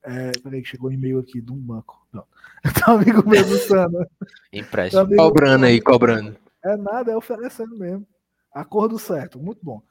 [0.04, 2.06] É, peraí, que chegou um e-mail aqui de um banco.
[2.12, 2.26] Não.
[2.86, 4.08] Tá um amigo meu do Sana.
[4.52, 5.02] Empréstimo.
[5.02, 6.36] Tá amigo- Cobrando aí, cobrando.
[6.64, 8.06] É nada, é oferecendo mesmo.
[8.54, 9.82] Acordo certo, muito bom.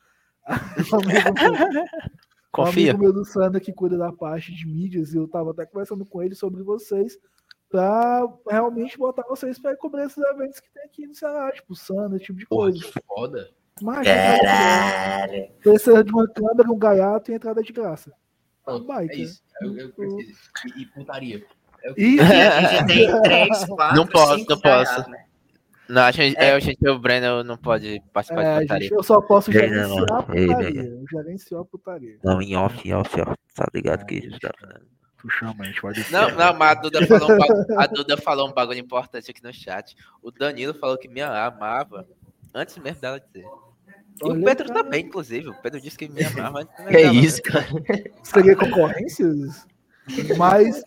[2.51, 2.93] Confia.
[2.93, 5.65] Um amigo meu do Sana que cuida da parte de mídias, e eu tava até
[5.65, 7.17] conversando com ele sobre vocês,
[7.73, 12.15] pra realmente botar vocês pra cobrir esses eventos que tem aqui no Ceará, tipo Sana,
[12.17, 12.85] esse tipo de Porra, coisa.
[12.85, 13.51] que foda.
[13.81, 15.49] Mas Caralho.
[15.63, 18.13] precisa de uma câmera, um gaiato e entrada de graça.
[18.65, 19.43] Pronto, Bike, é isso.
[19.61, 20.39] Eu, eu preciso.
[20.77, 21.45] E, e putaria.
[21.83, 25.11] É que- E a gente tem três, quatro, Não posso, não posso.
[25.11, 25.25] né?
[25.89, 26.45] Não, a gente, É.
[26.51, 28.83] é, a gente, o Breno não pode participar é, de putaria.
[28.89, 30.83] gente, eu só posso gerenciar não, a ei, putaria.
[30.85, 32.19] Eu gerencio a putaria.
[32.23, 33.35] Não, em off, em off, ó.
[33.55, 34.87] Tá ligado que a gente tá falando.
[35.23, 38.17] Tu chama, a gente pode Não, não, mas a Duda, falou um bagulho, a Duda
[38.17, 39.97] falou um bagulho importante aqui no chat.
[40.21, 42.07] O Danilo falou que me amava
[42.53, 43.47] antes mesmo dela dizer.
[43.47, 44.83] E Olha, o Pedro cara.
[44.83, 45.49] também, inclusive.
[45.49, 47.15] O Pedro disse que me amava antes mesmo Que é dela.
[47.15, 47.67] isso, cara?
[48.25, 49.65] seria concorrências,
[50.37, 50.83] mas,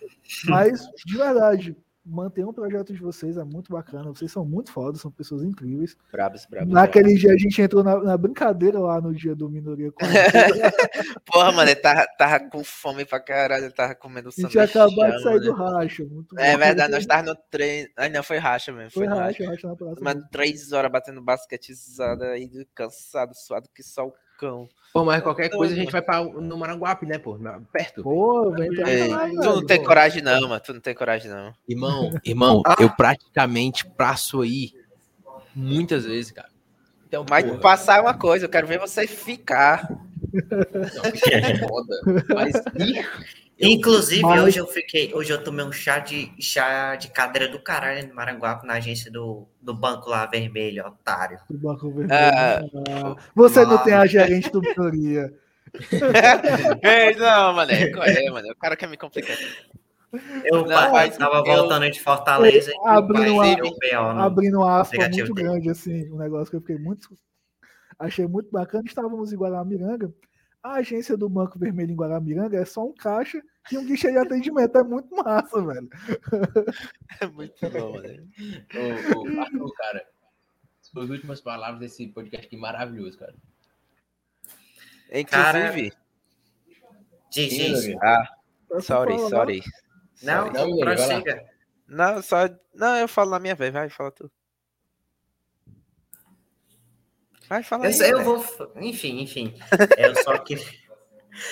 [0.45, 4.03] mas de verdade, manter um projeto de vocês é muito bacana.
[4.09, 5.97] Vocês são muito fodas, são pessoas incríveis.
[6.11, 6.71] Brabos, brabos.
[6.73, 9.91] Naquele dia a gente entrou na, na brincadeira lá no dia do Minoria.
[9.91, 10.15] Com a gente
[11.25, 13.65] Porra, mano, ele tava, tava com fome pra caralho.
[13.65, 14.59] Ele tava comendo sanduíche.
[14.59, 15.77] acabado de sair do mano.
[15.77, 16.03] racha.
[16.05, 16.59] Muito É bom.
[16.59, 17.89] verdade, nós tava no treino.
[17.97, 18.91] Ah, não, foi racha mesmo.
[18.91, 19.43] Foi Foi, racha.
[19.43, 19.95] racha, racha na praça.
[20.01, 24.69] Mano, três horas batendo basquetizada aí, cansado, suado que só o cão.
[24.93, 27.37] Pô, mas qualquer coisa a gente vai pra, no Maranguape, né, pô?
[27.71, 28.01] Perto.
[28.01, 30.61] Pô, vem pra Ei, cá, tu não tem coragem não, mano.
[30.61, 31.53] Tu não tem coragem não.
[31.67, 34.73] Irmão, irmão, eu praticamente passo aí
[35.53, 36.49] muitas vezes, cara.
[37.07, 39.89] Então, Mas porra, passar é uma coisa, eu quero ver você ficar.
[40.33, 41.95] não, é foda.
[42.33, 42.53] Mas,
[43.59, 45.13] Inclusive, Mas- hoje eu fiquei.
[45.13, 49.09] Hoje eu tomei um chá de chá de cadeira do caralho no Maranguape, na agência
[49.09, 51.39] do, do banco lá vermelho, otário.
[51.49, 52.11] Do Banco Vermelho.
[52.13, 55.33] Ah, você não tem a gerente do Minoria.
[56.83, 57.71] Ei, não, mano.
[57.71, 58.49] É, qual é, mano.
[58.51, 59.37] O cara quer me complicar.
[60.45, 63.55] Eu Não, pa- mas tava eu- voltando de Fortaleza e Abrindo pai
[63.97, 65.33] um no- abrindo uma aspa muito dele.
[65.33, 67.17] grande, assim, um negócio que eu fiquei muito.
[67.99, 68.83] Achei muito bacana.
[68.85, 70.11] Estávamos em Guaramiranga.
[70.65, 73.39] A agência do Banco Vermelho em Guaramiranga é só um caixa
[73.71, 74.75] e um guichê de atendimento.
[74.75, 75.87] É muito massa, velho.
[77.21, 78.27] É muito bom, mano.
[78.73, 80.07] ô, ô, Arthur, cara,
[80.81, 83.35] suas últimas palavras desse podcast aqui maravilhoso, cara.
[85.13, 85.93] Inclusive.
[87.29, 87.95] Diz, diz.
[88.01, 88.27] Ah,
[88.67, 89.61] Pra sorry, sorry.
[90.23, 90.71] Não, Sorry.
[90.71, 91.45] Não, prossiga.
[91.87, 92.49] Não, só.
[92.73, 94.31] Não, eu falo na minha vez, vai, fala tu.
[97.49, 98.11] Vai, fala Eu, aí.
[98.11, 98.23] eu né?
[98.23, 98.45] vou.
[98.77, 99.53] Enfim, enfim.
[99.97, 100.57] Eu só, que,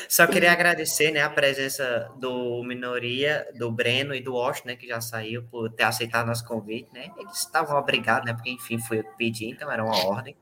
[0.07, 4.87] só queria agradecer né, a presença do Minoria, do Breno e do Osh, né, que
[4.87, 6.91] já saiu, por ter aceitado nosso convite.
[6.93, 7.09] Né?
[7.17, 8.33] Eles estavam obrigados, né?
[8.33, 10.35] Porque, enfim, foi eu que pedi, então era uma ordem.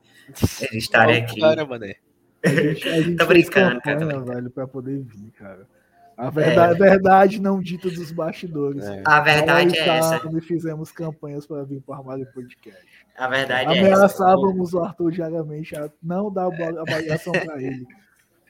[0.60, 1.40] Eles estarem aqui.
[1.40, 1.84] Cara, mano.
[1.84, 1.88] A
[2.48, 5.66] gente, a gente Tô brincando, cara, tô campanha, velho, pra poder vir, cara.
[6.16, 8.84] A verdade, verdade não dita dos bastidores.
[8.84, 9.02] É.
[9.04, 10.18] A verdade é essa.
[10.20, 13.01] sabe, fizemos campanhas para vir para o Armário Podcast.
[13.16, 13.94] A verdade é essa.
[13.94, 17.86] Ameaçávamos o Arthur diariamente a não dar bola- avaliação para ele.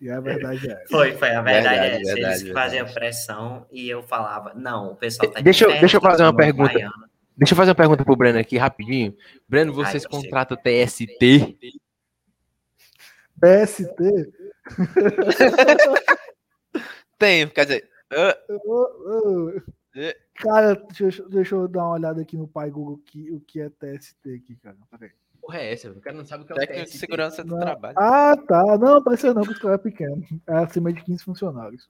[0.01, 0.85] E a verdade é essa.
[0.91, 1.31] Foi, foi.
[1.31, 2.15] A verdade, Verdade, é essa.
[2.15, 2.95] verdade, Eles faziam verdade.
[2.95, 6.23] pressão e eu falava, não, o pessoal tá de Deixa eu- férias, deixa eu fazer
[6.25, 6.73] uma pergunta.
[6.73, 6.93] baiano.
[7.37, 9.17] Deixa eu fazer uma pergunta pro Breno aqui, rapidinho.
[9.49, 11.57] Breno, vocês Ai, contratam TST?
[13.41, 14.33] PST?
[17.19, 17.89] Tem, quer dizer.
[18.13, 19.53] ah, Ô, ô.
[20.43, 23.61] Cara, deixa, eu- deixa eu dar uma olhada aqui no pai Google que, o que
[23.61, 24.77] é TST aqui, cara.
[24.91, 25.13] Peraí.
[25.41, 25.91] Porra, é essa?
[25.91, 26.99] O cara não sabe o que é o técnico de TST.
[26.99, 27.61] segurança do Não.
[27.61, 27.97] trabalho.
[27.99, 28.79] Ah, tá.
[28.79, 30.23] Não, apareceu não, porque o cara é pequeno.
[30.47, 31.89] É acima de 15 funcionários.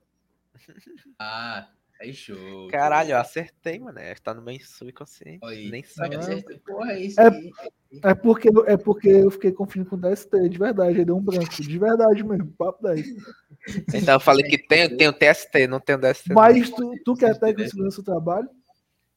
[1.19, 1.69] Ah,
[2.03, 2.69] aí show.
[2.69, 3.99] Caralho, eu acertei, mano.
[3.99, 5.41] É, Tá no meu subconsciente.
[5.45, 5.71] Aí.
[5.71, 6.59] Nem Só sabe.
[6.67, 7.51] Porra, é isso É- aí.
[8.05, 10.99] É porque, é porque eu fiquei confundindo com DST, de verdade.
[10.99, 11.61] Aí deu um branco.
[11.63, 13.07] De verdade mesmo, papo 10.
[13.95, 16.29] Então eu falei que tem, tem o TST, não tem o DST.
[16.31, 16.37] não.
[16.37, 18.49] Mas tu, tu que é técnico de segurança do trabalho,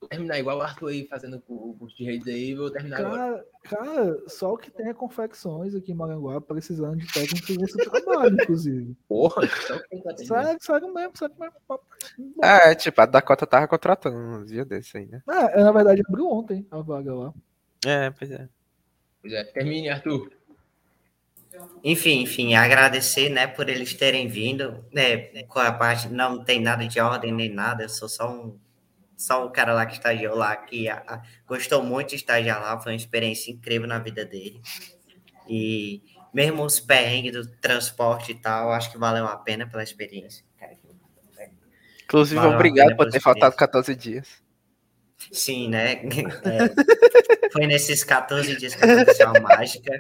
[0.08, 3.46] terminar igual o Arthur aí fazendo o curso de redes aí, vou terminar agora.
[3.64, 7.46] cara, cara, só o que tem é confecções aqui em Maranguá precisando de técnico de
[7.46, 8.96] segurança do trabalho, inclusive.
[9.08, 10.28] Porra, só que tem que atender.
[10.28, 11.56] Sério, sério mesmo, sério mesmo.
[11.68, 11.86] papo.
[12.44, 15.22] É, tipo, a Dakota tava contratando uns dias desse aí, né?
[15.28, 17.34] É, na verdade abriu ontem a vaga lá.
[17.86, 18.48] É, pois é.
[19.22, 20.32] Pois é, termine, Arthur.
[21.84, 26.88] Enfim, enfim, agradecer, né, por eles terem vindo, né, com a parte, não tem nada
[26.88, 28.60] de ordem nem nada, eu sou só um,
[29.18, 32.80] só um cara lá que estagiou lá, que a- a- gostou muito de estagiar lá,
[32.80, 34.62] foi uma experiência incrível na vida dele,
[35.48, 36.02] e
[36.34, 40.44] mesmo os perrengues do transporte e tal, acho que valeu a pena pela experiência.
[42.04, 43.58] Inclusive, Valeu obrigado por ter faltado experiência.
[43.58, 44.28] 14 dias.
[45.32, 45.96] Sim, né,
[46.46, 46.70] É,
[47.52, 49.92] foi nesses 14 dias que aconteceu a mágica,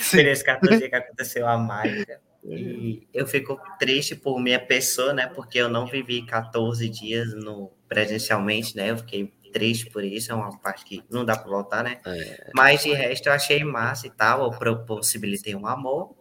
[0.00, 5.12] foi nesses 14 dias que aconteceu a mágica, E eu fico triste por minha pessoa,
[5.12, 5.26] né?
[5.26, 8.90] Porque eu não vivi 14 dias no presencialmente, né?
[8.90, 11.98] Eu fiquei triste por isso, é uma parte que não dá para voltar, né?
[12.04, 12.50] É.
[12.54, 16.14] Mas de resto eu achei massa e tal, eu possibilitei um amor.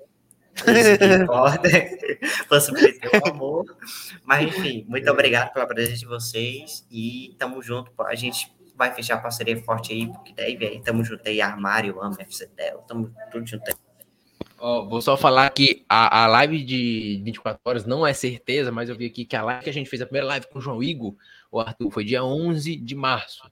[0.55, 1.69] Isso que importa.
[2.49, 3.77] possibilitei um amor.
[4.23, 7.91] Mas enfim, muito obrigado pela presença de vocês e tamo junto.
[8.03, 12.15] A gente vai fechar parceria forte aí, porque daí, velho, tamo junto aí, Armário, Amo,
[12.19, 13.75] FCDL, tamo tudo junto aí.
[14.59, 18.89] Ó, vou só falar que a, a live de 24 horas não é certeza, mas
[18.89, 20.61] eu vi aqui que a live que a gente fez, a primeira live com o
[20.61, 21.15] João Igor,
[21.51, 23.49] o Arthur, foi dia 11 de março.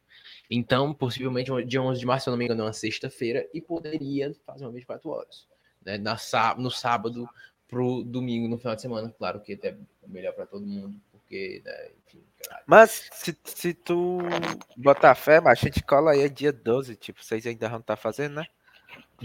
[0.50, 3.62] Então, possivelmente, dia 11 de março, se eu não me engano, é uma sexta-feira, e
[3.62, 5.48] poderia fazer uma 24 horas.
[5.84, 5.98] Né?
[5.98, 6.18] Na,
[6.58, 7.28] no sábado
[7.68, 9.14] pro domingo, no final de semana.
[9.18, 9.76] Claro que é
[10.08, 12.24] melhor para todo mundo, porque, né, enfim.
[12.66, 14.20] Mas se, se tu
[14.78, 17.96] botar fé, mas a gente cola aí é dia 12, tipo, vocês ainda não tá
[17.96, 18.46] fazendo, né?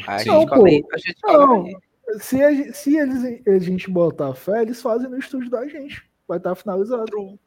[0.07, 0.31] Aí a Sim.
[0.31, 1.77] gente Não, cola aí, a gente cola Não, aí.
[2.19, 6.09] se, a, se eles, a gente botar fé, eles fazem no estúdio da gente.
[6.27, 7.07] Vai estar finalizado.
[7.07, 7.39] True,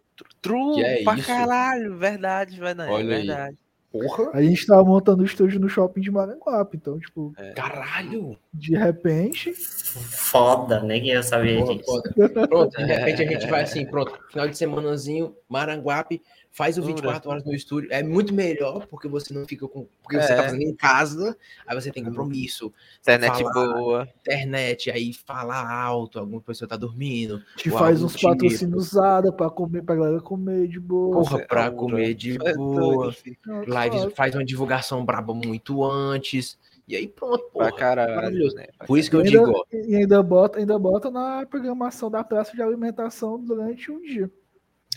[0.41, 1.27] Que é pra isso?
[1.27, 3.25] caralho, verdade, verdade, Olha aí.
[3.25, 3.57] verdade.
[3.91, 4.31] Porra!
[4.33, 6.77] A gente tá montando o estúdio no shopping de Maranguape.
[6.77, 8.35] Então, tipo, Caralho!
[8.51, 9.53] de repente.
[9.53, 12.01] Foda, nem eu sabia disso.
[12.49, 16.23] Pronto, de repente a gente vai assim, pronto, final de semanazinho, Maranguape,
[16.55, 17.89] faz o 24 horas no estúdio.
[17.91, 19.87] É muito melhor porque você não fica com.
[20.03, 20.35] Porque você É.
[20.35, 24.07] tá fazendo em casa, aí você tem compromisso, Internet falar, boa.
[24.21, 27.41] internet, aí falar alto, alguma pessoa tá dormindo.
[27.57, 28.31] Te faz uns do tipo.
[28.31, 31.17] patrocínios usada pra comer, pra galera comer de boa.
[31.17, 33.13] Porra, Você- pra Ah, comer de É boa.
[33.47, 36.57] Lives, faz uma divulgação braba muito antes.
[36.87, 37.71] E aí pronto, Pra porra.
[37.71, 38.55] caralho, maravilhoso.
[38.57, 38.67] né?
[38.85, 42.23] Por isso que eu ainda, digo, ó, E ainda bota, ainda bota na programação da
[42.23, 44.29] praça de alimentação durante um dia.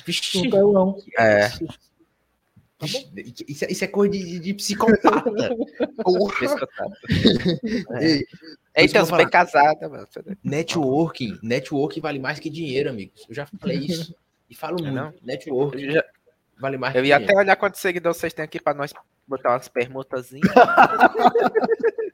[0.05, 0.99] Vixe, No telão.
[1.18, 1.49] É.
[1.49, 1.66] vixe,
[3.49, 5.08] isso, é- isso é coisa de, de- psicopata.
[9.00, 9.47] Eu os vou bem falar.
[9.47, 10.07] casada, mano.
[10.44, 13.25] Networking, networking vale mais que dinheiro, amigos.
[13.28, 14.15] Eu já falei isso.
[14.50, 14.94] E falo É muito.
[14.94, 15.15] não?
[15.23, 16.05] Networking já-
[16.58, 17.33] vale mais eu que ia dinheiro.
[17.33, 18.92] até olhar quantos seguidores vocês têm aqui pra nós
[19.26, 20.52] botar umas permutazinhas.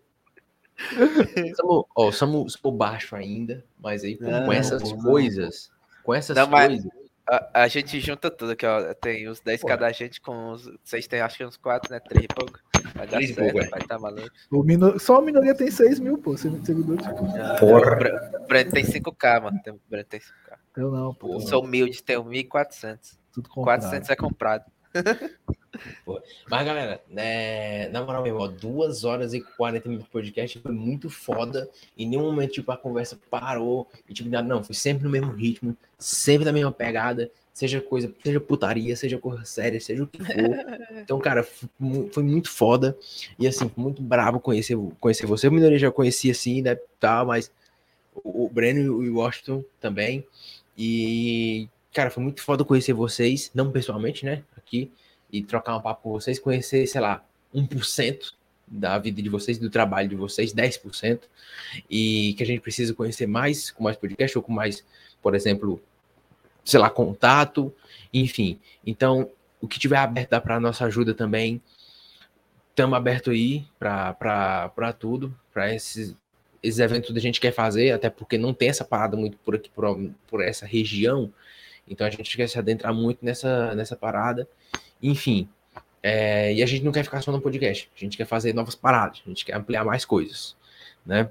[1.57, 4.99] Somos, ó, somos, somos baixo ainda, mas aí pô, Não, com essas não.
[4.99, 5.71] coisas,
[6.03, 6.91] com essas Não, mas- coisas,
[7.29, 8.93] A, a gente junta tudo aqui, ó.
[8.95, 9.69] Tem os 10 Pô.
[9.69, 10.69] cada gente com os.
[10.83, 12.01] Vocês têm acho que uns 4, né?
[12.01, 12.59] 3 e pouco.
[12.95, 13.69] Vai dar Três certo, pouco, é.
[13.69, 14.29] vai tá maluco.
[14.51, 17.07] O mino- Só a minoria tem 6 mil, pô, seguidores.
[17.61, 17.93] Porra.
[17.93, 19.61] O Bre- o Breno tem 5k, mano.
[19.69, 20.59] O Breno tem 5k.
[20.77, 21.35] Eu não, pô.
[21.35, 23.17] Eu sou humilde, tenho 1.400.
[23.33, 23.81] Tudo comprado.
[23.83, 24.65] 400 é comprado.
[26.49, 30.73] Mas, galera, né, na moral mesmo, ó, 2 horas e 40 minutos de podcast foi
[30.73, 31.69] muito foda.
[31.97, 33.89] Em nenhum momento, tipo, a conversa parou.
[34.09, 37.31] E, tipo, não, foi sempre no mesmo ritmo, sempre na mesma pegada.
[37.53, 40.33] Seja coisa, seja putaria, seja coisa séria, seja o que for.
[41.03, 42.97] Então, cara, foi muito foda.
[43.39, 45.49] E, assim, muito brabo conhecer, conhecer você.
[45.49, 47.51] O Minoria já conhecia, assim, né, tal, mas
[48.15, 50.25] o, o Breno e o Washington também.
[50.77, 54.91] E, cara, foi muito foda conhecer vocês, não pessoalmente, né, aqui
[55.33, 58.35] e trocar um papo com vocês, conhecer, sei lá, 1%
[58.67, 61.21] da vida de vocês, do trabalho de vocês, 10%,
[61.91, 64.85] e que a gente precisa conhecer mais com mais podcast ou com mais,
[65.23, 65.81] por exemplo,
[66.65, 67.75] sei lá, contato,
[68.13, 68.61] enfim.
[68.87, 69.31] Então,
[69.63, 71.63] o que tiver aberto para nossa ajuda também.
[72.71, 76.17] Estamos abertos aí para tudo, para esses,
[76.63, 79.55] esses eventos que a gente quer fazer, até porque não tem essa parada muito por
[79.55, 81.33] aqui, por, por essa região.
[81.87, 84.49] Então a gente quer se adentrar muito nessa, nessa parada.
[85.03, 85.49] Enfim,
[86.03, 87.91] é, e a gente não quer ficar só no podcast.
[87.97, 89.23] A gente quer fazer novas paradas.
[89.25, 90.57] A gente quer ampliar mais coisas,
[91.05, 91.29] né?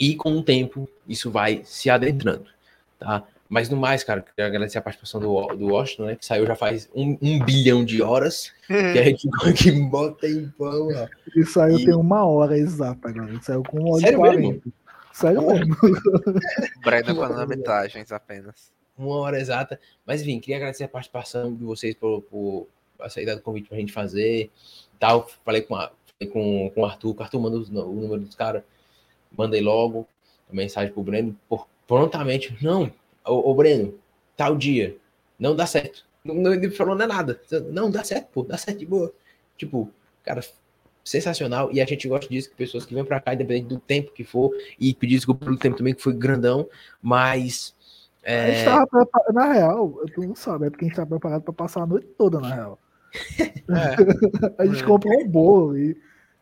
[0.00, 2.46] E com o tempo, isso vai se adentrando,
[2.98, 3.22] tá?
[3.48, 6.16] Mas no mais, cara, queria agradecer a participação do, do Washington, né?
[6.16, 8.50] Que saiu já faz um, um bilhão de horas.
[8.66, 11.06] que a gente ficou aqui bota em pão, ó.
[11.36, 13.38] Ele saiu E- tem uma hora exata, galera.
[13.42, 14.40] Saiu com uma hora e Sério 40.
[14.40, 14.62] mesmo?
[15.12, 15.76] Sério mesmo.
[16.82, 18.72] Breno com lamentagens apenas.
[18.96, 19.78] uma hora exata.
[20.06, 22.68] Mas enfim, queria agradecer a participação de vocês por, por
[23.00, 24.50] aceitar o convite pra gente fazer.
[24.98, 25.28] Tal.
[25.44, 28.34] Falei com, a, falei com, com o Arthur, o Arthur manda os- o número dos
[28.34, 28.62] caras,
[29.36, 30.06] mandei logo
[30.50, 32.56] a mensagem pro Breno, por, prontamente.
[32.62, 32.92] Não,
[33.26, 33.94] ô, ô Breno,
[34.36, 34.96] tal dia,
[35.38, 36.04] não dá certo.
[36.24, 37.40] Não, não, ele falou não é nada.
[37.72, 39.12] Não, dá certo, pô, dá certo de boa.
[39.56, 39.90] Tipo,
[40.22, 40.40] cara,
[41.04, 41.72] sensacional.
[41.72, 44.22] E a gente gosta disso, que pessoas que vêm pra cá, independente do tempo que
[44.22, 46.68] for, e pedir desculpa pelo tempo também, que foi grandão,
[47.02, 47.74] mas.
[48.24, 51.04] A É, gente tava preparado, na real, tu não sabe, é porque a gente tá
[51.04, 52.78] preparado pra passar a noite toda, na real.
[54.58, 55.94] a gente comprou um bolo e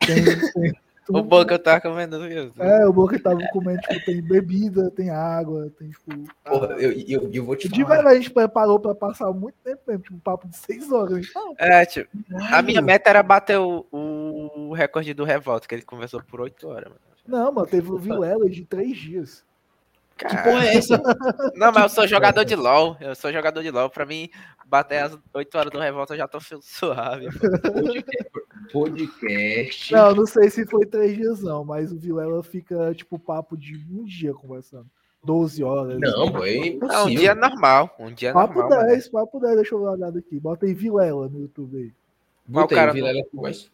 [0.07, 0.25] tem,
[0.55, 0.73] tem
[1.13, 2.53] O bom que eu tava comendo, viu?
[2.59, 6.11] É, o bolo que tava comendo, tipo, tem bebida, tem água, tem, tipo.
[6.45, 7.95] porra, eu, eu, eu vou te De falar.
[7.97, 11.27] verdade, a gente preparou pra passar muito tempo mesmo, tipo, um papo de seis horas.
[11.35, 12.09] Não, É, tipo,
[12.53, 16.69] a minha meta era bater o, o recorde do Revolta, que ele conversou por 8
[16.69, 17.01] horas, mano.
[17.27, 19.45] não, mano, teve o Vilela de três dias.
[20.29, 20.97] Que porra é essa?
[21.57, 22.97] Não, mas eu sou jogador de LOL.
[23.01, 23.89] Eu sou jogador de LOL.
[23.91, 24.29] Pra mim,
[24.67, 27.27] bater às 8 horas do revolta eu já tô suave.
[28.73, 29.93] Podcast.
[29.93, 33.77] Não, não sei se foi três dias, não, mas o Vilela fica, tipo, papo de
[33.91, 34.87] um dia conversando.
[35.23, 35.99] 12 horas.
[36.01, 37.95] Não, pô, é Não, um dia normal.
[37.99, 38.85] Um dia Papo normal.
[38.87, 40.41] 10, papo 10, deixa eu dar uma olhada aqui.
[40.41, 41.93] Bota aí Vilela no YouTube aí.
[42.47, 43.71] Bota o cara aí, Vilela com mais.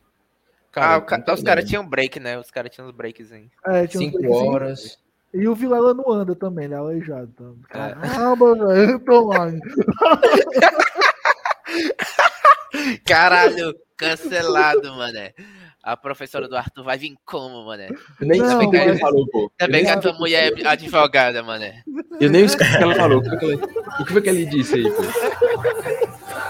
[0.75, 2.36] ah, o ca- não os caras tinham break, né?
[2.39, 3.49] Os caras tinham os breaks aí.
[3.65, 4.55] É, tinha uns Cinco breakzinhos.
[4.55, 4.99] horas.
[5.35, 7.31] E o Vilela não anda também, ele é aleijado.
[7.69, 7.95] Tá?
[7.95, 9.49] Caramba, velho, eu tô lá.
[13.05, 15.33] Caralho, cancelado, mané.
[15.83, 17.89] A professora do Arthur vai vir como, mané?
[18.21, 19.51] Eu nem Não, sei o que ela falou, pô.
[19.57, 21.83] Também que a tua mulher é advogada, mané.
[22.21, 23.19] eu nem escutei o que ela falou.
[23.19, 23.55] O que foi que ela,
[24.01, 25.03] o que foi que ele disse aí, pô?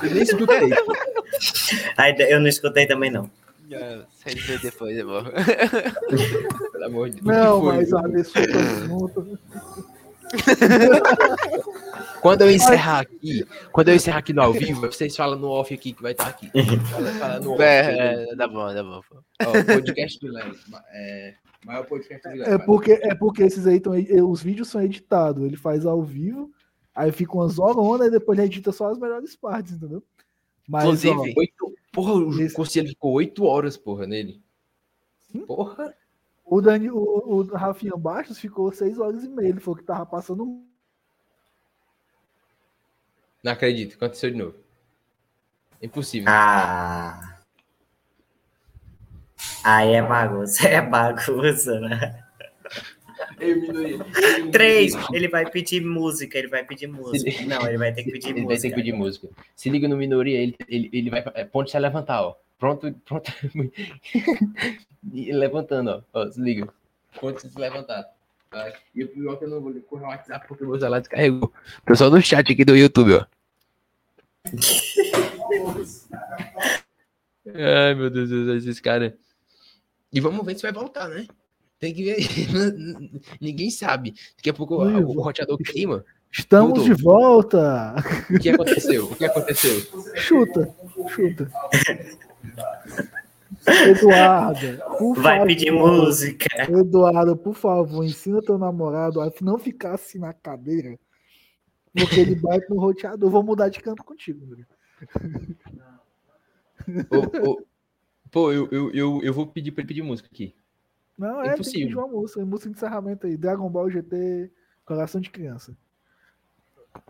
[0.02, 0.70] Eu nem escutei.
[0.70, 0.96] pô.
[1.98, 3.30] Aí eu não escutei também, não.
[4.10, 5.24] Vocês vê depois, irmão.
[6.72, 7.26] Pelo amor de Deus.
[7.26, 9.38] Não, mas a desculpa junto.
[12.20, 15.72] Quando eu encerrar aqui, quando eu encerrar aqui no ao vivo, vocês falam no off
[15.72, 16.50] aqui que vai estar aqui.
[16.90, 17.62] Fala, fala no off.
[17.62, 19.00] É, é, dá bom, dá bom.
[19.08, 19.22] pô.
[19.42, 20.54] Ó, podcast do Léo.
[20.92, 22.54] É, maior podcast do Léo.
[22.54, 23.92] É porque, é porque esses aí estão.
[24.28, 25.44] Os vídeos são editados.
[25.44, 26.50] Ele faz ao vivo,
[26.94, 30.02] aí fica umas horas e depois ele edita só as melhores partes, entendeu?
[30.68, 34.40] Mas, ó, Inclusive, Oito, porra, o Esse- Conselho ficou oito horas, porra, nele.
[35.46, 35.94] Porra.
[36.44, 39.48] o, Dani, o, o Rafinha Baixos ficou 6 horas e meia.
[39.48, 40.64] Ele falou que tava passando.
[43.42, 44.54] Não acredito, aconteceu de novo.
[45.80, 46.28] Impossível.
[46.30, 47.38] Ah.
[49.64, 52.25] Aí é bagunça, é bagunça, né?
[54.50, 57.30] Três, ele vai pedir música, ele vai pedir música.
[57.46, 58.68] Não, ele vai ter que pedir Ele vai ter música.
[58.68, 59.28] que pedir música.
[59.54, 61.24] Se liga no minoria, ele, ele, ele vai.
[61.34, 62.36] É, ponto se levantar, ó.
[62.58, 63.32] Pronto, pronto.
[65.12, 66.20] E levantando, ó.
[66.20, 66.30] ó.
[66.30, 66.68] Se liga.
[67.20, 68.10] Ponto se levantar.
[68.94, 71.00] E o pior é que eu não vou correr o WhatsApp porque o meu celular
[71.00, 71.52] descarregou.
[71.94, 73.26] Só no chat aqui do YouTube, ó.
[77.54, 79.12] Ai, meu Deus, do céu, esses caras.
[80.12, 81.26] E vamos ver se vai voltar, né?
[81.78, 82.16] Tem que ver.
[83.40, 84.14] Ninguém sabe.
[84.36, 86.04] Daqui a pouco o, o roteador queima.
[86.32, 86.84] Estamos Mudou.
[86.84, 87.94] de volta!
[88.30, 89.06] O que aconteceu?
[89.06, 89.80] O que aconteceu?
[90.16, 90.74] Chuta,
[91.08, 91.50] chuta.
[93.66, 95.46] Eduardo, por Vai favor.
[95.46, 96.46] pedir música.
[96.70, 100.98] Eduardo, por favor, ensina teu namorado a não ficar assim na cadeira,
[101.94, 103.30] porque ele bate no roteador.
[103.30, 104.64] Vou mudar de canto contigo, meu.
[107.10, 107.62] Ô, ô,
[108.30, 110.54] pô, eu, eu, eu, eu vou pedir pra ele pedir música aqui.
[111.18, 111.86] Não, é, tem que Impossível.
[111.88, 113.36] pedir uma música, música de encerramento aí.
[113.36, 114.50] Dragon Ball GT,
[114.84, 115.76] Coração de Criança.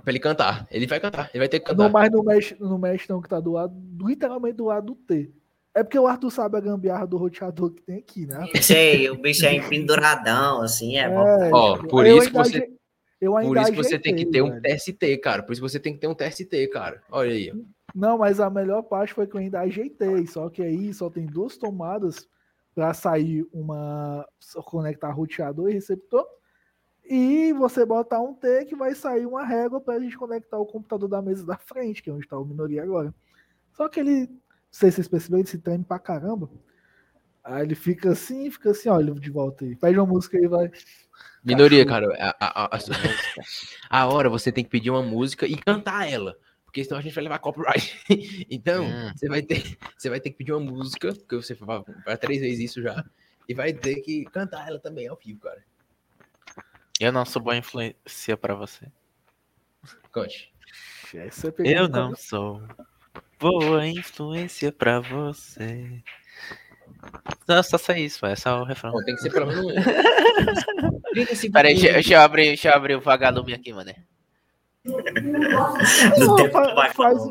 [0.02, 0.66] Pra ele cantar.
[0.70, 1.30] Ele vai cantar.
[1.32, 1.90] Ele vai ter que Não, cantar.
[1.92, 5.32] mas não mexe, não mexe não, que tá do lado, literalmente do lado do T.
[5.74, 8.46] É porque o Arthur sabe a gambiarra do roteador que tem aqui, né?
[8.62, 11.26] Sei, o bicho é empenduradão, assim, é, bom.
[11.26, 12.72] É, Ó, tipo, por eu isso que você- aje-
[13.20, 14.62] eu ainda Por isso que você tem que ter um velho.
[14.62, 15.42] TST, cara.
[15.42, 17.02] Por isso que você tem que ter um TST, cara.
[17.10, 17.52] Olha aí.
[17.54, 17.56] ó.
[17.94, 20.26] Não, mas a melhor parte foi que eu ainda ajeitei.
[20.26, 22.26] Só que aí só tem duas tomadas
[22.76, 24.28] para sair uma.
[24.38, 26.26] só conectar roteador e receptor.
[27.08, 30.66] E você botar um T que vai sair uma régua para a gente conectar o
[30.66, 33.14] computador da mesa da frente, que é onde está o minoria agora.
[33.72, 34.38] Só que ele, não
[34.70, 36.50] sei se vocês perceberam, ele se treme pra caramba.
[37.42, 39.74] Aí ele fica assim, fica assim, olha de volta aí.
[39.76, 40.70] Pede uma música aí, vai.
[41.42, 42.12] Minoria, Cachorro.
[42.12, 42.34] cara.
[42.38, 46.36] A, a, a, a hora você tem que pedir uma música e cantar ela.
[46.76, 47.98] Porque senão a gente vai levar copyright.
[48.50, 49.10] Então, Hum.
[49.16, 52.42] você, vai ter, você vai ter que pedir uma música, porque você vai vai três
[52.42, 53.02] vezes isso já.
[53.48, 55.64] E vai ter que cantar ela também ao vivo, cara.
[57.00, 58.88] Eu não sou boa influência pra você.
[60.12, 60.52] Conte.
[61.10, 62.60] Pegou Eu no não sou
[63.40, 66.02] boa influência pra você.
[67.48, 68.92] Não, só só isso, é só o refrão.
[68.92, 69.64] Bom, tem que ser pelo menos.
[69.64, 71.00] um.
[71.14, 73.94] 35 Pera aí, deixa, deixa eu abrir, deixa eu abrir o vagalume aqui, mano.
[76.18, 77.22] Não, tempo fa- do vai faz-.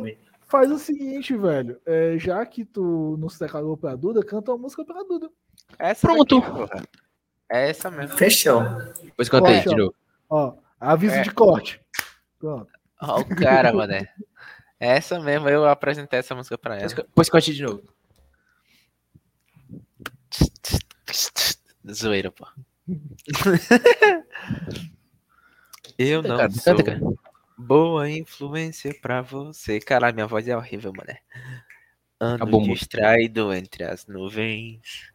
[0.48, 1.80] Faz o seguinte, velho.
[1.86, 5.30] é, já que tu não se declarou pra Duda, canta uma música pra Duda.
[5.80, 6.40] Essa Pronto.
[6.40, 6.88] daqui.
[7.52, 8.16] É essa mesmo.
[8.18, 8.62] Fechou.
[9.04, 9.94] Depois canta aí, de novo.
[10.30, 11.22] Ó, aviso É.
[11.24, 11.82] de corte.
[12.40, 12.68] Pronto.
[13.02, 14.08] Ó o cara, mané.
[14.80, 16.88] Essa mesmo, eu apresentei essa música pra ela.
[16.88, 17.84] Depois- Depois cante de novo.
[21.92, 22.46] Zoeira, pô.
[25.98, 27.00] Eu Canta, não cara, sou canta, cara.
[27.58, 29.80] Boa influência pra você.
[29.80, 31.20] Caralho, minha voz é horrível, mané.
[32.20, 35.12] Ando Acabou distraído entre as nuvens.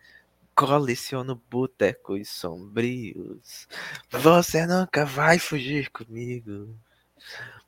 [0.55, 3.67] Coleciono botecos sombrios.
[4.11, 6.77] Você nunca vai fugir comigo.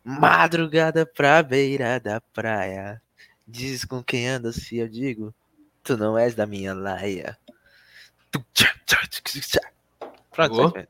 [0.05, 3.01] Madrugada pra beira da praia.
[3.47, 5.35] Diz com quem anda se eu digo.
[5.83, 7.39] Tu não és da minha laia.
[10.31, 10.89] Pronto, Boa.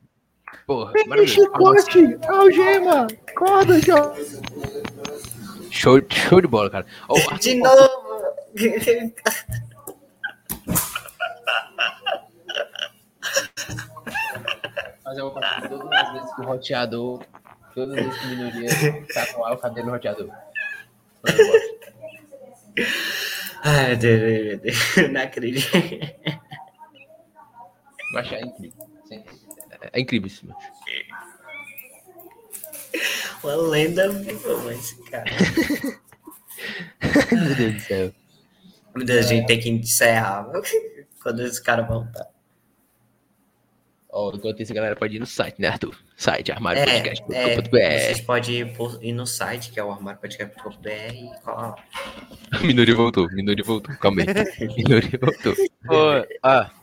[0.65, 1.41] Porra, Tem maravilhoso.
[1.41, 4.13] chicote, algema, corda, já.
[5.69, 6.85] Show, show de bola, cara.
[7.09, 8.03] Ó, o Arthur De novo!
[15.05, 17.23] Mas eu vou passar todas as vezes que o roteador,
[17.73, 20.29] todas as vezes que a minoria tá com o cabelo no roteador.
[23.63, 25.71] Ai, meu Deus, meu Deus, não acredito.
[28.13, 28.87] Mas é incrível.
[29.05, 29.23] Sim.
[29.83, 30.59] É, é incrível isso, mano.
[33.43, 35.25] Uma lenda viva, mas, cara.
[37.31, 38.13] Meu Deus do céu.
[38.95, 40.47] Meu Deus, a gente tem que encerrar
[41.21, 42.27] quando os caras voltar.
[44.15, 45.97] Ó, enquanto isso, a galera pode ir no site, né, Arthur?
[46.15, 47.69] Site É, é, armáriopodcast.com.br.
[47.71, 51.83] vocês podem ir, por- ir no site, que é o armáriopodcast.br e colar lá.
[52.61, 53.95] Minoria voltou, Minoria voltou.
[53.97, 54.27] Calma aí.
[54.77, 55.53] Minoria voltou.
[55.89, 56.82] Ô, ó.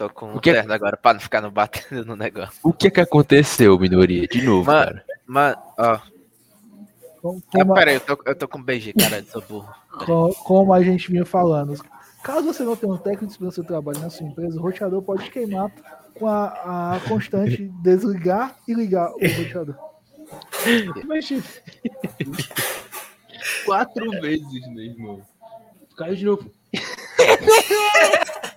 [0.00, 2.58] Tô com O que é- terno agora pra não ficar no batendo no negócio.
[2.62, 4.26] O que é que aconteceu, Minoria?
[4.26, 5.04] De novo, Mano, cara.
[5.26, 5.98] Mano, ó.
[7.20, 9.68] Como, Ah, como, peraí, eu tô, eu tô com BG, cara, eu sou burro.
[10.06, 11.74] co- como a gente vinha falando.
[12.24, 15.30] Caso você não tenha um técnico segurança do trabalho na sua empresa, o roteador pode
[15.30, 15.70] queimar
[16.14, 19.76] com a, a constante desligar e ligar o roteador.
[21.04, 21.42] Imagina.
[23.66, 25.20] Quatro vezes, meu irmão.
[25.94, 26.50] Caiu de novo.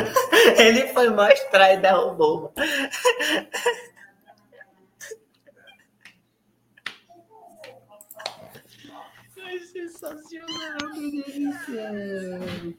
[0.58, 2.52] Ele foi mostrar e derrubou.
[9.38, 12.74] É sensacional, meu Deus do céu.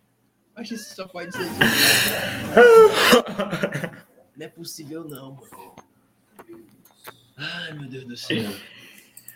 [0.55, 1.43] Acho que isso só pode ser.
[4.35, 5.75] Não é possível, não, mano.
[7.35, 8.43] Ai, meu Deus do céu.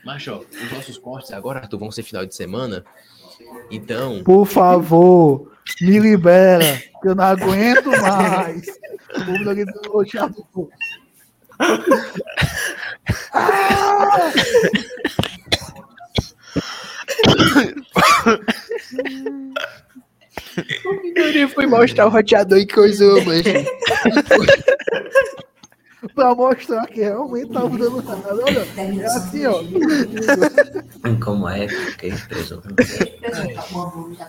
[0.04, 2.84] Macho, ó, os nossos cortes agora, Arthur, vão ser final de semana.
[3.70, 8.66] Então, Por favor, me libera, que eu não aguento mais.
[10.56, 10.70] O.
[13.34, 14.32] Ah!
[20.86, 23.42] O Minoria foi mostrar o roteador e coisou, mano.
[26.16, 28.34] Pra mostrar que realmente tava dando nada.
[28.44, 29.62] Olha, é assim, ó.
[31.24, 31.68] Como é?
[31.68, 32.62] Fiquei preso.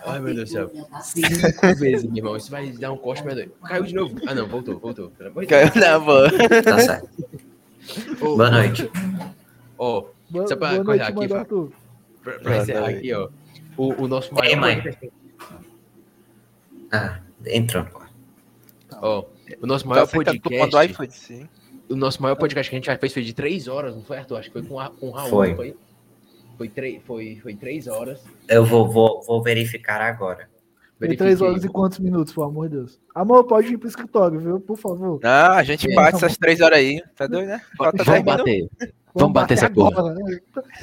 [0.05, 0.71] Ai, meu Deus do céu.
[1.01, 2.37] cinco vezes, meu irmão.
[2.37, 4.15] Isso vai dar um corte, mas caiu de novo.
[4.27, 5.11] Ah, não, voltou, voltou.
[5.47, 6.29] Caiu na boa.
[6.63, 7.09] Tá certo.
[8.21, 8.89] Ô, Boa noite.
[9.77, 11.45] Ó, Boa, Só pra acordar aqui, pra,
[12.39, 13.29] pra encerrar aqui, ó.
[13.75, 14.75] O, o nosso maior Ei, mãe.
[14.81, 15.11] podcast-
[16.91, 17.85] Ah, entrou.
[19.01, 19.25] Ó,
[19.61, 20.91] o nosso maior Tá aceitando cupom do podcast.
[20.91, 21.49] iFood, sim.
[21.93, 24.17] O nosso maior podcast que a gente já fez foi de três horas, não foi,
[24.17, 24.37] Arthur?
[24.39, 25.55] Acho que foi com, a, com o Raul, Foi.
[25.55, 25.77] foi?
[26.57, 28.23] Foi, três, foi, foi três horas.
[28.47, 30.49] Eu vou, vou, vou verificar agora.
[30.99, 32.99] Tem três horas e quantos minutos, pelo amor de Deus?
[33.13, 34.59] Amor, pode ir pro escritório, viu?
[34.59, 35.19] Por favor.
[35.21, 37.03] Não, a gente É, bate tá essas três horas aí.
[37.15, 37.61] Tá doido, né?
[37.77, 38.69] Falta Vamos 10 minutos.
[38.77, 38.93] bater.
[39.13, 39.99] Vamos bater essa porra.
[39.99, 40.39] agora, né?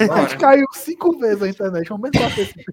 [0.09, 1.89] A gente caiu cinco vezes a internet.
[1.89, 2.65] Vamos mesmo bater esse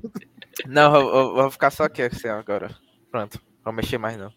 [0.66, 2.70] Não, eu, eu vou ficar só aqui assim agora.
[3.10, 3.40] Pronto.
[3.64, 4.30] Não vou mexer mais não.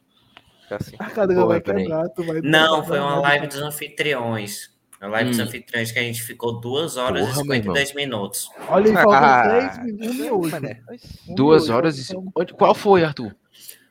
[0.75, 0.95] Assim.
[0.99, 2.41] A cadeira Boa, vai quebrar, tu vai...
[2.41, 4.69] Não, foi uma live dos anfitriões.
[4.99, 5.43] A live dos Hum.
[5.43, 7.75] anfitriões que a gente ficou 2 horas Porra, e meu irmão.
[7.75, 8.49] 52 minutos.
[8.67, 9.43] Olha aí, faltam Ah.
[9.49, 10.07] três minutos.
[10.07, 10.51] Um miojo.
[10.51, 10.81] Mané.
[11.27, 11.77] Um Duas miojo.
[11.77, 12.15] horas e.
[12.35, 13.35] Onde- Qual foi, Arthur?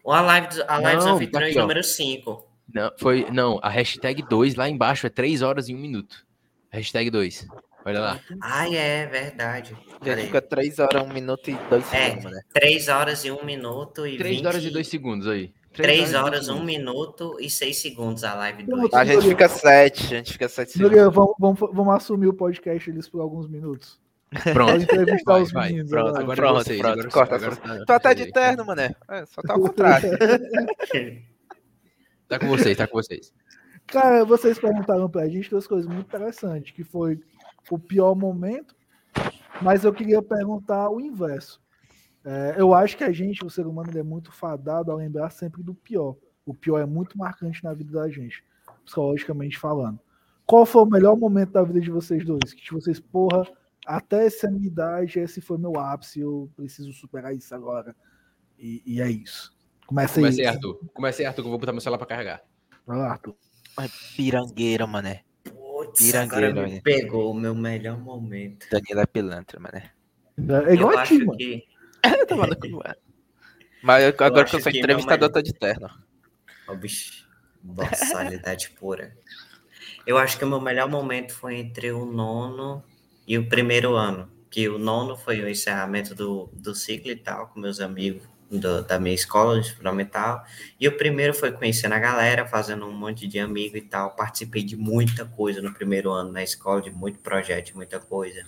[0.07, 1.63] A live, dos- a live dos Não, anfitriões aqui, ó.
[1.63, 2.49] número 5.
[2.73, 3.27] Não, foi.
[3.33, 6.25] Não, a hashtag 2 lá embaixo é 3 horas e 1 minuto.
[6.71, 7.47] Hashtag 2.
[7.85, 8.21] Olha lá.
[8.41, 9.77] Ah, é verdade.
[10.03, 10.27] Peraí.
[10.27, 12.11] fica 3 horas, 1 minuto e 2 É.
[12.11, 12.41] segundos, né?
[12.55, 14.47] 3 horas e 1 minuto e 3 20...
[14.47, 15.53] horas e 2 segundos aí.
[15.73, 16.67] 3 e horas, dois 1 segundos.
[16.67, 18.81] minuto e 6 segundos a live Pronto.
[18.91, 18.95] 2.
[18.95, 21.15] A gente fica 7, a gente fica 7 segundos.
[21.15, 24.01] Vamos, vamos, vamos assumir o podcast eles por alguns minutos.
[24.33, 24.83] Pode Pronto.
[24.83, 25.69] entrevistar Vai, os vai.
[25.71, 25.91] meninos.
[25.91, 26.23] Pronto, agora.
[26.23, 26.81] agora Pronto, é vocês.
[26.81, 28.95] pronto, agora, corta agora, tá- Tu até de terno, mané.
[29.11, 30.11] É, só tá ao contrário.
[32.29, 33.33] Tá com vocês, tá com vocês.
[33.89, 37.19] Cara, vocês perguntaram pra gente duas coisas muito interessantes, que foi
[37.69, 38.73] o pior momento,
[39.61, 41.61] mas eu queria perguntar o inverso.
[42.25, 45.31] É, eu acho que a gente, o ser humano, ele é muito fadado a lembrar
[45.31, 46.17] sempre do pior.
[46.45, 48.45] O pior é muito marcante na vida da gente,
[48.85, 49.99] psicologicamente falando.
[50.47, 52.53] Qual foi o melhor momento da vida de vocês dois?
[52.53, 53.47] Que vocês, porra,
[53.87, 57.95] até essa minha idade, esse foi meu ápice, eu preciso superar isso agora.
[58.59, 59.57] E, e é isso.
[59.87, 60.25] Começa aí.
[60.25, 60.81] Comecei, Arthur.
[60.93, 62.43] Comecei, Arthur, que eu vou botar meu celular pra carregar.
[62.87, 63.37] Vai lá, Arthur.
[63.77, 65.23] Ai, Pirangueira, mané.
[65.45, 66.81] Putz, Pirangueira, agora me né?
[66.83, 68.67] pegou o meu melhor momento.
[68.71, 69.93] Danilo é pilantra, mané.
[70.69, 71.39] É igual eu a acho ti, mano.
[71.39, 71.70] que...
[72.29, 72.95] Tá maluco, mano.
[73.83, 75.91] Mas eu- agora que acho eu sou entrevistador, melhor- tô de terno.
[76.69, 77.27] Ó, bicho,
[77.63, 79.17] boçalidade pura.
[80.07, 82.83] Eu acho que o meu melhor momento foi entre o nono
[83.27, 84.31] e o primeiro ano.
[84.51, 88.23] Que o nono foi o encerramento do, do ciclo e tal, com meus amigos.
[88.51, 90.43] do- da minha escola de fundamental.
[90.81, 94.17] E o primeiro foi conhecendo a galera, fazendo um monte de amigo e tal.
[94.17, 98.45] Participei de muita coisa no primeiro ano na escola, de muito projeto, muita coisa.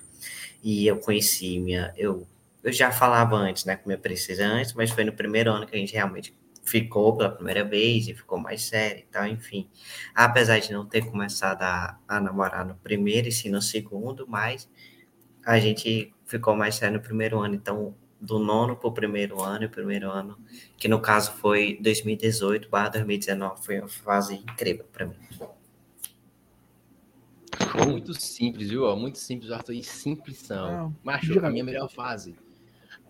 [0.61, 1.95] E eu conheci minha.
[1.97, 2.27] Eu,
[2.63, 5.75] eu já falava antes, né, com minha princesa antes, mas foi no primeiro ano que
[5.75, 9.69] a gente realmente ficou pela primeira vez e ficou mais sério e tal, enfim.
[10.15, 14.69] Apesar de não ter começado a, a namorar no primeiro e sim no segundo, mas
[15.45, 17.55] a gente ficou mais sério no primeiro ano.
[17.57, 20.39] Então, do nono para o primeiro ano, e o primeiro ano,
[20.77, 25.17] que no caso foi 2018 barra 2019, foi uma fase incrível para mim.
[27.87, 28.95] Muito simples, viu?
[28.97, 29.73] Muito simples, Arthur.
[29.75, 30.71] E simplição.
[30.73, 32.37] Não, Macho, diga- a minha melhor fase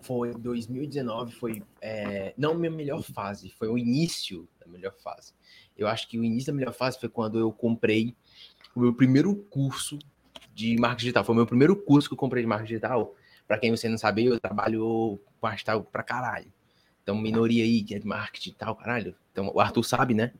[0.03, 1.63] foi 2019, foi.
[1.81, 5.33] é, não minha melhor fase, foi o início da melhor fase.
[5.77, 8.15] Eu acho que o início da melhor fase foi quando eu comprei
[8.75, 9.97] o meu primeiro curso
[10.53, 11.23] de marketing digital.
[11.23, 13.15] Foi o meu primeiro curso que eu comprei de marketing digital.
[13.47, 16.51] Para quem você não sabe, eu trabalho com hashtag pra caralho.
[17.01, 19.15] Então, minoria aí, que é de marketing e tal, caralho.
[19.31, 20.31] Então, o Arthur sabe, né?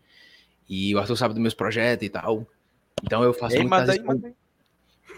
[0.69, 2.47] E o Arthur sabe dos meus projetos e tal.
[3.03, 4.33] Então, eu faço Ei, muito manda nas aí, manda aí.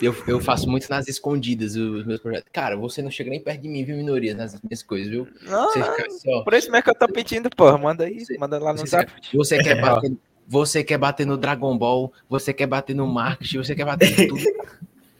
[0.01, 2.48] Eu, eu faço muito nas escondidas os meus projetos.
[2.51, 5.27] Cara, você não chega nem perto de mim, viu, minoria, nas minhas coisas, viu?
[5.43, 6.43] Não, Você fica assim, ó.
[6.43, 7.77] por isso mesmo que eu tô pedindo, porra.
[7.77, 9.11] Manda aí, Você- manda lá no Você, zap.
[9.22, 10.11] quer, você quer bater,
[10.48, 14.27] você quer bater no Dragon Ball, você quer bater no marketing, você quer bater em
[14.27, 14.43] tudo.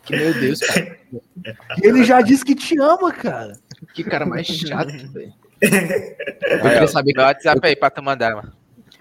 [0.04, 0.98] Que meu Deus, cara.
[1.82, 3.54] Ele já disse que te ama, cara.
[3.94, 5.34] Que cara mais chato, velho.
[5.62, 7.14] Eu queria saber.
[7.16, 8.52] Meu WhatsApp aí pra tu mandar, mano.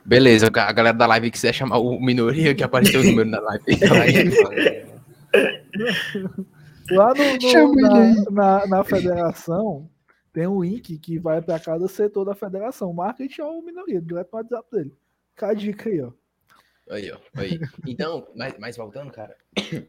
[0.04, 3.64] Beleza, a galera da live quiser chamar o minoria que apareceu o número na live.
[6.90, 9.88] Lá no, no- na, na, na federação,
[10.32, 12.92] tem um link que vai para cada setor da federação.
[12.92, 14.94] Marketing é o minoria, direto no WhatsApp dele.
[15.30, 16.12] Fica a dica aí, ó.
[16.90, 17.18] Aí, ó.
[17.36, 17.58] Aí.
[17.86, 19.34] Então, mas, mas voltando, cara.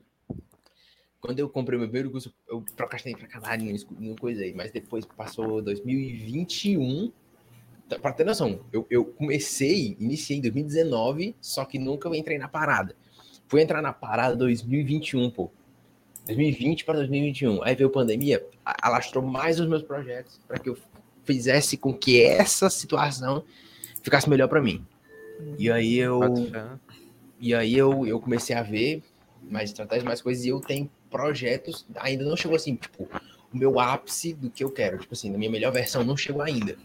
[1.19, 4.53] Quando eu comprei meu primeiro curso, eu procrastinei pra caralho, não, não coisei.
[4.53, 7.11] Mas depois passou 2021.
[7.89, 12.47] tá- Pra ter noção, eu, eu comecei, iniciei em 2019, só que nunca entrei na
[12.47, 12.95] parada.
[13.47, 15.51] Fui entrar na parada 2021, pô.
[16.25, 17.63] 2020 para 2021.
[17.63, 20.77] Aí veio a pandemia, alastrou mais os meus projetos para que eu
[21.23, 23.43] fizesse com que essa situação
[24.01, 24.85] ficasse melhor pra mim.
[25.57, 26.65] E aí eu fé.
[27.39, 29.03] e aí eu, eu comecei a ver
[29.49, 33.07] mais estratégias, mais coisas, e eu tenho projetos, ainda não chegou assim, tipo,
[33.53, 34.97] o meu ápice do que eu quero.
[34.97, 36.77] Tipo assim, na minha melhor versão não chegou ainda.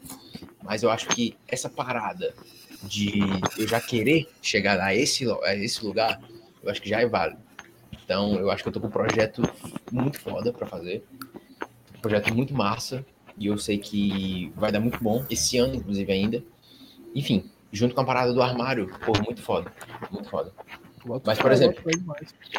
[0.62, 2.34] Mas eu acho que essa parada
[2.82, 3.20] de
[3.58, 6.20] eu já querer chegar a esse, a esse lugar,
[6.62, 7.40] eu acho que já é válido.
[8.04, 9.42] Então, eu acho que eu tô com um projeto
[9.92, 11.04] muito foda pra fazer.
[11.96, 13.04] Um projeto muito massa.
[13.38, 15.24] E eu sei que vai dar muito bom.
[15.30, 16.42] Esse ano, inclusive, ainda.
[17.14, 19.72] Enfim, junto com a parada do armário, pô, muito foda.
[20.10, 20.52] Muito foda.
[21.24, 21.82] Mas, por exemplo.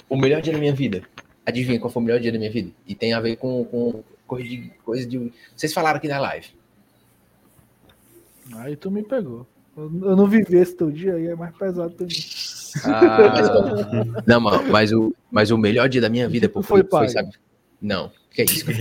[0.09, 1.03] O melhor dia da minha vida.
[1.45, 2.71] Adivinha qual foi o melhor dia da minha vida?
[2.88, 5.31] E tem a ver com, com coisa, de, coisa de.
[5.55, 6.47] Vocês falaram aqui na live.
[8.55, 9.45] Aí tu me pegou.
[9.75, 12.14] Eu, não vivi esse teu dia aí, é mais pesado pra mim.
[12.85, 17.09] Ah, não, mano, mas o, mas o melhor dia da minha vida pô, Foi foi,
[17.09, 17.32] sabe?
[17.82, 18.66] Não, que é isso?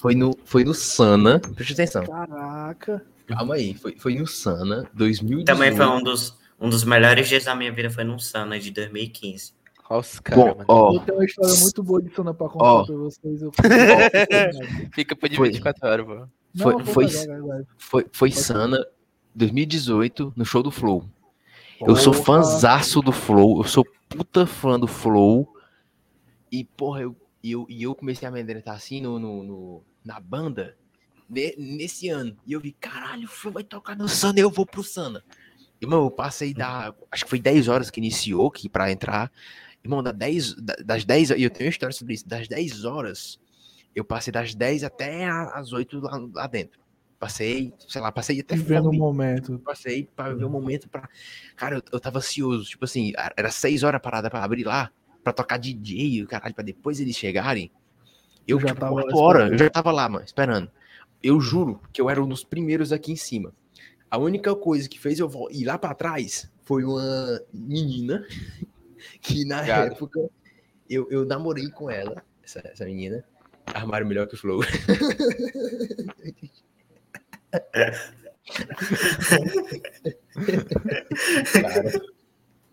[0.00, 1.38] Foi no, foi no Sana.
[1.38, 2.06] Presta atenção.
[2.06, 3.04] Caraca.
[3.26, 3.74] Calma aí.
[3.74, 5.44] Foi, foi no Sana 2018.
[5.44, 8.70] Também foi um dos, um dos melhores dias da minha vida, foi num Sana de
[8.70, 9.52] 2015.
[9.90, 10.64] Olha os caras, Bom, mano.
[10.68, 12.84] ó, Eu tenho uma história muito boa de Sana pra contar Ó.
[12.86, 13.42] pra vocês.
[13.42, 13.52] Eu...
[14.94, 15.48] Fica por de Foi.
[15.50, 16.26] 24 horas, pô.
[16.56, 17.62] Foi- Não, foi- legal.
[17.78, 18.84] foi, foi Sana
[19.34, 21.08] 2018 no show do Flow.
[21.80, 25.48] Eu sou fãzaço do Flow, eu sou puta fã do Flow.
[26.52, 30.18] E, porra, eu, eu, e eu comecei a me amedrentar assim no, no, no- na
[30.20, 30.76] banda
[31.28, 32.36] ne- nesse ano.
[32.46, 35.24] E eu vi, caralho, o Flow vai tocar no Sana, eu vou pro Sana.
[35.80, 36.92] Irmão, eu passei da.
[37.10, 39.32] Acho que foi 10 horas que iniciou que pra entrar.
[39.82, 41.30] Irmão, da 10, da- das 10.
[41.30, 42.28] E eu tenho uma história sobre isso.
[42.28, 43.38] Das 10 horas,
[43.94, 46.80] eu passei das 10 até as 8 lá, lá dentro.
[47.18, 49.58] Passei, sei lá, passei até Vivendo o fome momento.
[49.58, 51.06] passei para ver o momento pra.
[51.54, 52.64] Cara, eu, eu tava ansioso.
[52.64, 54.90] Tipo assim, era seis horas parada pra abrir lá,
[55.22, 57.70] pra tocar DJ, o caralho, pra depois eles chegarem.
[58.48, 60.70] Eu Eu já tipo, tava horas, eu já tava lá, mano, esperando.
[61.22, 63.52] Eu juro que eu era um dos primeiros aqui em cima.
[64.10, 68.26] A única coisa que fez eu ir lá pra trás foi uma menina
[69.20, 69.92] que na Cara.
[69.92, 70.20] época
[70.88, 73.22] eu, eu namorei com ela, essa, essa menina.
[73.74, 74.60] Armário melhor que o Flow.
[81.60, 81.90] Cara,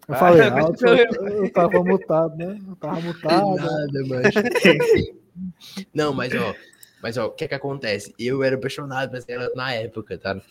[0.08, 2.59] Eu falei Ah, alto, eu, eu tava mutado, né?
[2.67, 3.56] Eu tava mutado.
[3.56, 4.34] Nada, mas.
[5.93, 6.56] Não, mas ó,
[7.01, 8.14] mas ó, o que é que acontece?
[8.17, 10.42] Eu era apaixonado por ela na época, tá?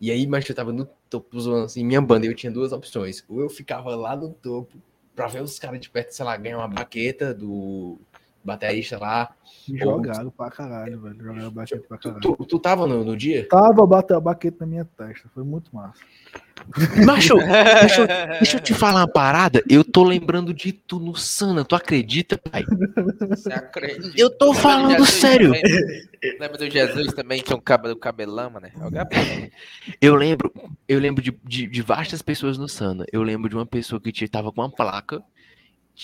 [0.00, 3.22] E aí, mas eu tava no topo, zoando, assim, minha banda, eu tinha duas opções.
[3.28, 4.80] Ou eu ficava lá no topo
[5.14, 8.00] pra ver os caras de perto, sei lá, ganhar uma baqueta do,
[8.44, 9.30] baterista lá.
[9.72, 11.16] Jogaram pra caralho, velho.
[11.22, 12.20] Jogaram baquete pra caralho.
[12.20, 13.46] Tu, tu tava no, no dia?
[13.48, 15.28] Tava batendo a baquete na minha testa.
[15.34, 16.00] Foi muito massa.
[17.06, 17.36] Macho,
[17.80, 18.06] deixa, eu-
[18.38, 19.62] deixa eu te falar uma parada.
[19.68, 21.64] Eu tô lembrando de tu no Sana.
[21.64, 22.64] Tu acredita, pai?
[23.28, 24.12] Você acredita?
[24.16, 25.46] Eu tô Lembra do falando Jesus sério.
[25.52, 25.62] também?
[26.38, 28.66] Lembra do Jesus também, que é um cabelo cabelão, mano?
[28.66, 29.50] É.
[30.00, 30.52] Eu lembro,
[30.88, 33.04] eu lembro de, de, de vastas pessoas no Sana.
[33.12, 35.22] Eu lembro de uma pessoa que tava com uma placa.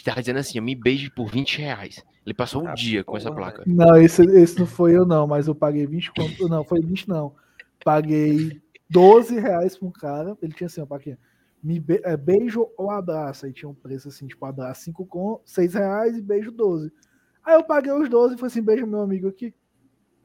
[0.05, 2.05] Tava dizendo assim, me beije por 20 reais.
[2.25, 3.63] Ele passou o Ah, dia com essa placa.
[3.67, 6.49] Não, esse, esse não foi eu, não, mas eu paguei 20 conto.
[6.49, 7.35] Não, foi 20, não.
[7.85, 8.61] Paguei
[8.91, 10.37] 12 reais pra um cara.
[10.43, 11.19] Ele tinha assim, ó, plaquinha.
[11.63, 13.47] Me be- é, beijo ou abraço.
[13.47, 16.93] Aí tinha um preço assim, tipo, abraço 5 com 6 reais e beijo 12.
[17.45, 19.55] Aí eu paguei os 12 e falei assim, beijo meu amigo aqui.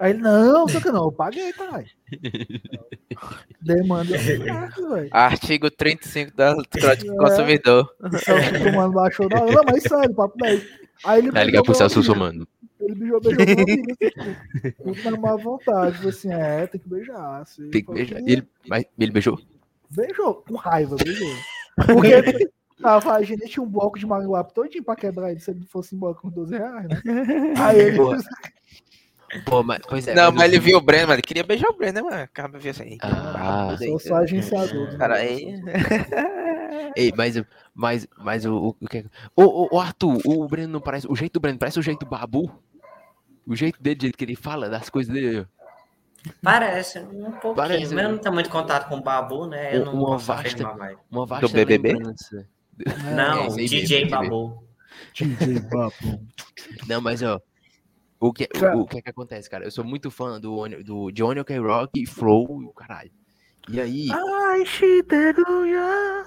[0.02, 1.86] Aí ele, não, só que não, eu paguei, caralho.
[3.62, 5.10] Demanda certo, velho.
[5.12, 7.16] Artigo 35 da Código É.
[7.16, 7.96] do Consumidor.
[8.00, 9.52] O Celso Comando baixou na hora.
[9.54, 10.68] Não, mas sério, papo 10.
[11.06, 12.02] Aí ele Vai ligar pro Celso.
[12.02, 12.48] Somando.
[12.80, 15.98] Ele beijou, beijou meu amigo, assim, muito na má vontade.
[15.98, 17.42] Tipo assim, é, tem que beijar.
[17.42, 17.70] Assim.
[17.70, 18.20] Tem que beijar.
[18.22, 19.40] "Ih, Ele, mas ele beijou?
[19.92, 21.28] Beijou, com raiva, beijou.
[21.86, 22.50] Porque
[22.82, 25.94] tava, a gente tinha um bloco de magoap todinho pra quebrar ele se ele fosse
[25.96, 27.02] embora com 12 reais, né?
[27.60, 27.98] Aí ele.
[29.46, 30.14] Pô, mas, pois é.
[30.14, 31.16] Não, mas mas ele viu o Breno, mano.
[31.16, 32.24] Ele queria beijar o Breno, né, mano?
[32.24, 32.98] Acaba viu assim.
[33.02, 34.92] Ah, Sou só agenciador.
[34.92, 35.62] do Cara, aí.
[36.96, 37.42] Ei, mas,
[37.74, 41.08] mas, mas o, o, o que é- Ô, ô, ô, Arthur, o Breno não parece.
[41.10, 42.52] O jeito do Breno parece o jeito do Babu.
[43.48, 45.48] O jeito dele, do jeito que ele fala, das coisas dele.
[46.42, 47.56] Parece, um pouquinho.
[47.56, 48.08] Parece, mas eu né?
[48.10, 49.76] não tenho muito contato com o Babu, né?
[49.76, 50.98] Eu não Uma posso vasta-.
[51.10, 51.94] Uma vasta BBB?
[51.94, 52.48] lembrança.
[53.16, 54.64] Não, é, DJ mesmo, Babu.
[55.16, 56.28] DJ Babu.
[56.88, 57.40] Não, mas ó.
[58.22, 59.66] O que, Cara- o, o que é que acontece, cara?
[59.66, 63.10] Eu sou muito fã do, do Johnny OK Rock, Flow e o caralho.
[63.68, 64.10] E aí.
[64.12, 66.26] Ai, Shiteruya.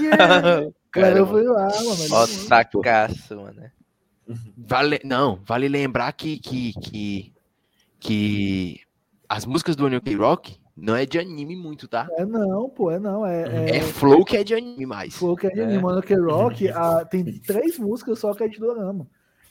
[0.00, 0.70] Yeah.
[0.92, 2.12] cara, eu fui lá, mano.
[2.12, 3.68] Ó, sacaço, mano.
[4.56, 7.32] Vale, não, vale lembrar que, que, que,
[7.98, 8.80] que
[9.28, 12.06] as músicas do OK Rock não é de anime muito, tá?
[12.16, 13.26] É não, pô, é não.
[13.26, 15.20] É, É, Flow que é de anime mais.
[15.20, 15.78] O que a gente É.
[15.80, 19.08] Mano, que Rock ah, tem três músicas só que é de Dorama.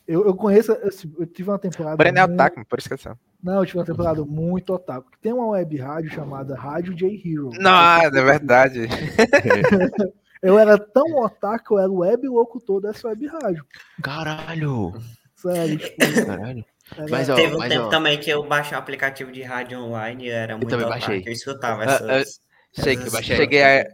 [0.07, 1.95] Eu, eu conheço, assim, eu tive uma temporada.
[1.95, 3.17] O Breno é muito- otaku, mano, por isso que eu.
[3.43, 5.09] Não, eu tive uma temporada muito otaku.
[5.21, 7.49] Tem uma web rádio chamada Rádio J Hero.
[7.59, 8.87] Não, é verdade.
[10.41, 13.65] Eu era tão otaku que eu era o web locutor dessa web rádio.
[14.03, 14.93] Caralho!
[15.35, 15.95] Sério, tipo,
[16.27, 16.63] Caralho.
[16.95, 19.41] era- Mas, ó, Teve um mas, tempo ó, também que eu baixei o aplicativo de
[19.41, 21.23] rádio online e eu era muito também otaku, baixei.
[21.25, 22.39] Eu escutava Ah, essas...
[22.71, 23.85] Cheguei, essas- cheguei a.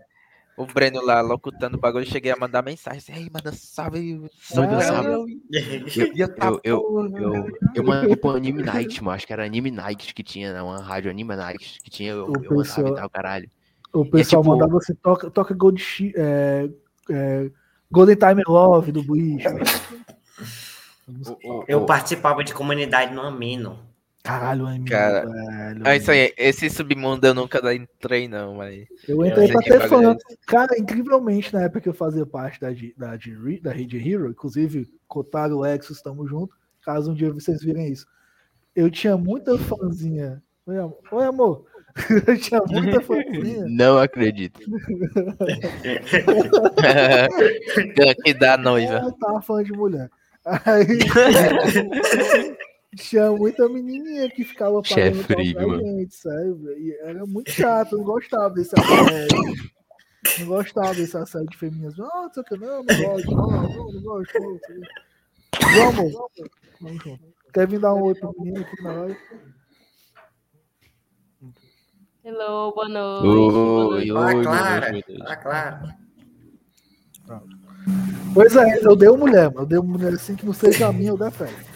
[0.55, 4.19] O Breno lá locutando o bagulho, cheguei a mandar mensagem assim, ei, manda salve,
[4.55, 5.41] Manda salve.
[5.97, 9.15] eu- Eu, eu, eu, eu, eu mandei pro Anime Night, mano.
[9.15, 10.61] Acho que era Anime Night que tinha, né?
[10.61, 13.49] Uma rádio Anime Night que tinha, eu, O eu mandava pessoal- e tal, caralho.
[13.91, 16.69] O pessoal tipo- mandava assim, toca, toca Gold, é,
[17.09, 17.51] é,
[17.91, 19.45] Golden Time Love do Bleach.
[21.07, 23.79] O- o- Eu participava de comunidade no Amino.
[24.23, 25.81] Caralho, é Cara, velho.
[25.83, 28.87] Ah, isso aí, esse submundo eu nunca entrei, não, mas.
[29.05, 30.15] Eu entrei pra ter é fã.
[30.47, 33.17] Cara, incrivelmente, na época que eu fazia parte da, da,
[33.61, 38.07] da Rede Hero, inclusive, Kotaro, Lexus, estamos juntos, caso um dia vocês virem isso.
[38.73, 40.41] Eu tinha muita fãzinha.
[40.65, 40.99] Oi, amor.
[41.11, 41.65] Oi, amor.
[42.25, 43.65] Eu tinha muita fãzinha.
[43.69, 44.61] Não acredito.
[48.23, 49.01] que dá noiva.
[49.03, 50.09] Eu tava fã de mulher.
[50.45, 50.99] Aí,
[52.95, 56.67] tinha muita menininha que ficava é pagando gente, sabe?
[56.77, 59.73] E era muito chato, eu não gostava desse assédio.
[60.39, 61.93] Não gostava desse assédio feminino.
[61.99, 64.39] Ah, não sei o que, não, não gosto, não, não, não gosto.
[64.39, 64.59] Não.
[65.91, 66.13] Vamos,
[66.81, 67.33] vamos junto.
[67.53, 69.17] Quer vir dar um oi pro menino aqui na hora?
[72.23, 73.27] Hello, boa noite.
[73.27, 74.91] Oi, oi, boa Clara.
[75.25, 75.89] Ah, claro.
[78.33, 79.61] Pois é, eu dei uma mulher, mano.
[79.61, 81.72] Eu dei uma mulher assim que não seja a minha, eu defendo.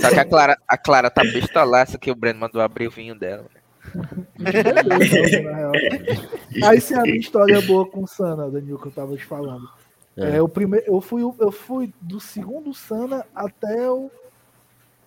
[0.00, 3.14] Só que a Clara, a Clara tá pistolaça que o Breno mandou abrir o vinho
[3.14, 3.46] dela.
[4.38, 5.72] Na real.
[6.64, 9.24] Aí sim a minha história é boa com o Sana, Danilo, que eu tava te
[9.24, 9.68] falando.
[10.16, 14.10] É, o primeiro, eu, fui, eu fui do segundo Sana até o.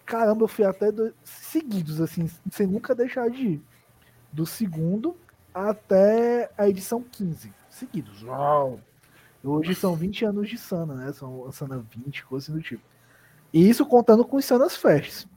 [0.06, 3.62] Caramba, eu fui até dois, seguidos, assim, sem nunca deixar de ir.
[4.32, 5.16] Do segundo
[5.54, 7.54] até a edição 15.
[7.70, 8.24] Seguidos.
[8.24, 8.80] Uau!
[9.44, 11.12] Hoje são 20 anos de Sana, né?
[11.14, 12.84] São Sana 20, coisa assim do tipo.
[13.54, 15.28] E isso contando com os Sanas Fests.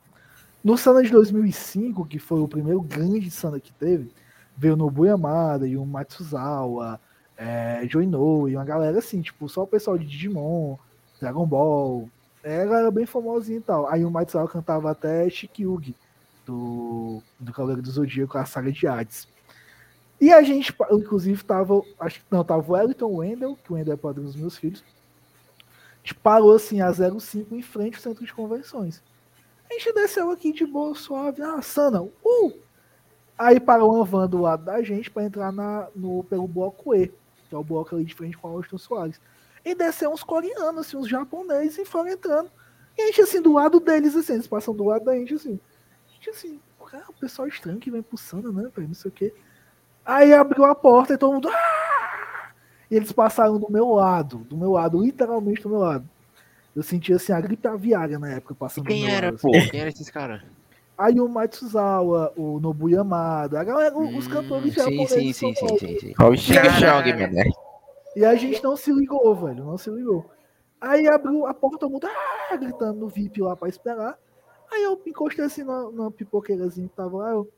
[0.63, 4.11] No Sana de 2005, que foi o primeiro grande Sana que teve,
[4.57, 7.01] veio Nobu Yamada o Matsuzawa,
[7.37, 10.77] é, e uma galera assim, tipo, só o pessoal de Digimon,
[11.21, 12.09] Dragon Ball,
[12.43, 13.89] é, a galera bem famosinha e tal.
[13.89, 15.95] Aí o Matsuzawa cantava até Shikyugi,
[16.47, 19.27] do, do Cavaleiro do Zodíaco, a saga de Hades.
[20.25, 23.93] E a gente, inclusive, tava, acho que não, tava o Wellington Wendell, que o Wendell
[23.93, 24.83] é padrinho dos meus filhos,
[26.05, 29.03] gente parou assim a 05 em frente ao centro de convenções.
[29.69, 31.43] A gente desceu aqui de boa, suave.
[31.43, 32.53] Ah, Sana, uh!
[33.37, 37.09] Aí parou uma van do lado da gente para entrar na, no, pelo bloco E,
[37.49, 39.21] que é o bloco ali de frente com a Austin Soares.
[39.63, 42.51] E desceu uns coreanos, assim, uns japoneses, e foram entrando.
[42.97, 45.59] E a gente, assim, do lado deles, assim, eles passam do lado da gente, assim.
[46.09, 46.61] A gente, assim,
[47.09, 49.35] o pessoal estranho que vem pulsando, né, velho, não sei o quê.
[50.05, 51.49] Aí abriu a porta e todo mundo.
[51.49, 52.51] Ah!
[52.91, 56.09] E eles passaram do meu lado, do meu lado, literalmente do meu lado.
[56.77, 59.57] Eu sentia assim a gripe aviária na época passando Quem do meu era, lado, pô?
[59.57, 59.69] assim.
[59.69, 60.43] Quem era esses caras?
[60.97, 65.37] Aí o Matsuzawa, o Nobu Yamada, a galera, os cantores Hum, sim, japoneses.
[65.37, 66.15] sim, sim, sim, sim, sim.
[66.21, 66.37] Olha o.
[66.37, 67.45] Chong, mané.
[68.15, 70.31] E a gente não se ligou, velho, não se ligou.
[70.81, 74.17] Aí abriu a porta, todo mundo ah, gritando no VIP lá pra esperar.
[74.71, 77.31] Aí eu encostei assim na, na pipoqueirazinha que tava lá.
[77.31, 77.49] Eu,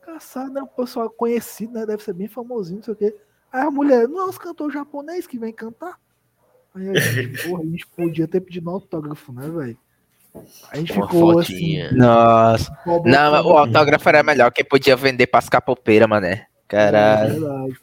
[0.00, 0.62] caçado, né?
[0.62, 1.86] O pessoal conhecido, né?
[1.86, 3.16] Deve ser bem famosinho, não sei o quê.
[3.52, 5.98] Aí a mulher, não é os cantores japoneses que vem cantar?
[6.74, 9.78] Aí a gente, porra, a gente podia ter pedido um autógrafo, né, velho?
[10.70, 11.86] A gente Uma ficou fotinha.
[11.86, 11.96] assim.
[11.96, 12.78] Nossa.
[13.04, 16.32] Não, o autógrafo era melhor, que podia vender pras capopeiras, mané.
[16.32, 17.80] É Caralho, verdade.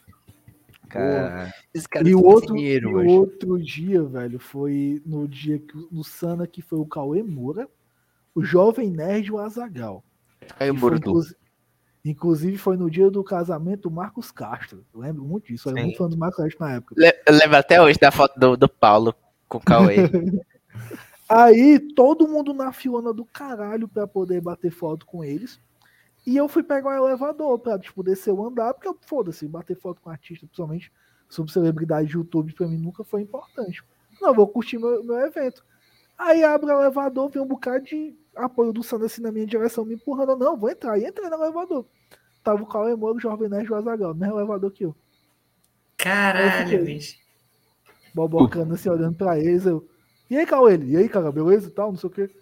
[1.74, 6.04] Esses caras E o outro, dinheiro, e outro dia, velho, foi no dia que no
[6.04, 7.68] Sana que foi o Cauê Moura,
[8.34, 10.04] o Jovem Nerd e o Azagal.
[10.60, 10.80] Aí o Que
[12.10, 14.86] Inclusive foi no dia do casamento do Marcos Castro.
[14.94, 15.68] Eu lembro muito disso.
[15.68, 16.96] Eu era muito fã do Marcos Castro na época.
[17.26, 19.14] Eu lembro até hoje da foto do, do Paulo
[19.48, 19.98] com o Cauê.
[21.30, 25.60] Aí todo mundo na filona do caralho pra poder bater foto com eles.
[26.26, 30.02] E eu fui pegar o elevador pra, tipo, descer o andar, porque foda-se, bater foto
[30.02, 30.92] com artista, principalmente
[31.30, 33.84] sobre celebridade de YouTube, pra mim nunca foi importante.
[34.22, 35.66] Não, vou curtir meu, meu evento.
[36.18, 39.86] Aí abre o elevador, vem um bocado de apoio do Sandro assim na minha direção,
[39.86, 40.36] me empurrando.
[40.38, 40.98] Não, vou entrar.
[40.98, 41.86] E entrei no elevador.
[42.48, 44.96] Tava o Cauê Moro, o Jovem Nerd e o Azagal, no mesmo elevador que eu.
[45.98, 47.18] Caralho, bicho.
[48.16, 49.66] Bobocando assim, olhando pra eles.
[49.66, 49.86] Eu,
[50.30, 50.78] e aí, Cauê?
[50.78, 52.34] E aí, cara, beleza e tal, não sei o quê.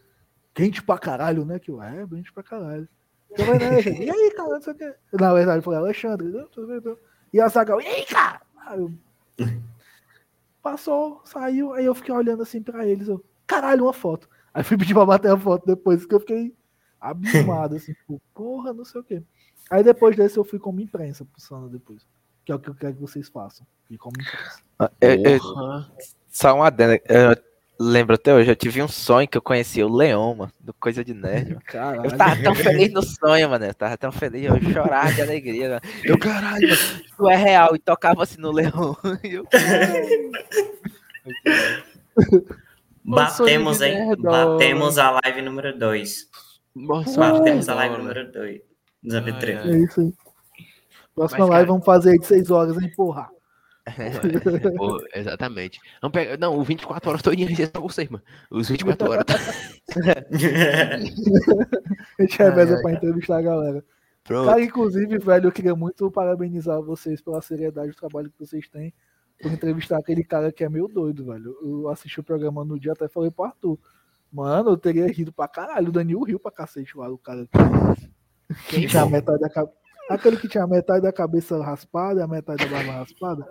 [0.54, 1.58] Quente pra caralho, né?
[1.58, 2.88] Que eu, é, quente pra caralho.
[3.36, 4.04] Né, gente?
[4.04, 4.94] E aí, cara, não sei o quê.
[5.14, 6.28] Na verdade, foi Alexandre.
[6.28, 7.04] né, tudo bem, tudo bem.
[7.34, 8.42] E a e aí, cara?
[8.58, 8.94] Aí eu-
[10.62, 13.08] Passou, saiu, aí eu fiquei olhando assim pra eles.
[13.08, 14.30] Eu, caralho, uma foto.
[14.54, 16.56] Aí fui pedir pra bater a foto depois, que eu fiquei
[17.02, 19.24] abismado, assim, tipo, porra, não sei o quê.
[19.70, 22.02] Aí depois desse eu fui como imprensa pro Sana depois.
[22.46, 23.66] Que é o que eu quero que vocês façam.
[23.90, 24.62] E como imprensa.
[25.02, 25.92] Eu- eu- Porra.
[26.30, 27.02] só uma adenda.
[27.10, 27.36] Eu
[27.80, 31.04] lembro até hoje, eu tive um sonho que eu conhecia o Leon, mano, do Coisa
[31.04, 31.58] de Nerd.
[31.66, 32.06] Caralho.
[32.12, 33.66] Eu tava tão feliz no sonho, mano.
[33.66, 35.70] Eu tava tão feliz, eu chorava de alegria.
[35.70, 35.82] Mano.
[36.04, 37.76] Eu, caralho, mano, isso é real.
[37.76, 38.54] E tocava assim no.
[38.60, 38.64] E
[39.34, 39.46] eu,
[43.04, 44.16] Batemos, hein?
[44.18, 46.28] Batemos a live número 2.
[46.76, 48.62] Nossa, Batemos a live número 2.
[49.14, 49.58] AB3.
[49.64, 50.14] Ai, É isso aí.
[51.14, 53.30] Próxima Mas, live cara- vamos fazer aí de 6 horas, hein, porra.
[54.78, 55.80] Pô, exatamente.
[56.02, 56.38] Vamos pegar.
[56.38, 58.24] Não, o 24 horas todinho é pra vocês, mano.
[58.50, 59.24] Os 24 horas.
[59.26, 59.36] Tá...
[62.18, 63.86] A gente reveza pra entrevistar a galera.
[64.24, 64.48] Pronto.
[64.48, 68.92] Cara, inclusive, velho, eu queria muito parabenizar vocês pela seriedade do trabalho que vocês têm
[69.40, 71.56] por entrevistar aquele cara que é meio doido, velho.
[71.62, 73.78] Eu assisti o programa no dia, até falei pro Arthur.
[74.32, 75.90] Mano, eu teria rido pra caralho.
[75.90, 77.48] O Danilo riu pra cacete lá, o cara
[78.68, 79.78] que, que tinha a metade da cabeça.
[80.10, 83.48] Aquele que tinha a metade da cabeça raspada e a metade da barba raspada.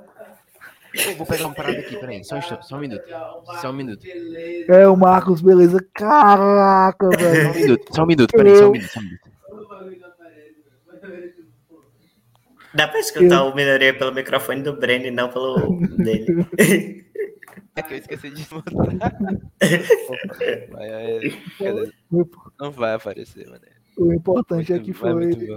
[0.95, 2.25] Eu vou pegar uma parada aqui, peraí.
[2.25, 3.05] Só um, só um minuto.
[3.61, 4.07] Só um minuto.
[4.69, 5.85] É, o Marcos, beleza.
[5.93, 7.55] Caraca, Só um velho.
[7.55, 8.91] minuto, só um minuto, peraí, só um minuto.
[8.93, 9.35] Só um minuto.
[12.75, 16.47] Dá pra escutar o minoria pelo microfone do Breno e não pelo dele.
[17.77, 18.45] é que eu esqueci de
[21.59, 21.93] cadê?
[22.61, 23.63] Não vai aparecer, mano.
[23.97, 25.11] O importante é que é foi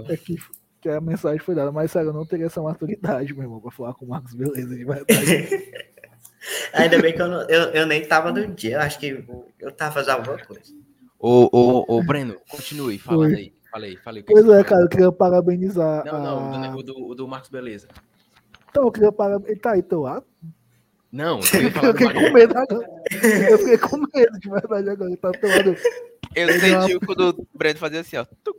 [0.08, 0.36] é que,
[0.80, 1.72] que a mensagem foi dada.
[1.72, 4.74] Mas sério, eu não teria essa maturidade, meu irmão, pra falar com o Marcos Beleza
[4.74, 5.72] de verdade.
[6.72, 8.76] Ainda bem que eu, não- eu, eu nem tava no dia.
[8.76, 9.24] Eu acho que
[9.58, 10.72] eu tava fazendo alguma coisa.
[11.18, 13.52] Ô, ô, ô, Breno, continue falando aí.
[13.70, 14.22] Falei, falei.
[14.22, 16.04] pois é, cara, eu queria parabenizar.
[16.04, 16.76] Não, não, o do, a...
[16.76, 17.86] o do, o do Marcos Beleza.
[18.70, 19.50] Então, eu queria parabenizar.
[19.50, 20.24] Ele tá aí, teu lado?
[21.12, 21.42] Não, eu
[21.84, 22.88] Eu fiquei com medo agora.
[23.50, 25.10] Eu fiquei com medo de verdade agora.
[25.10, 25.76] Ele tá do teu lado.
[26.34, 28.24] Eu senti o quando o Breno fazia assim, ó.
[28.44, 28.58] tuc.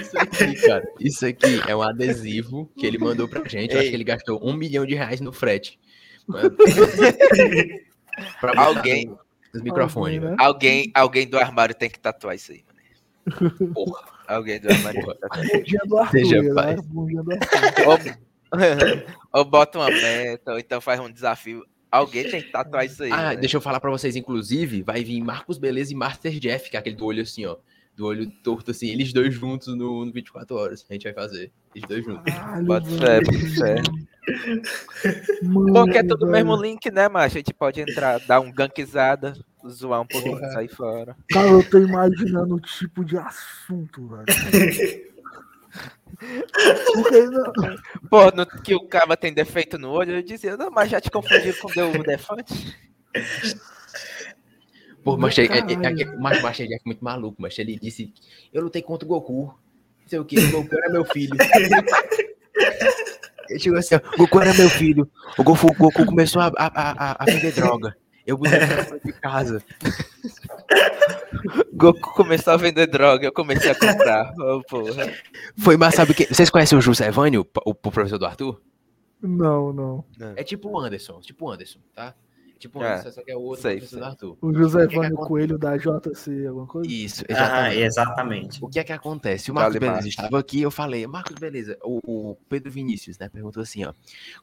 [0.00, 0.88] Isso aqui, cara.
[1.00, 3.74] Isso aqui é um adesivo que ele mandou pra gente.
[3.74, 5.78] Eu acho que ele gastou um milhão de reais no frete.
[6.26, 6.54] Mano.
[8.56, 9.14] Alguém-
[9.52, 10.26] Nos microfones, Alguém, né?
[10.36, 10.40] velho.
[10.40, 12.80] Alguém, alguém do armário tem que tatuar isso aí, mano.
[13.74, 14.02] Porra.
[14.28, 15.46] Alguém do armário tem que tatuar.
[15.52, 16.18] Bom dia do Arthur.
[16.18, 16.54] Seja né?
[16.54, 16.80] paz.
[16.86, 18.18] Bom dia do Arthur.
[19.32, 21.64] ou, bota uma meta, ou então faz um desafio.
[21.90, 23.10] Alguém tem que tatuar isso aí.
[23.10, 23.36] Ah, né?
[23.36, 26.80] deixa eu falar pra vocês, inclusive, vai vir Marcos Beleza e Master Jeff, que é
[26.80, 27.56] aquele do olho assim, ó.
[27.96, 30.86] do olho torto, assim, eles dois juntos no, no 24 horas.
[30.88, 31.50] A gente vai fazer.
[31.74, 32.32] Eles dois juntos.
[32.32, 33.74] Caralho, Bota fé, bota fé.
[35.42, 37.36] Mano, Bom, que é tudo o mesmo link, né, macho?
[37.36, 39.34] A gente pode entrar, dar um gankizada,
[39.68, 41.16] zoar um pouquinho, sair fora.
[41.30, 44.24] Cara, eu tô imaginando o tipo de assunto, velho.
[46.92, 47.52] Porque não,
[48.10, 51.10] Pô, no, que o cara tem defeito no olho, eu dizia, não, mas já te
[51.10, 52.76] confundi com o defante.
[55.02, 58.12] Pô, mas é, é, é, é, mas, mas ele é muito maluco, mas ele disse,
[58.52, 59.46] eu lutei contra o Goku.
[59.46, 61.36] Não sei o que, o Goku era meu filho.
[63.48, 65.10] Ele chegou assim, ó, o Goku era meu filho.
[65.38, 67.96] O Goku, o Goku começou a, a, a, a vender droga.
[68.26, 68.58] Eu botei
[69.04, 69.62] de casa.
[71.72, 74.32] Goku começou a vender droga, eu comecei a comprar.
[74.38, 75.12] Ô, porra.
[75.58, 76.26] Foi, mas sabe o que?
[76.26, 78.60] Vocês conhecem o José Evânio, o, o professor do Arthur?
[79.22, 80.04] não, não.
[80.36, 82.14] É tipo o Anderson, tipo o Anderson, tá?
[82.58, 84.00] Tipo o É, Anderson, só que é o outro sei, professor sei.
[84.00, 84.38] do Arthur.
[84.42, 85.28] O José que Vânio acontece?
[85.28, 86.90] Coelho da JC, alguma coisa?
[86.90, 87.78] Isso, Ah, exatamente.
[87.80, 88.58] exatamente.
[88.64, 89.50] O que é que acontece?
[89.50, 90.08] O Marcos Dale, Beleza Marcos.
[90.10, 93.94] estava aqui, eu falei, Marcos Beleza, o, o Pedro Vinícius, né, perguntou assim, ó,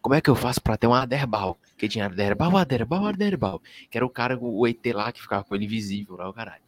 [0.01, 1.57] como é que eu faço pra ter um Aderbal?
[1.77, 5.53] Que tinha Aderbal, Aderbal, Aderbal, que era o cara, o ET lá que ficava com
[5.53, 6.63] ele invisível lá, o caralho.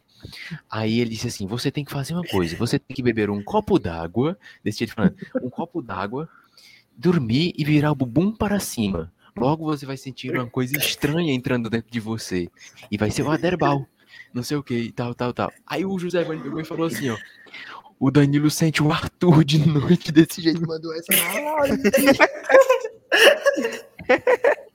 [0.70, 3.42] Aí ele disse assim, você tem que fazer uma coisa, você tem que beber um
[3.42, 6.28] copo d'água, desse jeito falando, um copo d'água,
[6.96, 9.12] dormir e virar o bumbum para cima.
[9.36, 12.50] Logo você vai sentir uma coisa estranha entrando dentro de você.
[12.90, 13.86] E vai ser o Aderbal.
[14.34, 15.52] Não sei o que, tal, tal, tal.
[15.66, 17.16] Aí o José e falou assim, ó.
[17.98, 21.12] O Danilo sente o Arthur de noite desse jeito, mandou essa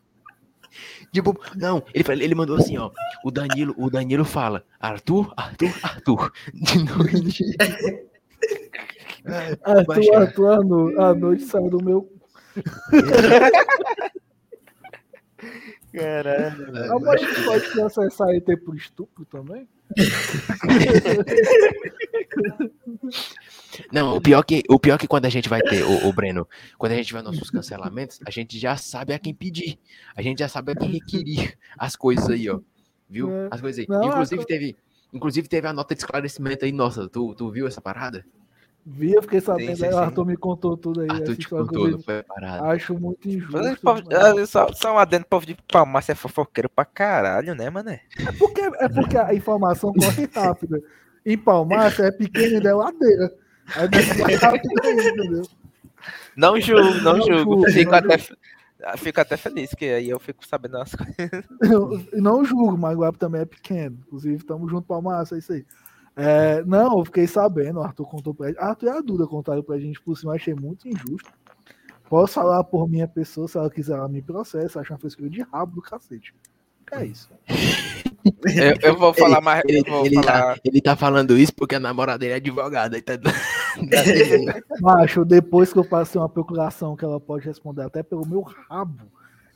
[1.55, 2.91] não, ele, ele mandou assim, ó.
[3.23, 6.31] O Danilo, o Danilo fala, Arthur, Arthur, Arthur.
[6.53, 7.43] De noite.
[9.63, 10.15] Arthur.
[10.15, 12.09] Arthur, a no- a noite saiu do meu.
[15.95, 16.91] Caralho.
[16.91, 19.67] Ah, mas a gente pode processar ET por estupro também?
[23.91, 26.93] Não, o pior que, o pior que quando a gente vai ter, o, Breno, quando
[26.93, 29.77] a gente vai nos nossos cancelamentos, a gente já sabe a quem pedir.
[30.15, 32.59] A gente já sabe a quem requerir as coisas aí, ó.
[33.09, 33.30] Viu?
[33.32, 33.48] É.
[33.51, 33.85] As coisas aí.
[33.88, 34.75] Não, inclusive, a- teve,
[35.14, 38.25] inclusive teve a nota de esclarecimento aí, nossa, tu, tu viu essa parada?
[38.85, 40.03] Vi, eu fiquei sabendo, Sim, sim, aí o sim.
[40.03, 41.09] Arthur me contou tudo aí.
[41.09, 42.23] Arthur te contou, não foi.
[42.61, 43.57] Acho muito injusto.
[43.64, 47.67] Mas, povo- ah, Só, só um adendo, povo de Palmacia é fofoqueiro pra caralho, né,
[47.69, 48.01] mané?
[48.27, 50.80] É porque, é porque a informação corre rápida.
[51.25, 53.33] Em Palmacia é pequena e é ladeira.
[53.75, 55.49] Aí desce mais rápido ainda, entendeu?
[56.35, 57.39] Não julgo, não, Não julgo.
[57.39, 58.17] julgo, Fico, não até,
[58.97, 61.43] fico até feliz, que aí eu fico sabendo as coisas.
[61.61, 63.97] Eu não julgo, mas Guapo também é pequeno.
[64.05, 65.65] Inclusive, estamos junto Palmacia, é isso aí.
[66.15, 68.59] É, não, eu fiquei sabendo, o Arthur contou pra gente.
[68.59, 71.29] Arthur e a Duda contaram pra gente por cima, eu achei muito injusto.
[72.09, 75.41] Posso falar por minha pessoa, se ela quiser, ela me processa, acha uma frescura de
[75.41, 76.33] rabo do cacete.
[76.91, 77.29] É isso.
[78.43, 79.63] Eu, eu vou falar mais.
[79.67, 80.55] Ele, vou ele falar.
[80.55, 82.99] tá, ele tá falando isso porque a namorada dele é advogada.
[83.01, 83.13] Tá...
[84.81, 89.05] Macho, depois que eu passei uma procuração que ela pode responder até pelo meu rabo,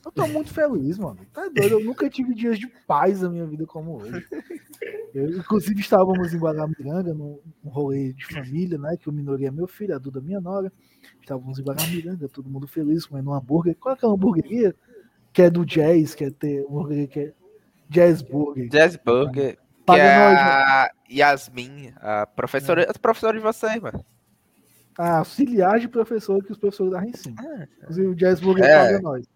[0.04, 1.18] eu tô muito feliz, mano.
[1.32, 1.78] Tá doido?
[1.78, 4.24] Eu nunca tive dias de paz na minha vida como hoje.
[5.14, 8.96] Eu, inclusive, estávamos em Guaramiranga, num, num rolê de família, né?
[8.98, 10.72] Que o Minori é meu filho, a Duda minha nora.
[11.20, 13.76] Estávamos em Guaramiranga, todo mundo feliz, comendo um hambúrguer.
[13.76, 14.74] Qual é aquela hamburgueria?
[15.32, 17.32] Que é do Jazz, que é ter hambúrguer que é
[17.88, 18.68] Jazz Burger.
[18.68, 24.04] Jazz Burger, que Paga é nós, a Yasmin, a professora, a professora de vocês, mano.
[24.96, 27.34] a auxiliar de professor que os professores da ensino.
[27.38, 28.78] Ah, Inclusive, o Jazz Burger É.
[28.86, 29.26] paga nós.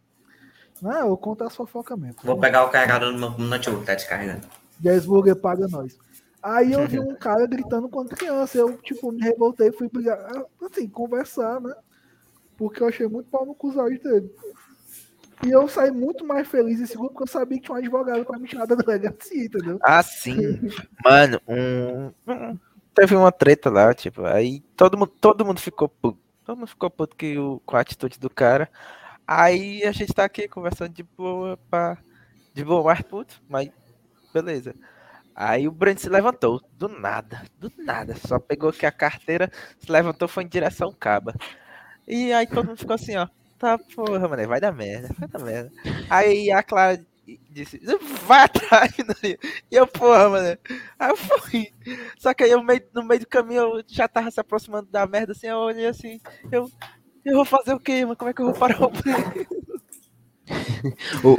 [0.82, 2.16] Não, eu conto as fofocas mesmo.
[2.22, 4.46] Vou pegar o carregador no meu notebook, tá descarregando.
[4.80, 5.96] Jazz Burger paga nós.
[6.42, 8.58] Aí eu vi um cara gritando quando criança.
[8.58, 10.18] Eu, tipo, me revoltei e fui brigar.
[10.18, 11.74] ah, Assim, conversar, né?
[12.56, 14.30] Porque eu achei muito pau no cuzagem dele.
[15.44, 18.24] E eu saí muito mais feliz e seguro porque eu sabia que tinha um advogado
[18.24, 19.78] pra me tirar da delegacia, entendeu?
[19.82, 20.60] Ah, sim.
[21.04, 22.58] Mano, um, um-
[22.94, 26.18] teve uma treta lá, tipo, aí todo mundo, todo mundo ficou puto.
[26.46, 28.70] Todo mundo ficou puto que o, com a atitude do cara.
[29.26, 31.98] Aí a gente tá aqui conversando de boa, pá.
[32.54, 33.70] De boa, mais puto, mas
[34.32, 34.74] beleza.
[35.34, 38.14] Aí o Brent se levantou, do nada, do nada.
[38.26, 41.34] Só pegou aqui a carteira, se levantou, foi em direção ao caba.
[42.06, 43.28] E aí todo mundo ficou assim, ó.
[43.58, 45.72] Tá, porra, mano, vai dar merda, vai dar merda.
[46.10, 47.04] Aí a Clara
[47.50, 47.80] disse,
[48.26, 48.92] vai atrás.
[49.70, 50.58] E eu, porra, mano.
[50.98, 51.72] Aí eu fui.
[52.18, 52.62] Só que aí eu,
[52.92, 56.20] no meio do caminho eu já tava se aproximando da merda, assim, eu olhei assim,
[56.52, 56.70] eu.
[57.24, 58.16] Eu vou fazer o quê, mano?
[58.16, 59.64] Como é que eu vou parar o Breno?
[61.24, 61.32] O,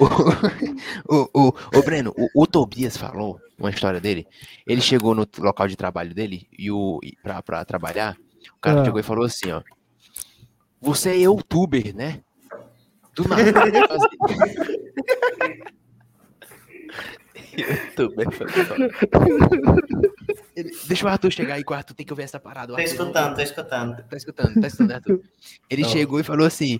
[1.16, 4.26] o, o, o, Breno, o, o Tobias falou uma história dele.
[4.66, 8.18] Ele chegou no local de trabalho dele e o e pra, pra trabalhar,
[8.52, 8.86] o cara Ah.
[8.86, 9.62] chegou e falou assim, ó.
[10.82, 12.22] Você é youtuber, né?
[13.16, 13.44] Do nada.
[17.58, 18.28] Youtuber,
[20.88, 22.68] deixa o Arthur chegar aí, que o Arthur tem que ouvir essa parada.
[22.74, 24.04] Tô não- escutando, tô escutando.
[24.04, 25.22] Tá escutando, tá escutando, Arthur.
[25.70, 26.80] Ele chegou e falou assim.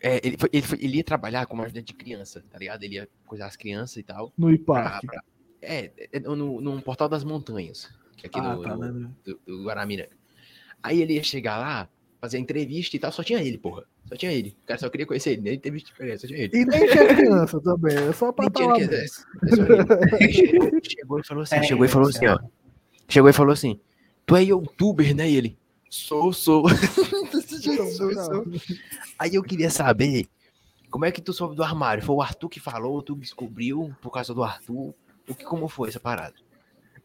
[0.00, 2.82] é, ele, foi- ele, foi- ele ia trabalhar como ajudante de criança, tá ligado?
[2.82, 4.32] Ele ia coisar as crianças e tal.
[4.36, 5.06] No IPAC.
[5.60, 9.10] é, é, no, no Portal das Montanhas, que é aqui Ah, no, tá, no- né?
[9.24, 10.10] do, do Guaramiranga.
[10.82, 11.88] Aí ele ia chegar lá,
[12.20, 13.84] fazer a entrevista e tal, só tinha ele, porra.
[14.12, 14.54] Só tinha ele.
[14.62, 16.54] O cara só queria conhecer ele, nem de experiência, só tinha ele.
[16.54, 18.92] E nem tinha criança também, é só pra que- mesmo.
[18.92, 20.16] é.
[20.22, 22.38] Aí chegou, chegou e falou assim, chegou e falou assim, ó.
[23.08, 23.80] Chegou e falou assim,
[24.26, 25.30] tu é youtuber, né?
[25.30, 25.58] E ele,
[25.88, 26.68] sou, sou.
[26.68, 28.44] sou, sou.
[29.18, 30.26] Aí eu queria saber,
[30.90, 32.04] como é que tu soube do armário?
[32.04, 34.92] Foi o Arthur que falou, tu descobriu por causa do Arthur?
[35.26, 36.34] O que, como foi essa parada?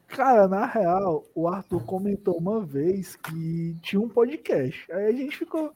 [0.09, 4.91] Cara, na real, o Arthur comentou uma vez que tinha um podcast.
[4.91, 5.71] Aí a gente ficou.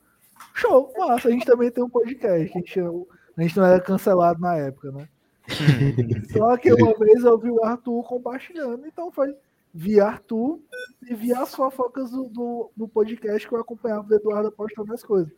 [0.53, 2.51] Show, massa, a gente também tem um podcast.
[2.51, 5.07] A gente, a gente não era cancelado na época, né?
[6.31, 9.35] Só que uma vez eu vi o Arthur compartilhando, então foi
[9.73, 10.59] vi Arthur
[11.09, 15.03] e vi as fofocas do, do, do podcast que eu acompanhava do Eduardo postando as
[15.03, 15.31] coisas.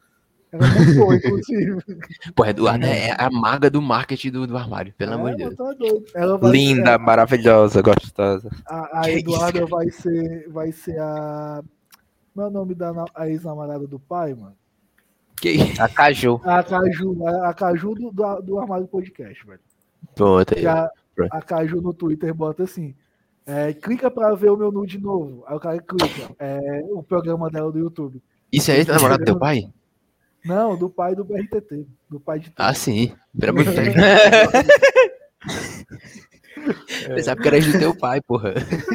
[0.51, 1.77] Era muito bom, inclusive.
[2.35, 5.55] Pô, Eduardo é a maga do marketing do, do armário, pelo amor de É, Deus.
[5.55, 5.73] tá.
[6.13, 8.49] Ela Linda, maravilhosa, gostosa.
[8.67, 11.63] A, a Eduarda isso, vai ser, vai ser a.
[12.33, 14.55] Como é o nome da a ex-namorada do pai, mano?
[15.43, 16.39] Que A Caju.
[16.45, 19.59] A Caju, a, a Caju do, do, do Armário Podcast, velho.
[20.15, 20.65] Pronto aí.
[20.65, 20.89] A,
[21.31, 22.95] a Caju no Twitter bota assim:
[23.45, 25.43] é, clica pra ver o meu nude novo.
[25.45, 26.33] Aí o cara clica.
[26.39, 28.23] É o programa dela do YouTube.
[28.53, 29.65] Isso é ex-namorado do teu pai?
[30.45, 31.85] Não, do pai do BRTT.
[32.09, 33.11] Do pai de Ah, sim.
[33.37, 33.95] Pelo amor de Deus.
[37.15, 38.53] Pensava que era do teu pai, porra.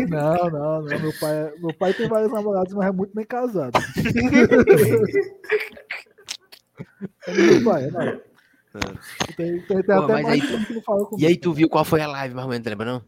[0.09, 0.99] Não, não, não.
[0.99, 3.73] Meu pai, é- meu pai tem vários namorados, mas é muito bem casado.
[7.27, 8.21] é é não.
[9.37, 11.21] Tem, tem, tem Pô, até mas mais aí gente que não fala comigo.
[11.23, 13.03] E aí tu viu qual foi a live, mais ou menos, lembra não?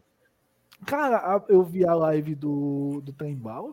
[0.85, 3.71] Cara, eu vi a live do, do Trem Bala.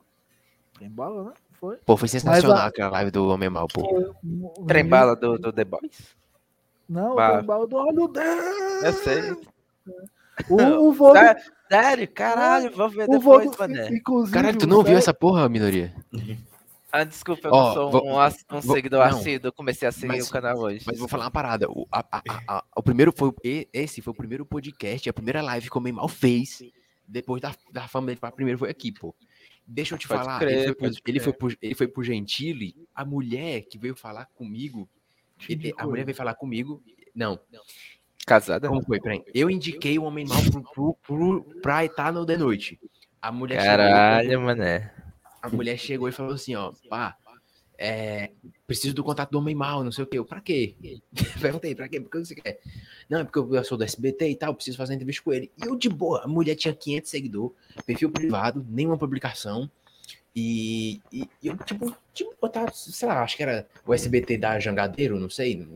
[0.74, 1.32] Trem Bala, né?
[1.58, 1.76] Foi.
[1.78, 3.80] Pô, foi sensacional a- aquela live do Homem Mal, pô.
[3.80, 6.14] Foi um- um- Trem bala do, do The Boys?
[6.88, 7.36] Não, o Bala.
[7.38, 8.84] Trem Bala do Olho dele.
[8.84, 9.36] Eu sei.
[10.48, 11.14] O, o voo
[11.70, 12.08] Sério?
[12.12, 13.50] Caralho, vou ver o depois.
[13.90, 15.92] Inclusive, Caralho, tu não viu essa porra, minoria?
[16.90, 19.18] Ah, desculpa, eu Ó, não sou vou- um, um vou- seguidor não.
[19.18, 20.84] assíduo, comecei a seguir Mas- o canal hoje.
[20.86, 21.68] Mas vou falar uma parada.
[21.70, 23.32] O, a- a- a- o primeiro foi.
[23.72, 26.62] Esse foi o primeiro podcast, a primeira live que o Homem Mal fez.
[27.06, 29.14] Depois da, da fama dele, a primeiro foi aqui, pô.
[29.66, 32.74] Deixa eu te Pode falar, crer, ele, foi, ele, foi pro, ele foi pro Gentili,
[32.94, 34.88] a mulher que veio falar comigo.
[35.48, 36.82] Ele- a mulher veio falar comigo.
[37.14, 37.38] Não,
[38.26, 38.68] Casada?
[38.68, 38.98] como foi?
[39.00, 39.22] Peraí.
[39.34, 42.78] Eu indiquei o Homem Mal pro, pro, pro, pra estar no The Noite.
[43.20, 44.92] A mulher chegou- Caralho, mané.
[45.42, 47.16] A mulher chegou e falou assim, ó, pá,
[47.76, 48.30] é,
[48.66, 50.18] preciso do contato do homem mal, não sei o quê.
[50.18, 50.74] Eu, pra quê?
[51.40, 52.00] Perguntei, pra quê?
[52.00, 52.60] Por que você quer?
[53.08, 55.50] Não, é porque eu sou do SBT e tal, preciso fazer entrevista com ele.
[55.56, 59.70] E eu, de boa, a mulher tinha 500 seguidores, perfil privado, nenhuma publicação.
[60.34, 65.18] E, e eu, tipo, tipo, botar, sei lá, acho que era o SBT da Jangadeiro,
[65.18, 65.66] não sei.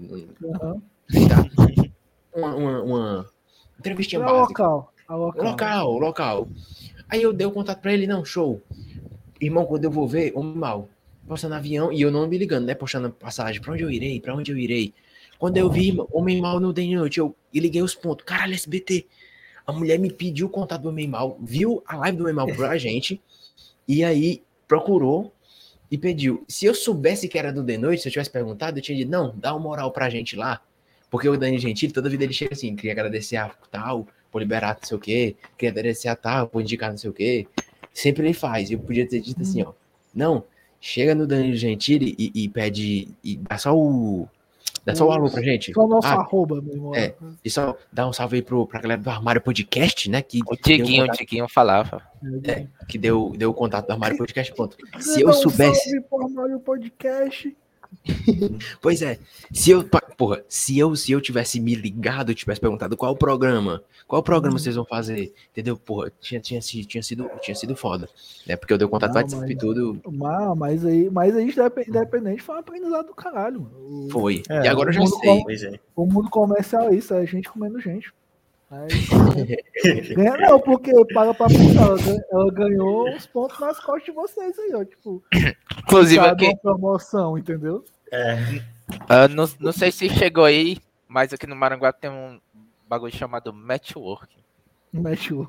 [0.45, 0.83] Aham.
[1.29, 1.93] tá?
[2.35, 3.31] Uma, uma, uma
[3.79, 4.63] entrevistinha É básica.
[4.63, 4.93] local.
[5.09, 5.45] Local.
[5.45, 6.49] Local, local.
[7.09, 8.63] Aí eu dei o contato pra ele, não, show.
[9.43, 10.89] Irmão, quando eu vou ver, homem mal,
[11.27, 12.75] postando avião, e eu não me ligando, né?
[12.75, 14.95] Postando passagem, pra onde eu irei, pra onde eu irei.
[15.37, 18.25] Quando eu vi homem mal no The Noite, eu liguei os pontos.
[18.25, 19.07] Caralho, SBT.
[19.67, 22.47] A mulher me pediu o contato do homem mal, viu a live do homem mal
[22.47, 23.21] pra gente,
[23.87, 25.33] e aí procurou
[25.91, 26.45] e pediu.
[26.47, 29.11] Se eu soubesse que era do The Noite, se eu tivesse perguntado, eu tinha dito,
[29.11, 30.63] não, dá uma moral pra gente lá.
[31.11, 34.79] Porque o Dani Gentili, toda vida ele chega assim, queria agradecer a tal, por liberar
[34.81, 37.47] não sei o quê, queria agradecer a tal, por indicar não sei o quê.
[37.93, 38.71] Sempre ele faz.
[38.71, 39.73] Eu podia ter dito assim, ó.
[40.15, 40.45] Não,
[40.81, 43.09] chega no Danilo Gentili e, e pede.
[43.23, 44.29] E dá só o.
[44.85, 45.73] Dá só o alô pra gente.
[45.73, 46.95] Só o nosso Ah, arroba mesmo.
[46.97, 47.15] é.
[47.45, 50.23] E só dá um salve aí pro, pra galera do Armário Podcast, né?
[50.23, 52.03] Que O Tiguinho, o Tiguinho falava.
[52.45, 54.53] é, que deu, deu o contato do Armário Podcast.
[54.55, 54.77] Ponto.
[54.99, 55.85] Se eu um soubesse.
[55.91, 57.57] salve pro Armário Podcast.
[58.81, 59.19] Pois é,
[59.53, 59.85] se eu,
[60.17, 64.59] porra, se eu, se eu tivesse me ligado, tivesse perguntado qual o programa, qual programa
[64.59, 65.77] vocês vão fazer, entendeu?
[65.77, 68.09] Porra, tinha, tinha, sido, tinha, sido, tinha sido foda,
[68.47, 68.57] né?
[68.57, 71.89] Porque eu dei o contato Não, WhatsApp e tudo, Mas, mas aí, mas aí indep-
[71.89, 74.07] independente foi um aprendizado do caralho, mano.
[74.07, 74.43] O, foi.
[74.49, 75.43] É, e agora eu já sei.
[75.43, 75.79] Pois é.
[75.95, 78.13] o mundo comercial é isso, é gente comendo gente.
[78.73, 78.89] Aí,
[80.15, 81.99] ganha, não, porque para pra pensar, ela,
[82.31, 84.83] ela ganhou uns pontos nas costas de vocês aí, ó.
[84.83, 85.23] Tipo,
[85.85, 87.85] Inclusive aqui, promoção, entendeu?
[88.11, 88.63] É.
[89.11, 92.41] ah, não, não sei se chegou aí, mas aqui no Maranguá tem um
[92.89, 94.35] bagulho chamado Matchwork.
[94.91, 95.47] Match o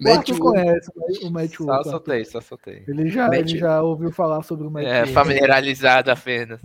[0.00, 0.90] Match conhece
[1.22, 2.84] o Match Só soltei, só soltei.
[2.88, 6.58] Ele já, Match ele já ouviu falar sobre o Match É, familiarizado apenas.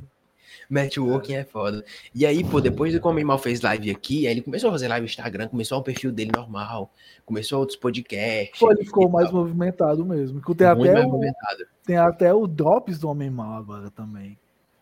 [0.70, 1.84] Networking é foda.
[2.14, 4.74] E aí, pô, depois que o Homem Mal fez live aqui, aí ele começou a
[4.74, 6.92] fazer live no Instagram, começou o perfil dele normal,
[7.26, 8.60] começou outros podcasts.
[8.60, 10.42] Pô, ele ficou mais movimentado mesmo.
[10.42, 11.66] Tem Muito até, o, movimentado.
[11.86, 14.38] tem até o Drops do Homem Mal agora também.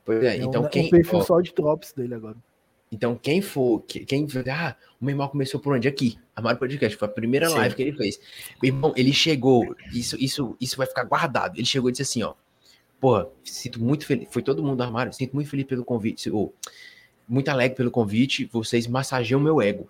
[0.05, 0.87] Pois é, É então um, quem.
[0.87, 2.35] um perfil ó, só de Drops dele agora.
[2.91, 5.87] Então, quem for, que- quem ah, o meu irmão começou por onde?
[5.87, 7.55] Aqui, Amaro Podcast, foi a primeira Sim.
[7.55, 8.19] live que ele fez.
[8.61, 11.57] Meu irmão, ele chegou, isso, isso, isso vai ficar guardado.
[11.57, 12.35] Ele chegou e disse assim, ó,
[13.03, 16.55] porra, sinto muito feliz, foi todo mundo do armário, sinto muito feliz pelo convite, ou,
[17.27, 19.89] muito alegre pelo convite, vocês massageiam meu ego.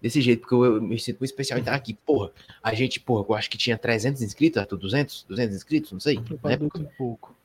[0.00, 1.92] Desse jeito, porque eu, eu me sinto muito especial em estar aqui.
[1.92, 2.30] Porra,
[2.62, 5.26] a gente, porra, eu acho que tinha 300 inscritos, Arthur, 200?
[5.28, 6.18] 200 inscritos, não sei.
[6.42, 7.36] Na época dois e pouco.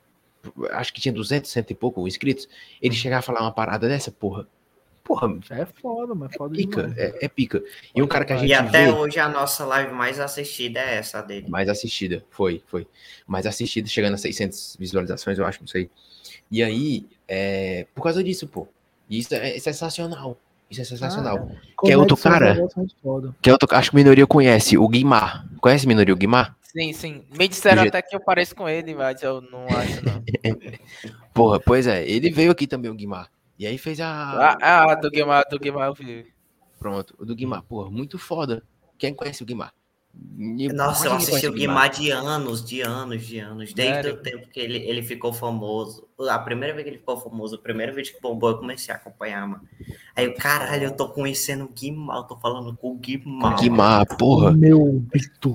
[0.72, 2.48] acho que tinha 200, cento e pouco inscritos,
[2.82, 4.48] ele chegar a falar uma parada dessa, porra,
[5.10, 6.98] porra, É foda, mas é foda pica, demais.
[7.00, 7.64] é, é pica.
[7.96, 10.80] E um cara que a gente E até vê, hoje a nossa live mais assistida
[10.80, 11.50] é essa dele.
[11.50, 12.86] mais assistida, foi, foi,
[13.26, 15.90] mais assistida, chegando a 600 visualizações, eu acho, não sei.
[16.52, 18.68] E aí, é, por causa disso, pô,
[19.10, 20.38] e isso é, é sensacional,
[20.70, 21.50] isso é sensacional.
[21.84, 22.56] que é outro cara,
[23.42, 26.56] que é outro, acho que minoria conhece, o Guimar, conhece minoria, o Guimar?
[26.62, 27.24] Sim, sim.
[27.36, 30.24] Me disseram até que eu pareço com ele, mas eu não acho, não.
[31.34, 33.28] Porra, pois é, ele veio aqui também, o Guimar,
[33.60, 34.58] e aí fez a...
[34.62, 36.26] Ah, ah do Guimar, do Guimar eu vi.
[36.80, 38.64] Pronto, o do Guimar, porra, muito foda.
[38.98, 39.74] Quem conhece o Guimar?
[40.74, 43.74] Nossa, eu assisti o Guimar de anos, de anos, de anos.
[43.74, 44.14] Desde Sério?
[44.14, 46.08] o tempo que ele, ele ficou famoso.
[46.30, 48.98] A primeira vez que ele ficou famoso, o primeiro vídeo que bombou, eu comecei a
[48.98, 49.64] acompanhar, mano.
[50.16, 53.60] Aí eu, caralho, eu tô conhecendo o Guimar, eu tô falando com o Guimar.
[53.60, 54.52] Guimar, porra.
[54.52, 55.54] Meu Bitu.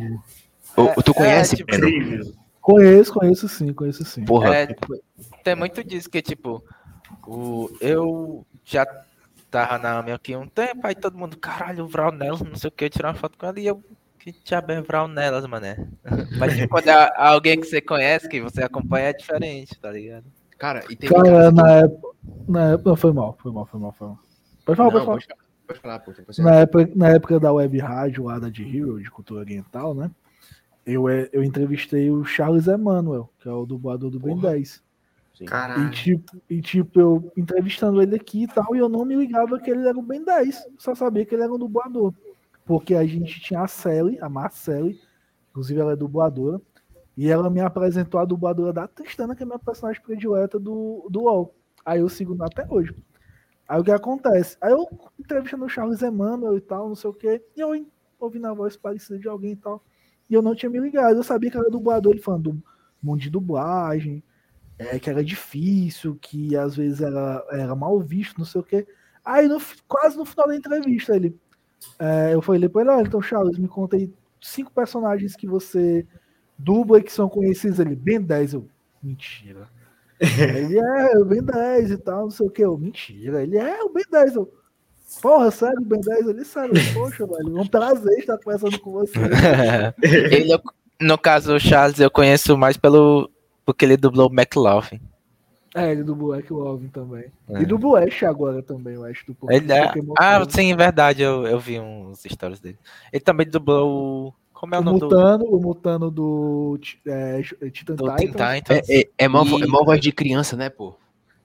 [0.77, 1.89] Ô, tu conhece, tipo, Breno?
[1.89, 2.35] Incrível.
[2.61, 4.25] Conheço, conheço sim, conheço sim.
[4.25, 4.69] Porra, É,
[5.43, 6.65] tem muito disso que, tipo,
[7.27, 8.87] o, eu já
[9.51, 12.69] tava na minha aqui um tempo, aí todo mundo, caralho, o Vral Nelas, não sei
[12.69, 13.83] o que, tirar uma foto com ela, e eu,
[14.19, 15.87] que diabo é Vral Nelas, mané?
[16.39, 20.25] Mas tipo, quando é alguém que você conhece, que você acompanha, é diferente, tá ligado?
[20.65, 22.09] cara, e tem Cara, na época.
[22.49, 22.91] Na época.
[22.91, 24.19] Não, foi mal, foi mal, foi mal, foi mal.
[24.65, 25.39] Pode falar, Não, pode falar.
[25.67, 26.13] pode falar, pô.
[26.39, 30.11] Na época, na época da web rádio lá da de Hero, de cultura oriental, né?
[30.87, 34.53] Eu, é, eu entrevistei o Charles Emmanuel, que é o dublador do Ben Porra.
[34.53, 34.83] 10.
[35.35, 35.47] Sim.
[35.87, 39.59] E tipo, e tipo, eu entrevistando ele aqui e tal, e eu não me ligava
[39.59, 40.69] que ele era o Ben 10.
[40.79, 42.15] Só sabia que ele era um dublador.
[42.65, 44.99] Porque a gente tinha a Sally, a Marcele,
[45.51, 46.61] inclusive ela é dubladora,
[47.17, 51.07] e ela me apresentou a dubladora da Tristana, que é a minha personagem predileta do,
[51.11, 51.55] do UOL.
[51.85, 52.95] Aí eu sigo até hoje.
[53.69, 54.57] Aí o que acontece?
[54.61, 54.89] Aí eu
[55.19, 57.71] entrevistando o Charles Emmanuel e tal, não sei o quê, e eu
[58.19, 59.83] ouvindo a voz parecida de alguém e tal.
[60.31, 61.17] E eu não tinha me ligado.
[61.17, 62.63] Eu sabia que era dublador, ele falando do
[63.03, 64.23] mundo de dublagem,
[64.79, 68.87] é, que era difícil, que às vezes era, era mal visto, não sei o quê.
[69.25, 71.37] Aí no, quase no final da entrevista, ele.
[71.99, 76.07] é, eu falei pra ele, olha, então, Charles, me conta aí cinco personagens que você
[76.59, 77.95] dubla e que são conhecidos ali.
[77.97, 78.69] Ben 10, eu.
[79.03, 79.69] Mentira.
[80.21, 82.63] ele é o Ben 10 e tal, não sei o que.
[82.65, 83.43] Eu, mentira.
[83.43, 84.37] Ele é o Ben 10.
[84.37, 84.53] Eu,
[85.21, 86.75] Porra, sério, o Ben 10 ali, sério.
[86.95, 89.19] Poxa, velho, é um prazer estar conversando com você.
[90.03, 90.61] Ele, eu-
[91.01, 93.31] no caso, o Charles, eu conheço mais pelo
[93.65, 95.01] porque ele dublou o McLaughlin.
[95.75, 97.25] É, ele dublou Love também.
[97.49, 97.63] É.
[97.63, 99.61] E dublou Ash agora também, o Ash do Pokémon.
[99.61, 99.89] Ele é...
[99.89, 102.79] Pokémon Ah, sim, é verdade, eu, eu vi uns stories dele.
[103.13, 104.35] Ele também dublou o...
[104.53, 105.07] Como é o, o nome do...
[105.07, 108.55] Mutano, o Mutano do Ti- é, Titan do Teen Titans.
[108.59, 108.89] Titans?
[108.89, 110.95] É, é, é, mó, E- é mó voz de criança, né, pô?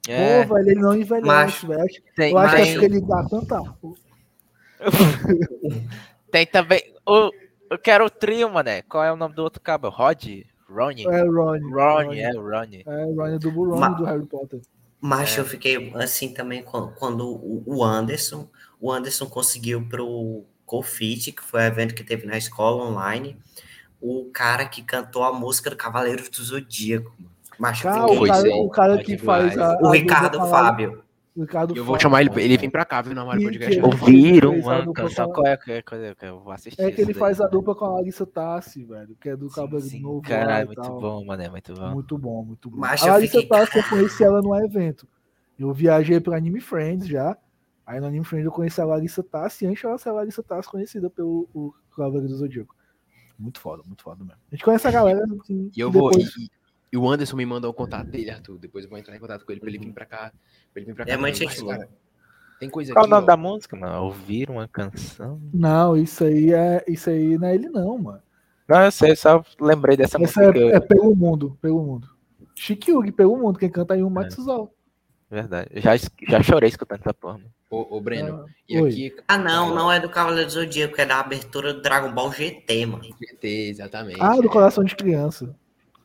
[0.07, 1.81] É, Pô, velho, ele não envelhece, velho.
[1.81, 3.63] Eu acho que é porque ele dá tanta.
[6.31, 6.83] tem também...
[7.03, 7.31] O...
[7.71, 8.83] Eu quero o trio, mané.
[8.83, 9.89] Qual é o nome do outro cabo?
[9.89, 10.43] Rod?
[10.69, 11.05] Ronnie?
[11.07, 11.71] É, Ronnie.
[11.73, 12.83] Ronnie, é, o Ronnie.
[12.85, 14.61] É, o Ronnie do Ronnie Ma- do Harry Potter.
[15.01, 15.41] Mas É.
[15.41, 18.47] eu fiquei assim também quando, quando o Anderson,
[18.79, 23.37] o Anderson conseguiu pro Confit, que foi o evento que teve na escola online,
[24.01, 27.11] o cara que cantou a música do Cavaleiro do Zodíaco.
[27.57, 29.53] Mas eu Cara, fiquei- o cara, é, o cara é que demais.
[29.55, 29.77] faz a.
[29.81, 31.03] o Ricardo Fábio.
[31.41, 32.01] Ricardo Eu vou Fábio.
[32.01, 33.79] chamar ele, ele vem pra cá, viu, no Armário Podcast.
[33.81, 34.61] Ouviram
[34.93, 35.31] canção?
[35.31, 36.81] com a- Qual é que qual é que eu vou assistir?
[36.81, 39.15] É que ele faz a dupla com a Larissa Tassi, velho.
[39.19, 40.21] Que é do Cabelo Sim, Novo.
[40.21, 41.89] Caralho, e muito bom, mané, muito bom.
[41.91, 42.77] Muito bom, muito bom.
[42.77, 45.07] Mas a Larissa fiquei, Tassi, eu conheci ela no evento.
[45.57, 47.37] Eu viajei pro Anime Friends já.
[47.85, 49.65] Aí no Anime Friends eu conheci a Larissa Tassi.
[49.65, 52.75] Antes ela ser a Larissa Tassi, conhecida pelo o Cavaleiro do Zodíaco.
[53.37, 54.39] Muito foda, muito foda mesmo.
[54.51, 55.23] A gente conhece a galera.
[55.41, 56.11] Assim, E eu vou.
[56.11, 56.49] E,
[56.91, 58.57] e o Anderson me mandou o contato dele, Arthur.
[58.57, 60.31] Depois eu vou entrar em contato com ele pra ele vir pra cá.
[60.73, 61.11] Pra ele vir pra cá.
[61.13, 61.49] É muito também.
[61.49, 61.87] gente boa.
[62.59, 63.25] Tem coisa Qual o nome ó.
[63.25, 64.03] da música, mano?
[64.03, 65.39] Ouvir uma canção?
[65.53, 66.83] Não, isso aí é.
[66.87, 68.21] Isso aí não é ele, não, mano.
[68.67, 70.51] Não, eu sei, só lembrei dessa Essa música.
[70.53, 72.09] que eu- é, é pelo mundo, pelo mundo.
[72.55, 73.57] Shikyugi, pelo mundo.
[73.57, 74.69] Quem canta aí é o Matsuzawa.
[75.31, 75.69] Verdade.
[75.73, 77.37] Eu Já, já chorei escutando essa porra.
[77.37, 77.51] mano.
[77.69, 78.89] Ô, ô, Breno, Ah, e oi.
[78.89, 79.15] aqui.
[79.27, 82.85] Ah, não, não é do Cavaleiro do Zodíaco, é da abertura do Dragon Ball GT,
[82.87, 83.03] mano.
[83.03, 84.17] GT, exatamente.
[84.19, 85.55] Ah, do coração de criança.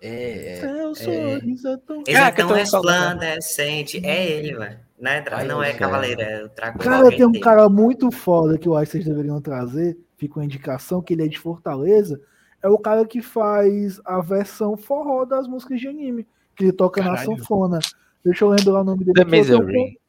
[0.06, 0.60] É, é.
[0.60, 2.02] Seu sorriso é tão.
[2.06, 4.04] Ele é tão resplandecente.
[4.04, 4.78] É ele, velho.
[4.98, 5.78] Né, Ai, não é cara.
[5.78, 8.98] Cavaleiro, é o Dragon Ball Cara, tem um cara muito foda que eu acho que
[8.98, 9.96] vocês deveriam trazer.
[10.16, 12.20] Fica uma indicação que ele é de Fortaleza.
[12.62, 16.26] É o cara que faz a versão forró das músicas de anime.
[16.54, 17.38] Que ele toca na Caralho.
[17.38, 17.78] sanfona.
[18.22, 19.14] Deixa eu lembrar o nome dele.
[19.14, 20.00] The aqui, eu tenho um Misery.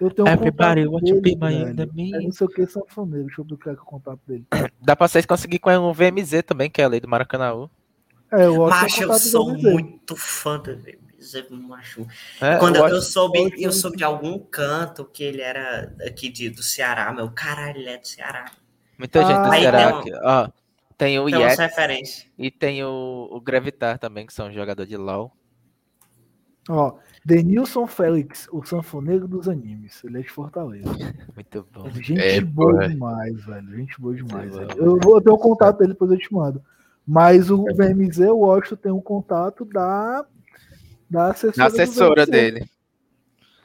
[0.00, 1.68] Eu tenho um Everybody contato want to be dele, my velho.
[1.70, 2.14] enemy.
[2.14, 3.26] É não sei o que, sanfoneiro.
[3.26, 4.46] Deixa eu procurar aqui o contato dele.
[4.80, 7.68] Dá pra vocês conseguir com o VMZ também, que é a lei do Maracanã.
[8.32, 12.06] É, eu Macho, é o eu sou muito fã do VMZ, macho.
[12.40, 16.50] É, Quando eu eu, soube, eu soube de algum canto que ele era aqui de,
[16.50, 18.50] do Ceará, meu caralho, ele é do Ceará.
[18.98, 20.12] Muita gente do Ah, Aí Ceará tem um- aqui.
[20.22, 20.48] Ó,
[20.96, 22.26] tem o referências.
[22.38, 25.32] e tem o, o Gravitar também, que são jogador de LoL.
[26.68, 30.02] Ó, Denilson Félix, o sanfoneiro dos animes.
[30.02, 30.88] Ele é de Fortaleza.
[31.34, 31.90] Muito bom.
[31.90, 32.88] Gente É, boa porra.
[32.88, 33.76] demais, velho.
[33.76, 34.54] Gente boa demais.
[34.54, 34.70] Velho.
[34.76, 36.62] Eu vou ter o contato dele, depois eu te mando.
[37.06, 40.24] Mas o VMZ, eu Washington tem um contato da,
[41.08, 42.68] da assessora, assessora dele.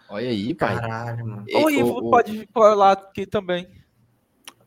[0.09, 0.76] Olha aí, pai.
[0.80, 1.45] Caralho, mano.
[1.48, 3.68] E- O Ivo o- pode lá aqui também.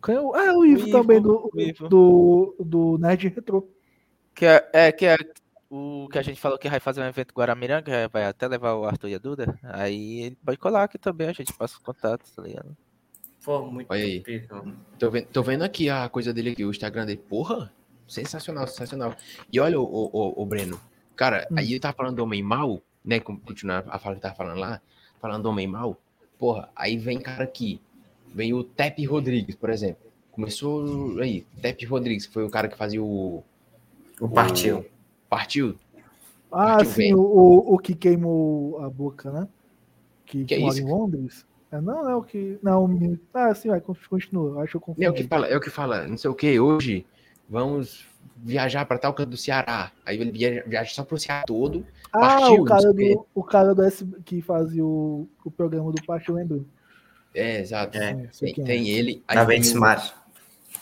[0.09, 1.89] É o- É o Ivo, O Ivo, também do, o Ivo.
[1.89, 3.69] do, do Nerd Retro.
[4.35, 5.17] Que é, é, que é
[5.69, 8.85] o que a gente falou que vai fazer um evento Guaramiranga, vai até levar o
[8.85, 9.59] Arthur e a Duda.
[9.63, 12.77] Aí ele pode colar aqui também, a gente passa os contatos, tá ligado?
[13.45, 14.23] Pô, muito Olha aí.
[14.99, 17.21] Tô vendo, tô vendo aqui a coisa dele aqui, o Instagram dele.
[17.29, 17.73] Porra,
[18.13, 19.15] sensacional, sensacional.
[19.53, 20.79] E olha o, o, o- Breno.
[21.17, 21.55] Cara, Hum.
[21.59, 23.19] aí ele tava falando do homem mal, né?
[23.21, 24.81] Continuar a fala que tava falando lá,
[25.21, 25.99] falando do homem mal.
[26.39, 27.81] Porra, aí vem cara aqui.
[28.35, 30.11] Vem o Tepe Rodrigues, por exemplo.
[30.31, 33.43] Começou aí, Tepe Rodrigues, que foi o cara que fazia o.
[34.21, 34.85] O partiu.
[35.29, 35.77] Partiu?
[36.51, 39.49] Ah, Partiu sim, o, o, o que queimou a boca, né?
[40.27, 40.81] Que, Que é isso?
[40.81, 41.47] em Londres.
[41.71, 42.59] É, não, é o que.
[42.63, 44.63] Não, ah, sim, vai, continua.
[44.63, 45.05] Acho que eu confundi.
[45.07, 47.07] É o que fala, é o que fala, não sei o que, hoje
[47.53, 48.07] vamos
[48.37, 49.93] viajar para tal canto do Ceará.
[50.07, 51.87] Aí ele viaja, viaja só pro Ceará todo.
[52.13, 55.93] Ah, Partiu, o cara, o do, o cara do S, que fazia o, o programa
[55.93, 56.65] do Partiu lembrou.
[57.35, 57.97] É, exato.
[57.99, 58.67] É, Tem, quem é.
[58.67, 59.23] tem ele.
[59.29, 60.15] Aí Da tem Vente o- Smart.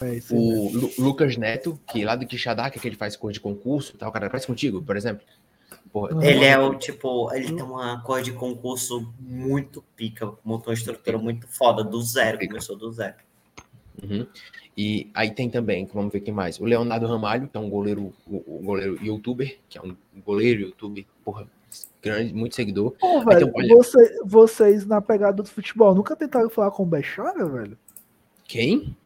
[0.01, 3.33] É, o Lu- Lucas Neto, que lá do Quixadá, que é que ele faz cor
[3.33, 5.25] de concurso, tal, o cara parece contigo, por exemplo.
[5.93, 6.25] Porra.
[6.25, 11.19] Ele é o tipo, ele tem uma cor de concurso muito pica, montou uma estrutura
[11.19, 12.53] muito foda, do zero, Pica.
[12.53, 13.15] começou do zero.
[14.03, 14.27] Uhum.
[14.77, 16.59] E aí tem também, vamos ver quem mais.
[16.59, 20.63] O Leonardo Ramalho, que é um goleiro, o, o goleiro youtuber, que é um goleiro
[20.63, 21.47] youtuber, porra,
[22.03, 22.93] grande, muito seguidor.
[22.99, 26.87] Pô, velho, um- olha- você- vocês na pegada do futebol nunca tentaram falar com o
[26.87, 27.77] Bechara, velho?
[28.45, 28.97] Quem?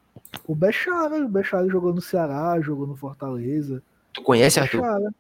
[0.47, 3.83] O Bechara, o Bechara jogou no Ceará, jogou no Fortaleza.
[4.13, 4.81] Tu conhece, Arthur?
[4.83, 5.15] Bechara.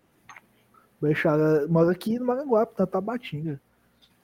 [1.02, 3.60] Bechara mora aqui no Maranguape, na Tabatinga.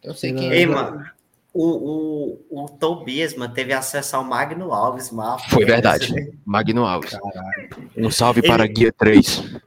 [0.02, 0.66] Eu sei quem Ei, é.
[0.66, 1.04] mano,
[1.52, 5.38] o, o, o Tobias, mano, teve acesso ao Magno Alves, mano.
[5.50, 6.32] Foi verdade.
[6.44, 7.18] Magno Alves.
[7.96, 9.60] Um salve Ele- para Guia 3.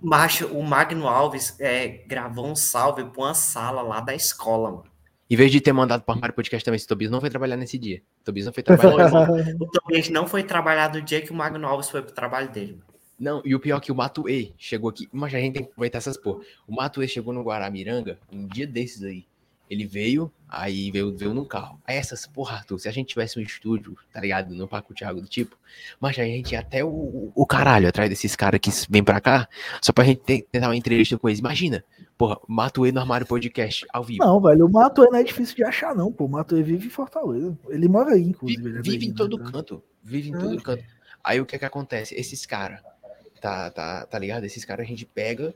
[0.00, 4.84] Macho, o Magno Alves é, gravou um salve pra uma sala lá da escola, mano.
[5.30, 7.56] Em vez de ter mandado para o Armário Podcast também, esse Tobias não foi trabalhar
[7.56, 8.02] nesse dia.
[8.22, 9.10] Tobias não foi trabalhar.
[9.58, 12.72] O Tobias não foi trabalhar no dia que o Magno Alves foi pro trabalho dele,
[12.72, 12.84] mano.
[13.18, 15.08] Não, e o pior é que o Matuê chegou aqui.
[15.10, 16.40] Mas a gente tem que aproveitar essas porra.
[16.66, 19.24] O Matuê chegou no Guaramiranga um dia desses aí.
[19.68, 21.80] Ele veio, aí veio, veio num carro.
[21.86, 24.54] Aí essas, porra, Arthur, se a gente tivesse um estúdio, tá ligado?
[24.54, 25.56] No Parque Thiago do tipo,
[25.98, 29.48] mas a gente ia até o, o caralho atrás desses caras que vêm pra cá,
[29.80, 31.38] só pra gente ter- tentar uma entrevista com eles.
[31.40, 31.82] Imagina,
[32.16, 34.22] porra, Matuê no Armário Podcast, ao vivo.
[34.22, 36.26] Não, velho, o Matuê não é difícil de achar, não, pô.
[36.26, 37.58] O Matuê vive em Fortaleza.
[37.70, 38.68] Ele mora aí, inclusive.
[38.68, 39.50] É Vive daí, em né, todo então.
[39.50, 39.82] canto.
[40.02, 40.84] Vive em todo canto.
[41.24, 42.14] Aí o que é que acontece?
[42.14, 42.80] Esses caras,
[43.40, 44.44] tá, tá, tá ligado?
[44.44, 45.54] Esses caras a gente pega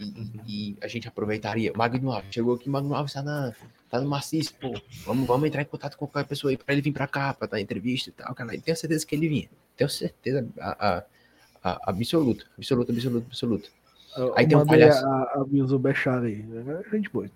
[0.00, 1.72] e, e a gente aproveitaria.
[1.74, 3.52] Magno Alves, chegou aqui, Magno Alves tá, na,
[3.90, 4.72] tá no maciço, pô.
[5.04, 7.46] Vamos, vamos entrar em contato com qualquer pessoa aí pra ele vir pra cá, pra
[7.46, 8.54] dar entrevista e tal, cara.
[8.54, 9.48] E tenho certeza que ele vinha.
[9.76, 11.04] Tenho certeza a, a,
[11.62, 13.68] a- absoluta, absoluta, absoluta, absoluta.
[14.16, 15.06] Eu, Aí eu tem um palhaço.
[15.06, 16.44] a, a Bilzo Bechara aí.
[16.86, 17.30] É gente boa.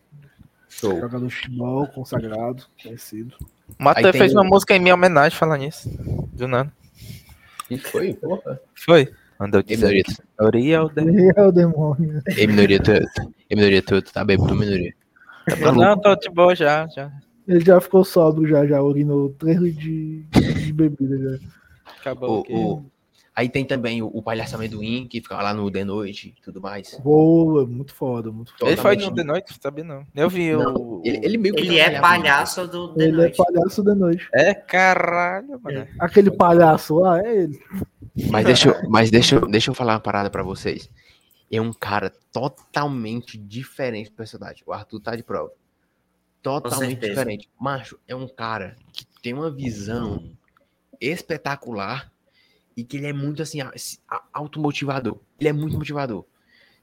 [0.69, 0.99] Show.
[1.01, 3.37] Jogador de futebol, consagrado, conhecido.
[3.79, 5.89] O Matheus tem fez uma música em minha homenagem falando nisso.
[6.33, 6.73] Do nada.
[7.71, 8.61] E foi, porra.
[8.75, 9.09] Foi.
[9.41, 10.05] Andou Ei, de minoria,
[10.41, 11.03] Oriel da.
[11.37, 12.23] É o demônio.
[12.37, 14.95] ei, minoria, tu, ei, minoria, tu, tu tá bêbado, minoria.
[15.49, 15.81] Tá maluco?
[15.81, 17.11] Não, tô de boa já, já.
[17.47, 21.47] Ele já ficou sóbrio, já, já urinou 3 litros de, de bebida já.
[22.01, 22.53] Acabou O- aqui.
[22.55, 22.87] o-
[23.37, 26.61] Aí tem também o, o Palhaço Amendoim, que fica lá no The Noite e tudo
[26.61, 26.97] mais.
[27.03, 28.71] Boa, muito foda, muito foda.
[28.71, 30.07] Ele foi no The Noite, sabe não.
[30.15, 31.03] Eu vi Não, o.
[31.05, 33.37] Ele, ele meio que Ele é palhaço do The Ele é Noite.
[33.37, 34.29] palhaço da noite.
[34.33, 35.87] É caralho, mano.
[35.99, 37.61] Aquele palhaço lá, é ele.
[38.31, 40.89] Mas deixa, eu- mas deixa, eu- deixa eu falar uma parada pra vocês.
[41.51, 44.63] É um cara totalmente diferente do personagem.
[44.65, 45.51] O Arthur tá de prova.
[46.41, 47.49] Totalmente diferente.
[47.61, 50.31] Macho, é um cara que tem uma visão
[51.01, 52.13] espetacular
[52.77, 53.59] e que ele é muito assim,
[54.33, 55.19] automotivador.
[55.39, 56.25] Ele é muito motivador.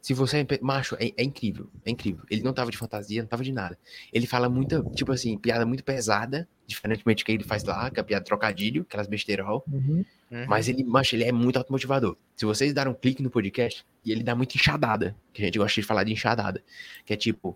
[0.01, 0.45] Se você.
[0.61, 1.69] Macho, é, é incrível.
[1.85, 2.25] É incrível.
[2.29, 3.77] Ele não tava de fantasia, não tava de nada.
[4.11, 7.99] Ele fala muita, tipo assim, piada muito pesada, diferentemente do que ele faz lá, que
[7.99, 9.63] é a piada trocadilho, aquelas besteirol.
[9.71, 10.03] Uhum.
[10.47, 12.15] Mas ele, macho, ele é muito automotivador.
[12.35, 15.59] Se vocês darem um clique no podcast, e ele dá muito enxadada, que a gente
[15.59, 16.63] gosta de falar de enxadada,
[17.05, 17.55] que é tipo,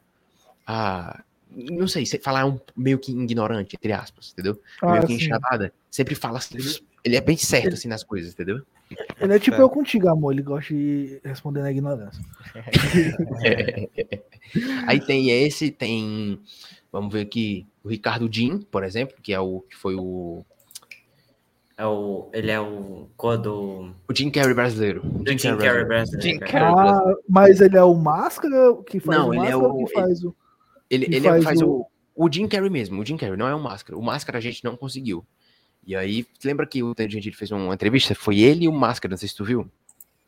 [0.68, 4.62] ah, não sei, se falar um meio que ignorante, entre aspas, entendeu?
[4.82, 6.58] Ah, meio que enxadada, sempre fala assim,
[7.06, 8.62] ele é bem certo assim nas coisas, entendeu?
[9.22, 9.62] Ele é tipo É.
[9.62, 10.34] eu contigo, amor.
[10.34, 12.22] Ele gosta de responder na ignorância.
[14.88, 16.40] Aí tem esse, tem,
[16.92, 20.44] vamos ver aqui, o Ricardo Din, por exemplo, que é o que foi o
[21.78, 25.02] É o, ele é o quando o Jim Carrey brasileiro.
[25.06, 26.22] O do Jim Carrey brasileiro.
[26.30, 26.40] Jim.
[26.40, 26.74] Carrey.
[26.78, 29.94] Ah, mas ele é o Máscara que faz Não, o ele é Máscara o- que
[29.94, 30.36] faz o.
[30.90, 33.48] Ele, que ele faz, faz o, o- o Jim Carrey mesmo, o Jim Carrey, não
[33.48, 33.98] é o Máscara.
[33.98, 35.26] O Máscara a gente não conseguiu.
[35.86, 38.16] E aí, lembra que o Tangente fez uma entrevista?
[38.16, 39.70] Foi ele e o Máscara, não sei se tu viu.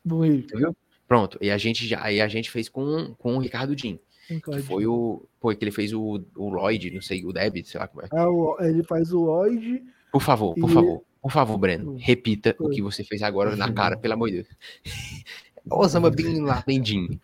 [0.04, 0.42] do Rio.
[0.46, 0.76] Tu viu?
[1.06, 4.60] Pronto, e a gente já, aí a gente fez com, com o Ricardo Din, que
[4.62, 7.88] foi o, foi que ele fez o, o Lloyd, não sei, o Deb, sei lá
[7.88, 8.08] como é.
[8.12, 9.82] É, o- ele faz o Lloyd.
[10.12, 12.74] Por favor, por E- favor, por favor, Breno, repita o Foi.
[12.74, 14.48] que você fez agora na cara, pelo amor de Deus.
[15.70, 17.20] Osama Bin Laden.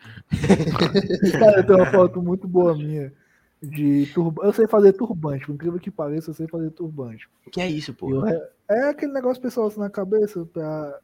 [1.38, 3.12] Cara, tem uma foto muito boa minha.
[3.70, 4.46] De turbante.
[4.46, 7.28] Eu sei fazer turbante, por incrível que pareça, eu sei fazer turbante.
[7.46, 8.10] O que é isso, pô?
[8.10, 8.26] Eu
[8.68, 10.98] É aquele negócio pessoal assim na cabeça pra...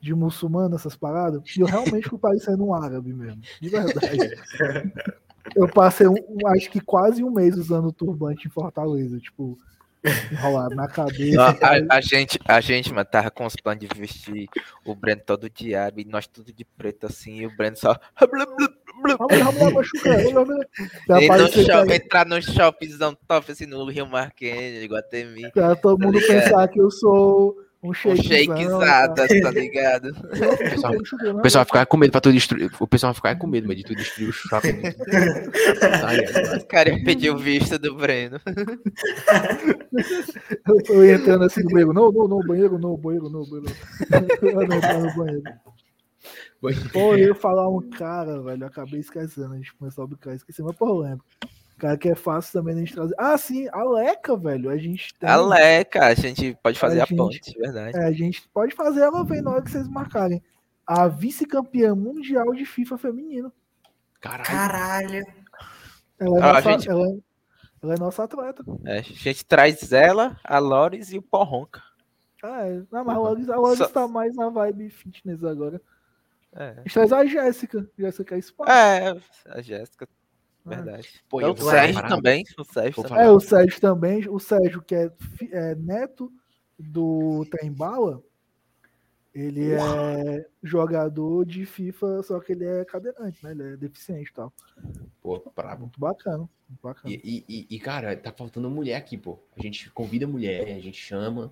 [0.00, 1.42] de muçulmano, essas paradas.
[1.56, 3.40] E eu realmente fui parecendo um árabe mesmo.
[3.60, 4.00] De verdade.
[5.56, 6.14] Eu passei, um,
[6.46, 9.18] acho que quase um mês usando turbante em Fortaleza.
[9.18, 9.58] Tipo,
[10.32, 11.36] enrolado na cabeça.
[11.36, 14.48] Não, a, a gente, a gente, mano, tava com os planos de vestir
[14.84, 17.98] o Breno todo árabe e nós tudo de preto assim, e o Breno só.
[21.94, 25.50] Entrar no shoppingzão top assim no Rio Marquês, Iguatemi.
[25.52, 26.42] pra todo mundo ligado?
[26.42, 30.14] pensar que eu sou um Um shakezada, tá ligado?
[30.70, 32.70] Pessoal- O pessoal vai ficar com medo pra tu destruir.
[32.78, 34.82] O pessoal vai ficar com medo, mas de tu destruir o shopping.
[36.56, 38.40] Os caras pediu visto do Breno.
[40.68, 41.92] Eu, eu ia entrando assim no banheiro.
[41.92, 43.74] Não, não, não, banheiro, não, banheiro, não, banheiro.
[44.10, 44.48] não.
[44.48, 45.42] Eu não no banheiro.
[46.92, 48.62] Pô, eu ia falar um cara, velho.
[48.62, 49.52] Eu acabei esquecendo.
[49.52, 51.24] A gente começou a brincar, esqueci, mas pô, eu lembro.
[51.78, 53.14] Cara que é fácil também a gente trazer.
[53.18, 54.70] Ah, sim, a Leca, velho.
[54.70, 55.28] A gente tem.
[55.28, 57.96] Aleca, a gente pode fazer A a, gente- ponte, verdade.
[57.98, 60.40] É, a gente pode fazer ela vem na hora que vocês marcarem.
[60.86, 63.52] A vice-campeã mundial de FIFA feminino.
[64.20, 64.46] Caralho.
[64.48, 65.26] Caralho.
[66.20, 67.18] Ela é, Ah, a nossa, gente- ela,
[67.82, 68.64] ela é nossa atleta.
[68.84, 71.82] É, a gente traz ela, a Lores e o Porronca.
[72.44, 72.82] Ah, é.
[72.92, 75.80] Não, mas a Loris, a Loris Só- tá mais na vibe fitness agora.
[76.54, 77.90] É, A gente traz a Jéssica.
[77.98, 78.64] Jéssica é Spa.
[78.68, 79.16] é
[79.46, 80.08] a Jéssica,
[80.64, 81.22] verdade.
[81.28, 83.24] Pô, É eu o Sérgio também, o Sérgio também.
[83.24, 84.28] É, o Sérgio também.
[84.28, 85.10] O Sérgio, que é,
[85.50, 86.30] é neto
[86.78, 88.22] do Trembala,
[89.34, 93.52] ele é jogador de FIFA, só que ele é cadeirante, né?
[93.52, 94.52] Ele é deficiente e tal.
[95.22, 95.82] Pô, brabo.
[95.82, 96.48] Muito bacana.
[96.68, 97.14] Muito bacana.
[97.14, 99.38] E, e, e- cara, tá faltando mulher aqui, pô.
[99.56, 101.50] A gente convida mulher, a gente chama.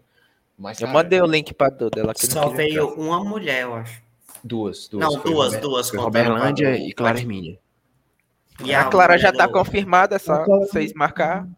[0.59, 3.75] Mas, Eu cara, mandei o link pra Duda, ela que Só veio uma mulher, eu
[3.75, 4.03] acho.
[4.45, 5.05] Duas, duas.
[5.05, 5.91] Não, Foi duas, Robert- duas.
[5.91, 7.59] Foi Roberlândia e Clara Hermínia.
[8.65, 11.49] E A Clara já tá confirmada, é só Clara- vocês marcar.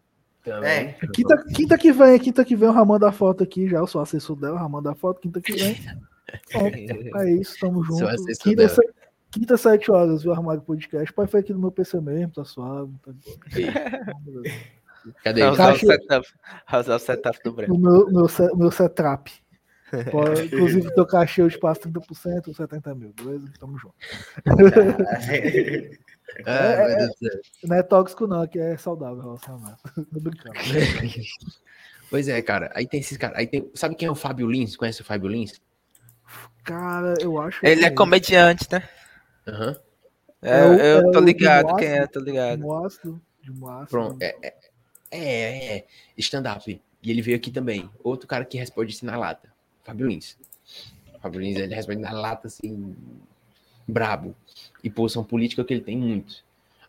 [0.45, 0.93] É.
[1.13, 3.77] Quinta, quinta que vem, quinta que vem, o Ramon da foto aqui já.
[3.77, 5.21] Eu sou assessor dela, o Ramon da foto.
[5.21, 5.75] Quinta que vem.
[6.51, 8.05] Pronto, é isso, tamo junto.
[8.41, 8.89] Quinta, se-
[9.31, 11.13] quinta, sete horas, viu, Armário Podcast.
[11.13, 12.91] Pode ser aqui no meu PC mesmo, tá suave.
[13.05, 13.11] Tá.
[15.23, 15.43] Cadê?
[15.43, 16.27] O Caixa- setup,
[16.69, 17.75] vai usar o setup do Breno.
[17.75, 19.31] O meu, meu, meu setup.
[20.11, 23.45] Pode- inclusive, teu cachê eu te passo 30% ou 70 mil, beleza?
[23.59, 23.95] Tamo junto.
[26.45, 27.41] Ah, do céu.
[27.63, 29.77] Não é tóxico, não, que é saudável o relacionamento.
[30.13, 30.55] Tô brincando.
[32.09, 32.71] Pois é, cara.
[32.75, 33.37] Aí tem esses caras.
[33.37, 33.69] Aí tem.
[33.73, 34.75] Sabe quem é o Fábio Lins?
[34.75, 35.59] Conhece o Fábio Lins?
[36.63, 38.87] Cara, eu acho que Ele é esse comediante, né?
[39.47, 39.75] Aham.
[40.41, 42.59] É, É eu é tô o de ligado quem é, tô De ligado.
[42.59, 43.87] Moastro, de Moastro.
[43.89, 44.21] Pronto.
[44.21, 44.53] É, é,
[45.11, 45.85] é, é.
[46.17, 46.81] stand-up.
[47.01, 47.89] E ele veio aqui também.
[48.03, 49.52] Outro cara que responde assim na lata.
[49.83, 50.37] Fábio Lins.
[51.21, 52.95] Fábio Lins, ele responde na lata, assim,
[53.87, 54.35] brabo.
[54.83, 56.43] E posição política que ele tem muito.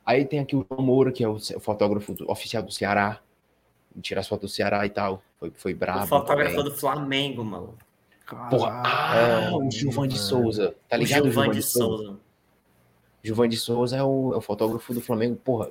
[0.04, 3.20] Aí tem aqui o João Moura, que é o o fotógrafo do- oficial do Ceará.
[4.02, 5.22] Tira as fotos do Ceará e tal.
[5.38, 6.04] Foi, foi brabo.
[6.04, 6.72] O fotógrafo também.
[6.72, 7.74] do Flamengo, mano.
[8.50, 10.74] Porra, ah, o Gilvan de Souza.
[10.88, 11.24] Tá o ligado?
[11.24, 12.16] Gilvan de Souza.
[13.22, 15.36] Gilvan de Souza é o, é o fotógrafo do Flamengo.
[15.36, 15.70] Porra,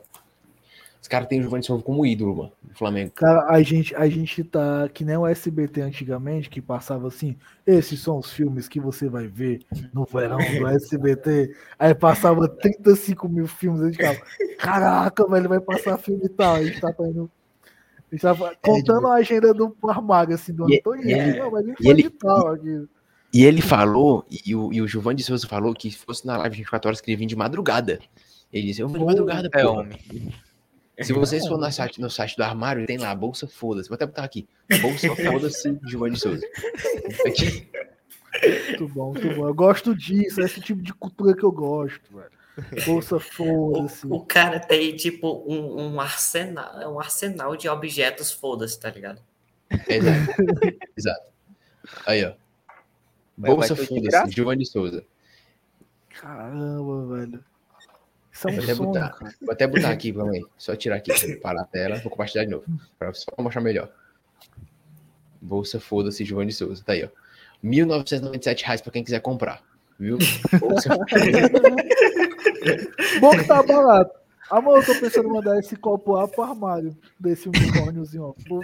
[1.04, 3.12] os caras têm o Gilvan de Souza como ídolo, mano, do Flamengo.
[3.16, 7.36] Cara, a gente, a gente tá que nem o SBT antigamente, que passava assim,
[7.68, 9.60] esses são os filmes que você vai ver
[9.94, 11.54] no verão do SBT.
[11.78, 14.20] Aí passava 35 mil filmes, a gente ficava,
[14.58, 16.56] caraca, velho, vai passar filme e tal.
[16.56, 17.30] A gente tá indo.
[18.10, 21.76] A gente tava contando a agenda do armário, assim, do e ele- Não, mas e
[21.76, 22.88] foi ele- de tal aqui.
[23.34, 26.38] E ele falou, e o, e o Giovanni de Souza falou que se fosse na
[26.38, 28.00] live 24 horas, que ele vinha de madrugada.
[28.54, 29.72] Ele disse, eu vou de madrugada, É pô.
[29.72, 29.98] homem.
[31.02, 33.90] Se vocês for no site, no site do armário, tem lá, bolsa foda-se.
[33.90, 34.48] Vou até botar aqui.
[34.82, 36.46] Bolsa foda-se, Giovanni Souza.
[37.26, 37.68] Aqui.
[38.70, 39.48] Muito bom, muito bom.
[39.48, 42.86] Eu gosto disso, é esse tipo de cultura que eu gosto, velho.
[42.86, 44.06] Bolsa foda-se.
[44.08, 49.20] O cara tem, tipo, um, um arsenal, um arsenal de objetos foda-se, tá ligado?
[49.88, 50.44] Exato.
[50.96, 51.26] Exato.
[52.06, 52.34] Aí, ó.
[53.36, 54.32] Bolsa foda-se?
[54.32, 55.04] Giovanni Souza.
[56.10, 57.44] Caramba, velho.
[58.50, 60.46] É Vou até botar, vou até botar aqui, vamos aí.
[60.58, 62.66] Só tirar aqui, parar a tela, vou compartilhar de novo.
[62.98, 63.90] Pra só mostrar melhor.
[65.42, 66.84] Bolsa foda-se, Giovanni de Souza.
[66.84, 67.10] Tá aí, ó.
[67.64, 69.62] 1.997 reais pra quem quiser comprar.
[70.00, 70.18] Viu?
[70.60, 70.90] Bolsa
[73.20, 74.24] Bom que tá barato.
[74.50, 78.34] Amor, eu tô pensando em mandar esse copo lá pro armário desse unicórniozinho, ó.
[78.48, 78.62] Pô,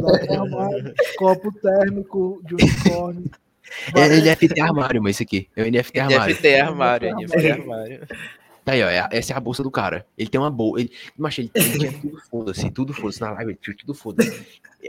[0.00, 3.30] Mandar pro armário, copo térmico de unicórnio.
[3.94, 5.48] É NFT armário, mas esse aqui.
[5.56, 6.34] É o NFT armário.
[6.34, 8.06] NFT armário, NFT armário.
[8.64, 8.88] Tá aí, ó.
[8.88, 10.06] é- essa é a bolsa do cara.
[10.16, 10.82] Ele tem uma bolsa.
[10.82, 13.20] Ele, mas ele, ele tinha tudo foda-se, tudo foda-se.
[13.20, 14.46] Na live ele tinha tudo foda-se.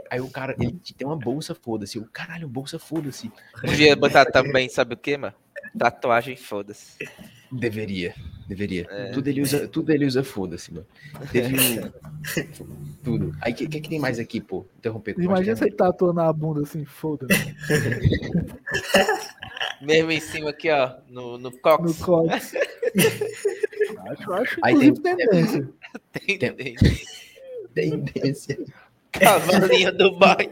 [0.10, 1.98] Aí o cara, ele tem uma bolsa foda-se.
[1.98, 3.32] O caralho, bolsa foda-se.
[3.64, 5.34] Devia botar também, sabe o que, mano?
[5.78, 6.98] Tatuagem, foda-se.
[7.52, 8.14] Deveria,
[8.48, 8.86] deveria.
[8.90, 9.12] É.
[9.12, 10.86] Tudo ele usa, tudo ele usa foda-se, mano.
[11.32, 11.92] Teve um-
[13.04, 13.36] tudo.
[13.42, 14.66] Aí o que, que que tem mais aqui, pô?
[14.78, 15.16] Interromper.
[15.20, 17.34] Imagina você tatuando a bunda assim, foda-se.
[19.86, 22.00] Mesmo em cima aqui, ó, no, no cox.
[22.00, 22.54] No cox.
[24.10, 25.70] Acho, acho Aí tem- tendência.
[26.12, 26.76] Tem, tem.
[27.74, 28.60] Tendência.
[29.12, 30.50] Cavalinho do Bahia.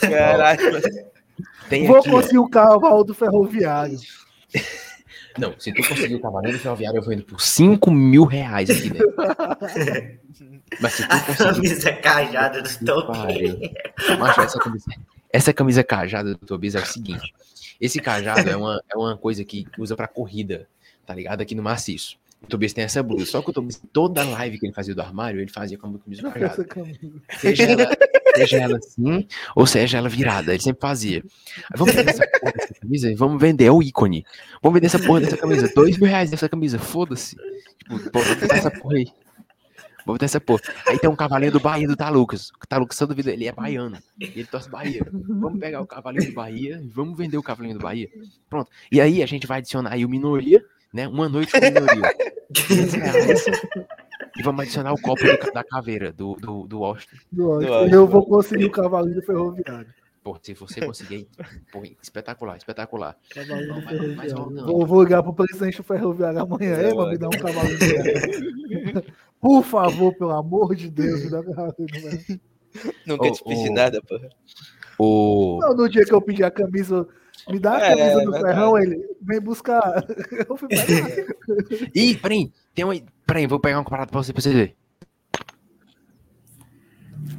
[0.00, 0.80] Caralho.
[1.68, 2.12] Tem Vou aqui, ó.
[2.12, 3.98] conseguir o cavalo do ferroviário.
[5.38, 8.90] Não, se tu conseguir o cavaleiro ferroviário, eu vou indo por 5 mil reais aqui
[8.90, 9.14] dentro.
[10.80, 11.54] Mas se tu A conseguir.
[11.54, 12.84] camisa cajada do.
[12.86, 13.58] Toquinho.
[14.18, 14.84] Macho, essa camisa,
[15.32, 17.32] essa camisa cajada do Tobias é o seguinte:
[17.80, 20.68] esse cajado é uma, é uma coisa que usa pra corrida,
[21.06, 21.40] tá ligado?
[21.40, 22.16] Aqui no maciço.
[22.42, 23.26] O Tobias tem essa blusa.
[23.26, 25.98] Só que o Tobias, toda live que ele fazia do armário, ele fazia com a
[25.98, 26.52] camisa do cajado.
[26.52, 26.98] Essa camisa.
[27.38, 27.96] Seja ela,
[28.36, 29.26] seja ela assim,
[29.56, 30.52] ou seja ela virada.
[30.52, 31.24] Ele sempre fazia.
[31.76, 33.14] Vamos vender essa porra dessa camisa?
[33.16, 34.24] Vamos vender, é o ícone.
[34.62, 35.70] Vamos vender essa porra dessa camisa.
[35.74, 37.36] Dois mil reais dessa camisa, foda-se.
[37.88, 38.18] Tipo,
[38.52, 39.06] essa porra aí.
[40.08, 40.62] Vou botar essa porra.
[40.86, 42.48] Aí tem um cavalinho do Bahia do Talucas.
[42.48, 43.98] O Talucas toda vida, ele é baiano.
[44.18, 45.06] E ele torce Bahia.
[45.12, 48.08] Vamos pegar o cavalinho do Bahia e vamos vender o cavalinho do Bahia.
[48.48, 48.70] Pronto.
[48.90, 50.64] E aí a gente vai adicionar aí o minoria,
[50.94, 51.06] né?
[51.06, 52.14] Uma noite com minoria.
[52.54, 53.44] 500 reais.
[54.38, 57.16] E vamos adicionar o copo do da caveira, do, do, do Austin.
[57.30, 57.68] Do ódio.
[57.94, 59.92] Eu vou conseguir o cavalinho do ferroviário.
[60.24, 61.28] Pô, se você conseguir,
[61.70, 63.14] pô, espetacular, espetacular.
[63.30, 64.50] Cavalinho mas- mas ferroviário.
[64.50, 64.66] não.
[64.66, 66.76] Vou, vou ligar pro presidente do ferroviário amanhã.
[66.76, 69.04] É, Ei, mano, me dá um cavalinho do ferroviário.
[69.40, 72.40] Por favor, pelo amor de Deus, me dá um do ferroviário.
[73.06, 74.28] Nunca te pedi nada, porra.
[74.98, 75.58] O...
[75.62, 77.06] Não, no dia que eu pedi a camisa,
[77.48, 78.44] me dá a É, camisa é do verdade.
[78.54, 80.04] ferrão, ele vem buscar.
[80.48, 81.08] Eu fui pegar.
[81.94, 82.94] Ih, peraí, tem uma...
[83.26, 84.76] Peraí, vou pegar uma parada pra você, pra você ver.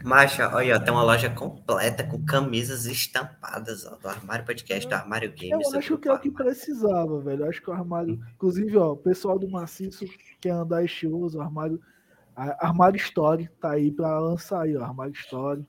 [0.10, 4.94] Macha, olha, ó, tem uma loja completa com camisas estampadas, ó, do Armário Podcast, do
[4.96, 5.70] Armário Eu Games.
[5.72, 6.34] do acho que é o que Armário.
[6.34, 7.44] precisava, velho.
[7.46, 8.20] Eu acho que o armário.
[8.34, 10.04] Inclusive, ó, o pessoal do Maciço
[10.42, 11.80] quer andar estiloso, o armário.
[12.36, 14.84] a- Armário Story tá aí pra lançar aí, ó.
[14.84, 15.66] Armário Story.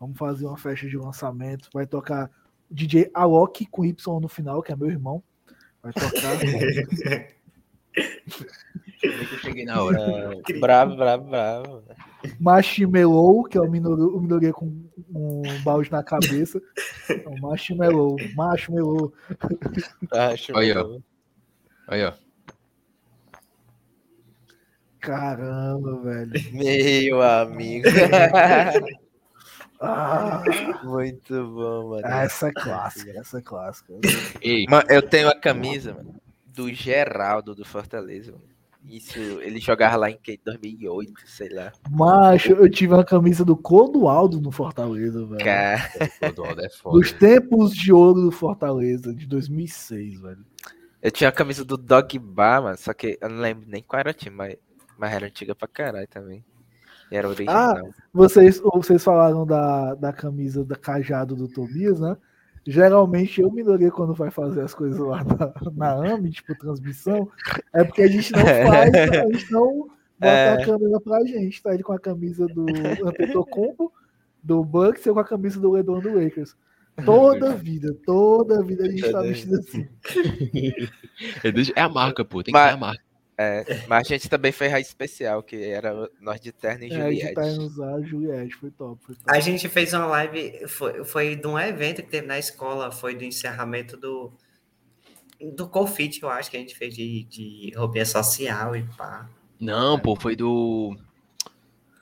[0.00, 1.68] Vamos fazer uma festa de lançamento.
[1.74, 2.30] Vai tocar
[2.70, 5.22] DJ Alok com Y no final, que é meu irmão.
[5.82, 6.10] Vai tocar.
[9.02, 9.98] Eu cheguei na hora.
[9.98, 11.82] Ah, bravo, bravo, bravo.
[12.38, 14.66] Marshmallow, que é o minoria, o minoria com
[15.14, 16.60] um balde na cabeça.
[17.08, 19.12] Então, marshmallow, marshmallow.
[20.12, 20.84] Acho Aí, ó.
[20.84, 21.00] bom.
[21.88, 22.12] Aí, ó.
[25.00, 26.32] Caramba, velho.
[26.52, 27.88] Meu amigo.
[29.82, 30.42] Ah,
[30.84, 32.06] Muito bom, mano.
[32.06, 33.94] essa é clássica, essa é clássica.
[34.42, 38.32] Ei, Mano, eu tenho a camisa, mano, do Geraldo do Fortaleza.
[38.32, 38.49] mano.
[38.84, 40.40] Isso, ele jogava lá em que?
[40.44, 41.72] 2008, sei lá.
[41.90, 45.44] Macho, eu tive uma camisa do Clodoaldo no Fortaleza, velho.
[45.44, 46.98] Cara, Clodoaldo é foda.
[46.98, 50.44] Dos tempos de ouro do Fortaleza, de 2006, velho.
[51.02, 54.00] eu tinha a camisa do Dog Bar, mano, só que eu não lembro nem qual
[54.00, 54.56] era o time, mas,
[54.98, 56.44] mas era antiga pra caralho também.
[57.10, 57.90] E era original.
[58.12, 62.16] Vocês, vocês falaram da, da camisa da cajado do Tobias, né?
[62.66, 65.52] Geralmente eu minoria quando vai fazer as coisas lá na,
[65.96, 67.28] na AMI, tipo transmissão,
[67.72, 69.78] é porque a gente não faz, a gente não
[70.18, 70.52] bota É.
[70.52, 72.66] a câmera pra gente, tá ele com a camisa do
[73.08, 73.90] Antetokounmpo,
[74.42, 76.54] do Bucks e eu com a camisa do LeBron do Lakers.
[77.06, 79.88] Toda vida, toda vida a gente tá vestido assim.
[81.74, 82.42] É a marca, pô.
[82.42, 83.02] Tem que Mas- ter a marca.
[83.42, 86.96] É, mas a gente também fez a especial, que era nós de terno e É,
[87.00, 87.34] a gente Juliette.
[87.34, 89.30] tá indo usar a Juliette, foi top, foi top.
[89.30, 93.14] A gente fez uma live, foi, foi de um evento que teve na escola, foi
[93.14, 94.30] do encerramento do
[95.54, 99.26] do Confit, eu acho que a gente fez de, de roupinha social e pá.
[99.58, 100.94] Não, pô, foi do.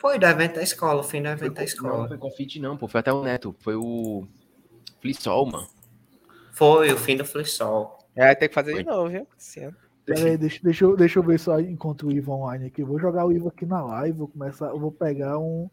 [0.00, 2.08] Foi do evento da escola, o fim do evento da Não, escola.
[2.08, 2.88] foi confite, não, pô.
[2.88, 3.54] Foi até o Neto.
[3.60, 4.26] Foi o.
[5.00, 5.68] Flissol, mano.
[6.52, 7.96] Foi o fim do Flissol.
[8.16, 8.82] É, tem que fazer Foi.
[8.82, 9.26] de novo, viu?
[9.38, 9.60] Esse
[10.12, 10.20] ano.
[10.20, 12.82] Pera aí, deixa, deixa, eu, deixa eu ver se eu encontro o Ivo online aqui.
[12.82, 15.68] Eu Vou jogar o Ivo aqui na live, vou começar, eu vou pegar um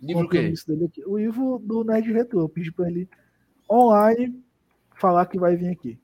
[0.00, 0.38] Livro o quê?
[0.38, 1.04] compromisso dele aqui.
[1.06, 3.08] O Ivo do Nerd Retro, eu pedi pra ele
[3.70, 4.42] online
[4.94, 5.98] falar que vai vir aqui.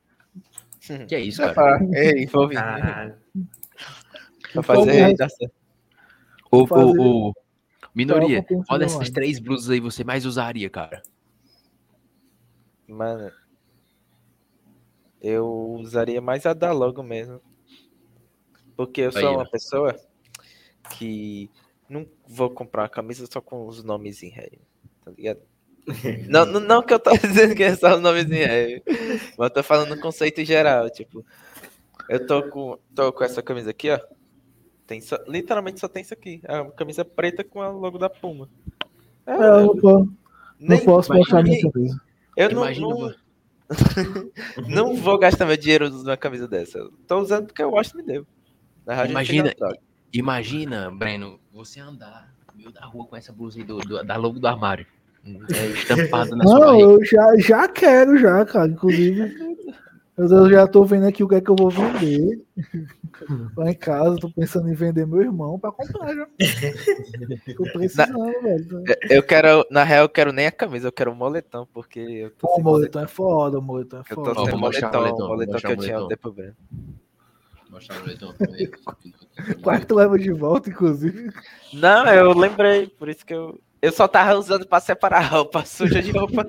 [1.07, 1.55] Que é isso, cara?
[1.55, 2.59] falar, Ei, vou vir.
[4.53, 5.15] Pra fazer
[6.51, 7.33] ô, ô.
[7.95, 9.13] Minoria, qual dessas online.
[9.13, 11.03] três blusas aí você mais usaria, cara?
[12.89, 13.31] Mano,
[15.21, 17.41] eu usaria mais a da logo mesmo.
[18.87, 19.95] Porque eu sou Aí, uma pessoa
[20.99, 21.49] que
[21.89, 24.51] não vou comprar uma camisa só com os nomes em ré,
[25.05, 25.41] tá ligado?
[26.29, 28.83] Não, não, não que eu tô dizendo que é só os nomes em ré,
[29.39, 31.25] mas eu tô falando no conceito geral, tipo,
[32.09, 33.99] eu tô com, tô com essa camisa aqui, ó.
[34.87, 36.41] Tem só, literalmente só tem isso aqui.
[36.45, 38.49] É uma camisa preta com a logo da Puma.
[39.27, 40.17] É, É, eu não, não
[40.59, 42.01] nem- posso mostrar minha camisa.
[42.37, 43.15] eu não, Imagina, não,
[44.69, 46.79] não vou gastar meu dinheiro numa camisa dessa.
[46.79, 48.27] Eu tô usando porque eu gosto me deu.
[48.87, 49.73] Na Imagina- na.
[50.13, 54.17] Imagina, Breno, você andar no meio da rua com essa blusa aí do, do- da
[54.17, 54.87] logo do armário.
[55.25, 56.85] É, estampada na sua Não, barriga.
[56.91, 58.69] eu já, já quero, já, cara.
[58.69, 59.57] Inclusive,
[60.19, 62.43] eu já tô vendo aqui o que é que eu vou vender.
[63.57, 66.27] Lá em casa, tô pensando em vender meu irmão pra comprar já.
[67.57, 68.83] Tô precisando, velho.
[69.09, 72.31] Eu quero, na real, eu quero nem a camisa, eu quero o moletão, porque eu
[72.33, 74.41] tô Pô, o moletom é foda, o moletom é Eu tô foda.
[74.41, 76.55] Sem vou mostrar o moletom, moletom, o moletom vou que eu tinha o tempo Breno.
[77.73, 78.71] Mostrar o moletom também.
[79.63, 81.33] Quarto leva de volta, inclusive.
[81.73, 83.59] Não, eu lembrei, por isso que eu.
[83.81, 86.49] Eu só tava usando pra separar roupa suja de roupa.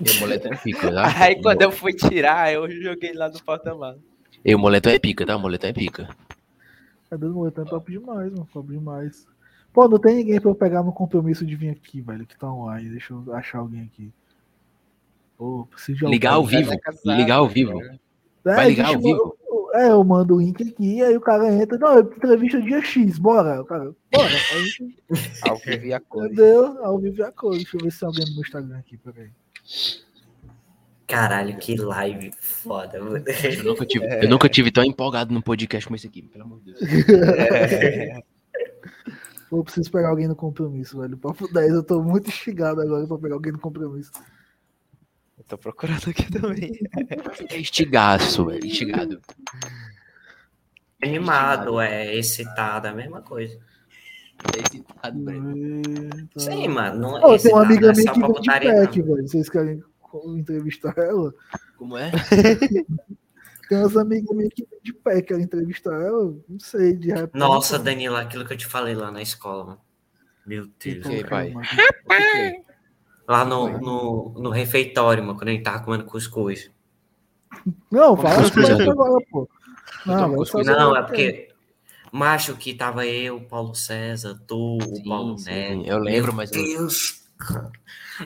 [0.00, 1.22] E o moletom é pica, tá?
[1.22, 4.00] Aí quando eu fui tirar, eu joguei lá no porta-malas.
[4.42, 5.36] E o moletom é pica, tá?
[5.36, 6.08] O moletom é pica.
[7.10, 8.48] É do moletom é top demais, mano.
[8.50, 9.26] Top demais.
[9.70, 12.50] Pô, não tem ninguém pra eu pegar no compromisso de vir aqui, velho, que tá
[12.50, 12.88] online.
[12.88, 14.10] Deixa eu achar alguém aqui.
[15.36, 16.18] Pô, preciso de alguém.
[16.18, 16.72] Ligar ao vivo.
[17.04, 17.82] Ligar ao vivo.
[17.82, 17.98] É,
[18.54, 19.38] Vai ligar deixa ao vivo?
[19.74, 21.76] É, eu mando o link aqui, aí o cara entra.
[21.78, 23.60] Não, eu entrevista dia X, bora.
[23.60, 24.28] O cara, bora.
[24.52, 25.02] Aí, a gente-
[25.48, 26.26] Ao vivo e a cor.
[26.26, 26.84] entendeu?
[26.84, 27.52] Ao vivo e a cor.
[27.54, 29.30] Deixa eu ver se tem alguém no meu Instagram aqui, peraí.
[31.06, 33.02] Caralho, que live foda.
[33.02, 33.24] mano.
[33.56, 36.60] Eu nunca, tive, eu nunca tive tão empolgado num podcast como esse aqui, pelo amor
[36.60, 36.80] de Deus.
[39.48, 41.16] Pô, eu preciso pegar alguém no compromisso, velho.
[41.16, 44.10] Papo 10, eu tô muito instigado agora pra pegar alguém no compromisso.
[45.48, 46.78] Tô procurando aqui também.
[47.48, 48.66] É estigaço, velho.
[48.66, 49.20] Instigado.
[51.02, 53.58] Animado, é excitado, é a mesma coisa.
[54.54, 55.80] É excitado, Breno.
[55.86, 56.40] Eita.
[56.40, 57.00] Sim, mano.
[57.00, 58.74] Não é Pô, tem uma excitado, amiga é minha só que pra vem de putaria,
[58.74, 59.28] pack, velho.
[59.28, 59.82] Vocês querem
[60.36, 61.34] entrevistar ela?
[61.78, 62.10] Como é?
[63.68, 66.34] Tem umas amigas minhas que vem de pack, querem entrevistar ela?
[66.48, 67.38] Não sei, de repente.
[67.38, 69.80] Nossa, Danilo, aquilo que eu te falei lá na escola, mano.
[70.46, 71.06] Meu Deus.
[71.06, 72.67] Então, Ok, vai.
[73.28, 76.70] Lá no, no, no refeitório, mano, quando a gente tava comendo cuscuz.
[77.90, 79.48] Não, fala as Cuscuz, agora, pô.
[80.06, 80.66] Não, cuscuz.
[80.66, 81.48] Não, o é que porque.
[82.10, 85.84] Macho que tava eu, Paulo César, tu, o Sim, Paulo sim, Neto.
[85.86, 87.70] eu lembro, Meu mas eu- Deus, cara.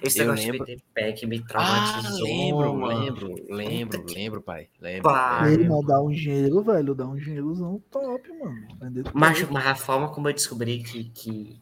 [0.00, 0.66] Esse Eu negócio lembro.
[0.66, 2.24] de PT Pack me Ah, traumatizou.
[2.28, 3.00] lembro, mano.
[3.00, 4.68] lembro, lembro, lembro, pai.
[4.80, 5.02] Lembro.
[5.02, 5.50] Pá.
[5.50, 6.94] Ei, mas dá um dinheiro, velho.
[6.94, 8.68] Dá um dinheirozão top, mano.
[9.12, 11.04] Macho, mas a forma como eu descobri que.
[11.10, 11.60] que...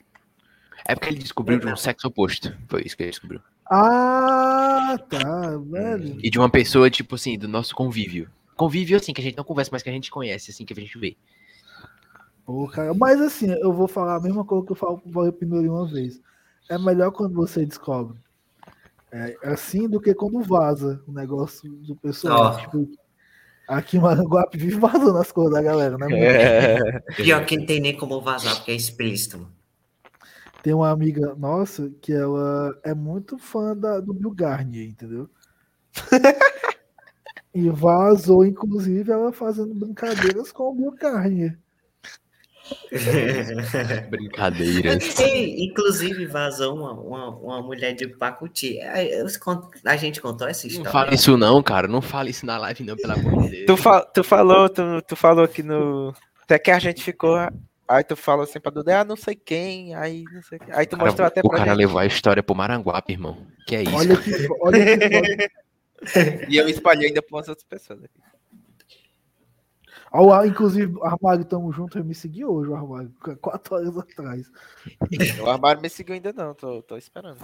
[0.84, 2.56] É porque ele descobriu de um sexo oposto.
[2.68, 3.40] Foi isso que ele descobriu.
[3.70, 6.18] Ah, tá, velho.
[6.22, 8.28] E de uma pessoa, tipo assim, do nosso convívio.
[8.56, 10.76] Convívio, assim, que a gente não conversa, mas que a gente conhece, assim, que a
[10.76, 11.16] gente vê.
[12.44, 15.32] Pô, cara, mas assim, eu vou falar a mesma coisa que eu falo pro Valeu
[15.32, 16.20] Pinori uma vez.
[16.68, 18.18] É melhor quando você descobre.
[19.12, 22.54] É assim do que quando vaza o negócio do pessoal.
[22.54, 22.58] Ó.
[22.58, 22.90] Tipo,
[23.68, 26.06] aqui em Maranguape vive vazando as coisas da galera, né?
[26.08, 26.16] mano?
[26.16, 27.00] É.
[27.16, 29.59] Pior que não tem nem como vazar, porque é explícito, mano.
[30.62, 35.28] Tem uma amiga nossa que ela é muito fã da, do Bill Garnier, entendeu?
[37.54, 41.58] e vazou, inclusive, ela fazendo brincadeiras com o Bill Garnier.
[44.10, 45.18] Brincadeiras.
[45.18, 48.78] Ei, inclusive vazou uma, uma, uma mulher de Pacuti.
[49.84, 50.92] A gente contou essa Não história.
[50.92, 51.88] fala isso não, cara.
[51.88, 53.66] Não fala isso na live não, pelo amor de Deus.
[53.66, 56.14] Tu, fa- tu falou, tu, tu falou aqui no.
[56.42, 57.36] Até que a gente ficou.
[57.90, 60.72] Aí tu falou assim pra Duda, ah, não sei quem, aí não sei quem.
[60.72, 61.78] Aí tu O cara- mostrou até o pra cara gente.
[61.78, 63.36] levou a história pro Maranguape, irmão.
[63.66, 63.94] Que é isso?
[63.96, 65.50] Olha que, olha que.
[66.48, 68.02] E eu espalhei ainda pra umas outras pessoas.
[68.04, 68.20] aqui.
[70.12, 73.96] O- inclusive, o Armário, tamo junto, eu me segui hoje, o Armário, qu- quatro horas
[73.98, 74.50] atrás.
[75.42, 77.38] O armário me seguiu ainda não, tô, tô esperando.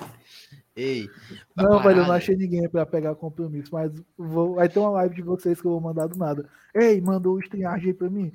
[0.74, 1.08] Ei,
[1.56, 5.14] Não, velho, eu não achei ninguém pra pegar compromisso, mas vou, vai ter uma live
[5.16, 6.48] de vocês que eu vou mandar do nada.
[6.74, 8.32] Ei, mandou o StreamYard aí pra mim.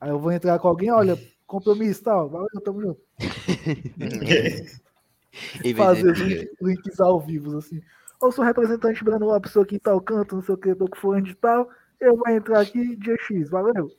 [0.00, 3.00] Aí eu vou entrar com alguém, olha, compromisso tal, valeu, tamo junto.
[5.64, 7.82] Ei, Fazer os porque- link- links ao vivo, assim.
[8.22, 10.88] Eu sou representante Breno Lopes, sou aqui em tal canto, não sei o que, tô
[10.88, 11.68] com fulano de tal.
[12.00, 13.90] Eu vou entrar aqui dia X, valeu.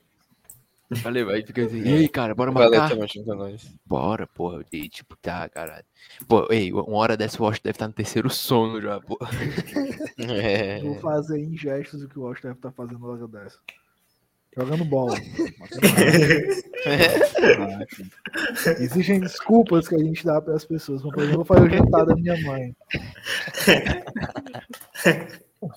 [0.88, 2.90] Valeu, aí fica assim, e aí, cara, bora Valeu, marcar?
[2.96, 3.56] tamo junto, é.
[3.84, 4.64] Bora, porra.
[4.72, 5.84] E, tipo, tá, caralho.
[6.28, 9.18] Pô, ei, uma hora dessa o Watch deve estar no terceiro sono já, pô.
[10.18, 10.80] É.
[10.80, 13.58] Vou fazer em gestos o que o Walsh deve estar fazendo na hora dessa.
[14.56, 15.14] Jogando bola.
[18.80, 21.02] Exigem desculpas que a gente dá para as pessoas.
[21.02, 22.74] Como, por exemplo, eu vou fazer o jantar da minha mãe.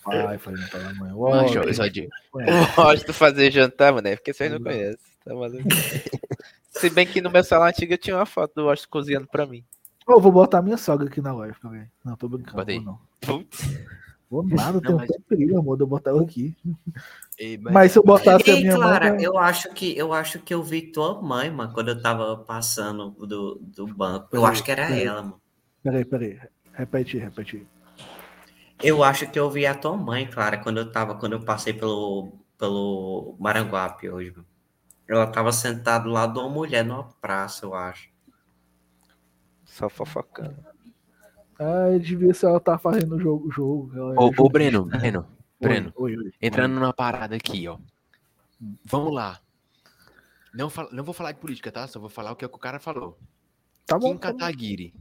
[0.05, 1.11] Vai fazer o jantar da mãe.
[1.11, 1.65] Lógico.
[1.65, 2.09] eu só digo.
[2.35, 4.97] Eu gosto de fazer jantar, mano, é porque vocês não conhecem.
[5.25, 5.63] Tá maluco?
[6.71, 9.63] Se bem que no meu celular antigo tinha uma foto do Washington cozinhando pra mim.
[10.07, 11.83] Eu vou botar minha sogra aqui na live também.
[12.05, 12.55] Não, tô brincando.
[12.65, 12.99] Vou não.
[13.19, 13.77] Putz.
[14.29, 16.55] Vou nada, tem um mas- perigo, amor, de eu botar ela aqui.
[17.39, 19.23] Ei, Mas se eu botasse a Ei, minha Clara, mãe.
[19.23, 23.11] eu acho que eu acho que eu vi tua mãe, mano, quando eu tava passando
[23.11, 24.27] do, do banco.
[24.35, 25.03] Eu acho que era Peraí.
[25.03, 25.41] ela, mano.
[25.81, 26.39] Peraí, peraí.
[26.73, 27.65] Repete, repete.
[28.83, 31.73] Eu acho que eu vi a tua mãe, Clara, quando eu tava, quando eu passei
[31.73, 34.45] pelo, pelo Maranguape hoje, mano.
[35.07, 38.09] Ela tava sentada do lado de uma mulher numa praça, eu acho.
[39.65, 40.55] Só fofocando.
[41.57, 43.51] Ah, devia ser ela tá fazendo o jogo.
[43.51, 43.91] jogo.
[43.97, 44.49] É Ô, ô.
[44.49, 45.25] Breno, Breno,
[45.59, 46.33] Breno, Oi, oi, oi.
[46.41, 47.77] entrando numa parada aqui, ó.
[48.85, 49.39] Vamos lá.
[50.53, 51.87] Não, não vou falar de política, tá?
[51.87, 53.17] Só vou falar o que, é que o cara falou.
[53.85, 54.11] Tá bom.
[54.13, 54.37] Kim tá bom.
[54.39, 54.93] Kataguiri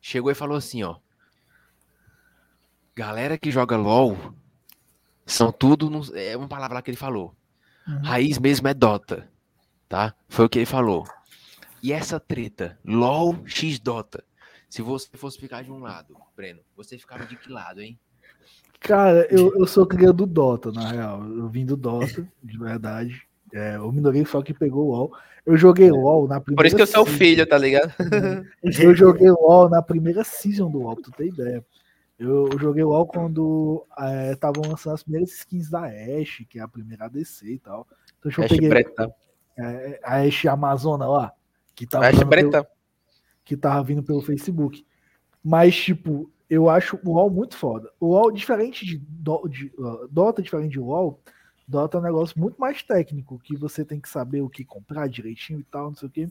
[0.00, 0.96] chegou e falou assim, ó.
[2.94, 4.34] Galera que joga LOL
[5.24, 5.88] são tudo.
[5.88, 7.34] no- É uma palavra lá que ele falou.
[7.86, 8.02] Uhum.
[8.02, 9.28] Raiz mesmo é Dota.
[9.88, 10.14] Tá?
[10.28, 11.06] Foi o que ele falou.
[11.82, 14.24] E essa treta, LOL x Dota.
[14.68, 17.98] Se você fosse ficar de um lado, Breno, você ficava de que lado, hein?
[18.82, 21.24] Cara, eu, eu sou cria do Dota, na real.
[21.24, 23.22] Eu vim do Dota, de verdade.
[23.52, 25.12] É, o Minoria só que pegou o LOL.
[25.44, 27.18] Eu joguei LOL na primeira Por isso que eu sou o season.
[27.18, 27.92] filho, tá ligado?
[28.62, 31.64] Eu joguei LOL na primeira season do LOL, pra tu ter ideia.
[32.18, 33.84] Eu joguei LOL quando
[34.32, 37.86] estavam lançando as primeiras skins da Ashe, que é a primeira ADC e tal.
[38.20, 39.12] Então, eu Ash peguei pretão.
[39.58, 41.32] é, a Ashe Amazona lá,
[41.74, 42.66] que tava, Ash dando pelo-
[43.44, 44.86] que tava vindo pelo Facebook.
[45.42, 47.90] Mas, tipo, eu acho o LoL muito foda.
[47.98, 51.18] O LoL, diferente de, Do- de, uh, Dota, diferente de LoL,
[51.66, 55.08] Dota é um negócio muito mais técnico, que você tem que saber o que comprar
[55.08, 56.28] direitinho e tal, não sei o quê.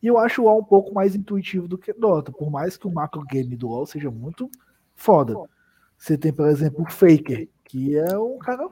[0.00, 2.86] E eu acho o LoL um pouco mais intuitivo do que Dota, por mais que
[2.86, 4.48] o macro game do LoL seja muito
[4.94, 5.34] foda.
[5.96, 8.68] Você tem, por exemplo, o Faker, que é um cara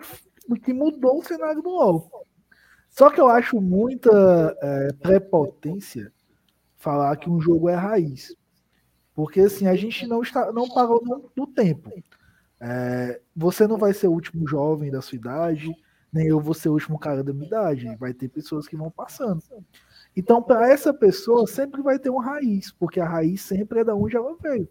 [0.63, 2.09] que mudou o cenário do LoL.
[2.89, 6.13] Só que eu acho muita é, prepotência
[6.77, 8.37] falar que um jogo é raiz.
[9.17, 11.03] Porque assim, a gente não está não parou
[11.35, 11.91] no, tempo.
[12.61, 15.75] É, você não vai ser o último jovem da sua idade,
[16.12, 17.97] nem eu vou ser o último cara da minha idade.
[17.97, 19.43] Vai ter pessoas que vão passando.
[20.15, 23.95] Então, para essa pessoa, sempre vai ter uma raiz, porque a raiz sempre é da
[23.95, 24.69] onde ela veio.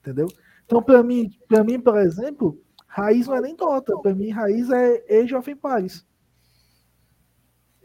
[0.00, 0.28] Entendeu?
[0.64, 3.98] Então, para mim, para mim, por exemplo, raiz não é nem Dota.
[3.98, 6.06] Para mim, raiz é Age of Empires.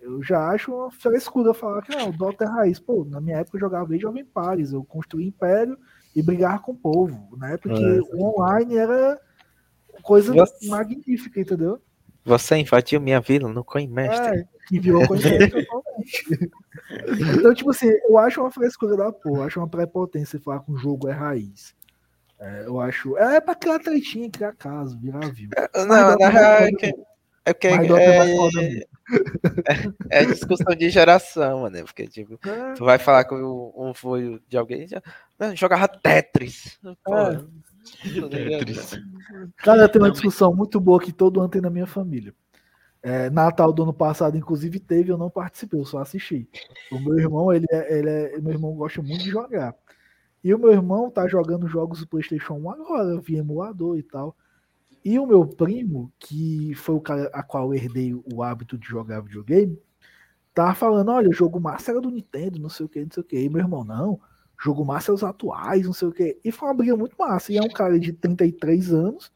[0.02, 2.80] Eu já acho uma frescura falar que não, Dota é raiz.
[2.80, 5.78] Pô, na minha época eu jogava Age of Empires, eu construí império
[6.16, 7.36] e brigar com o povo.
[7.38, 8.00] Na época que É.
[8.16, 9.20] o online era
[10.02, 11.82] coisa Você- magnífica, entendeu?
[12.26, 14.40] Você invadiu minha vila no Coin Mestre.
[14.40, 15.24] É, que virou coisa
[15.68, 16.52] totalmente.
[17.38, 20.72] Então, tipo assim, eu acho uma frescura da porra, eu acho uma prepotência falar que
[20.72, 21.74] um jogo é raiz.
[22.40, 23.18] É, eu acho.
[23.18, 25.50] É pra criar tretinha, criar caso, virar view.
[25.76, 26.94] Não, Dota na é real é que,
[27.46, 27.74] é porque é
[30.12, 31.84] é, é discussão de geração, mano.
[31.86, 35.02] Porque, tipo, É, tu vai falar com um, um foi de alguém já.
[35.38, 36.80] Não, jogava Tetris.
[37.04, 37.36] Pô, É.
[37.36, 39.54] tá ligado?
[39.58, 42.34] Cara, tem uma discussão muito boa que todo ano tem na minha família.
[43.02, 46.50] É, Natal do ano passado, inclusive, teve, eu não participei, eu só assisti.
[46.92, 49.74] O meu irmão, ele é, ele é- meu irmão gosta muito de jogar.
[50.44, 54.36] E o meu irmão tá jogando jogos do PlayStation 1 agora, via emulador e tal.
[55.04, 58.88] E o meu primo, que foi o cara a qual eu herdei o hábito de
[58.88, 59.80] jogar videogame,
[60.54, 63.22] tava falando: olha, o jogo massa era do Nintendo, não sei o que, não sei
[63.22, 63.40] o que.
[63.40, 64.20] E meu irmão, não,
[64.62, 66.38] jogo massa é os atuais, não sei o que.
[66.44, 67.52] E foi uma briga muito massa.
[67.54, 69.32] E é um cara de 33 anos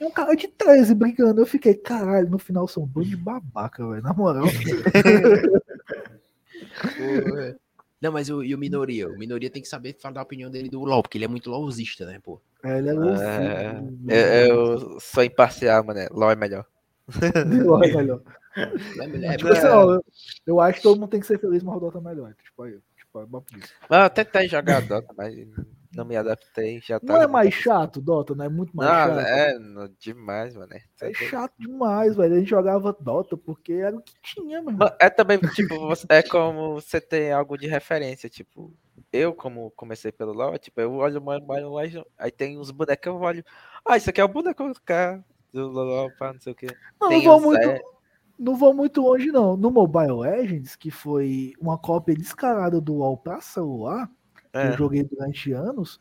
[0.00, 1.40] e um cara de 13 brigando.
[1.40, 4.46] Eu fiquei, caralho, no final são dois de babaca, velho, na moral.
[8.02, 9.08] Não, mas o, e o Minoria?
[9.08, 11.48] O Minoria tem que saber falar a opinião dele do LoL, porque ele é muito
[11.48, 12.40] LoLzista, né, pô?
[12.64, 13.20] É, ele é É, louco.
[14.08, 14.18] eu,
[14.90, 16.00] eu sou imparcial, mano.
[16.10, 16.66] LOL é melhor.
[17.20, 18.20] The Law é melhor.
[18.56, 20.04] É, Tipo assim, ó, eu,
[20.46, 22.34] eu acho que todo mundo tem que ser feliz, mas o Dota é melhor.
[22.44, 23.72] Tipo, aí, tipo, é bom disso.
[23.88, 25.34] Mas eu tentei jogar Dota, mas
[25.94, 26.80] não me adaptei.
[26.80, 29.26] Já tá Não é mais chato, Dota, não é muito mais Não, chato.
[29.26, 30.72] é no- demais, mano.
[31.00, 32.34] É chato demais, velho.
[32.34, 34.62] A gente jogava Dota porque era o que tinha.
[34.62, 35.74] Mas É também, tipo,
[36.08, 38.72] é como você ter algo de referência, tipo,
[39.12, 43.06] eu como comecei pelo LoL, tipo, eu olho o Mobile Legends, aí tem uns bonecos,
[43.06, 43.44] eu olho,
[43.84, 46.66] ah, isso aqui é o boneco cara do LoL, pá, não sei o que.
[46.66, 47.80] Não, não Tem vou muito, é,
[48.38, 49.56] não vou muito longe, não.
[49.56, 54.10] No Mobile Legends, que foi uma cópia descarada do WoW pra celular,
[54.52, 54.68] É.
[54.68, 55.98] eu joguei durante anos,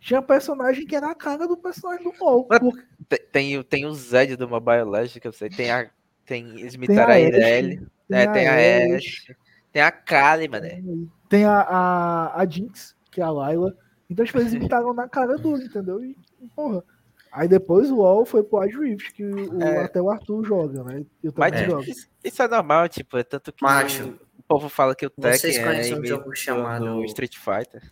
[0.00, 2.12] tinha personagem que era a cara do personagem do
[2.58, 5.90] Porque Tem, tem, o- tem Zed do Mobile Legends, que eu sei, tem a
[6.24, 6.44] tem
[6.86, 9.36] Tem a Aireli, Ashe, é, tem a Ashe,
[9.72, 10.82] tem a Kali, mané.
[11.28, 13.74] tem a, a, a Jinx, que é a Layla.
[14.10, 16.02] Então, tipo, eles imitaram na cara dura, entendeu?
[16.04, 16.16] E,
[16.54, 16.84] porra.
[17.32, 19.84] Aí depois o WoW foi pro Wild Rift, que o, É.
[19.84, 21.04] até o Arthur joga, né?
[21.22, 21.82] Eu também Mas jogo.
[21.82, 24.18] isso, isso é normal, tipo, é tanto que Macho,
[24.48, 27.82] povo fala que o Tekken vocês é conhecem um imita jogo chamado do Street Fighter.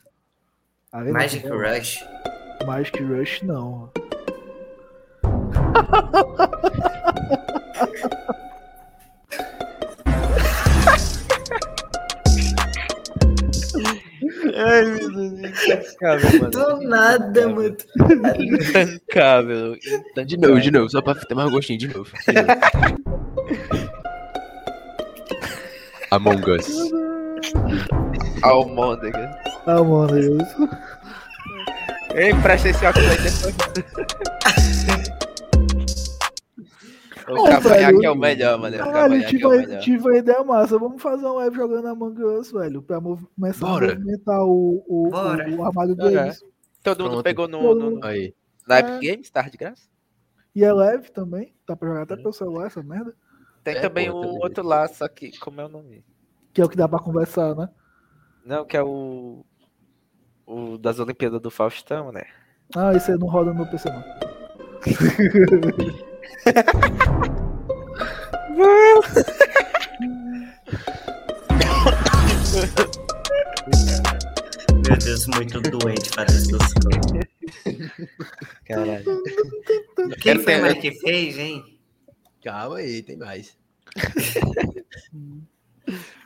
[0.90, 1.98] Arena Magic Rush.
[1.98, 2.66] Rush?
[2.66, 3.92] Magic Rush, não.
[14.58, 16.50] Ai, meu Deus, intancável, mano.
[16.50, 17.76] Do nada, mano.
[18.38, 19.76] Intancável.
[20.26, 22.10] De novo, de novo, só pra ter mais gostinho, de novo.
[22.26, 24.05] De novo.
[26.10, 26.66] Among Us.
[28.42, 29.30] Almôndega.
[29.66, 30.42] Mano, Deus.
[32.14, 33.56] Ei, presta esse óculos aí depois.
[37.28, 38.76] O cavanhaque velho, é o melhor, mano.
[38.78, 40.78] Caralho, tive, é tive uma ideia massa.
[40.78, 42.80] Vamos fazer um live jogando Among Us, velho.
[42.82, 43.92] Pra mov- começar Bora.
[43.92, 45.50] a movimentar o, o, Bora.
[45.50, 45.96] o, o armário É.
[45.96, 46.44] deles.
[46.84, 47.24] Todo mundo Pronto.
[47.24, 48.00] pegou no, Todo no, mundo.
[48.00, 48.32] no, Aí.
[48.68, 49.10] na Epic É.
[49.10, 49.88] Games, tá de graça.
[50.54, 51.52] E é leve também.
[51.66, 53.12] Dá pra jogar até pelo celular, essa merda.
[53.66, 54.38] Tem É, também pô, o também.
[54.44, 56.04] outro lá, só que, como é o nome?
[56.54, 57.68] Que é o que dá pra conversar, né?
[58.44, 59.44] Não, que é o.
[60.46, 62.22] O das Olimpíadas do Faustão, né?
[62.76, 64.04] Ah, isso aí não roda no meu PC, não.
[74.88, 77.26] Meu Deus, muito doente para essas coisas.
[78.66, 79.22] Caralho.
[80.20, 81.62] Quem foi mais que fez, hein?
[82.46, 83.58] Calma aí, tem mais.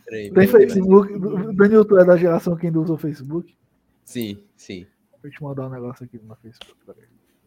[0.05, 1.19] Peraí, Tem Facebook.
[1.55, 3.57] Daniel, tu é da geração que ainda usa o Facebook?
[4.05, 4.87] Sim, sim.
[5.23, 6.77] Vou te mandar um negócio aqui no Facebook.
[6.85, 7.05] peraí.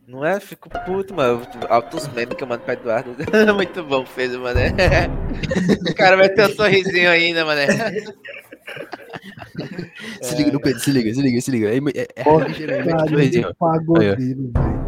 [0.07, 0.39] Não é?
[0.39, 1.45] Fico puto, mano.
[1.69, 3.15] Altos memes que eu mando pra Eduardo.
[3.53, 4.59] Muito bom, fez, mano.
[5.87, 7.61] O cara vai ter um sorrisinho ainda, mano.
[10.19, 11.69] Se liga no Pedro, se liga, se liga, se liga.
[11.69, 14.82] Aí, é, é, Ó, ligeiro, aí, Cara, mete o sorrisinho, ó.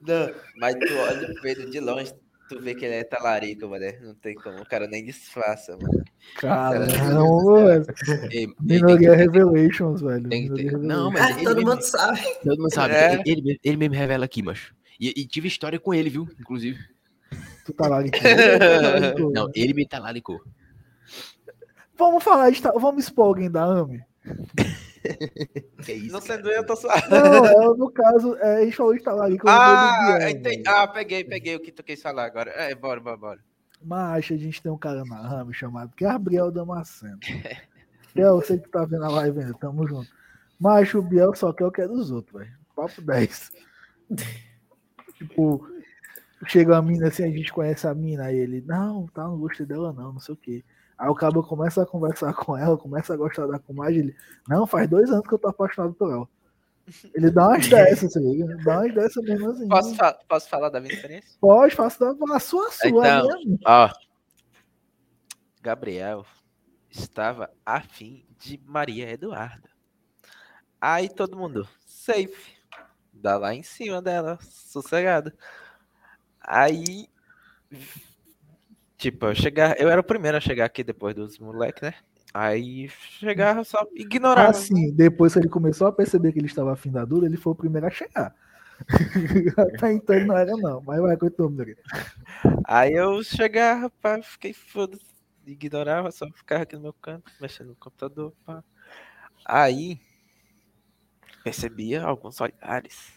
[0.00, 2.14] Não, mas tu olha o Pedro de longe,
[2.48, 3.84] tu vê que ele é talarico, mano.
[4.02, 4.60] Não tem como.
[4.60, 6.04] O cara nem disfarça, mano.
[6.36, 7.86] Cara, Cara, não, velho.
[8.30, 10.28] Que- Revelations, velho.
[10.28, 12.20] tem que ter- Minoria Não, mas Ah, ele todo mesmo- mundo sabe.
[12.42, 12.94] Todo mundo sabe.
[12.94, 13.12] É.
[13.14, 14.74] Ele, ele, mesmo- ele mesmo revela aqui, macho.
[14.98, 16.26] E, e tive história com ele, viu?
[16.40, 16.78] Inclusive.
[17.66, 18.16] Tu tá lá, Lico.
[19.32, 20.40] Não, ele me talaricou.
[21.96, 22.60] Vamos falar de.
[22.62, 24.00] Vamos expor alguém da AMI?
[25.84, 26.12] Que isso?
[26.12, 27.08] Não sendo eu, eu tô suave.
[27.08, 29.48] Não, é, no caso, é, a gente falou de talarico.
[29.48, 30.62] Ah, entendi.
[30.62, 30.62] velho.
[30.66, 32.50] ah, peguei, peguei o que tu quis falar agora.
[32.50, 33.40] É, bora, bora, bora.
[33.82, 37.18] Mas a gente tem um cara na AMI chamado Gabriel Damasceno.
[38.14, 40.10] Biel, você que tá vendo a live ainda, tamo junto.
[40.58, 42.58] Mas o Biel só quer o que é dos outros, velho.
[42.74, 43.52] Papo 10.
[45.14, 45.68] tipo,
[46.46, 49.66] chega a mina assim, a gente conhece a mina, aí ele, não, tá, não gostei
[49.66, 50.64] dela não, não sei o quê.
[50.98, 54.16] Aí o cabo começa a conversar com ela, começa a gostar da comadre, ele,
[54.48, 56.28] não, faz dois anos que eu tô apaixonado por ela.
[57.14, 58.64] Ele dá umas dessas, tá ligado?
[58.64, 59.68] Dá umas dessas mesmo assim.
[59.68, 61.38] Posso, fa- posso falar da minha experiência?
[61.40, 62.88] Pode, faça da a sua, a sua.
[62.88, 63.58] Então, minha.
[63.64, 63.90] Ó,
[65.62, 66.24] Gabriel
[66.90, 69.68] estava afim de Maria Eduarda.
[70.80, 72.56] Aí todo mundo, safe.
[73.12, 75.32] Dá lá em cima dela, sossegado.
[76.40, 77.08] Aí,
[78.98, 81.94] tipo, eu chegar, eu era o primeiro a chegar aqui depois dos moleques, né?
[82.34, 84.50] Aí chegava só ignorava.
[84.50, 87.52] Assim, depois que ele começou a perceber que ele estava afim da Duda, ele foi
[87.52, 88.34] o primeiro a chegar.
[89.56, 90.82] Até então ele não era, não.
[90.82, 91.80] Mas vai, continua, meu querido.
[92.64, 94.98] Aí eu chegava, pá, fiquei foda
[95.46, 98.62] ignorava, só ficava aqui no meu canto, mexendo no computador, pá.
[99.44, 99.98] Aí
[101.42, 103.12] percebia alguns olhares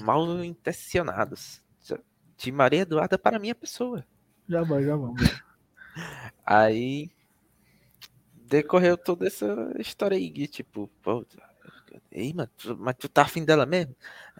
[0.00, 1.60] mal intencionados
[2.36, 4.04] de Maria Eduarda para minha pessoa.
[4.48, 5.42] Já vai, já vamos.
[6.46, 7.10] Aí
[8.34, 9.46] decorreu toda essa
[9.78, 11.24] história aí, tipo, pô,
[12.12, 13.96] Ei, mano, tu- mas tu tá afim dela mesmo?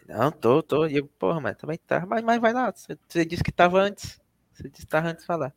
[0.09, 0.87] Não, tô, tô.
[0.87, 2.07] E eu, porra, mas também tá.
[2.07, 4.21] Mas, mas vai lá, você, você disse que tava antes.
[4.55, 5.55] Você disse que tava antes de falar.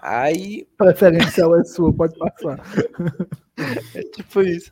[0.00, 2.60] Aí, Preferencial é sua, pode passar.
[3.94, 4.70] é tipo isso.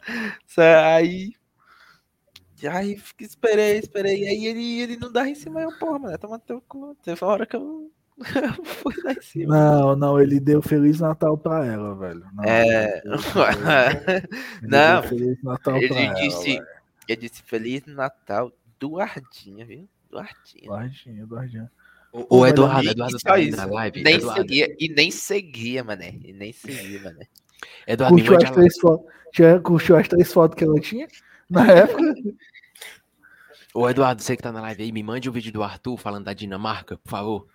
[0.58, 1.32] Aí.
[2.70, 4.26] Aí esperei, esperei.
[4.28, 6.94] Aí ele, ele não dá em cima, eu, porra, mano, toma teu cu.
[7.02, 7.90] Teve uma hora que eu
[8.64, 9.54] fui dar em cima.
[9.54, 12.24] Não, não, ele deu Feliz Natal pra ela, velho.
[12.34, 13.02] Não, É.
[14.62, 16.66] Não, Feliz Natal ele pra ela, disse, velho.
[17.08, 19.88] ele disse Feliz Natal Duardinha, viu?
[20.10, 20.64] Duardinha.
[20.64, 21.70] Eduardinho, Eduardinho.
[22.12, 24.02] Ô, Eduardo, E- Eduardo e tá aí na live.
[24.02, 26.14] Nem Eduardo, seguia, e nem seguia, mané.
[26.24, 27.26] E nem seguia, mané.
[27.86, 28.74] Eduardo, Curtiu as três.
[29.32, 31.06] Tinha- Curtiu as três fotos que ela tinha
[31.48, 32.02] na época.
[33.72, 36.24] Ô, Eduardo, você que tá na live aí, me mande o vídeo do Arthur falando
[36.24, 37.46] da Dinamarca, por favor.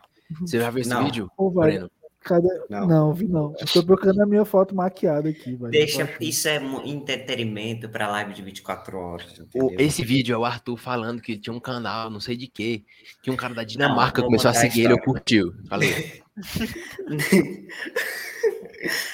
[0.41, 1.05] Você já viu esse Não.
[1.05, 1.31] vídeo?
[1.37, 1.89] Ô, Breno?
[2.21, 2.49] cadê?
[2.69, 2.87] Não.
[2.87, 3.13] Não.
[3.13, 3.53] vi não.
[3.59, 5.69] Eu tô procurando a minha foto maquiada aqui, velho.
[5.69, 9.75] Deixa, isso é entretenimento pra live de 24 horas, O- entendeu?
[9.79, 12.83] esse vídeo é o Arthur falando que tinha um canal, não sei de quê,
[13.21, 15.53] que um cara da Dinamarca vou começou a contar a seguir ele, eu curtiu.
[15.69, 16.23] Falei,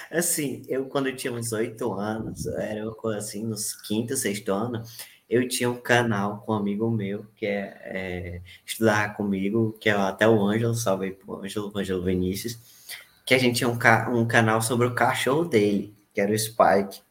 [0.09, 4.51] Assim, eu quando eu tinha uns oito anos, era uma coisa assim, nos quinto, sexto
[4.51, 4.81] ano,
[5.31, 9.93] eu tinha um canal com um amigo meu, que é, é estudar comigo, que é
[9.93, 12.59] até o Ângelo, salve aí pro Ângelo, Ângelo Vinícius,
[13.25, 16.37] que a gente tinha um, ca- um canal sobre o cachorro dele, que era o
[16.37, 17.01] Spike.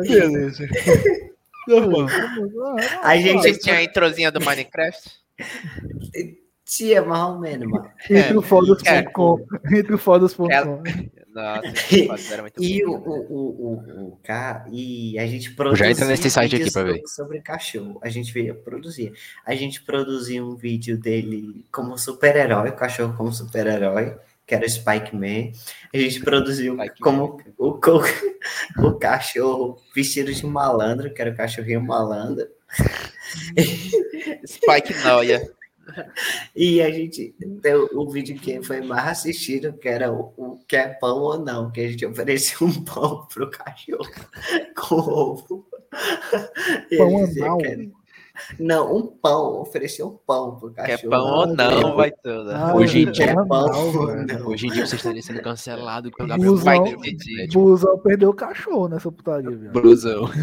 [0.00, 0.66] Beleza.
[3.02, 5.10] A gente tinha a introzinha do Minecraft?
[6.64, 7.90] tinha mais ou menos, mano.
[8.08, 9.46] Entre o É, fodas.com.
[9.70, 10.82] Entre o fodas.com.
[11.38, 11.62] Nossa,
[11.94, 14.18] esses era muito E o, o, o, o,
[14.72, 17.00] e a gente Já produzia entra nesse site aqui pra ver.
[17.06, 18.00] so- sobre cachorro.
[18.02, 19.12] A gente via, produzia.
[19.46, 24.68] A gente produzia um vídeo dele como super-herói, o cachorro como super-herói, que era o
[24.68, 25.52] Spike Man.
[25.94, 27.78] A gente produziu Spike como o,
[28.82, 32.48] o cachorro vestido de malandro, que era o cachorrinho malandro.
[34.46, 35.57] Spike Noia.
[36.54, 40.76] E a gente deu o vídeo que foi mais assistido, que era o, o que
[40.76, 44.10] é pão ou não, que a gente oferecia um pão pro cachorro
[44.76, 45.66] com ovo.
[46.96, 47.97] Pão que era-
[48.58, 51.10] Não, um pão, oferecia um pão pro Quer cachorro.
[51.10, 52.50] pão ou não, vai tudo.
[52.50, 54.26] Ah, Hoje em é dia- anal, pão, velho.
[54.26, 54.46] não.
[54.48, 57.48] hoje em dia você estaria sendo cancelado o Gabriel Busão, vai Vai decidir.
[57.52, 59.70] Busão perdeu o cachorro nessa putaria, viu?
[59.72, 60.28] Blusão.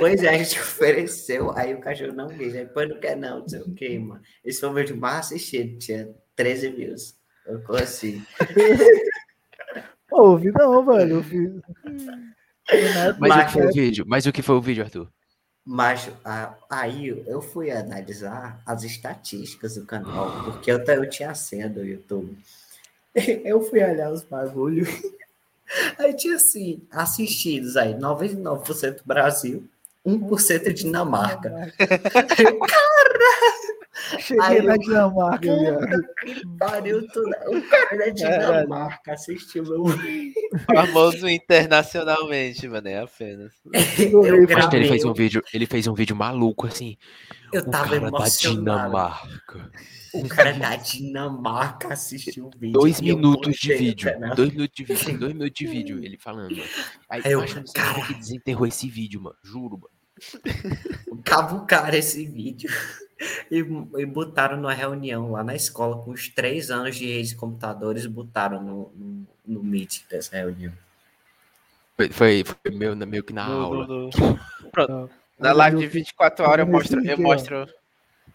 [0.00, 3.40] Pois é, a gente ofereceu, aí o cachorro não quis, aí depois não quer não,
[3.40, 4.22] não sei o que, mano.
[4.42, 7.14] Esse foi o vídeo mais assistido, tinha 13 views.
[7.44, 8.22] Ficou assim.
[10.08, 11.16] Pô, ouvi não, velho.
[11.16, 11.50] Eu fiz.
[13.18, 14.04] Mas, o que foi o Mas- vídeo?
[14.08, 15.08] Mas o que foi o vídeo, Arthur?
[15.72, 21.68] Mas a- aí eu fui analisar as estatísticas do canal, porque eu, eu tinha senha
[21.68, 22.36] do YouTube.
[23.44, 24.88] Eu fui olhar os bagulhos.
[25.98, 29.64] Aí tinha assim, assistidos aí, 99% Brasil,
[30.06, 31.72] 1% Dinamarca.
[34.18, 35.48] Cheguei Aí na Dinamarca.
[36.24, 37.28] Que pariu tudo.
[37.48, 39.84] O cara da Dinamarca assistiu meu
[40.66, 43.52] Famoso internacionalmente, mané, apenas.
[43.64, 44.02] Eu Acho que
[44.36, 46.96] ele gravei, fez um vídeo, ele fez um vídeo maluco assim.
[47.52, 48.60] eu o tava cara da emocionado.
[48.60, 49.70] Dinamarca.
[50.14, 52.72] O cara da Dinamarca assistiu o vídeo.
[52.72, 54.12] Dois minutos de vídeo.
[54.12, 54.34] canal.
[54.34, 55.18] Dois minutos de vídeo.
[55.18, 56.04] Dois minutos de vídeo.
[56.04, 56.56] Ele falando.
[56.56, 56.70] mano.
[57.08, 59.36] Aí, Aí eu, não sei como que desenterrou esse vídeo, mano.
[59.42, 59.90] Juro, mano.
[61.24, 62.70] cavucaram esse vídeo
[63.50, 67.36] e, e botaram numa reunião lá na escola com os três anos de rede de
[67.36, 70.72] computadores, botaram no, no, no Meet dessa reunião.
[71.96, 73.86] Foi, foi, foi meio, meio que na No- aula.
[73.86, 74.40] no- no-
[74.72, 75.10] Pronto.
[75.38, 77.66] Na live de 24 horas eu mostro, eu mostro.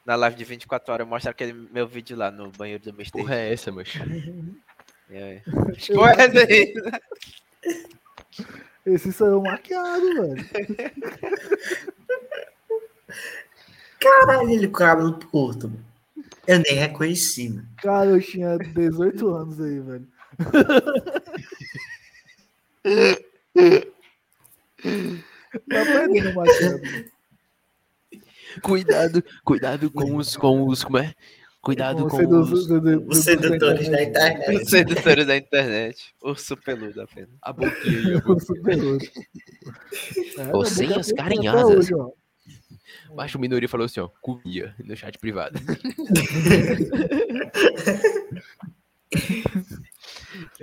[0.05, 3.11] Na live de 24 horas eu mostro aquele meu vídeo lá no banheiro do Mr.
[3.11, 3.71] Porra é essa.
[5.09, 5.41] É.
[5.93, 6.73] Porra é essa aí?
[8.85, 10.35] Esse saiu maquiado, velho.
[13.99, 15.69] Caralho, ele com o cabelo curto.
[15.69, 15.83] mano.
[16.45, 17.67] Eu nem reconheci, mano.
[17.81, 20.07] Cara, eu tinha 18 anos aí, velho.
[25.67, 26.81] Tá perdendo maquiado.
[28.61, 30.35] Cuidado, cuidado com os.
[30.37, 31.13] Com os como é?
[31.61, 32.65] Cuidado com, Com os.
[32.65, 34.61] sedu- Os sedutores da internet.
[34.63, 36.15] Os sedutores da internet.
[36.23, 37.29] Urso peludo apenas.
[37.41, 38.39] A boquinha aí, a O boquinha.
[38.39, 39.01] superior.
[40.37, 41.75] É, Ô, a sem boca as tem até carinhasas.
[41.77, 42.11] hoje, ó.
[43.15, 44.09] Mas o Minoria falou assim, ó.
[44.21, 45.57] Comia no chat privado.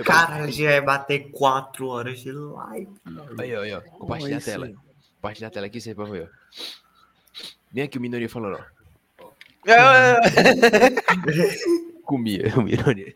[0.04, 2.88] Cara, já vai bater quatro horas de live.
[3.38, 3.80] Aí, ó, aí, ó.
[3.80, 4.70] Compartilha a tela.
[5.16, 6.30] Compartilha a tela aqui, você pode ver,
[7.72, 7.74] ó.
[7.74, 8.62] Vem aqui o Minoria falando, ó.
[9.68, 10.18] Ah!
[12.04, 13.14] Comia, o Minoria.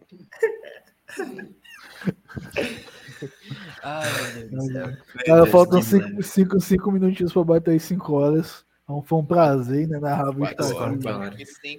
[3.82, 4.96] Ai, meu Deus.
[5.24, 8.64] Cara, faltam 5 minutinhos pra bater as 5 horas.
[8.84, 9.98] Então foi um prazer, né?
[9.98, 11.00] Narrar o Instagram.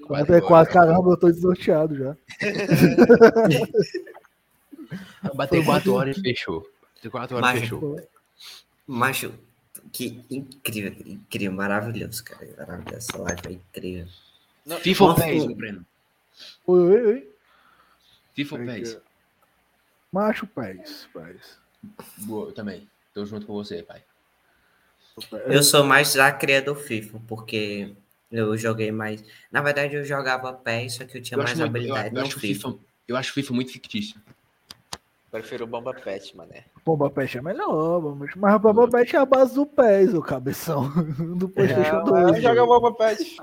[0.05, 2.17] Quatro é quatro, caramba, eu tô desnorteado já.
[5.33, 6.67] Bater 4 horas e fechou.
[6.95, 8.01] Bater 4 horas e fechou.
[8.85, 9.31] Macho,
[9.91, 12.47] que incrível, incrível, maravilhoso, cara.
[12.57, 12.97] Maravilhoso.
[12.97, 14.07] Essa live é incrível.
[14.81, 15.85] FIFA ou PES, Breno?
[16.65, 17.29] Oi, oi, oi.
[18.35, 18.97] FIFA ou PES?
[20.11, 21.57] Macho pés, pés.
[22.19, 22.89] Boa, eu também.
[23.13, 24.03] Tô junto com você, pai.
[25.47, 27.95] Eu sou mais da cria do FIFA, porque
[28.31, 29.23] eu joguei mais.
[29.51, 32.21] Na verdade, eu jogava PES, só que eu tinha Eu mais muito, eu, habilidade eu
[32.21, 32.69] no acho FIFA.
[32.69, 34.21] FIFA, eu acho FIFA muito fictício.
[35.31, 36.63] Prefiro o Bomba Pet, mané.
[36.85, 40.21] Bomba Pet é melhor, Bomba- mas a Bomba Pet é a base do PES, o
[40.21, 40.89] cabeção.
[41.37, 42.41] Do PlayStation 2.
[42.41, 43.37] Joga Bomba Pet.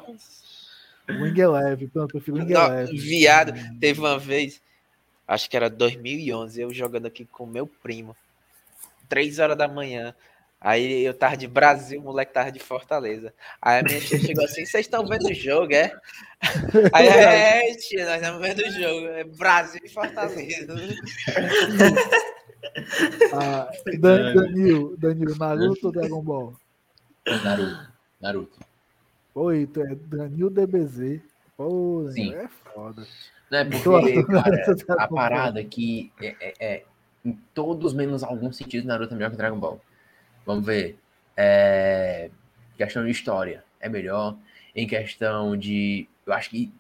[1.11, 2.97] Wing Eleven, pronto, prefiro Wing Eleven.
[2.97, 4.63] viado, teve uma vez,
[5.29, 8.17] acho que era 2011, eu jogando aqui com meu primo,
[9.07, 10.15] três horas da manhã.
[10.61, 13.35] Aí eu tava de Brasil, o moleque tava de Fortaleza.
[13.61, 15.95] Aí a minha tia chegou assim: vocês estão vendo o jogo, é?
[16.93, 19.07] Aí, é, tia, nós estamos vendo o jogo.
[19.09, 20.75] É Brasil e Fortaleza.
[23.33, 23.69] Ah,
[23.99, 26.55] Dan- Danilo, Danilo, Naruto ou Dragon Ball?
[27.45, 27.89] Naruto.
[28.21, 28.59] Naruto.
[29.35, 31.21] Oi, tu é Danilo DBZ.
[31.57, 32.33] Pô, Sim.
[32.35, 33.07] É foda.
[33.51, 36.85] Não é porque, cara, Tá a parada é que é, é- é,
[37.25, 39.81] em todos menos alguns sentidos, Naruto é melhor que Dragon Ball.
[40.45, 40.99] Vamos ver.
[41.37, 42.31] É,
[42.77, 44.37] questão de história é melhor.
[44.75, 46.09] Em questão de.
[46.27, 46.73] Eu acho que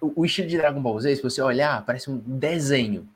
[0.00, 3.08] o, estilo de Dragon Ball Z, se você olhar, parece um desenho.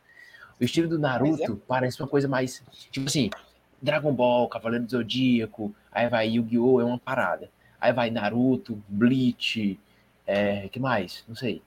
[0.60, 2.62] O estilo do Naruto parece uma coisa mais.
[2.90, 3.30] Tipo assim,
[3.82, 6.80] Dragon Ball, Cavaleiro do Zodíaco, aí vai Yu-Gi-Oh!
[6.80, 7.50] é uma parada.
[7.80, 9.78] Aí vai Naruto, Bleach,
[10.26, 11.24] é, que mais?
[11.28, 11.60] Não sei.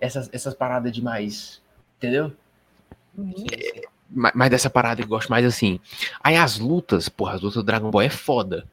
[0.00, 1.60] Essas, essas paradas de mais.
[1.96, 2.32] Entendeu?
[3.16, 3.34] Ma-
[4.10, 5.80] Mas dessa parada que eu gosto mais assim.
[6.22, 8.66] Aí as lutas, porra, as lutas do Dragon Ball é foda.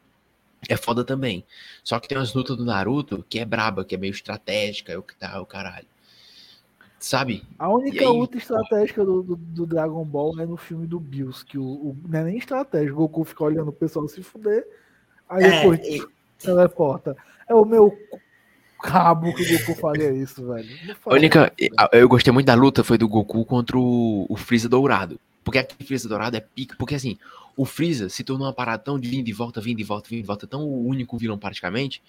[0.69, 1.43] É foda também.
[1.83, 4.97] Só que tem umas lutas do Naruto que é braba, que é meio estratégica, é
[4.97, 5.87] o que tá, o caralho.
[6.99, 7.43] Sabe?
[7.59, 11.43] A única aí, luta estratégica do, do, do Dragon Ball é no filme do Bills,
[11.43, 14.65] que o, o- não é nem estratégia, o Goku fica olhando o pessoal se fuder,
[15.27, 16.07] aí É, depois e-
[16.39, 17.17] teleporta.
[17.45, 17.93] É o meu
[18.83, 20.67] cabo que o Goku faria isso, velho.
[21.05, 21.51] A única.
[21.91, 25.19] Eu gostei muito da luta foi do Goku contra o, o Freeza Dourado.
[25.43, 26.75] Porque aquele Freeza Dourado é pica.
[26.77, 27.17] Porque assim,
[27.55, 30.19] o Freeza se tornou uma parada tão de vindo e volta, vindo e volta, vindo
[30.19, 32.01] e volta, tão o único vilão praticamente,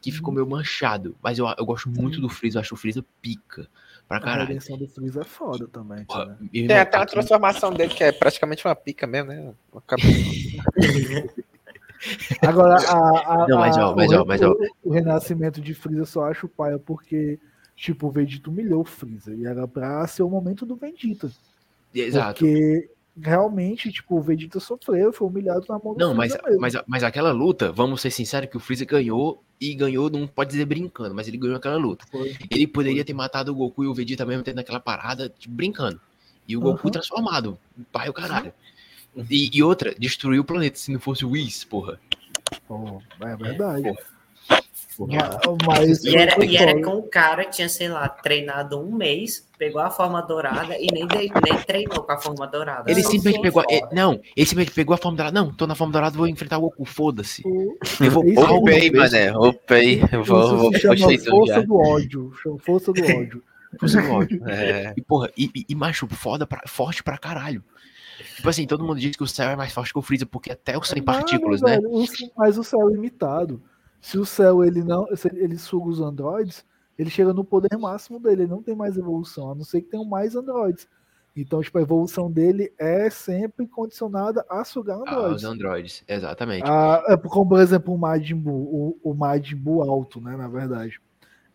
[0.00, 1.14] que ficou meio manchado.
[1.22, 3.66] Mas eu, eu gosto muito do Freeza, eu acho o Freeza pica.
[4.08, 4.48] Pra A caralho.
[4.48, 6.04] redenção do Freeza é foda também.
[6.04, 6.36] Porra, né?
[6.52, 9.52] Tem irmão, até uma aqui- transformação dele que é praticamente uma pica mesmo, né?
[9.72, 10.14] Uma cabeça.
[12.42, 14.54] Agora, a, a- Não, mas, ó, mas, o, ó, mas, ó.
[14.84, 17.38] o- renascimento de Freeza só acho paia porque,
[17.74, 19.34] tipo, o Vegeta humilhou o Freeza.
[19.34, 21.30] E era pra ser o momento do Vegeta.
[21.94, 22.40] Exato.
[22.40, 26.60] Porque realmente, tipo, o Vegeta sofreu, foi humilhado na mão do Não, mas, mesmo.
[26.60, 30.50] mas, mas aquela luta, vamos ser sinceros, que o Freeza ganhou e ganhou, não pode
[30.50, 32.04] dizer brincando, mas ele ganhou aquela luta.
[32.10, 32.36] Foi.
[32.50, 35.98] Ele poderia ter matado o Goku e o Vegeta mesmo tendo aquela parada tipo, brincando.
[36.46, 36.90] E o Goku Aham.
[36.92, 37.58] transformado,
[37.90, 38.52] pai o caralho.
[39.30, 41.98] E, e outra, destruiu o planeta se não fosse o Whis, porra.
[42.68, 43.82] Pô, é verdade.
[43.82, 44.16] porra.
[44.98, 48.90] Ma- Mas, E era, e era com o cara que tinha, sei lá, treinado um
[48.94, 52.90] mês, pegou a forma dourada e nem, de- nem treinou com a forma dourada.
[52.90, 53.62] Ele simplesmente pegou.
[53.62, 53.74] foda.
[53.74, 55.38] ele- não, ele simplesmente pegou a forma dourada.
[55.38, 57.42] Não, tô na forma dourada, vou enfrentar o Goku, foda-se.
[57.46, 58.22] O- Eu vou
[58.56, 59.36] Opei, peso, mané.
[59.36, 60.02] Opei.
[60.10, 62.32] Eu vou, vou isso força do ódio.
[62.42, 62.58] chama
[64.46, 64.94] É.
[64.96, 67.62] E, porra, e, e, macho, foda pra, forte pra caralho.
[68.36, 70.50] Tipo assim, todo mundo diz que o céu é mais forte que o Freeza, porque
[70.50, 71.72] até o céu tem Nada, partículas, né?
[71.76, 71.90] velho,
[72.36, 73.62] mas o céu é limitado.
[74.00, 76.64] Se o céu ele não, se ele suga os androides,
[76.98, 79.90] ele chega no poder máximo dele, ele não tem mais evolução, a não ser que
[79.90, 80.88] tenham mais androides.
[81.36, 85.36] Então, tipo, a evolução dele é sempre condicionada a sugar Ah, androides.
[85.36, 86.64] os androides, exatamente.
[86.66, 90.48] Ah, é como, por exemplo, o Majin Buu, o, o Majin Buu alto, né, na
[90.48, 90.98] verdade.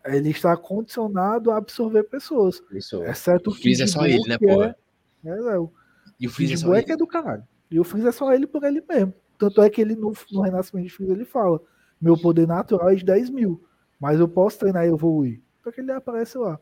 [0.05, 3.03] Ele está condicionado a absorver pessoas, Isso.
[3.03, 4.75] exceto o O Freeza é só ele, né, é- porra?
[5.23, 5.71] É, é, o
[6.19, 6.85] E o Freeza é só é ele.
[6.85, 7.43] que é do caralho.
[7.69, 9.13] E o Freeza é só ele por ele mesmo.
[9.37, 11.59] Tanto é que ele no, no Renascimento de Freeza ele fala:
[11.99, 13.63] Meu poder natural é de 10 mil,
[13.99, 15.39] mas eu posso treinar e evoluir.
[15.63, 16.59] Só que ele aparece lá.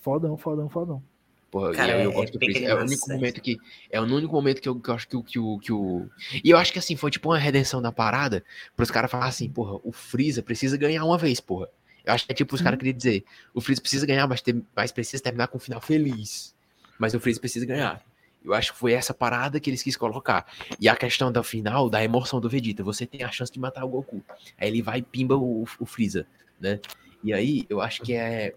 [0.00, 1.02] Fodão, fodão, fodão.
[1.50, 2.66] Porra, Cara, e aí eu é- gosto do é Freeza.
[2.70, 3.56] É o único momento que.
[3.90, 6.08] É o único momento que eu, que eu acho que o, que, o, que o.
[6.44, 8.44] E eu acho que assim, foi tipo uma redenção da parada
[8.76, 11.68] pros caras falar assim, porra, o Freeza precisa ganhar uma vez, porra.
[12.08, 13.22] Eu acho que é tipo os caras queriam dizer,
[13.52, 16.54] o Freeza precisa ganhar, mas, ter, mas precisa terminar com um final feliz.
[16.98, 18.02] Mas o Freeza precisa ganhar.
[18.42, 20.46] Eu acho que foi essa parada que eles quis colocar.
[20.80, 23.84] E a questão da final, da emoção do Vegeta, você tem a chance de matar
[23.84, 24.24] o Goku.
[24.56, 26.26] Aí ele vai e pimba o, o Freeza,
[26.58, 26.80] né?
[27.22, 28.54] E aí, eu acho que é,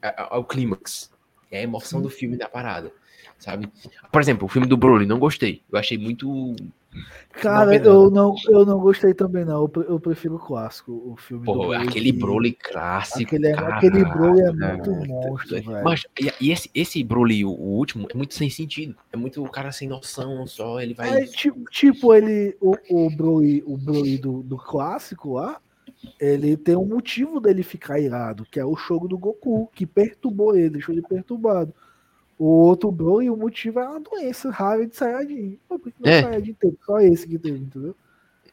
[0.00, 1.10] é, é o clímax.
[1.50, 2.90] É a emoção do filme da parada,
[3.38, 3.70] sabe?
[4.10, 5.62] Por exemplo, o filme do Broly, não gostei.
[5.70, 6.56] Eu achei muito.
[7.32, 9.70] Cara, Não, eu não, eu não gostei também, não.
[9.74, 13.22] Eu, eu prefiro o clássico, o filme do Pô, aquele que- Broly clássico.
[13.22, 15.84] Aquele, aquele Broly é muito monstro, velho.
[15.84, 18.96] Mas, e, e esse, esse Broly, o, último, é muito sem sentido.
[19.12, 20.80] É muito o cara sem noção só.
[20.80, 21.22] Ele vai.
[21.22, 25.60] É, tipo, tipo, ele, o, o Broly, o Broly do, do clássico lá,
[26.18, 30.56] ele tem um motivo dele ficar irado, que é o choro do Goku, que perturbou
[30.56, 31.74] ele, deixou ele perturbado.
[32.38, 35.58] O outro Broly, o motivo é uma doença rara de Saiyajin.
[35.68, 36.22] Pô, por que não É.
[36.22, 36.76] Saiyajin teve?
[36.84, 37.94] Só esse que teve, entendeu?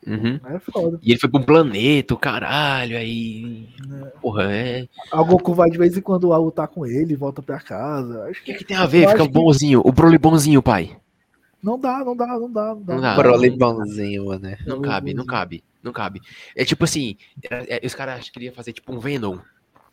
[0.06, 0.40] Uhum.
[0.46, 1.00] É foda.
[1.02, 3.70] E ele foi pro planeta, o caralho, aí.
[4.22, 4.80] Porra, é.
[5.12, 8.24] Aí O Goku vai de vez em quando lá lutar com ele, volta pra casa.
[8.26, 9.04] Acho O que, que que tem a ver?
[9.06, 9.82] Eu Fica acho que- bonzinho.
[9.84, 10.98] O Broly bonzinho, pai.
[11.62, 12.76] não dá, não dá, não dá.
[12.76, 12.94] Não dá.
[12.96, 13.16] Não dá.
[13.16, 14.50] Broly bonzinho, mano.
[14.68, 16.22] Não cabe, não cabe, não cabe.
[16.54, 17.16] É tipo assim,
[17.50, 19.38] é- é- os caras queriam fazer tipo um Venom,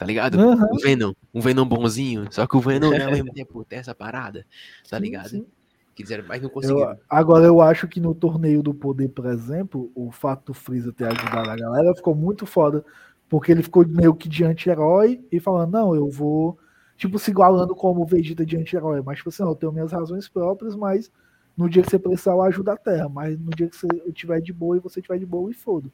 [0.00, 0.40] tá ligado?
[0.40, 0.66] Aham.
[0.72, 3.94] Um Venom, um Venom bonzinho, só que o Venom né, ao mesmo tempo tem essa
[3.94, 4.46] parada,
[4.88, 5.28] tá Sim, ligado?
[5.28, 5.46] sim.
[5.94, 6.96] Quiseram, mas não Eu- conseguiram.
[7.08, 11.04] agora eu acho que no torneio do poder, por exemplo, o fato do Freeza ter
[11.04, 12.82] ajudado a galera ficou muito foda.
[13.28, 16.58] Porque ele ficou meio que de anti-herói e falando, não, eu vou,
[16.96, 19.02] tipo, se igualando como o Vegeta de anti-herói.
[19.04, 21.12] Mas, tipo assim, não, eu tenho minhas razões próprias, mas
[21.56, 23.08] no dia que você precisar, eu ajudo a Terra.
[23.08, 25.54] Mas no dia que você eu tiver de boa e você tiver de boa, e
[25.54, 25.88] foda.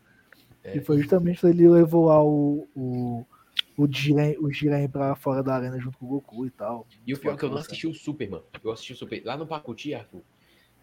[0.65, 0.79] É.
[0.79, 3.27] E foi justamente ele levou lá o, o,
[3.77, 6.87] o, Jiren, o Jiren pra fora da arena junto com o Goku e tal.
[7.07, 8.45] E o pior é que eu não assisti o Super, mano.
[8.63, 9.23] Eu assisti o Super.
[9.25, 10.23] Lá no Pacuti, Arthur,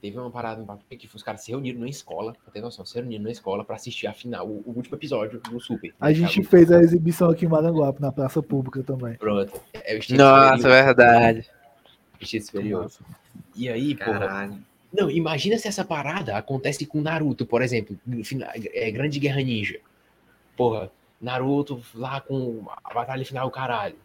[0.01, 2.85] teve uma parada no Pacuti que os caras se reuniram na escola, pra ter noção,
[2.85, 5.93] se reuniram na escola pra assistir a final, o, o último episódio do Super.
[5.99, 6.49] A gente Tá?
[6.49, 9.15] fez a exibição aqui em Maranguape, na praça pública também.
[9.15, 9.59] Pronto.
[9.73, 10.61] É Nossa, superior.
[10.85, 11.49] verdade.
[12.21, 12.91] Estilo superior.
[13.55, 14.57] E aí, porra.
[14.93, 17.97] Não, imagina se essa parada acontece com Naruto, por exemplo,
[18.73, 19.79] é, Grande Guerra Ninja.
[20.55, 20.91] Porra,
[21.23, 23.95] Naruto lá com a batalha final, caralho.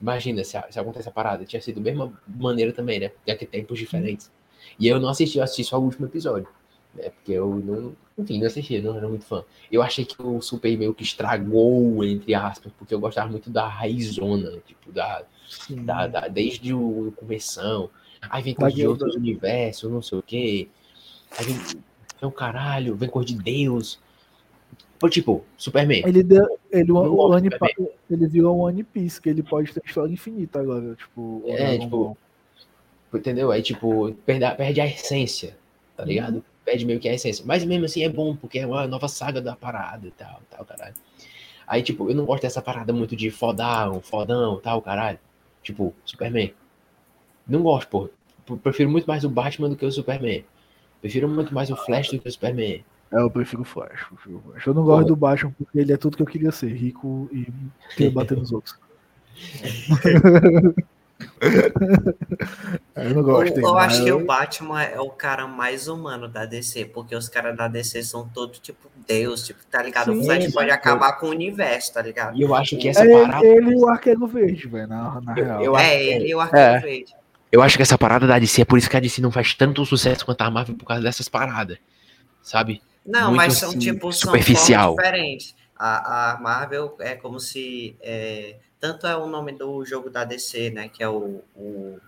[0.00, 1.44] Imagina se, se acontece a parada.
[1.44, 3.10] Tinha sido da mesma maneira também, né?
[3.26, 4.30] Já que tempos diferentes.
[4.78, 6.48] E eu não assisti, eu assisti só o último episódio.
[6.94, 7.10] Né?
[7.10, 7.96] Porque eu não.
[8.16, 9.42] Enfim, não assisti, não era muito fã.
[9.70, 13.66] Eu achei que o Super meio que estragou, entre aspas, porque eu gostava muito da
[13.66, 15.24] raizona, tipo, da,
[15.70, 17.90] da, da- desde o começão.
[18.30, 20.68] Aí vem coisa de outros universos, não sei o quê.
[21.36, 21.82] Aí vem, vem
[22.22, 23.98] o caralho, vem coisa de Deus.
[25.08, 26.02] Tipo, Superman.
[26.06, 26.58] Ele deu.
[26.70, 26.96] Ele, o,
[27.30, 27.48] One,
[28.10, 30.94] ele virou One Piece, que ele pode ter história infinita agora.
[30.94, 32.16] Tipo, É, tipo.
[33.12, 33.50] Entendeu?
[33.52, 35.56] Aí, tipo, perde, a- perde a essência,
[35.96, 36.44] tá ligado?
[36.64, 37.44] Perde meio que a essência.
[37.46, 40.64] Mas mesmo assim é bom, porque é uma nova saga da parada e tal, tal,
[40.64, 40.94] caralho.
[41.66, 45.18] Aí, tipo, eu não gosto dessa parada muito de fodão, fodão, tal, caralho.
[45.62, 46.52] Tipo, Superman.
[47.46, 48.08] Não gosto, pô.
[48.62, 50.44] Prefiro muito mais o Batman do que o Superman.
[51.00, 52.84] Prefiro muito mais o Flash do que o Superman.
[53.12, 54.00] É, eu prefiro o Flash.
[54.10, 54.66] eu prefiro o Flash.
[54.66, 57.46] Eu não gosto do Batman porque ele é tudo que eu queria ser, rico e
[57.96, 58.76] querer bater nos outros.
[62.96, 66.44] eu não gosto Eu, eu acho que o Batman é o cara mais humano da
[66.44, 70.12] DC, porque os caras da DC são todos tipo Deus, tipo, tá ligado?
[70.12, 72.36] Sim, o Flash pode acabar com o universo, tá ligado?
[72.36, 73.44] E eu acho que essa É parada.
[73.46, 75.62] ele, e o Arqueiro Verde, velho, na, na Eu- real.
[75.62, 76.80] eu acho- É, ele e o Arqueiro É.
[76.80, 77.14] Verde.
[77.52, 79.54] Eu acho que essa parada da DC é por isso que a DC não faz
[79.54, 81.78] tanto sucesso quanto a Marvel por causa dessas paradas.
[82.42, 82.82] Sabe?
[83.06, 84.96] Não, Muito, mas são assim, tipo são superficial.
[84.96, 85.54] diferentes.
[85.76, 90.70] A, a Marvel é como se é, tanto é o nome do jogo da DC,
[90.70, 90.88] né?
[90.88, 91.98] Que é o, o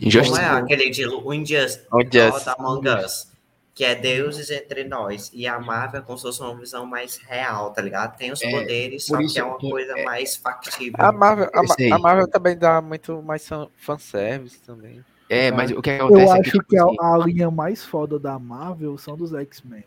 [0.00, 0.38] Injustice.
[0.40, 2.48] como é aquele de o Injustice, O Injustice.
[2.58, 3.30] Among Us,
[3.74, 5.30] que é deuses entre nós.
[5.32, 8.16] E a Marvel é como se fosse uma visão mais real, tá ligado?
[8.16, 10.96] Tem os É, poderes, só isso que é uma coisa é- mais factível.
[10.98, 15.04] A Marvel, a, a Marvel também dá muito mais fan- fanservice também.
[15.28, 17.50] É, mas o que Eu acontece é acho que, tipo, que a, assim, a linha
[17.50, 19.84] mais foda da Marvel são dos X-Men.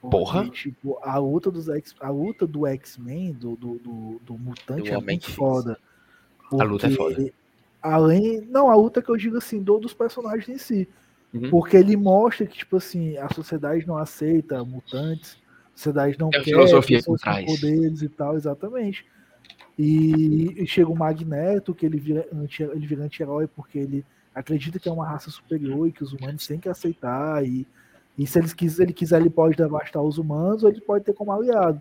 [0.00, 0.48] Porra.
[0.48, 4.96] Tipo, a luta dos X, a luta do X-Men, do, do, do, do mutante, Do
[4.96, 5.78] é muito foda.
[6.52, 7.32] A luta é foda.
[7.82, 8.40] Além.
[8.42, 10.88] Não, a luta que eu digo assim, do, dos personagens em si.
[11.34, 11.50] Uhum.
[11.50, 15.36] Porque ele mostra que, tipo assim, a sociedade não aceita mutantes,
[15.74, 17.44] a sociedade não uma quer filosofia por trás.
[17.44, 19.04] poderes e tal, exatamente.
[19.78, 24.06] E, e chega o Magneto, que ele vira anti- ele vira anti-herói porque ele
[24.38, 27.44] acredita que é uma raça superior e que os humanos têm que aceitar.
[27.44, 27.66] E,
[28.16, 31.12] e se ele, quis, ele quiser, ele pode devastar os humanos ou ele pode ter
[31.14, 31.80] como aliado.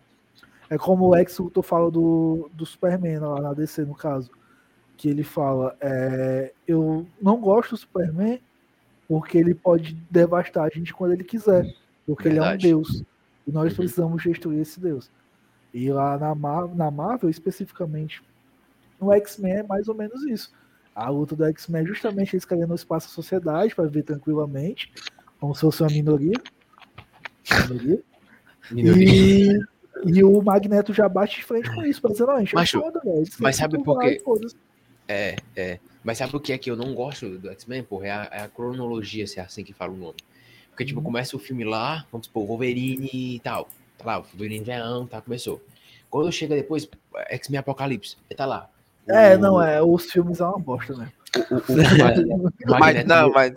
[0.70, 4.30] É como o Lex Luthor fala do, do Superman lá na DC, no caso.
[4.98, 8.42] Que ele fala: é, Eu não gosto do Superman
[9.08, 11.74] porque ele pode devastar a gente quando ele quiser.
[12.06, 12.68] Porque ele é um Verdade.
[12.68, 13.04] deus.
[13.46, 13.78] E nós Uhum.
[13.78, 15.10] precisamos destruir esse deus.
[15.74, 18.22] E lá na, Mar na Marvel, especificamente,
[19.00, 20.52] no X-Men é mais ou menos isso.
[20.98, 24.92] A luta do X-Men é justamente eles querendo espaço à sociedade para viver tranquilamente,
[25.40, 26.34] como se fosse uma minoria.
[27.70, 28.04] Minoria.
[28.72, 29.60] minoria.
[30.06, 32.80] E, e o Magneto já bate de frente com isso, dizer, não, a gente Macho,
[32.80, 33.28] é foda, velho.
[33.40, 34.20] mas sabe por quê?
[35.08, 35.80] É, é.
[36.04, 38.08] Mas sabe o que é que eu não gosto do X-Men, porra?
[38.08, 40.18] É a, é a cronologia, se é assim que fala o nome.
[40.72, 43.70] Porque, tipo, começa o filme lá, vamos supor, Wolverine e tal.
[44.00, 45.62] Tá lá, Wolverine veão, tá, começou.
[46.10, 46.90] Quando chega depois,
[47.30, 48.68] X-Men Apocalipse, tá lá.
[49.08, 49.82] É, O- não, é.
[49.82, 51.12] Os filmes é uma bosta, né?
[51.50, 51.62] o, o, o
[52.68, 53.54] Mas, Magneto, não, mas.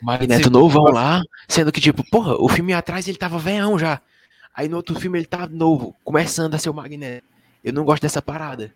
[0.00, 4.00] Magneto novão lá, sendo que, tipo, porra, o filme atrás ele tava veão já.
[4.54, 7.26] Aí no outro filme ele tá novo, começando a ser o Magneto.
[7.62, 8.72] Eu não gosto dessa parada.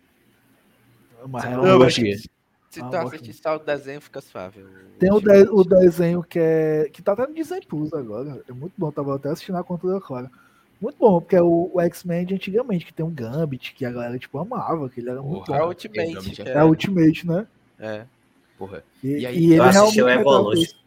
[1.27, 1.95] Mas é Não, uma mas-.
[1.95, 4.63] Se Ah, tu gosto assistir só o desenho, fica suave.
[4.99, 6.89] Tem o, de- o desenho que é.
[6.93, 8.43] que tá até no Disney Plus agora.
[8.47, 10.29] É muito bom, tava até assistindo a conta da Clara.
[10.81, 13.91] Muito bom, porque é o, o X-Men de antigamente, que tem um Gambit, que a
[13.91, 15.65] galera, tipo, amava, que ele era muito Porra, É bom.
[15.65, 16.41] o Ultimate.
[16.41, 17.47] É É a Ultimate, né?
[17.79, 18.05] É.
[18.57, 18.83] Porra.
[19.03, 20.61] E, E aí, e eu ele assisti o realmente retrata Evolution.
[20.61, 20.79] isso.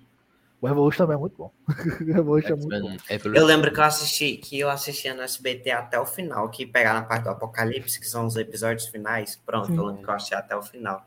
[0.63, 1.51] O Evolution também é muito bom.
[1.69, 2.97] o Evolution é muito bom.
[3.09, 6.65] É Eu lembro que eu assisti, que eu assistia no SBT até o final, que
[6.65, 9.39] pegar na parte do Apocalipse, que são os episódios finais.
[9.45, 9.77] Pronto, Sim.
[9.77, 11.07] eu lembro que eu assisti até o final.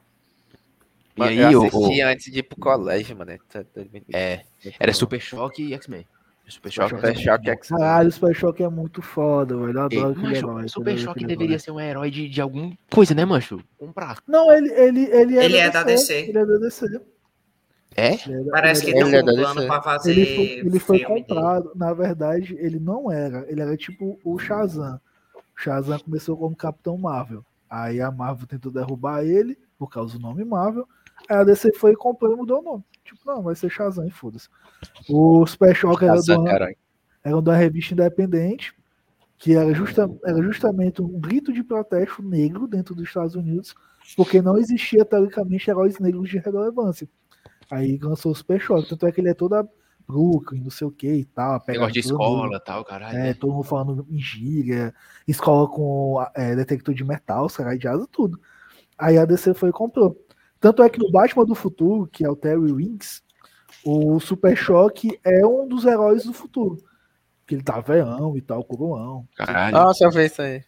[1.16, 3.32] E Mas aí, eu o, assisti o- antes de ir pro colégio, mano.
[3.50, 3.82] Tá- tá-
[4.14, 4.44] é,
[4.80, 6.06] era Super Choque e X-Men.
[6.48, 7.80] Super Choque, Super Choque X-Men.
[7.80, 9.72] Caralho, o Super Choque é muito foda, velho.
[9.80, 10.68] Eu Ei, adoro aquele macho, herói.
[10.70, 13.60] Super adoro Choque aquele deveria ser um herói de, de alguma coisa, né, mancho?
[13.78, 14.18] Comprar.
[14.28, 16.14] Não, ele, ele, ele é, Ele é da DC.
[16.14, 17.02] Ele é da DC.
[17.98, 18.14] É?
[18.14, 20.12] Ele é da- Parece que ele é tem é um plano pra fazer.
[20.12, 21.26] ele foi, ele foi filme dele.
[21.28, 21.72] comprado.
[21.76, 23.46] Na verdade, ele não era.
[23.50, 25.00] Ele era tipo o Shazam.
[25.36, 27.44] O Shazam começou como Capitão Marvel.
[27.70, 30.88] Aí a Marvel tentou derrubar ele por causa do nome Marvel.
[31.30, 32.84] Aí a DC foi e comprou e mudou o nome.
[33.06, 34.50] Tipo, não, vai ser Shazam e foda-se.
[35.08, 36.78] O Super Shock era, de Shazam, uma, caralho.
[37.24, 38.76] era de uma revista independente
[39.38, 43.76] que era, justa, era justamente um grito de protesto negro dentro dos Estados Unidos,
[44.16, 47.08] porque não existia, teoricamente, heróis negros de relevância.
[47.70, 49.68] Aí lançou o Super Shock, tanto é que ele é toda
[50.08, 51.62] Brooklyn, não sei o que e tal.
[51.68, 52.12] Negócio de mundo.
[52.12, 53.18] escola e tal, caralho.
[53.18, 54.94] É, todo mundo falando em gíria,
[55.28, 58.40] escola com é, detector de metal, caralho de asa, tudo.
[58.98, 60.16] Aí a DC foi e comprou.
[60.60, 63.22] Tanto é que no Batman do Futuro, que é o Terry Winks,
[63.86, 66.78] o Super Choque é um dos heróis do futuro.
[67.46, 69.28] Que ele tá veião e tal, coroão.
[69.36, 69.76] Caralho.
[69.76, 70.64] Nossa, eu vi isso aí.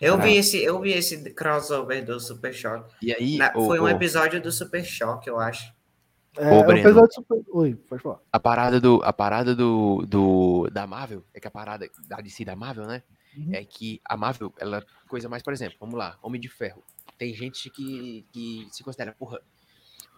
[0.00, 2.94] Eu vi esse, eu vi esse crossover do Super Choque.
[3.02, 5.72] E aí, Na- o- foi um o- episódio do Super Choque, eu acho.
[6.38, 7.06] É, Ô, é Breno.
[7.10, 7.42] super.
[7.52, 8.20] Oi, pode falar.
[8.32, 12.42] a parada do a parada do, do da Marvel é que a parada da DC
[12.44, 13.02] da Marvel, né?
[13.36, 13.50] Uhum.
[13.52, 16.82] É que a Marvel, ela coisa mais, por exemplo, vamos lá, Homem de Ferro.
[17.22, 19.40] Tem gente que, que se considera, porra,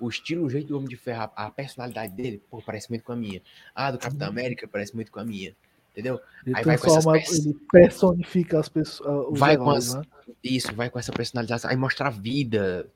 [0.01, 3.05] o estilo, o jeito do Homem de Ferro, a, a personalidade dele, porra, parece muito
[3.05, 3.43] com a minha.
[3.75, 5.55] Ah, do Capitão América parece muito com a minha.
[5.93, 6.19] Entendeu?
[6.47, 7.45] Ele Aí vai com essas peças.
[7.45, 9.27] ele personifica as pessoas.
[9.31, 10.03] Os Vai com heróis, as- né?
[10.43, 12.89] Isso, vai com essa personalidade, aí mostra a vida.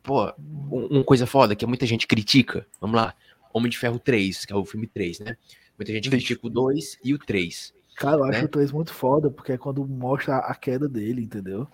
[0.00, 2.64] Pô, um- uma coisa foda que muita gente critica.
[2.80, 3.16] Vamos lá.
[3.52, 5.36] Homem de Ferro 3, que é o filme 3, né?
[5.76, 7.74] Muita gente critica o 2 e o 3.
[7.96, 8.44] Cara, eu acho né?
[8.44, 11.66] o 3 muito foda, porque é quando mostra a queda dele, entendeu?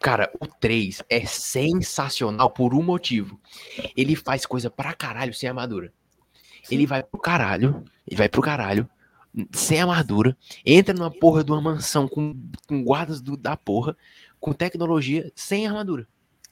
[0.00, 3.40] Cara, o 3 é sensacional por um motivo.
[3.96, 5.92] Ele faz coisa pra caralho sem armadura.
[6.70, 8.88] Ele vai pro caralho, ele vai pro caralho,
[9.52, 12.34] sem armadura, entra numa porra de uma mansão com,
[12.66, 13.96] com guardas do- da porra,
[14.38, 16.06] com tecnologia, sem armadura.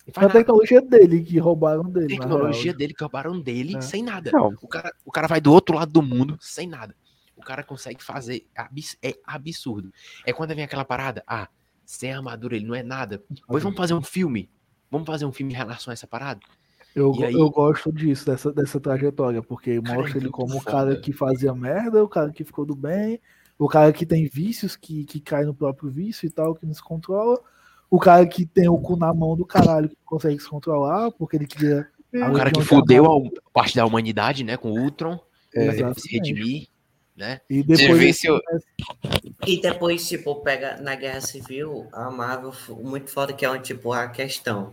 [0.06, 0.32] Ele É a nada.
[0.32, 2.06] tecnologia dele, que roubaram dele.
[2.08, 2.76] tecnologia real.
[2.76, 3.80] dele que roubaram dele É.
[3.80, 4.30] sem nada.
[4.32, 4.54] Não.
[4.62, 6.94] O cara, o cara vai do outro lado do mundo sem nada.
[7.36, 8.46] O cara consegue fazer.
[8.56, 9.92] abs- É absurdo.
[10.24, 11.22] É quando vem aquela parada.
[11.26, 11.48] Ah,
[11.86, 13.22] sem armadura ele não é nada.
[13.46, 14.50] Pois vamos fazer um filme.
[14.90, 16.40] Vamos fazer um filme em relação a essa parada?
[16.94, 20.62] Eu, aí- eu gosto disso, dessa, dessa trajetória, porque Cara, é mostra ele como o
[20.62, 23.20] cara que fazia merda, o cara que ficou do bem,
[23.58, 26.74] o cara que tem vícios, que, que cai no próprio vício e tal, que não
[26.74, 27.38] se controla,
[27.90, 31.36] o cara que tem o cu na mão do caralho, que consegue se controlar, porque
[31.36, 31.86] ele queria.
[32.12, 34.56] O cara que fudeu a parte da humanidade, né?
[34.56, 35.20] Com o Ultron.
[35.52, 36.68] depois se redimir,
[37.16, 37.40] né?
[37.48, 38.16] E depois.
[38.16, 38.40] Serviço-
[39.46, 43.92] E depois, tipo, pega na Guerra Civil, a Marvel, muito foda que é um, tipo,
[43.92, 44.72] a questão.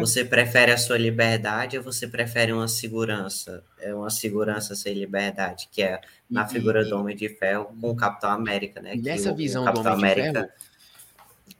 [0.00, 3.62] Você prefere a sua liberdade ou você prefere uma segurança?
[3.80, 7.74] É uma segurança sem liberdade, que é na E- figura e- do Homem de Ferro
[7.80, 8.94] com o Capitão América, né?
[8.94, 10.48] E Que nessa o- o visão do Capitão Homem de Ferro,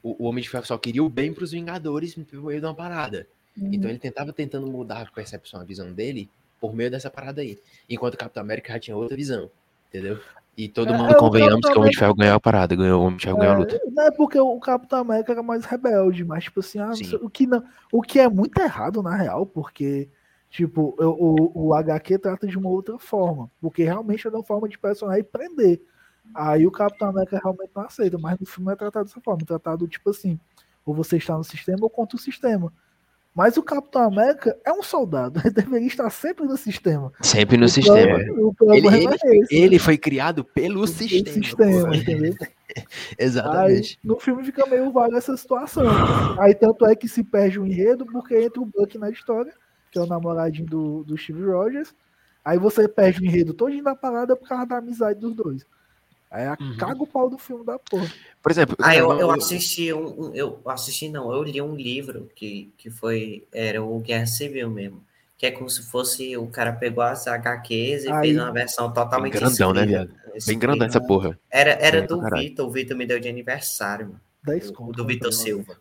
[0.03, 2.75] o, o Homem de Ferro só queria o bem pros Vingadores por meio de uma
[2.75, 3.27] parada.
[3.57, 6.29] Então ele tentava tentando mudar a percepção, a visão dele,
[6.61, 7.57] por meio dessa parada aí.
[7.89, 9.49] Enquanto o Capitão América já tinha outra visão,
[9.95, 10.19] entendeu?
[10.57, 13.01] E todo É, mundo é, convenhamos que o Homem de Ferro ganhou a parada, ganhou,
[13.03, 13.77] o Homem de Ferro ganhou a luta.
[13.77, 16.93] É, não é porque o Capitão América era mais rebelde, mas tipo assim, ah,
[17.23, 20.09] o, que não, o que é muito errado na real, porque
[20.49, 24.69] tipo, eu- o, o HQ trata de uma outra forma, porque realmente é uma forma
[24.69, 25.83] de personagem prender.
[26.33, 29.87] Aí o Capitão América realmente não aceita, mas no filme é tratado dessa forma, tratado
[29.89, 30.39] tipo assim,
[30.87, 32.73] ou você está no sistema ou contra o sistema.
[33.35, 37.13] Mas o Capitão América é um soldado, ele deveria estar sempre no sistema.
[37.21, 37.97] Sempre no O sistema.
[38.19, 39.47] problema- O problema Ele- é.
[39.51, 41.33] Ele foi criado pelo sistema.
[41.45, 42.35] sistema, entendeu?
[43.19, 43.99] Exatamente.
[44.03, 45.85] Aí no filme fica meio vaga essa situação.
[46.41, 49.53] Aí tanto é que se perde o enredo porque entra o Buck na história
[49.91, 51.95] que é o namoradinho do, do Steve Rogers.
[52.45, 55.65] Aí você perde o enredo todo da parada por causa da amizade dos dois.
[56.31, 56.77] Aí Uhum.
[56.77, 58.11] caga o pau do filme da porra.
[58.43, 61.75] Por exemplo, Ah, eu, não- eu assisti um, um- Eu assisti, não, eu li um
[61.77, 63.47] livro que, que foi.
[63.53, 65.03] Era o Guerra Civil mesmo.
[65.39, 66.37] Que é como se fosse.
[66.37, 69.33] O cara pegou as HQs e Aí- fez uma versão Bem totalmente.
[69.33, 70.11] grandão, né, viado?
[70.47, 71.39] Bem grandão essa porra.
[71.51, 72.21] Era, era Bem do.
[72.31, 74.21] Vitor, o Vitor me deu de aniversário, mano.
[74.45, 74.93] 10 O, conto.
[74.97, 75.33] do né, Vitor?
[75.33, 75.77] Silva.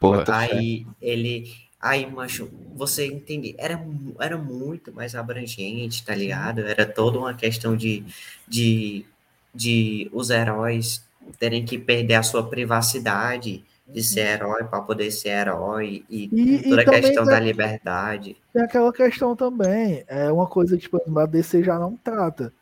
[0.00, 0.24] Porra.
[0.28, 1.50] Aí ele.
[1.80, 3.54] Aí, macho, você entende?
[3.56, 3.80] Era,
[4.20, 6.60] era muito mais abrangente, tá ligado?
[6.66, 8.04] Era toda uma questão de,
[8.48, 9.06] de,
[9.54, 11.04] de os heróis
[11.38, 16.54] terem que perder a sua privacidade de ser herói para poder ser herói e, E-
[16.56, 18.36] e toda a também questão tem- da liberdade.
[18.52, 22.52] Tem aquela questão também, é uma coisa que tipo, a DC já não trata.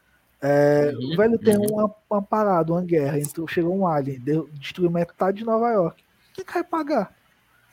[0.41, 1.67] É, Uhum, o velho tem uhum.
[1.73, 6.03] uma, uma parada, uma guerra, entrou, chegou um alien, deu, destruiu metade de Nova York.
[6.35, 7.13] Quem que vai pagar?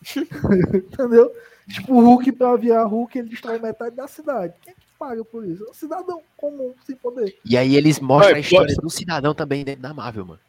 [0.73, 1.31] Entendeu?
[1.69, 4.53] Tipo, o Hulk, pra virar Hulk, ele destrói metade da cidade.
[4.61, 5.65] Quem que paga por isso?
[5.65, 7.37] É um cidadão comum, sem poder.
[7.43, 10.39] E aí eles mostram Oi, a história do cidadão também dentro da Marvel, mano.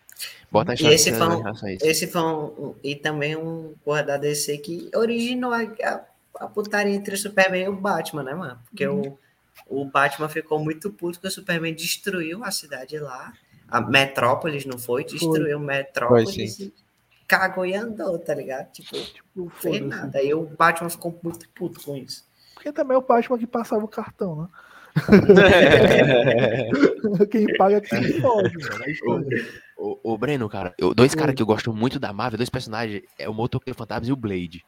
[0.51, 1.87] Bota a E história esse foi um- isso.
[1.87, 6.01] Esse foi um, um- e também um porra da DC que originou a, a,
[6.41, 8.59] a putaria entre o Superman e o Batman, né, mano?
[8.71, 9.19] Porque o,
[9.67, 13.33] o Batman ficou muito puto que o Superman destruiu a cidade lá.
[13.69, 15.05] A Metrópolis, não foi?
[15.05, 16.73] Destruiu Metrópolis Foi, e
[17.27, 18.71] cagou e andou, tá ligado?
[18.71, 20.19] Tipo, Tipo, não fez nada.
[20.19, 22.25] Aí o Batman ficou muito puto com isso.
[22.65, 24.49] Porque também é o Batman que passava o cartão, né?
[27.31, 28.85] Quem paga é quem pode, mano.
[28.85, 29.27] É história.
[29.77, 33.03] Ô, ô, Breno, cara, eu- dois caras que eu gosto muito da Marvel, dois personagens,
[33.19, 34.65] é o Motoqueiro Fantasma e o Blade.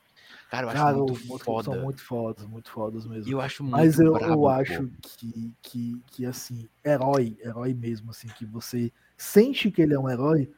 [0.51, 1.73] Cara, eu acho Cara, muito foda.
[1.73, 3.33] são muito fodas, muito fodas mesmo.
[3.33, 8.11] Eu acho muito Mas eu, brabo, eu acho que, que, que, assim, herói, herói mesmo,
[8.11, 10.53] assim, que você sente que ele é um herói,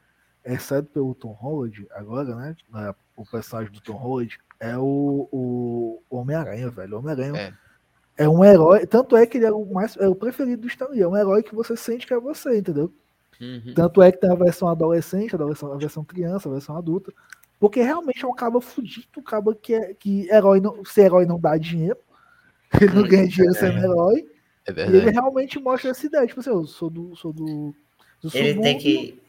[0.44, 2.56] exceto pelo Tom Holland, agora, né?
[3.18, 6.94] O personagem do Tom Holland é o, o Homem-Aranha, velho.
[6.94, 7.54] O Homem-Aranha
[8.16, 8.24] É.
[8.24, 8.28] é.
[8.28, 8.86] um herói.
[8.86, 11.02] Tanto é que ele é o mais é o preferido do Stan Lee.
[11.02, 12.92] É um herói que você sente que é você, entendeu?
[13.40, 13.72] Uhum.
[13.74, 17.12] Tanto é que tem a versão adolescente, a versão, a versão criança, a versão adulta.
[17.58, 21.26] Porque realmente é um cabo fudido, um cabo que, é, que herói não, ser herói
[21.26, 21.98] não dá dinheiro.
[22.80, 24.26] Ele não ganha dinheiro sendo herói.
[24.66, 25.14] É E ele verdade.
[25.14, 26.26] realmente mostra essa ideia.
[26.26, 27.16] Tipo assim, eu sou do.
[27.16, 27.74] Sou do,
[28.20, 29.20] do Ele tem que.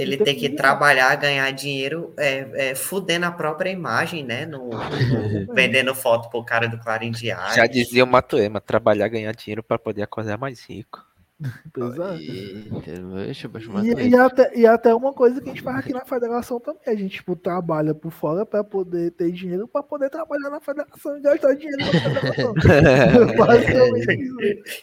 [0.00, 4.46] Ele tem tem que trabalhar, ganhar dinheiro, é, é, fudendo a própria imagem, né?
[4.46, 4.70] No, no-
[5.54, 7.54] vendendo foto pro cara do Clarim Diário.
[7.54, 11.06] Já dizia o Matuema, trabalhar, ganhar dinheiro pra poder acordar mais rico.
[11.78, 13.32] É.
[13.32, 16.58] Chamar E, e até, e até uma coisa que a gente faz aqui na federação
[16.58, 16.80] também.
[16.86, 21.16] A gente tipo, trabalha por fora para poder ter dinheiro, para poder trabalhar na federação
[21.16, 22.54] e gastar dinheiro na federação.
[23.38, 24.82] Basicamente isso.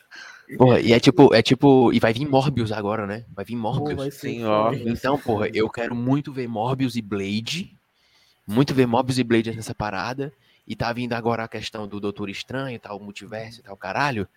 [0.57, 3.25] Porra, e é tipo, é tipo, e vai vir Morbius agora, né?
[3.33, 3.95] Vai vir Pô, Morbius.
[3.97, 4.71] vai ser Sim, ó.
[4.73, 7.75] Então, porra, eu quero muito ver Morbius e Blade.
[8.47, 10.31] Muito ver Morbius e Blade nessa parada.
[10.67, 14.27] E tá vindo agora a questão do Doutor Estranho, tal, multiverso e tal, caralho.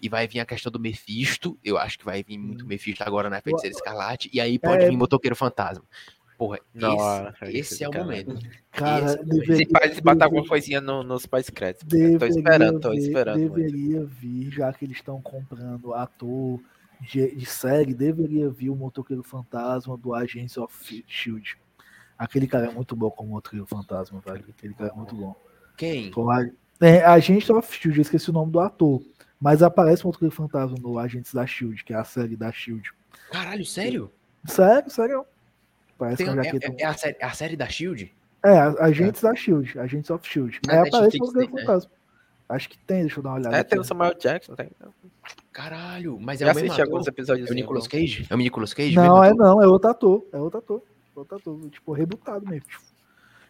[0.00, 1.58] E vai vir a questão do Mephisto.
[1.62, 4.30] Eu acho que vai vir muito Mephisto agora na Feiticeira Escarlate.
[4.32, 4.88] E aí pode É.
[4.88, 5.84] vir Motoqueiro Fantasma.
[6.46, 8.34] Porra, Nossa, esse, esse é o momento.
[8.72, 11.86] Cara, Esse- deveria, Se faz botar alguma deveria- coisinha no- nos pós-créditos.
[11.86, 13.38] deveria Tô esperando, tô esperando.
[13.38, 13.54] muito.
[13.54, 16.58] Deveria vir, já que eles estão comprando ator
[17.00, 21.56] de, de série, deveria vir o Motoqueiro Fantasma do Agents of Shield.
[22.18, 24.44] Aquele cara é muito bom como Motoqueiro Fantasma, velho.
[24.48, 25.36] Aquele cara é muito bom.
[25.76, 26.10] Quem?
[26.10, 26.44] Com a-
[26.80, 29.00] É, Agents of Shield, eu esqueci o nome do ator.
[29.40, 32.90] Mas aparece o Motoqueiro Fantasma no Agentes da Shield, que é a série da Shield.
[33.30, 34.10] Caralho, sério?
[34.44, 35.24] Sério, sério.
[36.02, 36.66] Parece Tem- que é, é, jaqueta.
[36.66, 38.12] é- é a, série, a série da Shield?
[38.44, 40.58] É, a- Agentes da Shield, Agents of Shield.
[40.66, 41.60] Na Aí aparece o Motoqueiro tem, né?
[41.66, 41.90] Fantasma.
[42.48, 43.56] Acho que tem, deixa eu dar uma olhada.
[43.56, 43.70] É, aqui.
[43.70, 44.68] tem o Samuel Jackson, tem.
[45.52, 46.92] Caralho, mas é Já o mesmo assisti ator?
[46.94, 47.48] alguns episódios.
[47.48, 48.26] É o Nicolas Cage?
[48.28, 48.94] É o Nicolas Cage?
[48.96, 50.26] Não, é não, é outro ator.
[50.32, 50.82] É outro ator.
[51.14, 52.66] Outro ator, tipo, rebutado mesmo.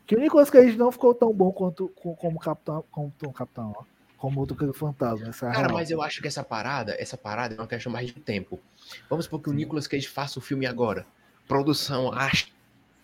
[0.07, 3.73] Que o Nicolas Cage não ficou tão bom quanto com- como Capitão, como Tom Capitão,
[3.77, 3.85] ó.
[4.19, 5.29] Como outro que fantasma.
[5.29, 5.73] Essa é Cara, real.
[5.73, 8.61] mas eu acho que essa parada, essa parada é uma questão mais de tempo.
[9.09, 11.05] Vamos supor que o Nicolas Cage faça o filme agora.
[11.49, 12.49] Produção, acho.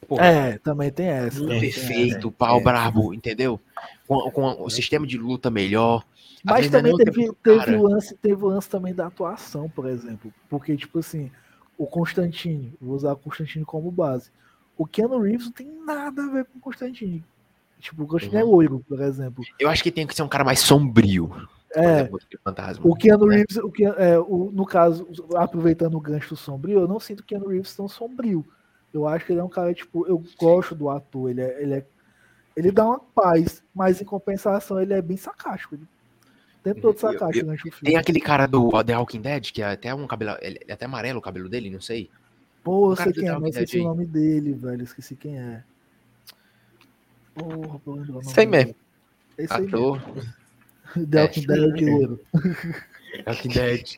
[0.07, 1.41] Porra, É, também tem essa.
[1.41, 1.81] também tem essa.
[1.81, 2.62] perfeito, pau É.
[2.62, 3.60] brabo, entendeu?
[4.07, 6.05] Com, com o sistema de luta melhor.
[6.44, 7.81] Mas também teve, teve, cara.
[7.83, 10.33] lance, teve o lance também da atuação, por exemplo.
[10.49, 11.31] Porque, tipo assim,
[11.76, 14.31] o Constantine, vou usar o Constantine como base.
[14.76, 17.25] O Keanu Reeves não tem nada a ver com o Constantine.
[17.81, 18.49] Tipo, o Constantine Uhum.
[18.49, 19.44] é loiro, por exemplo.
[19.58, 21.31] Eu acho que tem que ser um cara mais sombrio.
[21.74, 22.08] É.
[22.82, 23.36] O Keanu né?
[23.36, 25.06] Reeves, o Keanu- é, o- no caso,
[25.36, 28.44] aproveitando o gancho sombrio, eu não sinto o Keanu Reeves tão sombrio.
[28.92, 31.74] Eu acho que ele é um cara, tipo, eu gosto do ator, ele é, ele
[31.74, 31.86] é-
[32.56, 35.74] ele dá uma paz, mas em compensação ele é bem sarcástico.
[35.74, 37.92] Ele, o tempo todo Eu- sarcástico eu- filme.
[37.92, 40.36] Tem aquele cara do The Walking Dead, que é até um cabelo.
[40.40, 42.10] Ele é até amarelo o cabelo dele, não sei.
[42.64, 45.62] Pô, eu cara sei quem é, mas esqueci o nome dele, velho, esqueci quem é.
[47.34, 48.74] Porra, nome Sei mesmo.
[49.36, 50.00] Esse aí mesmo.
[50.94, 52.20] The Walking Dead de loiro.
[53.26, 53.97] Walking Dead.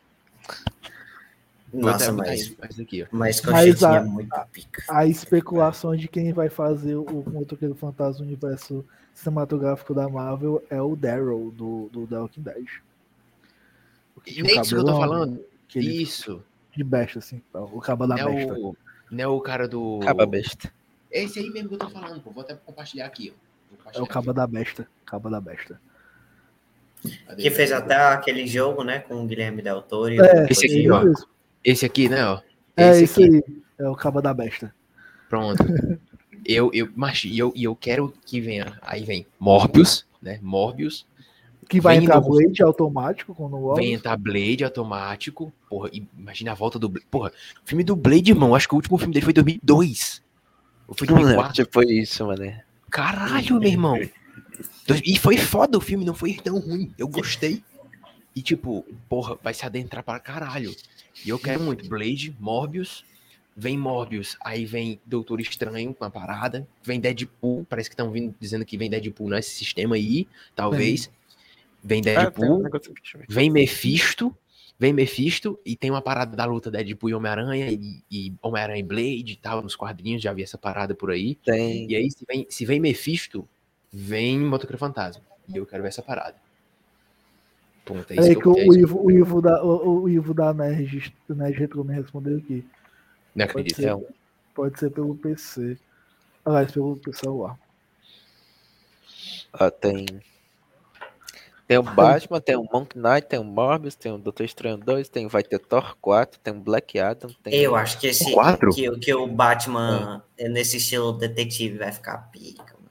[1.73, 4.83] Nossa, mas, aqui, mas com Mas a a- é muito pica.
[4.89, 10.97] A especulação de quem vai fazer o Motoqueiro Fantasma universo cinematográfico da Marvel é o
[10.97, 12.67] Daryl do, do The Walking Dead.
[14.17, 15.45] O que E isso que eu tô falando.
[15.77, 16.43] Isso.
[16.77, 17.41] De besta, assim.
[17.53, 18.55] tal, O cabo da Não é besta.
[18.55, 18.77] o,
[19.11, 20.01] não é o cara do.
[20.03, 20.73] Caba besta.
[21.13, 22.31] É esse aí mesmo que eu tô falando, pô.
[22.33, 23.91] Vou até compartilhar aqui, ó.
[23.99, 24.89] É o cabo da besta.
[25.07, 25.81] Cabo da besta.
[27.37, 30.13] Que fez até aquele jogo, né, com o Guilherme Del Toro.
[30.15, 31.05] e É, Esse aqui, ó.
[31.65, 32.41] Esse aqui, né, ó.
[32.77, 33.37] É Esse isso aqui.
[33.37, 33.63] aí.
[33.79, 34.75] É o cabo da besta.
[35.29, 35.63] Pronto.
[36.45, 38.79] eu, eu, mas, e eu, e eu quero que venha.
[38.83, 40.39] Aí vem Morbius, né?
[40.43, 41.07] Morbius.
[41.69, 45.53] Que vai Vem entrar do- Blade automático quando o Vem entrar Blade automático.
[45.69, 45.89] Porra,
[46.19, 47.07] imagina a volta do Blade.
[47.09, 47.31] Porra,
[47.65, 48.55] o filme do Blade, irmão.
[48.57, 50.21] Acho que o último filme dele foi em 2002.
[50.89, 51.65] Ou foi em Não lembro, 2004.
[51.65, 52.65] tipo isso, mané.
[52.91, 53.97] Caralho, meu irmão.
[55.05, 56.93] E foi foda o filme, não foi tão ruim.
[56.99, 57.63] Eu gostei.
[58.35, 60.75] E tipo, porra, vai se adentrar pra caralho.
[61.25, 61.89] E eu quero muito.
[61.89, 63.05] Blade, Morbius.
[63.57, 66.67] Vem Morbius, aí vem Doutor Estranho com a parada.
[66.83, 71.11] Vem Deadpool, parece que estão vindo dizendo que vem Deadpool nesse sistema aí, talvez.
[71.83, 72.63] Vem Ah, Deadpool,
[73.29, 74.35] vem Mephisto,
[74.79, 78.83] vem Mephisto, e tem uma parada da luta Deadpool e Homem-Aranha, e, e Homem-Aranha e
[78.83, 81.35] Blade e tal, nos quadrinhos, já vi essa parada por aí.
[81.35, 81.91] Tem.
[81.91, 83.47] E aí, se vem, se vem Mephisto,
[83.93, 85.23] vem Motoqueiro Fantasma.
[85.49, 86.37] E eu quero ver essa parada.
[87.85, 88.79] Ponto, é isso É que que eu, o, é.
[88.79, 92.65] Ivo, o Ivo da, o, o Ivo da Nerd, do Nerd Retro me respondeu aqui.
[93.35, 93.77] Não Pode acredito.
[93.77, 94.07] ser, É um-
[94.55, 95.77] pode ser pelo PC.
[96.45, 97.59] Aliás, pelo pelo celular.
[99.53, 100.07] Ó, tem.
[101.67, 105.09] Tem o Batman, tem o Monk Knight, tem o Morbius, tem o Doutor Estranho 2,
[105.09, 107.55] tem, vai ter Thor 4, tem o Black Adam, tem.
[107.55, 108.71] Eu acho que esse Quatro?
[108.73, 112.90] que, que o Batman nesse estilo detetive vai ficar pica, mano.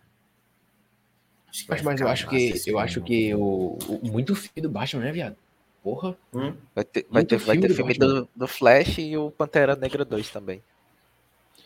[1.60, 2.80] Acho que vai Mas, mas eu acho massa que eu filme.
[2.80, 5.36] acho que o, o- muito filme do Batman, né, viado?
[5.84, 6.16] Porra.
[6.34, 6.54] Hum?
[6.76, 9.76] Vai ter, vai ter, vai filme ter do filme do, do Flash e o Pantera
[9.76, 10.62] Negra 2 também.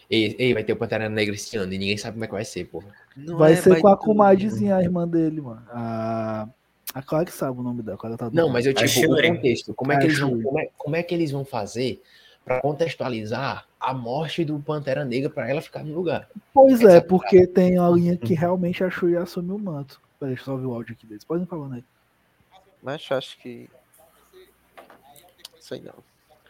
[0.10, 2.34] Ei, ei, vai ter o Pantera Negra esse ano e ninguém sabe como é que
[2.34, 2.88] vai ser, porra.
[3.16, 5.64] Não Vai é, ser com a comadrezinha, a irmã dele, mano.
[5.70, 6.48] A,
[6.94, 7.96] a Clara que sabe o nome dela.
[7.96, 9.28] a Clara tá Não, mas eu tipo o Shuri.
[9.30, 9.74] contexto.
[9.74, 12.02] Como é que eles vão, como é, como é que eles vão fazer
[12.44, 16.30] pra contextualizar a morte do Pantera Negra pra ela ficar no lugar?
[16.54, 20.00] Pois Essa é, porque tem uma linha que realmente a Shuri assumiu o manto.
[20.20, 21.24] Peraí, deixa eu só ouvir o áudio aqui deles.
[21.24, 21.84] Podem falando aí.
[22.82, 23.70] Mas eu acho que.
[25.60, 25.96] Sei não.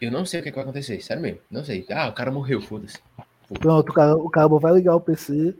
[0.01, 1.39] Eu não sei o que, que vai acontecer, sério mesmo.
[1.49, 1.85] Não sei.
[1.91, 2.99] Ah, o cara morreu, foda-se.
[3.59, 5.55] Pronto, o cara, o cabo vai ligar o PC.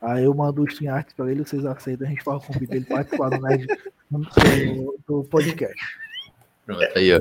[0.00, 2.56] Aí eu mando o stream art pra ele, vocês aceitam, a gente fala com o
[2.56, 3.66] ele participar do, Nerd,
[4.10, 6.03] do, do podcast.
[6.66, 7.20] Pronto, aí, ó.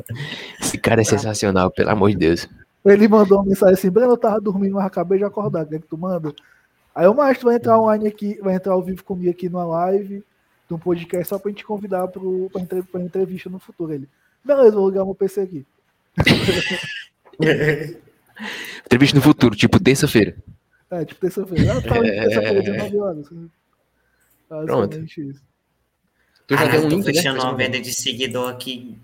[0.62, 2.48] Esse cara é sensacional, pelo amor de Deus.
[2.86, 5.76] Ele mandou uma mensagem assim, Breno, eu tava dormindo, mas acabei de acordar, o que
[5.76, 6.34] é que tu manda?
[6.94, 10.24] Aí o Márcio vai entrar online aqui, vai entrar ao vivo comigo aqui numa live,
[10.68, 13.94] de um podcast, só pra gente convidar pro, pra, entre, pra entrevista no futuro.
[13.94, 14.08] Ele,
[14.44, 15.66] beleza, vou ligar meu PC aqui.
[18.86, 20.36] Entrevista no futuro, tipo terça-feira.
[20.92, 21.78] É, tipo terça-feira.
[21.78, 23.30] Ah, tá, terça-feira, 19 horas.
[24.50, 25.42] Basicamente isso.
[26.46, 27.14] Tu já Caralho, tem um tô link, né?
[27.14, 28.98] fechando uma venda de seguidor aqui.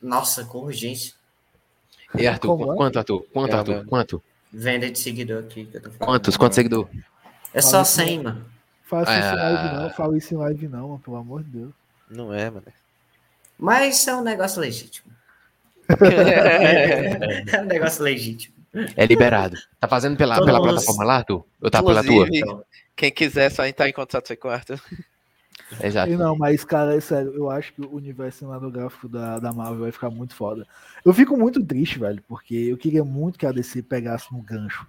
[0.00, 1.14] Nossa, com urgência.
[2.16, 2.76] E Arthur, Como é?
[2.76, 3.24] quanto, Arthur?
[3.32, 3.74] Quanto, É, Arthur?
[3.76, 3.88] mano.
[3.88, 4.22] Quanto?
[4.52, 5.66] Venda de seguidor aqui.
[5.66, 5.98] Que eu tô falando.
[6.08, 6.36] Quantos?
[6.36, 6.88] Quantos seguidores?
[7.52, 8.46] É só 100, mano.
[8.84, 9.72] Faça isso em live Ah.
[9.82, 11.72] não, fala isso em live não, mano, pelo amor de Deus.
[12.08, 12.64] Não é, mano.
[13.58, 15.10] Mas é um negócio legítimo.
[17.52, 18.54] É um negócio legítimo.
[18.96, 19.56] É liberado.
[19.80, 21.44] Tá fazendo pela, pela plataforma lá, Arthur?
[21.60, 22.26] Ou tá pela tua?
[22.94, 24.80] Quem quiser só entrar em contato com o Arthur.
[25.82, 26.10] Exato.
[26.10, 29.80] E não, mas, cara, é sério, eu acho que o universo cinematográfico da, da Marvel
[29.80, 30.66] vai ficar muito foda.
[31.04, 34.86] Eu fico muito triste, velho, porque eu queria muito que a DC pegasse no gancho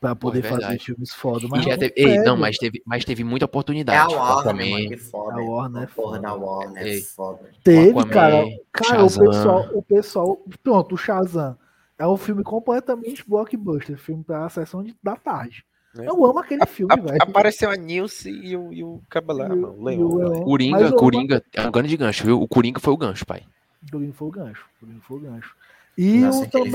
[0.00, 1.46] pra poder é fazer filmes foda.
[1.48, 4.14] Mas não teve, ei, não, mas teve, mas teve muita É a oportunidade.
[4.14, 5.36] Warner, mano, que foda.
[5.36, 6.18] A Warner é foda.
[6.18, 7.50] da Warner, é foda.
[7.62, 8.44] Teve, Aquaman, cara.
[8.72, 10.44] Cara, o pessoal, o pessoal.
[10.62, 11.56] Pronto, o Shazam.
[11.98, 13.98] É um filme completamente blockbuster.
[13.98, 15.66] Filme pra sessão de, da tarde.
[15.98, 16.06] É.
[16.08, 17.18] Eu amo aquele filme, A- velho.
[17.20, 19.90] apareceu a Nilce e o, e o Cabelá, E o- mano.
[19.92, 20.44] e o velho.
[20.44, 22.40] Coringa, Mas Coringa, é um grande gancho, viu?
[22.40, 23.42] O Coringa foi o gancho, pai.
[23.90, 24.64] Coringa foi o gancho.
[24.78, 25.56] Coringa foi o gancho.
[25.98, 26.70] E Nossa, o, também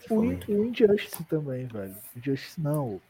[0.00, 1.94] filme o, o, o Injustice também, velho.
[2.16, 3.00] Injustice não.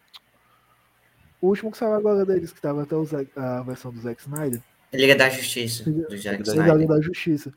[1.41, 4.21] O último que saiu agora deles, que tava até o Zack- a versão do Zack
[4.23, 4.61] Snyder.
[4.93, 7.53] Liga da Justiça, do Jack Liga da Justiça.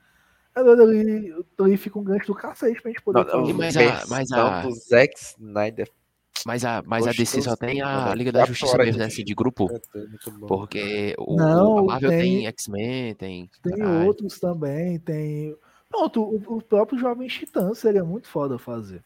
[0.56, 3.54] É, doido, ali, ali fica um gancho do cacete pra gente poder Não, não, falar.
[3.54, 5.90] mas a- mas a- do Zack Snyder.
[6.46, 9.06] Mas a, mas a DC só tem a Liga da quatro Justiça mesmo, de né?
[9.06, 9.70] assim, de grupo.
[9.94, 10.48] Muito bom.
[10.48, 13.50] Porque o, Não, a Marvel tem, tem- X-Men, tem.
[13.64, 15.56] Tem outros também, tem.
[15.90, 19.04] Pronto, o, o próprio Jovem Titã seria muito foda fazer.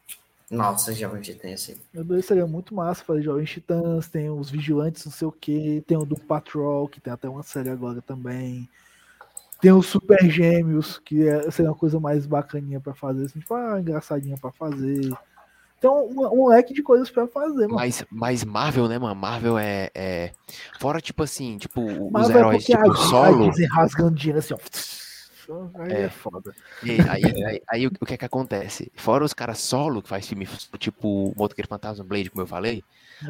[0.48, 1.76] Nossa, te ter esse.
[1.92, 5.82] Meu Deus, seria muito massa fazer Jovens Titãs, tem os Vigilantes, não sei o que,
[5.86, 8.68] tem o do Patrol, que tem até uma série agora também.
[9.60, 13.54] Tem os Super Gêmeos, que é, seria uma coisa mais bacaninha pra fazer, assim, tipo,
[13.54, 15.10] ah, engraçadinha pra fazer.
[15.78, 17.74] Então, um, um leque de coisas pra fazer, mano.
[17.74, 19.14] Mas, mas Marvel, né, mano?
[19.14, 20.32] Marvel é, é.
[20.78, 23.50] Fora, tipo assim, tipo, os Mas é heróis, porque tipo, a, solo.
[23.50, 24.58] a rasgando dinheiro assim, ó.
[25.78, 26.08] Aí é, É.
[26.08, 26.52] foda.
[26.82, 28.90] E aí, aí, aí o que é que acontece?
[28.96, 30.44] Fora os caras solo que faz filme,
[30.78, 32.82] tipo Motoqueiro Fantasma Blade, como eu falei,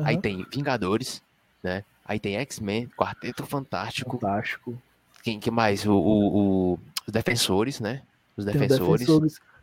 [0.03, 0.21] aí Aham.
[0.23, 1.23] tem Vingadores,
[1.63, 1.85] né?
[2.07, 4.13] Aí tem X-Men, Quarteto Fantástico.
[4.19, 4.81] Fantástico.
[5.23, 5.85] Quem que mais?
[5.85, 6.37] O, o-
[6.75, 8.01] o- os Defensores, né?
[8.37, 9.07] Os Tem o Defensores.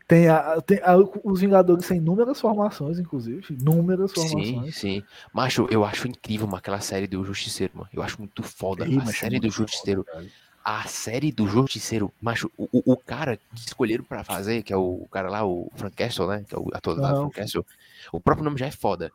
[0.07, 3.53] Tem, a, tem a- os Vingadores sem inúmeras formações, inclusive.
[3.53, 4.75] Inúmeras Sim, formações.
[4.75, 5.03] sim.
[5.33, 7.89] Macho, eu acho incrível, mano, aquela série do Justiceiro, mano.
[7.93, 8.85] Eu acho muito foda.
[8.87, 10.05] Ih, a é série do muito foda, Justiceiro.
[10.13, 10.29] velho.
[10.63, 14.77] A série do Justiceiro, macho, o, o- o cara que escolheram pra fazer, que é
[14.77, 16.45] o, cara lá, o Frank Castle, né?
[16.47, 17.15] Que é o ator lá.
[17.15, 17.65] Frank Castle.
[18.11, 19.11] O próprio nome já é foda.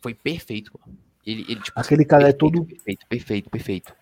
[0.00, 0.98] Foi perfeito, mano.
[1.26, 2.64] Ele, ele tipo, Aquele cara é perfeito, todo.
[2.66, 3.94] Perfeito, perfeito, perfeito.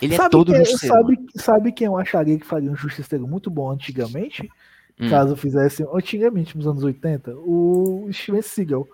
[0.00, 0.94] Ele é sabe, todo quem, Justiceiro.
[0.94, 1.08] mano.
[1.16, 4.48] sabe, sabe quem eu acharia que faria um justiceiro muito bom antigamente?
[4.98, 5.10] Hum.
[5.10, 7.34] Caso fizesse antigamente, nos anos 80?
[7.36, 8.86] O Steven Seagal.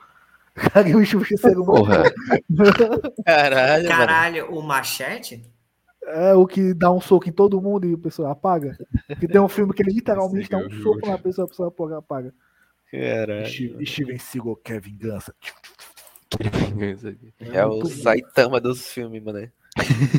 [0.72, 2.02] Faria um justiceiro muito Porra.
[2.48, 2.64] bom.
[3.24, 3.88] Caralho, mano.
[3.88, 5.42] Caralho, o machete?
[6.06, 8.76] É o que dá um soco em todo mundo e a pessoa apaga.
[9.06, 11.68] Porque tem um filme que ele literalmente dá um Seagal soco na pessoa, a pessoa
[11.68, 11.98] apaga.
[11.98, 12.34] apaga.
[12.90, 13.46] Caralho.
[13.46, 15.34] Steven Steven Seagal quer vingança.
[17.52, 18.02] É o muito bom.
[18.02, 19.50] Saitama dos filmes, mano.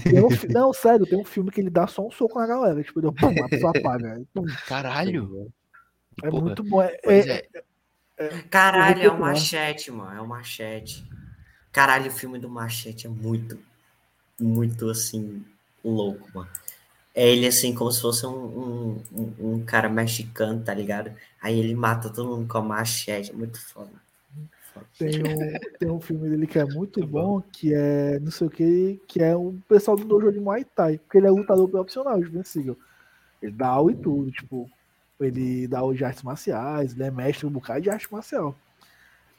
[0.07, 2.81] Um não, sério, tem um filme que ele dá só um soco na galera.
[2.83, 4.21] Tipo, ele, pum, a pessoa apaga.
[4.33, 4.45] Pum.
[4.67, 5.51] Caralho.
[6.23, 6.41] É Porra.
[6.43, 6.81] muito bom.
[6.81, 7.47] É, Pois é-
[8.17, 8.29] é.
[8.49, 10.17] Caralho, é o machete, mano.
[10.17, 11.03] É o machete.
[11.71, 13.57] Caralho, o filme do machete é muito,
[14.39, 15.43] muito assim,
[15.83, 16.49] louco, mano.
[17.15, 21.11] É ele assim, como se fosse um, um, um- cara mexicano, tá ligado?
[21.41, 23.31] Aí ele mata todo mundo com a machete.
[23.31, 23.89] É muito foda.
[24.97, 28.49] Tem um, tem um filme dele que é muito bom, que é não sei o
[28.49, 32.17] que, que é um pessoal do dojo de Muay Thai, porque ele é lutador profissional,
[32.17, 32.77] o Steven Seagal.
[33.41, 34.69] Ele dá aula e tudo, tipo,
[35.23, 38.55] ele dá aula de artes marciais, ele é mestre um bocado de arte marcial.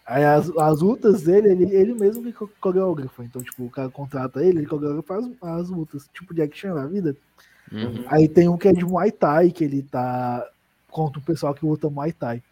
[0.05, 3.23] Aí as, as lutas dele, ele, ele mesmo que co- coreógrafo.
[3.23, 6.87] Então, tipo, o cara contrata ele, ele coreografa as, as lutas, tipo de action na
[6.87, 7.17] vida.
[7.71, 8.05] Uhum.
[8.09, 10.47] Aí tem um que é de Muay Thai, que ele tá
[10.91, 12.43] contra o pessoal que luta Muay Thai.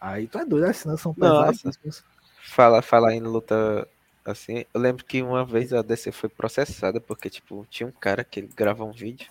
[0.00, 0.72] Aí tu é doido, né?
[0.72, 1.70] São Nossa.
[1.70, 2.04] pesados.
[2.42, 3.86] Fala, falar em luta
[4.24, 8.24] assim, eu lembro que uma vez a DC foi processada porque, tipo, tinha um cara
[8.24, 9.28] que ele grava um vídeo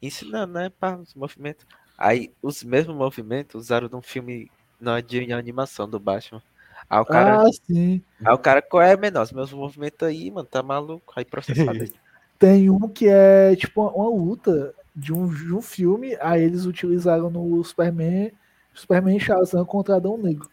[0.00, 1.66] ensinando, né, para os movimentos.
[1.96, 4.50] Aí, os mesmos movimentos usaram num filme
[4.80, 6.42] na de animação do Batman.
[6.88, 8.02] Aí o cara, Ah, sim.
[8.24, 9.22] aí o cara, qual é, menor?
[9.22, 11.12] Os meus movimentos aí, mano, tá maluco?
[11.16, 11.92] Aí processado ele.
[12.38, 17.30] Tem um que é tipo uma, luta de um, de um filme, aí eles utilizaram
[17.30, 18.30] no Superman,
[18.74, 20.48] Superman Shazam contra Adão Negro.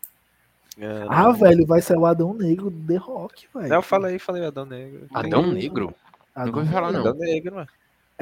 [1.10, 3.68] Ah, velho, vai ser o Adão Negro do The Rock, velho.
[3.68, 5.08] Não, fala aí, falei Adão Negro.
[5.14, 5.94] Adão Negro?
[6.34, 7.02] Adão Nunca ouvi falar, não.
[7.02, 7.68] Adão Negro, mano.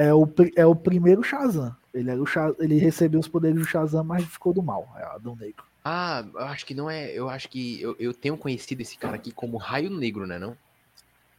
[0.01, 1.75] É o, é o primeiro Shazam.
[1.93, 4.87] Ele, era o Sha- ele recebeu os poderes do Shazam, mas ficou do mal.
[4.97, 5.63] É Adão Negro.
[5.83, 7.11] Ah, eu acho que não é.
[7.11, 10.39] Eu acho que eu, eu tenho conhecido esse cara aqui como Raio Negro, né?
[10.39, 10.55] Não?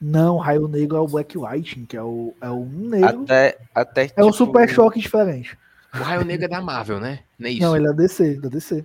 [0.00, 3.22] Não, Raio Negro é o Black Lightning, que é o, é o negro.
[3.22, 5.56] Até, até É um tipo, super choque diferente.
[5.94, 7.20] O Raio Negro é da Marvel, né?
[7.38, 7.62] Não é isso?
[7.62, 8.84] Não, ele é DC, da DC.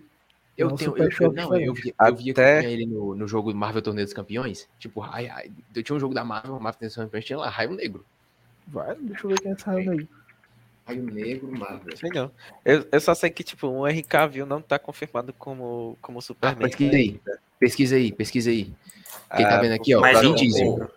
[0.56, 0.92] Eu é um tenho.
[0.92, 3.28] super Eu, eu, choque não, eu, vi, eu via que Até- tinha ele no, no
[3.28, 4.68] jogo Marvel Torneio dos Campeões.
[4.80, 7.50] Tipo, ai, ai, eu tinha um jogo da Marvel, Marvel Torneio dos Campeões, tinha lá,
[7.50, 8.06] Raio Negro.
[8.68, 10.08] Vai, deixa eu ver quem é esse Raio Negro.
[10.86, 11.98] Raio Negro, Marvel.
[11.98, 12.32] Sei não.
[12.64, 16.22] Eu, eu só sei que, tipo, o Henry Cavill não tá confirmado como, como Ah,
[16.22, 16.58] Superman.
[16.70, 17.22] pesquisa aí.
[17.60, 18.72] Pesquisa aí, pesquisa aí.
[19.36, 20.02] Quem tá Ah, vendo aqui, ó?
[20.22, 20.92] Vin Diesel.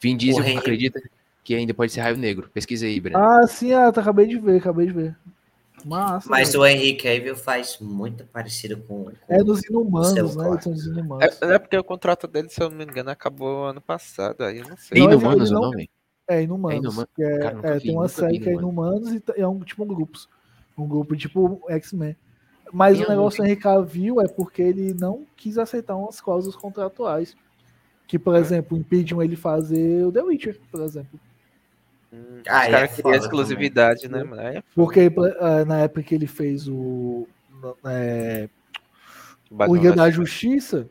[0.00, 1.02] Vin Diesel Henry- acredita
[1.44, 2.48] que ainda pode ser Raio Negro.
[2.52, 3.18] Pesquisa aí, Breno.
[3.18, 5.16] Ah, sim, ah, tá, acabei de ver, acabei de ver.
[5.84, 6.28] Massa.
[6.28, 6.60] Mas velho.
[6.62, 9.04] o Henry Cavill faz muito parecido com.
[9.04, 10.44] com- É dos inumanos, né?
[10.44, 10.64] Quarto.
[10.64, 11.40] são dos inumanos.
[11.42, 14.42] É, é porque o contrato dele, se eu não me engano, acabou ano passado.
[14.42, 15.02] Aí eu não É sei.
[15.02, 15.90] Inumanos ele o não- nome?
[16.28, 16.76] É, Inumanos.
[16.76, 17.08] É Inumano.
[17.14, 19.60] que é- Cara, é, vi, tem uma nunca série que é Inumanos e é um
[19.60, 20.28] tipo grupos.
[20.76, 22.16] Um grupo tipo X-Men.
[22.72, 26.56] Mas Tem o negócio do Henry Cavill é porque ele não quis aceitar umas cláusulas
[26.56, 27.36] contratuais.
[28.08, 31.18] Que, por exemplo, impediam ele fazer o The Witcher, por exemplo.
[32.12, 34.40] Hum, Ah, os é caras queriam exclusividade, né, mano?
[34.42, 37.26] É Porque eh, na época que ele fez o.
[39.50, 40.88] Batman o Liga da Justiça,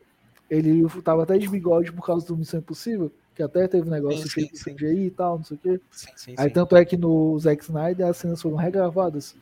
[0.50, 4.28] ele tava até de bigode por causa do Missão Impossível, que até teve um negócio
[4.28, 4.70] Sim, que ele sim, sim.
[4.72, 5.80] CGI e tal, não sei o quê.
[5.92, 6.54] Sim, sim, Aí sim.
[6.54, 9.36] tanto é que no Zack Snyder as cenas foram regravadas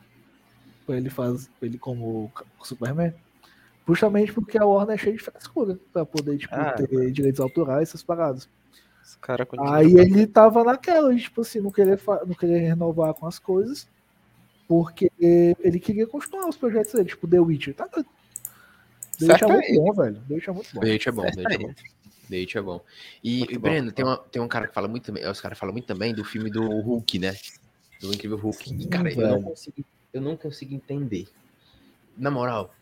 [0.86, 3.14] pra ele fazer ele como o Superman.
[3.86, 7.88] Justamente porque a Warner é cheia de frescura pra poder tipo, Ah, ter direitos autorais,
[7.90, 8.48] essas paradas.
[9.58, 13.38] Aí ele tava naquela, de, tipo assim, não querer, fa- não querer renovar com as
[13.38, 13.86] coisas,
[14.66, 17.74] porque ele queria continuar os projetos dele, tipo The Witcher.
[17.74, 20.20] Tá é é muito bom, velho.
[20.28, 20.80] The Witcher é muito bom.
[20.80, 21.74] Date é bom, é bom.
[22.34, 22.80] Date é bom.
[23.22, 25.26] E, Muito e, bom, Breno, muito tem, uma, tem um cara que fala muito também,
[25.28, 27.34] os caras falam muito também do filme do Hulk, né?
[28.00, 28.74] do Incrível Hulk.
[28.78, 31.26] E, cara, eu não, consigo, eu não consigo entender.
[32.16, 32.72] Na moral,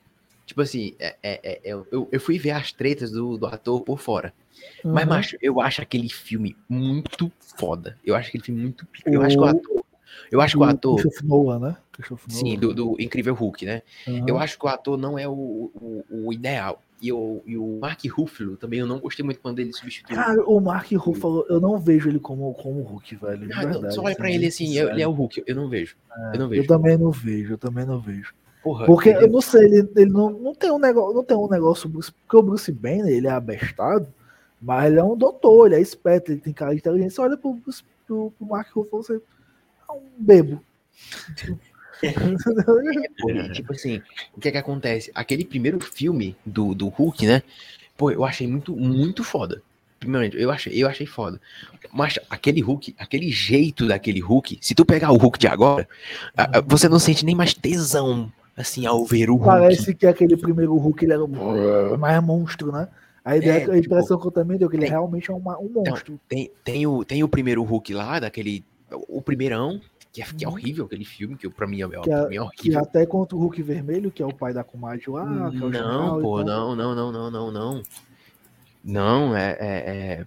[0.45, 3.83] tipo assim, é, é, é- eu, eu- eu fui ver as tretas do, do ator
[3.83, 4.35] por fora.
[4.85, 5.09] Mas, Uhum.
[5.11, 7.99] macho, eu acho aquele filme muito foda.
[8.05, 8.87] Eu acho aquele filme muito.
[9.07, 9.85] Eu acho que o ator.
[10.31, 10.97] Eu acho que o ator.
[11.01, 11.77] Christopher Nolan, né?
[11.93, 13.83] Christopher Sim, do, do Incrível Hulk, né?
[14.07, 14.25] Aham.
[14.29, 16.83] Eu acho que o ator não é o, o, o ideal.
[17.03, 20.17] E o, e o Mark Ruffalo também eu não gostei muito quando ele substituiu.
[20.17, 23.49] Cara, o Mark Ruffalo, eu não vejo ele como, como Hulk, velho.
[23.53, 24.91] Ah, não, verdade, só olha pra sendo ele assim, sincero.
[24.91, 25.43] ele é o Hulk.
[25.45, 25.97] Eu não vejo.
[26.33, 26.69] eu não Eu vejo.
[26.69, 28.33] também não vejo, eu também não vejo.
[28.63, 31.37] Porra, Porque ele- eu não sei, ele, ele não, não tem um negócio, não tem
[31.37, 34.07] um negócio Bruce, porque o Bruce Banner, ele é abestado,
[34.61, 37.21] mas ele é um doutor, ele é esperto, ele tem cara de inteligência.
[37.25, 37.57] Olha pro,
[38.07, 40.63] pro, pro Mark Ruffalo, você é um bebo.
[43.53, 44.03] Tipo assim,
[44.35, 45.11] o que é que acontece?
[45.15, 47.43] Aquele primeiro filme do, do Hulk, né?
[47.97, 49.63] Pô, eu achei muito, muito foda.
[50.01, 51.41] Primeiramente, eu achei, eu achei foda.
[51.93, 55.89] Mas aquele Hulk, aquele jeito daquele Hulk, se tu pegar o Hulk de agora,
[56.67, 59.47] você não sente nem mais tesão, assim, ao ver o Hulk.
[59.47, 62.89] Parece que aquele primeiro Hulk ele era um, mais monstro, né?
[63.25, 65.35] A, ideia, É, a impressão tipo, que eu também deu que ele tem- realmente é
[65.35, 66.19] uma- um monstro.
[66.29, 68.65] Tem, tem, o, tem o primeiro Hulk lá, daquele.
[69.09, 69.81] O primeirão,
[70.13, 72.37] que é, que é horrível aquele filme, que pra mim é, Que, pra é, mim
[72.37, 72.81] é que horrível.
[72.81, 75.71] até contra o Hulk vermelho, que é o pai da comadre lá, que é o
[75.71, 77.83] Não, pô, não, não, não, não, não, não.
[78.85, 79.57] Não, é.
[79.59, 80.27] é, é-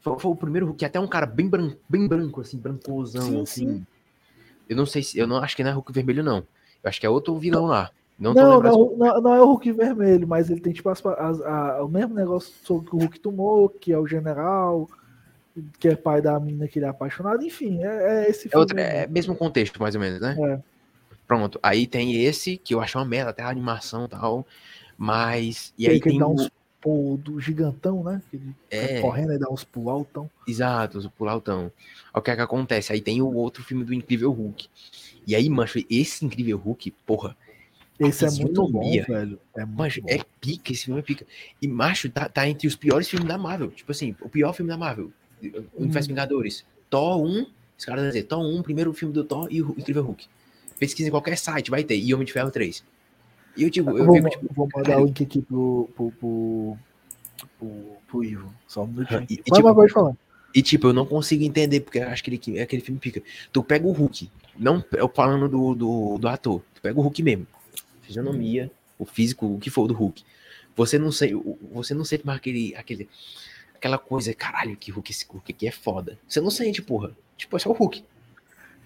[0.00, 3.42] Foi, foi o primeiro Hulk, até um cara bem branco, bem branco, assim, brancosão, Sim,
[3.42, 3.66] assim.
[3.66, 3.86] sim.
[4.68, 5.18] Eu não sei se.
[5.18, 6.38] Eu não acho que não é Hulk vermelho, não.
[6.38, 7.90] Eu acho que é outro vilão lá.
[8.16, 11.40] Não, Não, não, não, não é o Hulk vermelho, mas ele tem tipo as- as-
[11.40, 14.88] a- o mesmo negócio que o Hulk tomou, que é o general,
[15.78, 18.76] que é pai da menina que ele é apaixonado, enfim, é, é esse É, outro,
[18.76, 18.90] filme.
[18.90, 20.36] é mesmo contexto, mais ou menos, né?
[20.38, 20.60] É.
[21.26, 21.58] Pronto.
[21.62, 24.46] Aí tem esse, que eu acho uma merda, até a animação e tal.
[24.96, 25.72] Mas.
[25.78, 28.22] E Que aí que tem dá uns pulos do gigantão, né?
[28.30, 29.00] Que ele É.
[29.00, 30.30] correndo e dá uns pulos altão.
[30.46, 31.70] Exato, o pulautão.
[32.14, 32.92] O que é que acontece?
[32.92, 34.68] Aí tem o outro filme do Incrível Hulk.
[35.26, 37.36] E aí, mancho, esse Incrível Hulk, porra.
[38.00, 39.38] Esse é muito bom, velho.
[39.56, 40.08] É muito bom.
[40.08, 41.26] é pica, esse filme é pica.
[41.60, 43.70] E, macho, tá, tá entre os piores filmes da Marvel.
[43.72, 45.12] Tipo assim, o pior filme da Marvel.
[45.74, 46.08] O Universo.
[46.08, 46.64] Vingadores.
[46.90, 47.46] Thor 1,
[47.78, 50.26] os caras vão dizer, Thor 1, primeiro filme do Thor e o Incrível Hulk.
[50.78, 51.96] Pesquisa em qualquer site, vai ter.
[51.96, 52.82] E Homem de Ferro 3.
[53.56, 56.76] E eu digo, eu vou, fico, tipo, vou mandar o link aqui pro, pro, pro,
[57.58, 57.68] pro,
[58.06, 58.54] pro Ivo.
[58.66, 59.26] Só um minutinho.
[59.28, 60.16] E- e, tipo, pode falar.
[60.54, 63.20] E, tipo, eu não consigo entender, porque eu acho que ele, é aquele filme pica.
[63.52, 67.22] Tu pega o Hulk, não eu falando do, do, do ator, tu pega o Hulk
[67.22, 67.46] mesmo.
[68.02, 70.22] Fisionomia, o físico, o que for do Hulk.
[70.74, 71.34] Você não sei,
[71.72, 73.08] você não sente mais aquele, aquele,
[73.78, 76.18] aquela coisa, caralho, que Hulk, esse Hulk aqui é foda.
[76.28, 77.12] Você não sente, porra.
[77.36, 78.04] Tipo, é só o Hulk.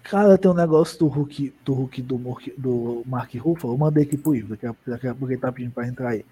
[0.03, 4.03] Cara, tem um negócio do Hulk do, Hulk do, Mork- do Mark Ruffalo, eu mandei
[4.03, 6.25] aqui pro Ivo, daqui a, daqui a pouco ele tá pedindo pra entrar aí.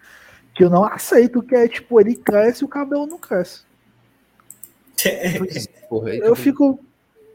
[0.54, 3.62] Que eu não aceito, que é tipo, ele cresce e o cabelo não cresce.
[5.90, 6.80] Porra, Eu fico.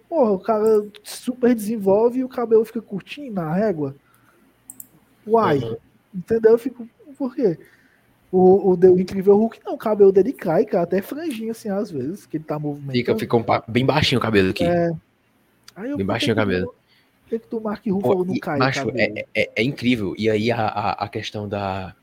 [0.09, 3.97] Porra, o cara super desenvolve e o cabelo fica curtinho na régua.
[5.27, 5.59] Uai.
[5.59, 5.77] Uhum.
[6.15, 6.53] Entendeu?
[6.53, 6.89] Eu fico.
[7.19, 7.59] Por quê?
[8.33, 11.91] O, o, The- incrível Hulk, não, o cabelo dele cai, cara, até franjinha assim, às
[11.91, 12.99] vezes, que ele tá movimentando.
[12.99, 14.65] Fica, fica um bem baixinho o cabelo aqui.
[14.65, 14.91] É.
[15.85, 16.75] Eu, Bem baixinho o cabelo.
[17.23, 18.59] Por que, que tu Mark Ruffalo não cai?
[18.59, 20.15] macho, é, é, é incrível.
[20.17, 21.95] E aí a, a, a questão da.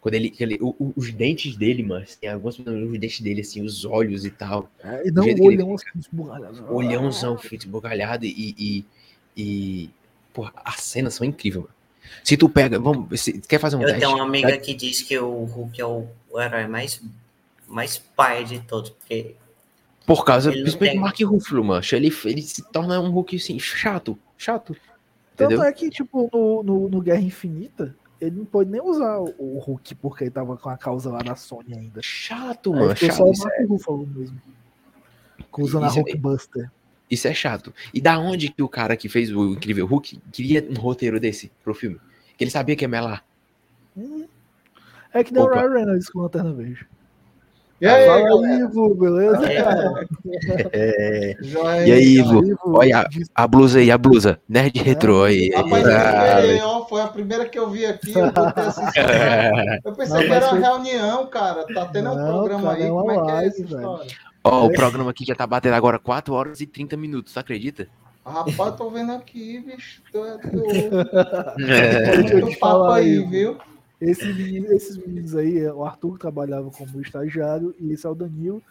[0.00, 0.32] Quando ele.
[0.40, 2.04] ele- o- os dentes dele, mano.
[2.20, 4.70] Tem alguns os dentes dele, assim, os olhos e tal.
[4.82, 6.74] É, e não o olhão assim, esbugalhado.
[6.74, 8.84] olhãozão feito esbugalhado e, e,
[9.36, 9.90] e
[10.32, 11.74] porra, as cenas são incríveis, mano.
[12.24, 14.00] Se tu pega, vamos, se, quer fazer um Eu teste?
[14.00, 17.02] tenho uma amiga Vai- que diz que o Hulk é o, o herói mais,
[17.68, 19.34] mais pai de todos, porque
[20.06, 21.82] Por causa, principalmente tem- do Mark Ruffalo, mano.
[21.92, 24.76] Ele, ele se torna um Hulk, assim, chato, chato.
[25.36, 25.62] Tanto Entendeu?
[25.66, 29.58] é que, tipo, no, no, no Guerra Infinita, ele não pode nem usar o, o
[29.58, 32.00] Hulk porque ele tava com a causa lá da Sony ainda.
[32.02, 33.14] Chato, mano, chato.
[33.16, 34.40] só o Mark é, Ruffalo mesmo.
[35.58, 36.70] Usando a Isso é- Hulkbuster.
[37.10, 37.72] Isso é chato.
[37.92, 41.50] E da onde que o cara que fez o Incrível Hulk queria um roteiro desse
[41.62, 41.98] pro filme?
[42.36, 43.24] Que ele sabia que ia melar.
[45.12, 45.60] É que o Opa.
[45.60, 46.86] Ryan Reynolds com Lanterna Verde.
[47.80, 48.54] E aí, Fala galera?
[48.54, 49.42] aí, Ivo, beleza?
[50.72, 52.18] É, Joia, E aí?
[52.18, 52.42] Ivo?
[52.64, 54.40] Olha a, a blusa aí, a blusa.
[54.48, 54.82] Nerd É.
[54.82, 55.50] retrô aí.
[55.50, 55.84] Rapaz,
[56.62, 58.26] ó, foi a primeira que eu vi aqui, eu
[59.84, 62.76] eu pensei Não, que era foi- uma reunião, cara, tá tendo um Não, programa cara,
[62.76, 63.76] aí, é como é que é live, essa velho.
[63.78, 64.10] história?
[64.44, 67.86] Ó, o programa aqui já tá batendo agora 4 horas e 30 minutos, tu acredita?
[68.24, 71.10] Rapaz, tô vendo aqui, bicho, é doido.
[71.68, 72.16] É.
[72.16, 73.58] Muito te papo aí, aí, viu?
[74.00, 78.62] Esse menino- esses meninos aí, o Arthur trabalhava como estagiário e esse é o Danilo.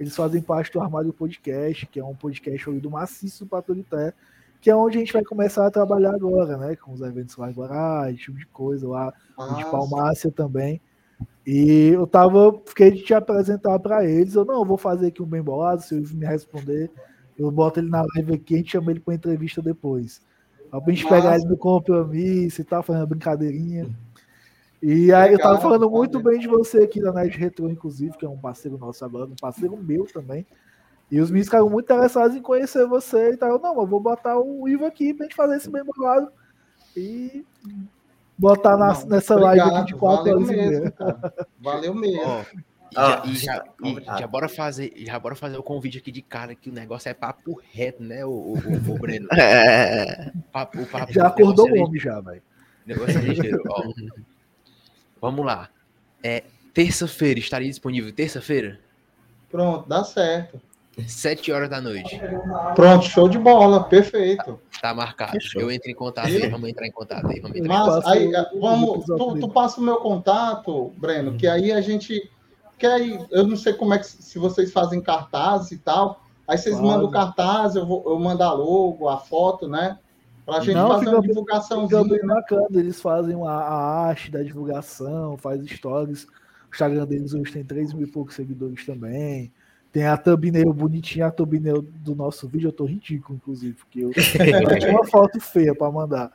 [0.00, 4.12] Eles fazem parte do Armário Podcast, que é um podcast do Maciço Patorité,
[4.60, 6.74] que é onde a gente vai começar a trabalhar agora, né?
[6.76, 10.80] Com os eventos lá em Guará, esse tipo de coisa lá, de Ah, Palmácia também.
[11.52, 14.36] E eu tava, fiquei de te apresentar para eles.
[14.36, 16.88] Eu não, eu vou fazer aqui um bem bolado, se eles me responder,
[17.36, 20.20] Eu boto ele na live aqui, a gente chama ele pra entrevista depois.
[20.70, 23.90] Pra gente pegar ele no compromisso e tal, fazendo uma brincadeirinha.
[24.80, 28.24] E aí eu tava falando muito bem de você aqui da Nerd Retro, inclusive, que
[28.24, 30.46] é um parceiro nosso agora, um parceiro meu também.
[31.10, 33.50] E os meninos ficaram muito interessados em conhecer você e tal.
[33.50, 36.30] Eu, não, eu vou botar o Ivo aqui pra gente fazer esse mesmo lado
[36.96, 37.44] e
[38.40, 40.90] botar na- Não, nessa live aqui de obrigado, 4 valeu horas e mesmo, meia.
[40.92, 41.46] cara.
[41.60, 42.22] Valeu mesmo.
[42.24, 42.44] Ó,
[42.92, 46.22] e já, e já- e já bora fazer, já bora fazer o convite aqui de
[46.22, 49.28] cara que o negócio é papo reto, né, o, o, o, o Breno?
[49.38, 50.32] É.
[50.50, 52.42] Papo, o papo, Já o negócio acordou é o homem já, velho.
[52.86, 53.84] Negócio é ligeiro, ó.
[55.20, 55.68] Vamos lá.
[56.22, 56.42] É,
[56.74, 58.80] terça-feira, estaria disponível terça-feira?
[59.50, 60.60] Pronto, dá certo.
[61.06, 62.20] 7 horas da noite.
[62.74, 64.58] Pronto, show de bola, perfeito.
[64.80, 65.32] Tá marcado.
[65.32, 65.62] Fechou.
[65.62, 67.40] Eu entro em contato aí, vamos entrar em contato aí.
[67.40, 72.30] Vamos Mas aí, vamos, tu, tu passa o meu contato, Breno, que aí a gente.
[72.78, 76.24] Que aí, eu não sei como é que se vocês fazem cartaz e tal.
[76.48, 76.86] Aí vocês Faz.
[76.86, 79.98] mandam o cartaz, eu, vou, eu mando a logo, a foto, né?
[80.44, 82.02] Pra gente Não, fazer fica uma divulgaçãozinha.
[82.02, 86.24] Fica bem bacana, eles fazem a, a arte da divulgação, faz stories.
[86.24, 89.52] O Instagram deles hoje tem 3 mil e poucos seguidores também.
[89.92, 92.68] Tem a thumbnail bonitinha, a thumbnail do nosso vídeo.
[92.68, 94.12] Eu tô ridículo, inclusive, porque eu, eu
[94.78, 96.30] tinha uma foto feia pra mandar.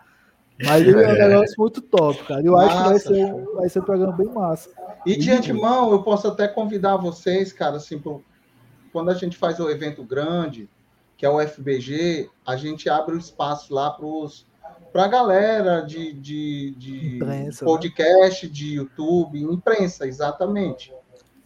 [0.63, 2.41] Mas ele é um negócio muito top, cara.
[2.41, 4.69] Eu acho que vai Massa, ser, um- vai ser um programa bem massa.
[5.05, 8.23] E de antemão, eu posso até convidar vocês, cara, assim, pro-
[8.91, 10.69] quando a gente faz o evento grande,
[11.17, 13.91] que é o FBG, a gente abre o espaço lá
[14.91, 17.71] para a galera de, de, de Imprensa, né?
[17.71, 20.93] podcast, de YouTube, imprensa, exatamente.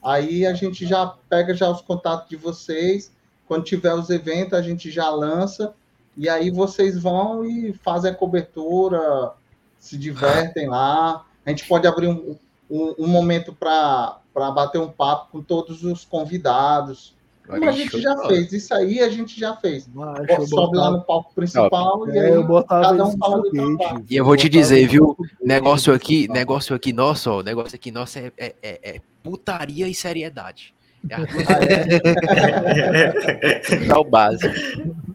[0.04, 3.12] Aí a gente já pega já os contatos de vocês,
[3.48, 5.74] quando tiver os eventos, a gente já lança,
[6.16, 9.34] e aí vocês vão e fazem a cobertura,
[9.78, 11.26] se divertem lá.
[11.46, 12.38] A gente pode abrir um,
[12.70, 17.16] um, um momento para bater um papo com todos os convidados.
[17.50, 19.90] Como a gente já fez, isso aí a gente já fez.
[19.94, 23.18] Mas Pô, eu Sobe lá no palco principal e É, aí eu botava cada um
[23.18, 23.78] fala do foguete.
[23.78, 24.06] trabalho.
[24.10, 25.16] E eu vou te dizer, viu?
[25.16, 29.88] foguete, Negócio aqui, negócio aqui nosso, ó, negócio aqui nosso é, é, é- é putaria
[29.88, 30.74] e seriedade.
[31.10, 31.20] É a,
[33.94, 34.54] É o básico.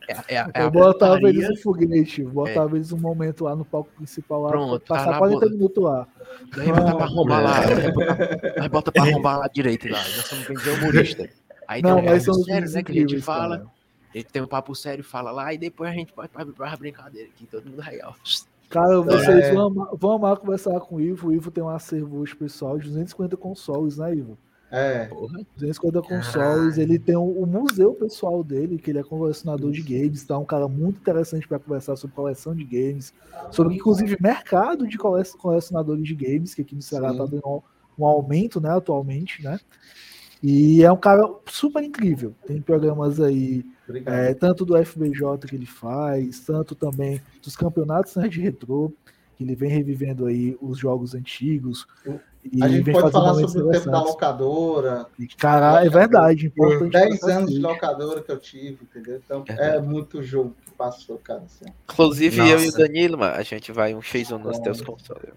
[0.08, 1.28] é, a- é a Eu botava putaria.
[1.28, 4.94] eles no foguete, eu botava eles um momento lá no palco principal lá, Pronto, tá
[4.94, 6.06] passar lá, 40 bo- minutos lá.
[6.56, 7.60] Nós bota pra arrombar lá.
[8.58, 9.98] Nós bota, pra arrombar lá direito lá.
[9.98, 11.28] Nós somos bem humorista.
[11.68, 12.82] Aí Não, tem um mas papo sério, né?
[12.82, 13.58] Que a gente fala.
[13.58, 13.70] cara.
[14.14, 16.76] A gente tem um papo sério, fala lá, e depois a gente vai pra, pra
[16.76, 18.14] brincadeira aqui, todo mundo real.
[18.70, 19.52] Cara, vocês É.
[19.52, 21.28] vão, amar, vão amar conversar com o Ivo.
[21.28, 24.36] O Ivo tem um acervo hoje, pessoal, de 250 consoles, né, Ivo?
[24.70, 25.06] É,
[25.56, 26.78] 250 consoles.
[26.78, 30.36] Ele tem o, o museu pessoal dele, que ele é colecionador de games, tá?
[30.38, 33.12] Um cara muito interessante para conversar sobre coleção de games,
[33.52, 37.18] sobre inclusive mercado de cole- colecionadores de games, que aqui no Ceará Sim.
[37.18, 37.60] tá dando um,
[37.98, 39.60] um aumento, né, atualmente, né?
[40.46, 42.34] E é um cara super incrível.
[42.46, 43.64] Tem programas aí
[44.04, 48.92] é, tanto do FBJ que ele faz, tanto também dos campeonatos né, de retrô,
[49.38, 51.86] que ele vem revivendo aí os jogos antigos.
[52.52, 56.92] E a gente pode falar sobre o tempo da locadora, E, Cara, é verdade, importante.
[56.92, 59.22] 10 pra anos de locadora que eu tive, entendeu?
[59.24, 61.40] Então é muito jogo que passou, cara.
[61.40, 61.64] assim.
[61.90, 62.78] Inclusive, eu e o Nossa.
[62.80, 65.32] Danilo, mano, a gente vai um X1 nos teus consoles.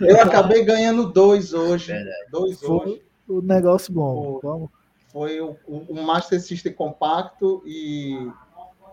[0.00, 1.92] Eu acabei ganhando dois hoje.
[2.30, 3.02] Dois hoje.
[3.26, 4.40] Foi o negócio bom.
[4.42, 4.70] Vamos.
[5.12, 8.30] Foi o, o, Master System compacto e,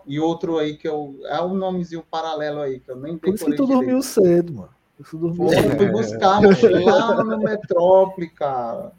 [0.06, 1.14] e outro aí que eu.
[1.26, 4.52] É um nomezinho paralelo aí, que eu nem Por isso que decorei tu dormiu cedo,
[4.52, 4.70] mano.
[4.96, 5.76] Por isso que tu dormiu Pô, eu cedo.
[5.76, 8.92] fui buscar mano, lá no Metrópole, cara.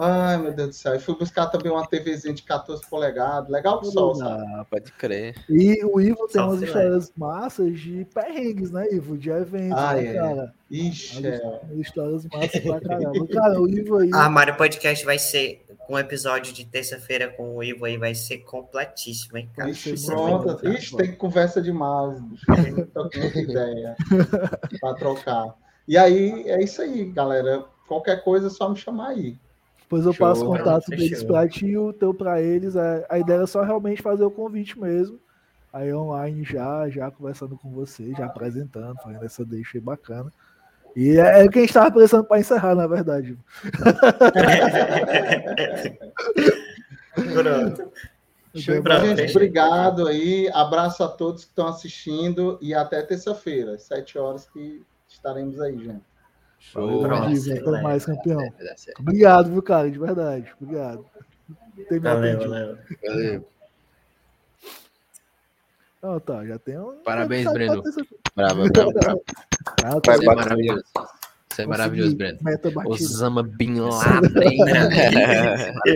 [0.00, 0.94] Ai, meu Deus do céu.
[0.94, 3.50] E fui buscar também uma TVzinha de 14 polegadas.
[3.50, 4.44] Legal que só, sabe?
[4.54, 5.34] Ah, pode crer.
[5.48, 9.18] E o Ivo tem Só umas histórias massas de perrengues, né, Ivo?
[9.18, 10.14] De eventos, Ah, né, é.
[10.14, 10.54] cara?
[10.70, 11.60] Ixi, é.
[11.74, 13.26] Histórias massas pra caramba.
[13.26, 14.10] Cara, o Ivo aí.
[14.14, 19.38] Armário Podcast vai ser um episódio de terça-feira com o Ivo aí, vai ser completíssimo,
[19.38, 19.70] hein, cara?
[19.70, 20.68] Ixi, Ixi, pronto.
[20.68, 22.20] Ixi, tem conversa demais.
[22.46, 23.96] Não tô com ideia
[24.80, 25.54] para trocar.
[25.88, 27.64] E aí, é isso aí, galera.
[27.88, 29.36] Qualquer coisa é só me chamar aí.
[29.80, 30.98] Depois eu Show, passo o contato fechou.
[30.98, 32.76] deles pra ti e o teu pra eles.
[32.76, 35.18] A, a ideia é só realmente fazer o convite mesmo.
[35.72, 40.32] Aí online já, já conversando com você, já apresentando, fazendo essa deixa aí bacana.
[40.94, 43.38] E é, é o que a gente tava pensando pra encerrar, na verdade.
[47.32, 47.92] Pronto.
[48.54, 48.82] Show
[49.16, 50.50] Gente, obrigado aí.
[50.52, 55.78] Abraço a todos que estão assistindo e até terça-feira, às 7 horas que estaremos aí,
[55.78, 56.02] gente.
[56.58, 57.04] Show.
[57.06, 58.40] Até mais, campeão.
[58.98, 59.90] Obrigado, viu, cara?
[59.90, 60.52] De verdade.
[60.60, 61.04] Obrigado.
[61.88, 62.78] Tem Valeu, valeu.
[63.06, 63.48] Valeu.
[66.02, 66.96] Não, tá, já tem um.
[67.04, 67.82] Parabéns, já tá Breno.
[68.36, 69.22] Bravo, bravo, bravo.
[69.82, 70.36] Ah, Você tá, é Vai bater.
[70.36, 70.84] maravilhoso.
[71.50, 72.16] Você é maravilhoso.
[72.16, 72.38] Breno.
[72.86, 74.58] Osama Bin Laden.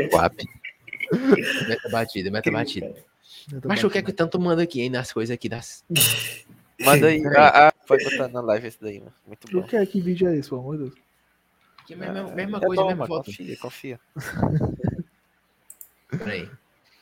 [0.11, 0.35] Guap.
[1.69, 2.93] Meta batida, meta batida.
[3.65, 5.85] Mas o que é que tanto manda aqui, hein, nas coisas aqui das.
[6.81, 7.23] Manda aí.
[7.23, 7.37] Peraí.
[7.37, 9.13] Ah, vai botar na live esse daí, mano.
[9.27, 9.59] Muito bom.
[9.61, 10.95] O que é que vídeo é esse, pelo amor de Deus?
[11.87, 13.27] Que é mesma, mesma É coisa, bom, mesma foto.
[13.27, 14.01] Confia, confia.
[16.09, 16.49] Peraí.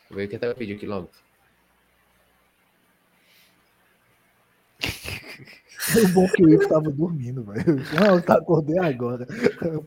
[0.09, 1.11] Vou ver o que tá o vídeo aqui logo.
[5.97, 7.77] O bom que o Ivo tava dormindo, velho.
[7.95, 9.27] Não, tá acordei agora.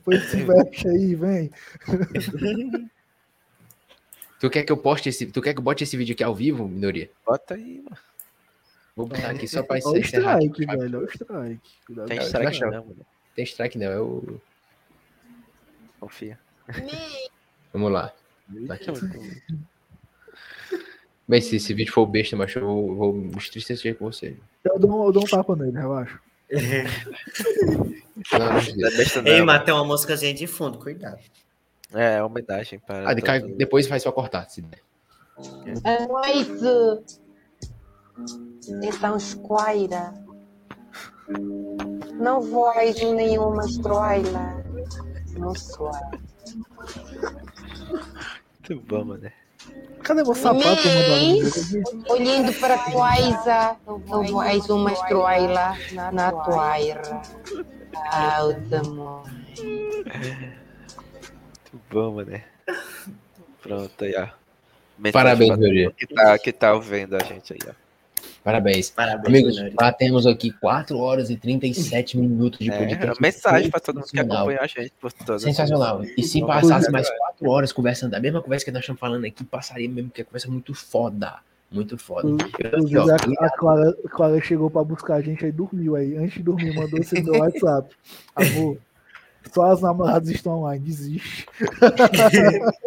[0.04, 1.52] Põe esse veste aí, vem.
[4.40, 5.26] Tu quer que eu poste esse.
[5.28, 7.10] Tu quer que eu bote esse vídeo aqui ao vivo, minoria?
[7.26, 7.98] Bota aí, mano.
[8.96, 10.06] Vou botar aqui só pra Olha o aqui.
[10.06, 10.98] strike, velho.
[10.98, 11.72] Olha o strike.
[11.86, 13.06] Cuidado Tem strike não, mano.
[13.36, 14.42] Tem strike não, é o.
[16.00, 16.40] Confia.
[17.72, 18.14] Vamos lá.
[18.68, 18.86] Tá aqui.
[21.28, 24.38] Bem, se esse vídeo for besta, mas eu vou, vou me entristecer com você.
[24.64, 26.20] Eu dou, eu dou um tapa nele, relaxa.
[28.32, 28.58] Não
[29.28, 31.20] é Ei, mas tem uma músicazinha de fundo, cuidado.
[31.94, 33.10] É, homenagem para.
[33.10, 33.14] Ah,
[33.56, 34.82] depois faz só cortar, se der.
[36.08, 37.23] Noite.
[38.84, 40.14] Então, esquaira.
[42.14, 44.64] Não vais nenhuma estroila.
[45.38, 46.00] Não soa.
[48.70, 49.32] Muito bom, mano.
[50.04, 50.82] Cadê meu sapato?
[51.10, 51.74] Mas,
[52.10, 55.78] olhando para a coisa, não vais uma estroila
[56.12, 57.22] na toaira.
[58.12, 59.24] Alta, amor.
[61.64, 62.42] Muito bom, mano.
[63.62, 64.28] Pronto, aí, ó.
[65.12, 67.83] Parabéns, mundo Que tá, que tá vendo a gente aí, ó.
[68.44, 68.90] Parabéns.
[68.90, 73.22] Parabéns, Amigos, já temos aqui 4 horas e 37 minutos de É, podcast.
[73.22, 74.38] mensagem pra todo mundo que Sensacional.
[74.38, 74.94] acompanha a gente
[75.40, 76.04] Sensacional.
[76.18, 77.20] E se Vamos passasse mais agora.
[77.38, 80.26] 4 horas conversando da mesma conversa que nós estamos falando aqui, passaria mesmo, porque a
[80.26, 81.36] conversa é muito foda.
[81.72, 82.28] Muito foda.
[82.28, 85.52] Eu aqui, Inclusive, ó, a, a Clara, a Clara chegou pra buscar a gente aí
[85.52, 86.16] dormiu aí.
[86.18, 87.90] Antes de dormir, mandou esse meu WhatsApp.
[88.36, 88.78] Amor,
[89.52, 91.46] só as namoradas estão online, desiste.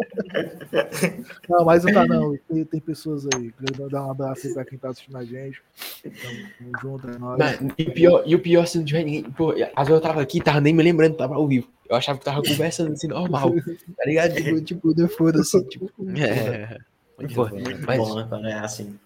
[1.49, 2.37] não, mas não tá não.
[2.49, 3.53] Tem, tem pessoas aí.
[3.53, 5.61] Quero dar um abraço aí pra quem tá assistindo a gente.
[6.05, 7.39] Então, tamo junto, é nóis.
[7.39, 9.25] Mano, e o pior, e o pior se não tiver ninguém.
[9.25, 11.69] Pô, às vezes eu tava aqui, tava nem me lembrando que tava ao vivo.
[11.89, 13.53] Eu achava que tava conversando assim, normal.
[13.97, 14.35] Tá ligado?
[14.47, 15.65] Tipo, tipo, de foda-se.
[15.69, 16.79] Tipo, É.
[17.19, 17.57] Muito Pô, bom.
[17.87, 18.99] mas, Bom, né, quando é assim.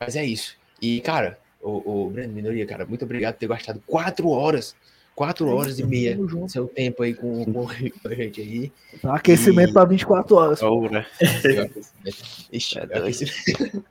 [0.00, 0.56] mas é isso.
[0.82, 4.74] E, cara, o, o Breno Minoria, cara, muito obrigado por ter gastado 4 horas.
[5.16, 6.16] 4 horas e meia
[6.46, 7.74] seu tempo aí com, com a
[8.14, 8.72] gente aí.
[9.00, 10.62] Tá, Aquecimento pra 24 horas.
[10.62, 11.06] Oura.
[12.52, 13.84] Ixi, É aquecimento.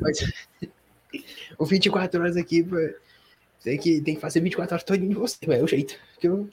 [0.00, 0.32] Mas-
[1.58, 2.76] o 24 horas aqui, pô,
[3.64, 5.36] tem que, tem que fazer 24 horas todinho de você.
[5.48, 5.96] É o jeito.
[6.20, 6.48] Que eu...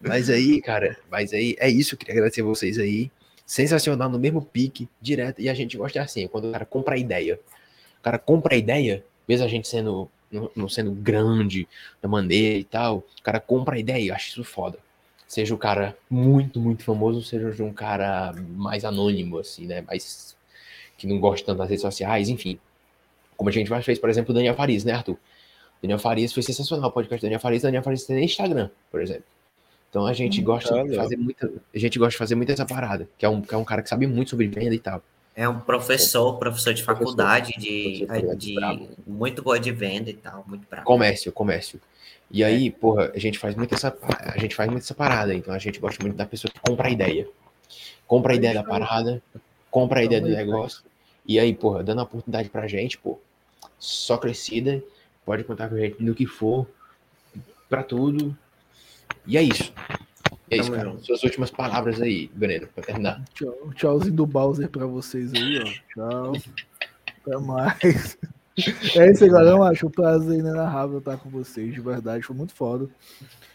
[0.00, 1.94] mas aí, cara, mas aí é isso.
[1.94, 3.10] Eu queria agradecer vocês aí.
[3.44, 5.40] Sensacional, no mesmo pique, direto.
[5.40, 7.40] E a gente gosta assim, quando o cara compra a ideia.
[7.98, 11.68] O cara compra a ideia, mesmo a gente sendo não, não sendo grande
[12.00, 14.10] da maneira e tal, o cara compra a ideia.
[14.10, 14.78] Eu acho isso foda.
[15.26, 19.80] Seja o cara muito, muito famoso, seja de um cara mais anônimo, assim, né?
[19.82, 20.36] Mais
[20.96, 22.58] que não gosta tanto das redes sociais, enfim.
[23.36, 25.18] Como a gente já fez, por exemplo, o Daniel Farias, né, Arthur?
[25.82, 27.62] Daniel Farias foi sensacional o podcast do Daniel Farias.
[27.62, 29.24] Daniel Farias tem Instagram, por exemplo.
[29.90, 30.96] Então a gente gosta de olha.
[30.96, 33.56] fazer muita, a gente gosta de fazer muito essa parada, que é um, que é
[33.56, 35.02] um cara que sabe muito sobre venda e tal.
[35.36, 40.42] É um professor, professor de faculdade, de, de de muito boa de venda e tal,
[40.48, 40.86] muito bravo.
[40.86, 41.78] Comércio, comércio.
[42.30, 45.52] E aí, porra, a gente faz muito essa, a gente faz muito essa parada, então
[45.52, 47.28] a gente gosta muito da pessoa que compra a ideia.
[48.06, 49.22] Compra a ideia da parada,
[49.70, 50.82] compra a ideia do negócio,
[51.26, 53.18] e aí, porra, dando a oportunidade pra gente, pô,
[53.78, 54.82] só crescida,
[55.24, 56.66] pode contar com a gente no que for,
[57.68, 58.36] pra tudo.
[59.26, 59.72] E é isso.
[60.50, 60.90] E é isso, cara.
[60.90, 61.04] junto.
[61.06, 63.24] Suas últimas palavras aí, Breno, pra terminar.
[63.34, 65.94] Tchau, tchauzinho do Bowser pra vocês aí, ó.
[65.94, 66.32] Tchau.
[67.26, 68.18] Até mais.
[68.96, 69.56] É isso aí, galera.
[69.56, 72.22] Eu acho um prazer inenarrável estar com vocês, de verdade.
[72.22, 72.88] Foi muito foda.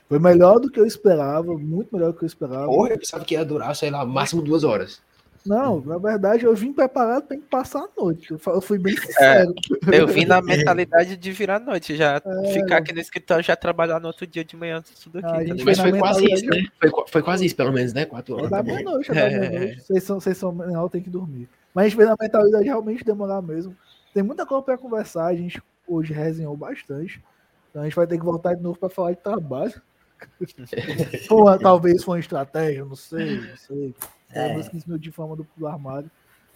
[0.07, 2.65] Foi melhor do que eu esperava, muito melhor do que eu esperava.
[2.65, 5.01] Porra, eu pensava que ia durar, sei lá, máximo duas horas.
[5.45, 8.31] Não, na verdade, eu vim preparado para passar a noite.
[8.31, 9.53] Eu fui bem sincero.
[9.91, 12.53] Eu vim na mentalidade de virar noite, já É.
[12.53, 15.27] ficar aqui no escritório, já trabalhar no outro dia de manhã, tudo aqui.
[15.27, 15.63] Ah, a tá?
[15.65, 16.63] Mas foi quase isso, né?
[16.79, 18.06] Foi, foi quase isso, pelo menos, né?
[18.06, 18.49] Quatro É horas.
[18.51, 18.72] tá bom.
[18.74, 19.81] meia-noite, é da meia-noite.
[19.81, 21.49] Vocês são, vocês são menor, tem que dormir.
[21.74, 23.75] Mas a gente fez na mentalidade realmente demorar mesmo.
[24.13, 27.22] Tem muita coisa para conversar, a gente hoje resenhou bastante.
[27.69, 29.74] Então a gente vai ter que voltar de novo para falar de trabalho.
[31.31, 33.95] Ou talvez foi uma estratégia, não sei, não sei.
[34.33, 34.49] É.
[34.49, 34.53] É.
[34.53, 36.10] Meus 15 minutos de fama do, do armário.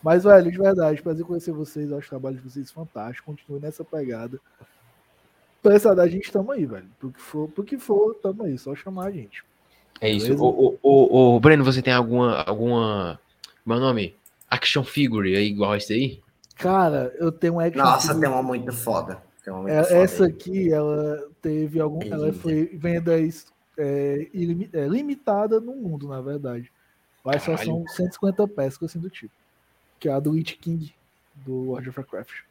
[0.04, 1.90] Mas, velho, de verdade, prazer conhecer vocês.
[1.90, 3.26] Eu acho o trabalho de vocês fantástico.
[3.32, 4.40] Continue nessa pegada.
[5.64, 6.86] Pra essa da gente, tamo aí, velho.
[7.00, 8.58] Pro que for, pro que for tamo aí.
[8.58, 9.44] Só chamar a gente.
[10.00, 10.26] É isso.
[10.28, 10.44] Beleza?
[10.44, 12.42] Ô, ô, ô, Breno, você tem alguma.
[12.44, 13.20] alguma.
[13.66, 14.16] Meu nome?
[14.50, 16.20] Action figure aí igual esse aí?
[16.56, 19.18] Cara, eu tenho um action Nossa, figure- tem uma muito foda.
[19.44, 20.30] Tem uma muito É, foda essa aí.
[20.32, 22.02] aqui, ela teve algum.
[22.04, 22.38] É Ela linda.
[22.40, 23.14] foi venda
[23.78, 26.72] é, ilimi- é, limitada no mundo, na verdade.
[27.26, 29.34] Mas só são 150 peças, coisa assim do tipo.
[30.00, 30.94] Que é a do Witch King
[31.36, 32.42] do World of Warcraft.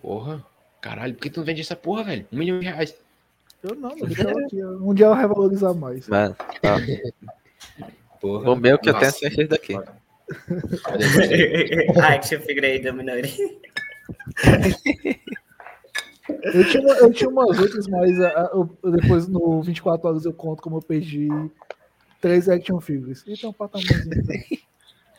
[0.00, 0.44] Porra.
[0.80, 2.26] Caralho, por que tu não vende essa porra, velho?
[2.32, 2.94] Um milhão de reais.
[3.62, 4.64] Eu não, mas deixa ela aqui.
[4.64, 6.08] Um dia ela vai valorizar mais.
[6.08, 6.78] Mano, ó,
[8.20, 8.50] Porra.
[8.50, 9.74] o meu que eu tenho certeza daqui.
[12.00, 13.30] Action figure aí da minoria.
[16.42, 20.24] Eu tinha, eu tinha umas outras, mas a- a- eu- eu depois no 24 horas
[20.24, 21.28] eu conto como eu perdi
[22.22, 23.22] três action figures.
[23.28, 23.54] Então.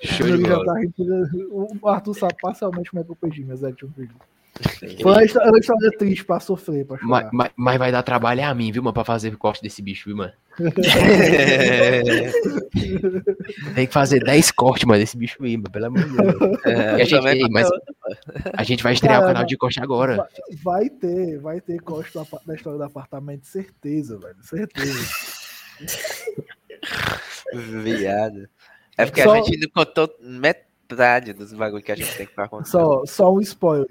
[0.03, 0.65] Show de Ele já bola.
[0.65, 4.17] tá rindo, o Arthur sabe parcialmente como é que eu perdi minhas action figures.
[5.01, 8.41] Foi uma história, uma história triste pra sofrer, pra Mas, mas- mas vai dar trabalho
[8.41, 10.33] é a mim, viu, mano, pra fazer corte desse bicho, viu, mano?
[13.75, 16.65] Tem que fazer 10 cortes, mano, desse bicho aí, mano, pelo amor de Deus.
[16.65, 17.67] É, a, gente, ei, mas
[18.53, 20.17] a gente vai estrear o Cara, canal de corte agora.
[20.17, 20.27] Vai,
[20.63, 24.35] vai ter, vai ter corte apa- da história do apartamento, certeza, velho.
[24.41, 24.99] Certeza.
[27.83, 28.47] Viado.
[28.97, 32.33] É porque Só- a gente não contou metade dos bagulho que a gente tem que
[32.35, 32.65] contar.
[32.65, 33.87] Só, só um spoiler.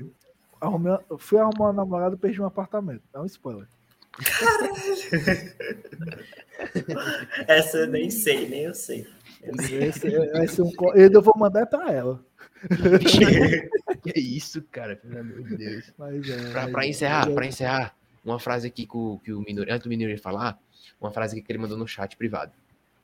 [0.61, 3.03] Arrumei, fui arrumar uma namorada e perdi um apartamento.
[3.13, 3.67] É um spoiler.
[7.49, 9.07] Essa eu nem sei, nem eu sei.
[9.43, 12.21] Esse, vai ser um, eu vou mandar pra ela.
[14.03, 15.93] Que isso, cara, pelo amor de Deus.
[15.97, 17.95] Mas, é, Pra, pra encerrar, mas- pra encerrar,
[18.25, 20.59] uma frase aqui que o, que o Minori, antes do Minori falar,
[21.01, 22.51] uma frase aqui que ele mandou no chat privado.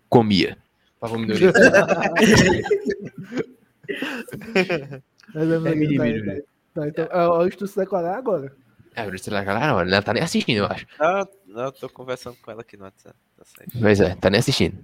[0.09, 0.57] Comia.
[1.01, 1.45] Favor, Minori.
[5.35, 7.07] Mas é, tá, tá, tá, então,
[7.43, 8.55] é de tu se decorar agora.
[8.95, 10.87] É, por isso ela não, ela tá nem assistindo, eu acho.
[10.99, 13.15] Não, não, eu tô conversando com ela aqui no WhatsApp.
[13.37, 13.45] Tá.
[13.81, 14.79] Pois é, tá nem assistindo.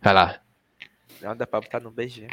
[0.00, 0.40] Vai lá.
[1.20, 2.28] Não, dá pra botar no beijinho.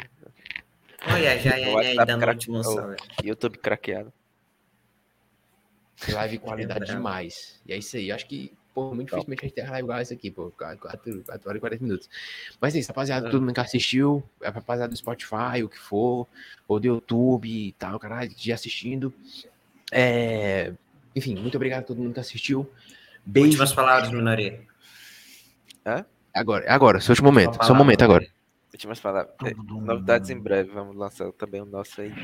[1.06, 2.96] Olha, já é aí WhatsApp dando cra- último salve.
[3.22, 4.12] o YouTube craqueado.
[6.08, 7.60] Live qualidade demais.
[7.66, 8.10] E é isso aí.
[8.10, 8.52] Acho que,
[8.88, 10.50] pô, muito dificilmente a gente tem live igual essa aqui, pô.
[10.56, 12.08] 4, 4, horas e 40 minutos.
[12.60, 13.28] Mas é isso, rapaziada.
[13.28, 13.30] É.
[13.30, 16.26] Todo mundo que assistiu, é rapaziada do Spotify, o que for,
[16.66, 19.12] ou do YouTube e tal, caralho, de assistindo.
[19.92, 20.72] É...
[21.14, 22.70] Enfim, muito obrigado a todo mundo que assistiu.
[23.24, 23.48] Beijo.
[23.48, 24.60] Últimas palavras, minoria.
[26.32, 27.56] Agora, é agora, seu último momento.
[27.56, 28.24] Uma Seu momento palavra.
[28.24, 28.40] agora.
[28.72, 29.34] Últimas palavras.
[29.44, 30.70] É, Novidades em breve.
[30.70, 32.14] Vamos lançar também o nosso aí.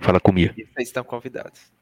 [0.00, 0.54] Fala comia.
[0.56, 1.73] E vocês estão convidados.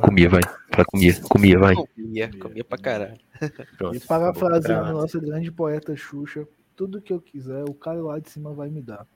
[0.00, 0.42] Comia, vai.
[0.70, 1.20] Fala comia.
[1.28, 1.74] Comia, vai.
[1.74, 3.18] Comia, comia pra caralho.
[3.76, 3.96] Pronto.
[3.96, 8.30] E parafraseando a nossa grande poeta Xuxa, tudo que eu quiser, o cara lá de
[8.30, 9.06] cima vai me dar.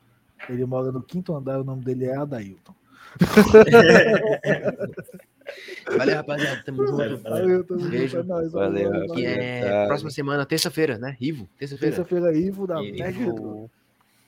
[0.48, 2.74] Ele mora no quinto andar, o nome dele é Adailton.
[5.96, 6.62] Valeu, rapaziada.
[6.64, 7.18] Tamo junto.
[7.22, 8.18] Valeu, tamo junto, Beijo.
[8.18, 9.30] é nóis, Valeu, valeu, Que valeu.
[9.30, 11.16] é próxima semana, terça-feira, né?
[11.20, 11.94] Ivo, terça-feira.
[11.96, 13.70] Terça-feira, Ivo da Ivo.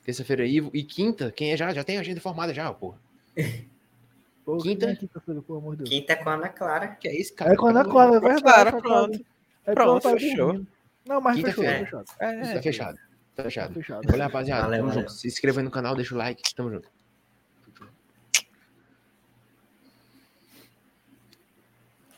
[0.04, 0.70] Terça-feira, Ivo.
[0.72, 1.72] E quinta, quem é já?
[1.74, 2.94] Já tem agenda formada já, pô.
[4.48, 4.86] Pô, Quinta?
[4.86, 5.90] quem é quinta-feira, pelo amor de Deus.
[5.90, 6.88] Quinta é com a Ana Clara.
[6.88, 7.52] Que é isso, cara?
[7.52, 8.42] É com a Ana Clara, é verdade.
[8.42, 9.26] Clara, é pronto.
[9.66, 10.66] É Pronto, pronto, fechou.
[11.06, 11.84] Não, mas fechou, tá Quinta-feira.
[11.84, 12.04] fechado.
[12.18, 12.96] É, Tá fechado.
[13.36, 14.08] Tá Tá fechado.
[14.10, 15.02] Olha, rapaziada, Valeu, tamo valeu.
[15.02, 15.12] junto.
[15.12, 16.54] Se inscreva no canal, deixa o like.
[16.54, 16.88] Tamo junto.